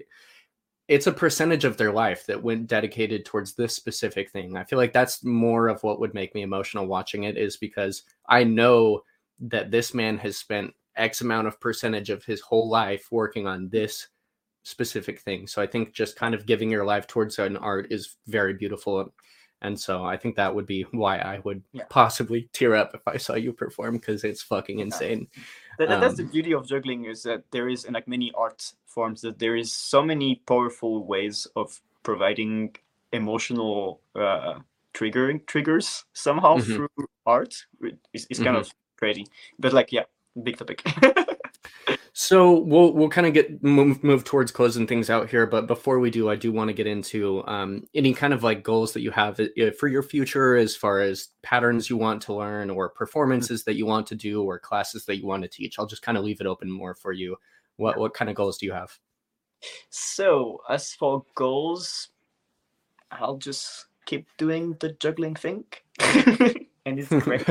it's 0.88 1.08
a 1.08 1.12
percentage 1.12 1.66
of 1.66 1.78
their 1.78 1.91
life 1.91 2.28
that 2.28 2.43
went 2.43 2.68
dedicated 2.68 3.26
towards 3.26 3.56
this 3.56 3.76
specific 3.76 4.30
thing. 4.30 4.56
I 4.56 4.64
feel 4.64 4.78
like 4.78 4.93
that's 4.93 5.24
more 5.24 5.68
of 5.68 5.82
what 5.82 5.99
would 5.99 6.14
make 6.14 6.36
me 6.36 6.43
emotional 6.43 6.86
watching 6.86 7.24
it 7.24 7.38
is 7.38 7.58
because 7.58 8.03
I 8.30 8.43
know 8.43 9.01
that 9.39 9.72
this 9.72 9.95
man 9.95 10.20
has 10.20 10.38
spent 10.38 10.76
X 10.95 11.22
amount 11.22 11.47
of 11.47 11.60
percentage 11.60 12.12
of 12.12 12.24
his 12.24 12.39
whole 12.41 12.70
life 12.70 13.08
working 13.12 13.47
on 13.47 13.70
this 13.70 14.08
specific 14.66 15.20
thing. 15.20 15.47
So 15.47 15.61
I 15.61 15.68
think 15.68 15.93
just 15.93 16.16
kind 16.16 16.34
of 16.34 16.45
giving 16.45 16.70
your 16.70 16.84
life 16.84 17.07
towards 17.07 17.38
an 17.39 17.55
art 17.55 17.88
is 17.91 18.18
very 18.28 18.53
beautiful. 18.53 19.13
And 19.61 19.80
so 19.80 20.03
I 20.03 20.18
think 20.18 20.36
that 20.36 20.53
would 20.53 20.66
be 20.66 20.82
why 20.91 21.18
I 21.20 21.39
would 21.45 21.63
yeah. 21.72 21.84
possibly 21.89 22.49
tear 22.51 22.76
up 22.76 22.91
if 22.93 23.07
I 23.07 23.18
saw 23.18 23.36
you 23.36 23.53
perform 23.53 23.97
because 23.97 24.24
it's 24.24 24.41
fucking 24.41 24.80
insane. 24.80 25.28
That, 25.78 25.89
that's 25.89 26.20
um, 26.20 26.26
the 26.26 26.32
beauty 26.32 26.53
of 26.53 26.68
juggling 26.68 27.05
is 27.05 27.24
that 27.24 27.43
there 27.51 27.70
is 27.70 27.86
in 27.86 27.93
like 27.93 28.07
many 28.07 28.32
art 28.36 28.74
forms 28.86 29.22
that 29.22 29.39
there 29.39 29.55
is 29.55 29.72
so 29.72 30.03
many 30.03 30.41
powerful 30.47 31.05
ways 31.05 31.47
of 31.55 31.80
providing 32.03 32.76
emotional 33.11 34.01
uh, 34.16 34.59
triggering 34.93 35.45
triggers 35.45 36.05
somehow 36.13 36.57
mm-hmm. 36.57 36.76
through 36.76 37.07
art. 37.26 37.55
It's, 38.13 38.26
it's 38.30 38.39
kind 38.39 38.57
mm-hmm. 38.57 38.57
of 38.57 38.74
crazy, 38.97 39.28
but 39.59 39.74
like 39.74 39.91
yeah, 39.91 40.03
big 40.41 40.57
topic. 40.57 40.82
So 42.28 42.57
we'll 42.57 42.91
we'll 42.91 43.09
kind 43.09 43.28
of 43.28 43.36
get 43.36 43.63
move, 43.63 44.03
move 44.03 44.23
towards 44.23 44.51
closing 44.51 44.88
things 44.88 45.11
out 45.11 45.30
here, 45.30 45.45
but 45.45 45.67
before 45.67 45.99
we 45.99 46.09
do, 46.09 46.28
I 46.28 46.36
do 46.36 46.51
want 46.51 46.69
to 46.69 46.73
get 46.73 46.88
into 46.88 47.45
um, 47.45 47.84
any 47.93 48.15
kind 48.15 48.34
of 48.34 48.41
like 48.41 48.63
goals 48.63 48.93
that 48.93 49.01
you 49.01 49.11
have 49.11 49.39
uh, 49.39 49.69
for 49.78 49.88
your 49.88 50.01
future, 50.01 50.55
as 50.55 50.76
far 50.76 51.01
as 51.01 51.28
patterns 51.43 51.88
you 51.88 51.97
want 51.97 52.23
to 52.23 52.34
learn, 52.34 52.71
or 52.71 52.89
performances 52.89 53.63
that 53.65 53.76
you 53.76 53.86
want 53.86 54.07
to 54.07 54.15
do, 54.15 54.41
or 54.41 54.57
classes 54.57 55.05
that 55.05 55.17
you 55.17 55.28
want 55.28 55.43
to 55.43 55.47
teach. 55.47 55.78
I'll 55.78 55.86
just 55.86 56.01
kind 56.01 56.17
of 56.17 56.23
leave 56.23 56.41
it 56.41 56.47
open 56.47 56.71
more 56.71 56.95
for 56.95 57.11
you. 57.11 57.36
What 57.76 57.99
what 57.99 58.15
kind 58.15 58.28
of 58.28 58.36
goals 58.36 58.57
do 58.57 58.65
you 58.65 58.73
have? 58.73 58.97
So 59.91 60.61
as 60.67 60.95
for 60.95 61.23
goals, 61.36 62.09
I'll 63.11 63.38
just 63.38 63.86
keep 64.07 64.26
doing 64.39 64.76
the 64.80 64.93
juggling 64.93 65.36
thing. 65.36 65.65
and 66.86 66.99
it's 66.99 67.09
great. 67.09 67.45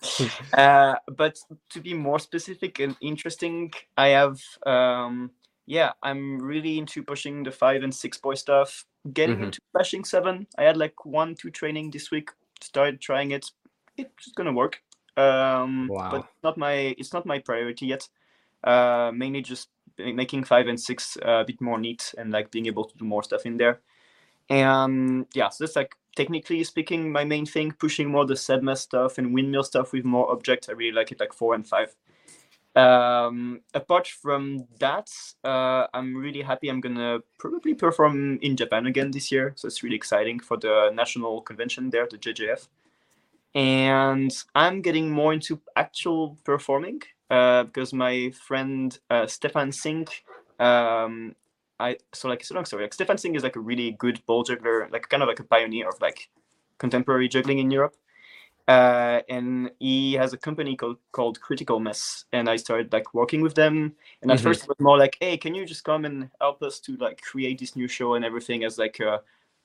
uh, 0.54 0.94
but 1.08 1.38
to 1.70 1.80
be 1.80 1.94
more 1.94 2.18
specific 2.18 2.78
and 2.78 2.96
interesting, 3.00 3.72
I 3.96 4.08
have 4.08 4.40
um, 4.64 5.30
yeah, 5.66 5.92
I'm 6.02 6.38
really 6.38 6.78
into 6.78 7.02
pushing 7.02 7.42
the 7.42 7.50
five 7.50 7.82
and 7.82 7.94
six 7.94 8.16
poi 8.16 8.34
stuff. 8.34 8.84
Getting 9.12 9.36
mm-hmm. 9.36 9.44
into 9.44 9.60
flashing 9.72 10.04
seven. 10.04 10.46
I 10.58 10.64
had 10.64 10.76
like 10.76 11.04
one 11.04 11.34
two 11.34 11.50
training 11.50 11.90
this 11.90 12.10
week. 12.10 12.30
Started 12.60 13.00
trying 13.00 13.32
it. 13.32 13.50
It's 13.96 14.32
gonna 14.34 14.52
work. 14.52 14.80
Um, 15.16 15.88
wow. 15.88 16.10
But 16.10 16.26
not 16.42 16.56
my 16.56 16.94
it's 16.98 17.12
not 17.12 17.26
my 17.26 17.38
priority 17.40 17.86
yet. 17.86 18.08
Uh, 18.62 19.10
mainly 19.14 19.42
just 19.42 19.68
making 19.98 20.44
five 20.44 20.66
and 20.66 20.78
six 20.78 21.16
uh, 21.24 21.40
a 21.40 21.44
bit 21.44 21.60
more 21.60 21.78
neat 21.78 22.14
and 22.18 22.30
like 22.30 22.50
being 22.50 22.66
able 22.66 22.84
to 22.84 22.96
do 22.96 23.04
more 23.04 23.22
stuff 23.22 23.46
in 23.46 23.56
there. 23.56 23.80
And 24.48 25.26
yeah, 25.34 25.48
so 25.48 25.64
that's 25.64 25.76
like 25.76 25.94
technically 26.16 26.64
speaking 26.64 27.12
my 27.12 27.24
main 27.24 27.46
thing. 27.46 27.72
Pushing 27.72 28.10
more 28.10 28.26
the 28.26 28.34
SEDMES 28.34 28.78
stuff 28.78 29.18
and 29.18 29.32
windmill 29.32 29.62
stuff 29.62 29.92
with 29.92 30.04
more 30.04 30.30
objects. 30.32 30.68
I 30.68 30.72
really 30.72 30.92
like 30.92 31.12
it, 31.12 31.20
like 31.20 31.32
four 31.32 31.54
and 31.54 31.66
five. 31.66 31.94
Um, 32.74 33.60
apart 33.72 34.06
from 34.06 34.66
that, 34.80 35.08
uh, 35.44 35.86
I'm 35.94 36.14
really 36.14 36.42
happy. 36.42 36.68
I'm 36.68 36.80
gonna 36.80 37.20
probably 37.38 37.74
perform 37.74 38.38
in 38.42 38.54
Japan 38.56 38.86
again 38.86 39.10
this 39.10 39.32
year, 39.32 39.54
so 39.56 39.66
it's 39.66 39.82
really 39.82 39.96
exciting 39.96 40.40
for 40.40 40.58
the 40.58 40.90
national 40.92 41.40
convention 41.40 41.88
there, 41.88 42.06
the 42.10 42.18
JJF. 42.18 42.68
And 43.54 44.30
I'm 44.54 44.82
getting 44.82 45.10
more 45.10 45.32
into 45.32 45.58
actual 45.74 46.36
performing 46.44 47.00
uh, 47.30 47.64
because 47.64 47.94
my 47.94 48.30
friend 48.46 48.98
uh, 49.08 49.26
Stefan 49.26 49.72
Sing 49.72 50.06
um, 50.58 51.34
I 51.78 51.98
so 52.12 52.28
like 52.28 52.40
it's 52.40 52.50
a 52.50 52.54
long 52.54 52.64
story. 52.64 52.84
Like 52.84 52.94
Stefan 52.94 53.18
Sing 53.18 53.34
is 53.34 53.42
like 53.42 53.56
a 53.56 53.60
really 53.60 53.92
good 53.92 54.24
ball 54.26 54.42
juggler, 54.42 54.88
like 54.90 55.08
kind 55.08 55.22
of 55.22 55.28
like 55.28 55.40
a 55.40 55.44
pioneer 55.44 55.88
of 55.88 56.00
like 56.00 56.28
contemporary 56.78 57.28
juggling 57.28 57.58
in 57.58 57.70
Europe. 57.70 57.96
Uh, 58.68 59.20
and 59.28 59.70
he 59.78 60.14
has 60.14 60.32
a 60.32 60.36
company 60.36 60.74
called 60.74 60.96
called 61.12 61.40
Critical 61.40 61.78
Mess, 61.78 62.24
and 62.32 62.48
I 62.50 62.56
started 62.56 62.92
like 62.92 63.14
working 63.14 63.40
with 63.40 63.54
them. 63.54 63.94
And 64.22 64.30
at 64.30 64.38
mm-hmm. 64.38 64.46
first, 64.46 64.64
it 64.64 64.68
was 64.68 64.80
more 64.80 64.98
like, 64.98 65.16
"Hey, 65.20 65.36
can 65.36 65.54
you 65.54 65.64
just 65.64 65.84
come 65.84 66.04
and 66.04 66.30
help 66.40 66.62
us 66.62 66.80
to 66.80 66.96
like 66.96 67.20
create 67.20 67.60
this 67.60 67.76
new 67.76 67.86
show 67.86 68.14
and 68.14 68.24
everything 68.24 68.64
as 68.64 68.76
like 68.76 68.98
a 68.98 69.20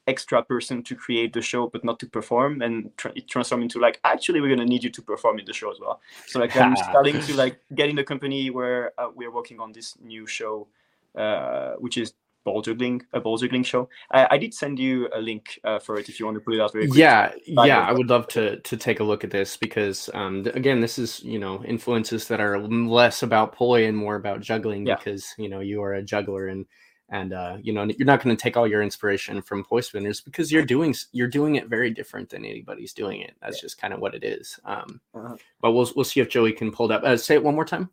extra 0.07 0.43
person 0.43 0.83
to 0.83 0.95
create 0.95 1.33
the 1.33 1.41
show, 1.41 1.67
but 1.67 1.83
not 1.83 1.99
to 2.01 2.07
perform?" 2.07 2.61
And 2.61 2.95
tr- 2.95 3.15
it 3.15 3.27
transformed 3.27 3.63
into 3.63 3.79
like, 3.79 3.99
"Actually, 4.03 4.39
we're 4.39 4.55
gonna 4.55 4.69
need 4.69 4.83
you 4.83 4.91
to 4.91 5.01
perform 5.01 5.39
in 5.39 5.45
the 5.45 5.53
show 5.53 5.71
as 5.71 5.79
well." 5.79 5.99
So 6.27 6.39
like, 6.39 6.55
I'm 6.55 6.75
starting 6.89 7.19
to 7.21 7.33
like 7.33 7.59
get 7.73 7.89
in 7.89 7.95
the 7.95 8.03
company 8.03 8.51
where 8.51 8.93
uh, 8.99 9.09
we're 9.15 9.31
working 9.31 9.59
on 9.59 9.71
this 9.71 9.97
new 9.99 10.27
show 10.27 10.67
uh, 11.15 11.73
which 11.79 11.97
is 11.97 12.13
ball 12.43 12.61
juggling, 12.61 13.01
a 13.13 13.19
ball 13.19 13.37
juggling 13.37 13.63
show. 13.63 13.89
I, 14.11 14.27
I 14.31 14.37
did 14.37 14.53
send 14.53 14.79
you 14.79 15.09
a 15.13 15.19
link 15.19 15.59
uh, 15.63 15.79
for 15.79 15.97
it 15.97 16.09
if 16.09 16.19
you 16.19 16.25
want 16.25 16.35
to 16.35 16.41
put 16.41 16.55
it 16.55 16.61
out 16.61 16.73
very 16.73 16.85
quickly. 16.85 17.01
Yeah, 17.01 17.31
yeah, 17.45 17.81
I 17.81 17.91
would 17.91 18.09
love 18.09 18.27
to 18.29 18.59
to 18.59 18.77
take 18.77 18.99
a 18.99 19.03
look 19.03 19.23
at 19.23 19.31
this 19.31 19.57
because 19.57 20.09
um, 20.13 20.43
th- 20.43 20.55
again, 20.55 20.81
this 20.81 20.97
is 20.97 21.23
you 21.23 21.39
know 21.39 21.63
influences 21.63 22.27
that 22.27 22.39
are 22.39 22.59
less 22.59 23.23
about 23.23 23.53
poi 23.53 23.85
and 23.85 23.97
more 23.97 24.15
about 24.15 24.41
juggling 24.41 24.85
yeah. 24.85 24.95
because 24.95 25.33
you 25.37 25.49
know 25.49 25.59
you 25.59 25.81
are 25.83 25.93
a 25.93 26.03
juggler 26.03 26.47
and 26.47 26.65
and 27.09 27.33
uh, 27.33 27.57
you 27.61 27.73
know 27.73 27.83
you're 27.83 28.05
not 28.05 28.23
going 28.23 28.35
to 28.35 28.41
take 28.41 28.57
all 28.57 28.67
your 28.67 28.81
inspiration 28.81 29.41
from 29.41 29.63
poi 29.63 29.81
spinners 29.81 30.21
because 30.21 30.51
you're 30.51 30.65
doing 30.65 30.95
you're 31.11 31.27
doing 31.27 31.55
it 31.55 31.67
very 31.67 31.91
different 31.91 32.29
than 32.29 32.45
anybody's 32.45 32.93
doing 32.93 33.21
it. 33.21 33.35
That's 33.41 33.57
yeah. 33.57 33.61
just 33.61 33.79
kind 33.79 33.93
of 33.93 33.99
what 33.99 34.15
it 34.15 34.23
is. 34.23 34.59
Um, 34.65 35.01
uh-huh. 35.13 35.35
But 35.61 35.73
we'll 35.73 35.89
we'll 35.95 36.05
see 36.05 36.21
if 36.21 36.29
Joey 36.29 36.53
can 36.53 36.71
pull 36.71 36.91
it 36.91 36.95
up. 36.95 37.03
Uh, 37.03 37.17
say 37.17 37.35
it 37.35 37.43
one 37.43 37.55
more 37.55 37.65
time. 37.65 37.89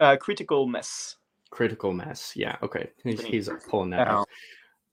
Uh, 0.00 0.16
critical 0.16 0.66
mess. 0.66 1.16
Critical 1.52 1.92
mass. 1.92 2.32
Yeah. 2.34 2.56
Okay. 2.62 2.88
He's, 3.04 3.20
he's 3.22 3.50
pulling 3.68 3.90
that 3.90 4.08
out. 4.08 4.26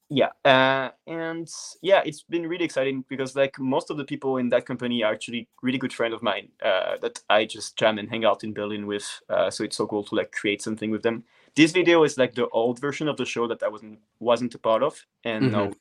Yeah. 0.10 0.30
Uh, 0.44 0.90
and 1.08 1.48
yeah, 1.82 2.02
it's 2.04 2.24
been 2.24 2.46
really 2.46 2.66
exciting 2.66 3.06
because 3.08 3.34
like 3.34 3.58
most 3.60 3.90
of 3.90 3.96
the 3.96 4.04
people 4.04 4.36
in 4.36 4.50
that 4.50 4.66
company 4.66 5.02
are 5.02 5.14
actually 5.14 5.48
really 5.64 5.78
good 5.78 5.94
friend 5.94 6.14
of 6.14 6.22
mine 6.22 6.50
uh, 6.62 6.98
that 7.02 7.22
I 7.30 7.46
just 7.46 7.78
jam 7.78 7.98
and 7.98 8.10
hang 8.10 8.26
out 8.26 8.44
in 8.44 8.54
Berlin 8.54 8.88
with. 8.88 9.08
Uh, 9.30 9.50
so 9.50 9.64
it's 9.64 9.78
so 9.78 9.88
cool 9.88 10.04
to 10.04 10.16
like 10.16 10.34
create 10.34 10.62
something 10.62 10.92
with 10.92 11.02
them. 11.02 11.24
This 11.56 11.72
video 11.72 12.04
is 12.04 12.18
like 12.18 12.36
the 12.36 12.50
old 12.50 12.80
version 12.80 13.08
of 13.08 13.16
the 13.16 13.26
show 13.26 13.48
that 13.48 13.64
I 13.64 13.70
wasn't 13.70 14.00
wasn't 14.20 14.54
a 14.56 14.60
part 14.60 14.84
of, 14.84 15.06
and 15.24 15.46
mm-hmm. 15.46 15.54
now 15.54 15.72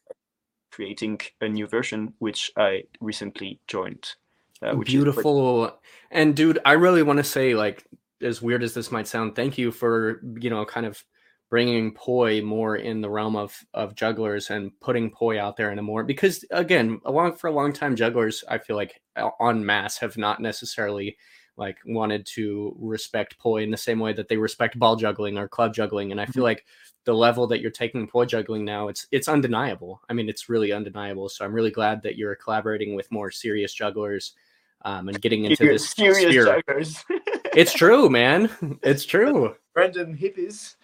creating 0.70 1.20
a 1.40 1.48
new 1.48 1.66
version 1.66 2.14
which 2.20 2.52
I 2.56 2.84
recently 3.00 3.58
joined. 3.66 4.14
Uh, 4.62 4.76
Beautiful. 4.76 5.80
And 6.12 6.36
dude, 6.36 6.60
I 6.64 6.72
really 6.72 7.02
want 7.02 7.16
to 7.16 7.24
say 7.24 7.54
like 7.54 7.84
as 8.22 8.42
weird 8.42 8.62
as 8.62 8.74
this 8.74 8.90
might 8.90 9.06
sound, 9.06 9.34
thank 9.34 9.58
you 9.58 9.70
for 9.70 10.20
you 10.40 10.50
know 10.50 10.64
kind 10.64 10.86
of 10.86 11.02
bringing 11.50 11.94
poi 11.94 12.42
more 12.42 12.76
in 12.76 13.00
the 13.00 13.08
realm 13.08 13.34
of 13.34 13.64
of 13.72 13.94
jugglers 13.94 14.50
and 14.50 14.78
putting 14.80 15.10
poi 15.10 15.40
out 15.40 15.56
there 15.56 15.70
in 15.70 15.78
a 15.78 15.82
more 15.82 16.04
because 16.04 16.44
again, 16.50 17.00
along 17.04 17.34
for 17.34 17.48
a 17.48 17.52
long 17.52 17.72
time, 17.72 17.96
jugglers 17.96 18.44
I 18.48 18.58
feel 18.58 18.76
like 18.76 19.00
on 19.40 19.64
mass 19.64 19.98
have 19.98 20.16
not 20.16 20.40
necessarily 20.40 21.16
like 21.56 21.78
wanted 21.86 22.24
to 22.24 22.76
respect 22.78 23.38
poi 23.38 23.62
in 23.62 23.70
the 23.70 23.76
same 23.76 23.98
way 23.98 24.12
that 24.12 24.28
they 24.28 24.36
respect 24.36 24.78
ball 24.78 24.96
juggling 24.96 25.38
or 25.38 25.48
club 25.48 25.74
juggling, 25.74 26.12
and 26.12 26.20
I 26.20 26.26
feel 26.26 26.34
mm-hmm. 26.34 26.42
like 26.42 26.66
the 27.04 27.14
level 27.14 27.46
that 27.46 27.60
you're 27.60 27.70
taking 27.70 28.06
poi 28.06 28.26
juggling 28.26 28.64
now 28.64 28.88
it's 28.88 29.06
it's 29.10 29.28
undeniable. 29.28 30.02
I 30.08 30.12
mean, 30.12 30.28
it's 30.28 30.48
really 30.48 30.72
undeniable. 30.72 31.28
So 31.28 31.44
I'm 31.44 31.54
really 31.54 31.70
glad 31.70 32.02
that 32.02 32.16
you're 32.16 32.34
collaborating 32.36 32.94
with 32.94 33.10
more 33.10 33.30
serious 33.30 33.72
jugglers 33.72 34.34
um, 34.82 35.08
and 35.08 35.20
getting 35.20 35.44
into 35.46 35.64
this 35.64 35.88
serious 35.90 36.30
sphere. 36.30 36.62
it's 37.58 37.72
true, 37.72 38.08
man. 38.08 38.50
It's 38.82 39.04
true. 39.04 39.54
Random 39.74 40.16
hippies. 40.16 40.76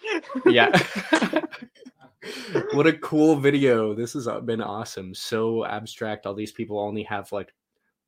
yeah. 0.46 0.70
what 2.72 2.86
a 2.86 2.92
cool 2.94 3.36
video. 3.36 3.94
This 3.94 4.14
has 4.14 4.28
been 4.44 4.60
awesome. 4.60 5.14
So 5.14 5.64
abstract. 5.64 6.26
All 6.26 6.34
these 6.34 6.52
people 6.52 6.78
only 6.78 7.04
have 7.04 7.30
like, 7.32 7.52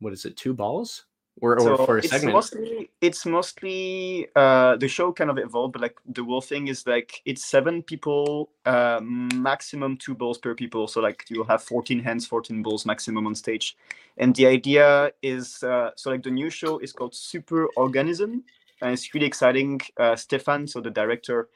what 0.01 0.13
is 0.13 0.25
it, 0.25 0.37
two 0.37 0.55
balls? 0.55 1.07
or, 1.41 1.59
so 1.61 1.77
or 1.77 1.87
for 1.87 1.97
a 1.97 1.99
it's 1.99 2.11
segment? 2.11 2.35
Mostly, 2.35 2.91
it's 3.01 3.27
mostly 3.27 4.27
uh, 4.37 4.77
the 4.77 4.89
show 4.89 5.13
kind 5.13 5.31
of 5.31 5.39
evolved, 5.39 5.75
but 5.75 5.83
like 5.83 5.97
the 6.07 6.25
whole 6.25 6.41
thing 6.41 6.69
is 6.69 6.87
like 6.87 7.21
it's 7.25 7.45
seven 7.45 7.83
people, 7.83 8.51
uh, 8.65 9.01
maximum 9.03 9.97
two 9.97 10.15
balls 10.15 10.39
per 10.39 10.55
people. 10.55 10.87
So 10.89 11.01
like 11.01 11.25
you'll 11.29 11.45
have 11.45 11.63
14 11.63 12.01
hands, 12.01 12.27
14 12.27 12.63
balls 12.63 12.87
maximum 12.87 13.27
on 13.27 13.35
stage. 13.35 13.77
And 14.17 14.35
the 14.35 14.47
idea 14.47 15.13
is 15.23 15.63
uh, 15.63 15.91
so 15.97 16.11
like 16.11 16.23
the 16.23 16.31
new 16.31 16.51
show 16.51 16.79
is 16.79 16.93
called 16.93 17.15
Super 17.15 17.67
Organism, 17.77 18.45
and 18.81 18.93
it's 18.93 19.15
really 19.15 19.27
exciting. 19.27 19.81
Uh, 19.97 20.17
Stefan, 20.17 20.67
so 20.67 20.81
the 20.81 20.91
director, 20.91 21.49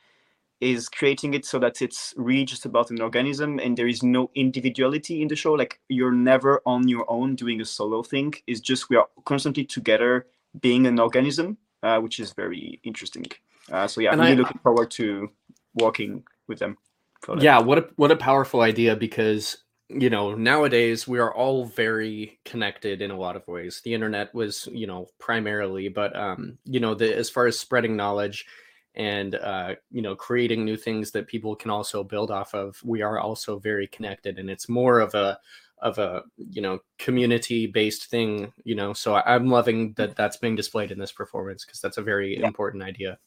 is 0.60 0.88
creating 0.88 1.32
it 1.34 1.46
so 1.46 1.58
that 1.58 1.80
it's 1.80 2.12
really 2.16 2.44
just 2.44 2.66
about 2.66 2.90
an 2.90 3.00
organism 3.00 3.58
and 3.58 3.78
there 3.78 3.88
is 3.88 4.02
no 4.02 4.30
individuality 4.34 5.22
in 5.22 5.28
the 5.28 5.36
show. 5.36 5.54
Like 5.54 5.80
you're 5.88 6.12
never 6.12 6.60
on 6.66 6.86
your 6.86 7.10
own 7.10 7.34
doing 7.34 7.60
a 7.60 7.64
solo 7.64 8.02
thing. 8.02 8.34
It's 8.46 8.60
just 8.60 8.90
we 8.90 8.96
are 8.96 9.08
constantly 9.24 9.64
together 9.64 10.26
being 10.60 10.86
an 10.86 10.98
organism 10.98 11.56
uh, 11.82 11.98
which 11.98 12.20
is 12.20 12.32
very 12.32 12.78
interesting. 12.84 13.26
Uh, 13.70 13.86
so 13.86 14.00
yeah 14.00 14.10
i'm 14.10 14.18
really 14.18 14.32
I, 14.32 14.34
looking 14.34 14.58
forward 14.62 14.90
to 14.92 15.30
working 15.74 16.24
with 16.48 16.58
them 16.58 16.76
yeah 17.38 17.60
what 17.60 17.78
a 17.78 17.88
what 17.96 18.10
a 18.10 18.16
powerful 18.16 18.62
idea 18.62 18.96
because 18.96 19.58
you 19.92 20.10
know 20.10 20.34
nowadays 20.34 21.08
we 21.08 21.18
are 21.18 21.34
all 21.34 21.64
very 21.64 22.38
connected 22.44 23.02
in 23.02 23.10
a 23.10 23.18
lot 23.18 23.36
of 23.36 23.46
ways. 23.48 23.80
The 23.84 23.94
internet 23.94 24.34
was 24.34 24.68
you 24.72 24.86
know 24.86 25.08
primarily 25.18 25.88
but 25.88 26.14
um 26.16 26.58
you 26.64 26.80
know 26.80 26.94
the 26.94 27.14
as 27.14 27.30
far 27.30 27.46
as 27.46 27.58
spreading 27.58 27.96
knowledge 27.96 28.46
and 28.94 29.36
uh, 29.36 29.74
you 29.90 30.02
know 30.02 30.16
creating 30.16 30.64
new 30.64 30.76
things 30.76 31.10
that 31.12 31.28
people 31.28 31.54
can 31.54 31.70
also 31.70 32.02
build 32.02 32.30
off 32.30 32.54
of 32.54 32.76
we 32.84 33.02
are 33.02 33.20
also 33.20 33.58
very 33.58 33.86
connected 33.86 34.38
and 34.38 34.50
it's 34.50 34.68
more 34.68 35.00
of 35.00 35.14
a 35.14 35.38
of 35.78 35.98
a 35.98 36.22
you 36.36 36.60
know 36.60 36.78
community 36.98 37.66
based 37.66 38.06
thing 38.06 38.52
you 38.64 38.74
know? 38.74 38.92
So 38.92 39.14
i'm 39.14 39.48
loving 39.48 39.92
that 39.94 40.16
that's 40.16 40.36
being 40.36 40.56
displayed 40.56 40.90
in 40.90 40.98
this 40.98 41.12
performance 41.12 41.64
because 41.64 41.80
that's 41.80 41.98
a 41.98 42.02
very 42.02 42.38
yeah. 42.38 42.46
important 42.46 42.82
idea 42.82 43.18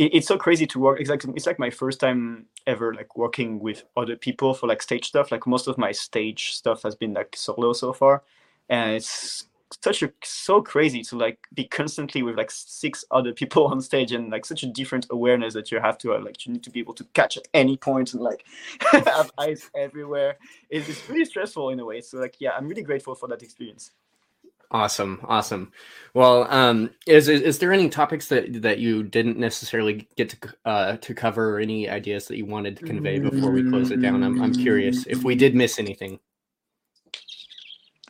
it's 0.00 0.26
so 0.26 0.38
crazy 0.38 0.66
to 0.66 0.78
work 0.78 1.00
it's 1.00 1.10
like 1.10 1.22
it's 1.36 1.46
like 1.46 1.58
my 1.58 1.70
first 1.70 2.00
time 2.00 2.46
ever 2.66 2.94
like 2.94 3.16
working 3.16 3.58
with 3.60 3.84
other 3.96 4.16
people 4.16 4.54
for 4.54 4.66
like 4.66 4.82
stage 4.82 5.06
stuff. 5.06 5.30
Like 5.30 5.46
most 5.46 5.66
of 5.68 5.78
my 5.78 5.92
stage 5.92 6.52
stuff 6.52 6.82
has 6.82 6.94
been 6.94 7.14
like 7.14 7.34
solo 7.36 7.72
so 7.72 7.92
far. 7.92 8.22
And 8.68 8.92
it's 8.92 9.46
such 9.82 10.02
a 10.02 10.12
so 10.24 10.60
crazy 10.60 11.02
to 11.02 11.16
like 11.16 11.38
be 11.54 11.64
constantly 11.64 12.22
with 12.22 12.36
like 12.36 12.50
six 12.50 13.04
other 13.10 13.32
people 13.32 13.66
on 13.72 13.80
stage 13.80 14.12
and 14.12 14.30
like 14.30 14.44
such 14.44 14.62
a 14.62 14.66
different 14.66 15.06
awareness 15.10 15.54
that 15.54 15.70
you 15.70 15.78
have 15.80 15.96
to 15.98 16.14
uh, 16.14 16.20
like 16.20 16.44
you 16.46 16.52
need 16.52 16.62
to 16.64 16.70
be 16.70 16.80
able 16.80 16.94
to 16.94 17.04
catch 17.14 17.36
at 17.36 17.46
any 17.54 17.76
point 17.76 18.12
and 18.12 18.22
like 18.22 18.44
have 18.92 19.30
eyes 19.38 19.70
everywhere. 19.76 20.36
It's, 20.70 20.88
it's 20.88 21.08
really 21.08 21.24
stressful 21.24 21.70
in 21.70 21.80
a 21.80 21.84
way. 21.84 22.00
So 22.00 22.18
like 22.18 22.36
yeah 22.40 22.52
i'm 22.56 22.68
really 22.68 22.82
grateful 22.82 23.14
for 23.14 23.28
that 23.28 23.42
experience 23.42 23.92
Awesome, 24.72 25.20
awesome. 25.24 25.72
Well, 26.14 26.46
um, 26.52 26.90
is, 27.06 27.28
is 27.28 27.58
there 27.58 27.72
any 27.72 27.88
topics 27.88 28.28
that 28.28 28.62
that 28.62 28.78
you 28.78 29.02
didn't 29.02 29.36
necessarily 29.36 30.08
get 30.16 30.30
to 30.30 30.54
uh, 30.64 30.96
to 30.98 31.14
cover, 31.14 31.56
or 31.56 31.60
any 31.60 31.88
ideas 31.88 32.26
that 32.28 32.36
you 32.36 32.46
wanted 32.46 32.76
to 32.76 32.84
convey 32.84 33.18
before 33.18 33.50
we 33.50 33.68
close 33.68 33.90
it 33.90 34.00
down? 34.00 34.22
I'm 34.22 34.40
I'm 34.40 34.54
curious 34.54 35.06
if 35.06 35.24
we 35.24 35.34
did 35.34 35.54
miss 35.54 35.78
anything. 35.78 36.20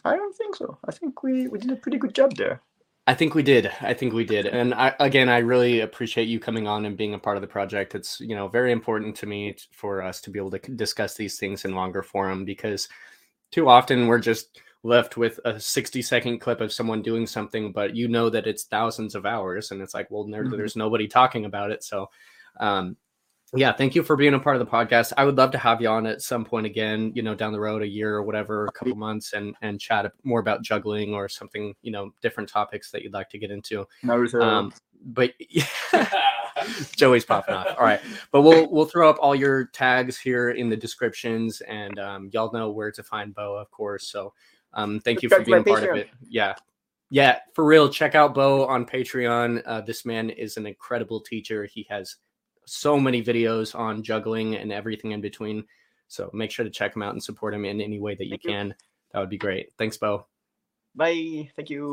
I 0.05 0.17
don't 0.17 0.37
think 0.37 0.57
so. 0.57 0.79
I 0.87 0.93
think 0.93 1.23
we 1.23 1.49
we 1.49 1.59
did 1.59 1.71
a 1.71 1.77
pretty 1.77 1.99
good 1.99 2.15
job 2.15 2.37
there. 2.37 2.63
I 3.07 3.15
think 3.15 3.35
we 3.35 3.43
did. 3.43 3.71
I 3.81 3.95
think 3.95 4.13
we 4.13 4.25
did. 4.25 4.47
And 4.47 4.73
I, 4.75 4.95
again, 5.01 5.29
I 5.29 5.39
really 5.39 5.81
appreciate 5.81 6.29
you 6.29 6.39
coming 6.39 6.69
on 6.69 6.85
and 6.87 6.97
being 6.97 7.15
a 7.15 7.19
part 7.19 7.37
of 7.37 7.41
the 7.41 7.49
project. 7.49 7.95
It's 7.95 8.21
you 8.21 8.37
know 8.37 8.49
very 8.49 8.71
important 8.71 9.17
to 9.17 9.27
me 9.27 9.57
for 9.73 10.03
us 10.03 10.21
to 10.23 10.31
be 10.31 10.39
able 10.39 10.51
to 10.53 10.59
discuss 10.59 11.15
these 11.15 11.39
things 11.39 11.65
in 11.65 11.75
longer 11.75 12.03
form 12.03 12.45
because 12.45 12.89
too 13.51 13.69
often 13.69 14.07
we're 14.07 14.19
just 14.19 14.61
left 14.83 15.17
with 15.17 15.39
a 15.45 15.61
60 15.61 16.03
second 16.03 16.39
clip 16.39 16.61
of 16.61 16.73
someone 16.73 17.03
doing 17.03 17.27
something, 17.27 17.73
but 17.73 17.95
you 17.95 18.09
know 18.09 18.31
that 18.31 18.47
it's 18.47 18.65
thousands 18.65 19.15
of 19.15 19.27
hours, 19.27 19.71
and 19.71 19.83
it's 19.83 19.95
like, 19.95 20.11
well, 20.11 20.25
there, 20.25 20.45
mm-hmm. 20.45 20.57
there's 20.57 20.77
nobody 20.77 21.07
talking 21.07 21.45
about 21.45 21.71
it. 21.71 21.85
So, 21.85 22.09
um, 22.59 22.97
yeah, 23.55 23.73
thank 23.73 23.95
you 23.95 24.03
for 24.03 24.17
being 24.17 24.35
a 24.35 24.39
part 24.39 24.57
of 24.57 24.65
the 24.65 24.71
podcast. 24.71 25.13
I 25.17 25.25
would 25.25 25.37
love 25.37 25.51
to 25.53 25.59
have 25.59 25.83
you 25.83 25.89
on 25.89 26.07
at 26.07 26.23
some 26.23 26.45
point 26.45 26.67
again, 26.67 27.11
you 27.15 27.23
know, 27.23 27.35
down 27.35 27.53
the 27.53 27.61
road, 27.61 27.83
a 27.83 27.89
year 27.89 28.15
or 28.15 28.23
whatever, 28.23 28.67
a 28.67 28.73
couple 28.73 28.95
months, 28.95 29.33
and 29.33 29.55
and 29.61 29.81
chat 29.81 30.11
more 30.23 30.41
about 30.41 30.63
juggling 30.63 31.15
or 31.15 31.29
something, 31.29 31.75
you 31.83 31.91
know, 31.91 32.13
different 32.23 32.49
topics 32.49 32.91
that 32.93 33.03
you'd 33.03 33.13
like 33.13 33.29
to 33.31 33.39
get 33.39 33.51
into. 33.51 33.87
Um, 34.43 34.73
but 35.05 35.33
yeah, 35.41 35.67
Joey's 36.97 37.25
popping 37.25 37.55
off. 37.55 37.67
All 37.77 37.85
right, 37.85 38.01
but 38.31 38.43
we'll 38.43 38.71
we'll 38.71 38.87
throw 38.87 39.11
up 39.11 39.17
all 39.21 39.35
your 39.35 39.67
tags 39.67 40.19
here 40.19 40.51
in 40.51 40.69
the 40.69 40.77
descriptions, 40.77 41.61
and 41.63 41.99
um, 41.99 42.31
y'all 42.33 42.53
know 42.53 42.71
where 42.71 42.93
to 42.93 43.03
find 43.03 43.35
Bow, 43.35 43.57
of 43.57 43.71
course. 43.73 44.07
So 44.09 44.33
um, 44.75 45.01
thank 45.01 45.23
you 45.23 45.29
for 45.29 45.43
being 45.43 45.65
part 45.65 45.83
Patreon. 45.83 45.91
of 45.91 45.97
it. 45.97 46.11
Yeah. 46.29 46.55
Yeah, 47.11 47.41
for 47.55 47.65
real. 47.65 47.89
Check 47.89 48.15
out 48.15 48.35
Bow 48.35 48.67
on 48.67 48.87
Patreon. 48.87 49.63
Uh, 49.67 49.81
this 49.81 50.05
man 50.05 50.31
is 50.31 50.57
an 50.57 50.67
incredible 50.67 51.21
teacher. 51.21 51.65
He 51.65 51.87
has 51.91 52.17
so 52.67 53.01
many 53.01 53.23
videos 53.23 53.77
on 53.77 54.03
juggling 54.03 54.55
and 54.55 54.73
everything 54.73 55.11
in 55.11 55.21
between. 55.21 55.65
So 56.07 56.31
make 56.33 56.53
sure 56.53 56.65
to 56.65 56.71
check 56.71 56.95
him 56.95 57.03
out 57.03 57.13
and 57.13 57.23
support 57.23 57.53
him 57.53 57.65
in 57.65 57.81
any 57.81 57.99
way 57.99 58.15
that 58.15 58.25
you 58.25 58.31
thank 58.31 58.43
can. 58.43 58.67
You. 58.69 58.75
That 59.13 59.21
would 59.21 59.31
be 59.31 59.39
great. 59.39 59.73
Thanks, 59.77 59.97
Bow. 59.97 60.27
Bye. 60.95 61.51
Thank 61.57 61.71
you. 61.71 61.93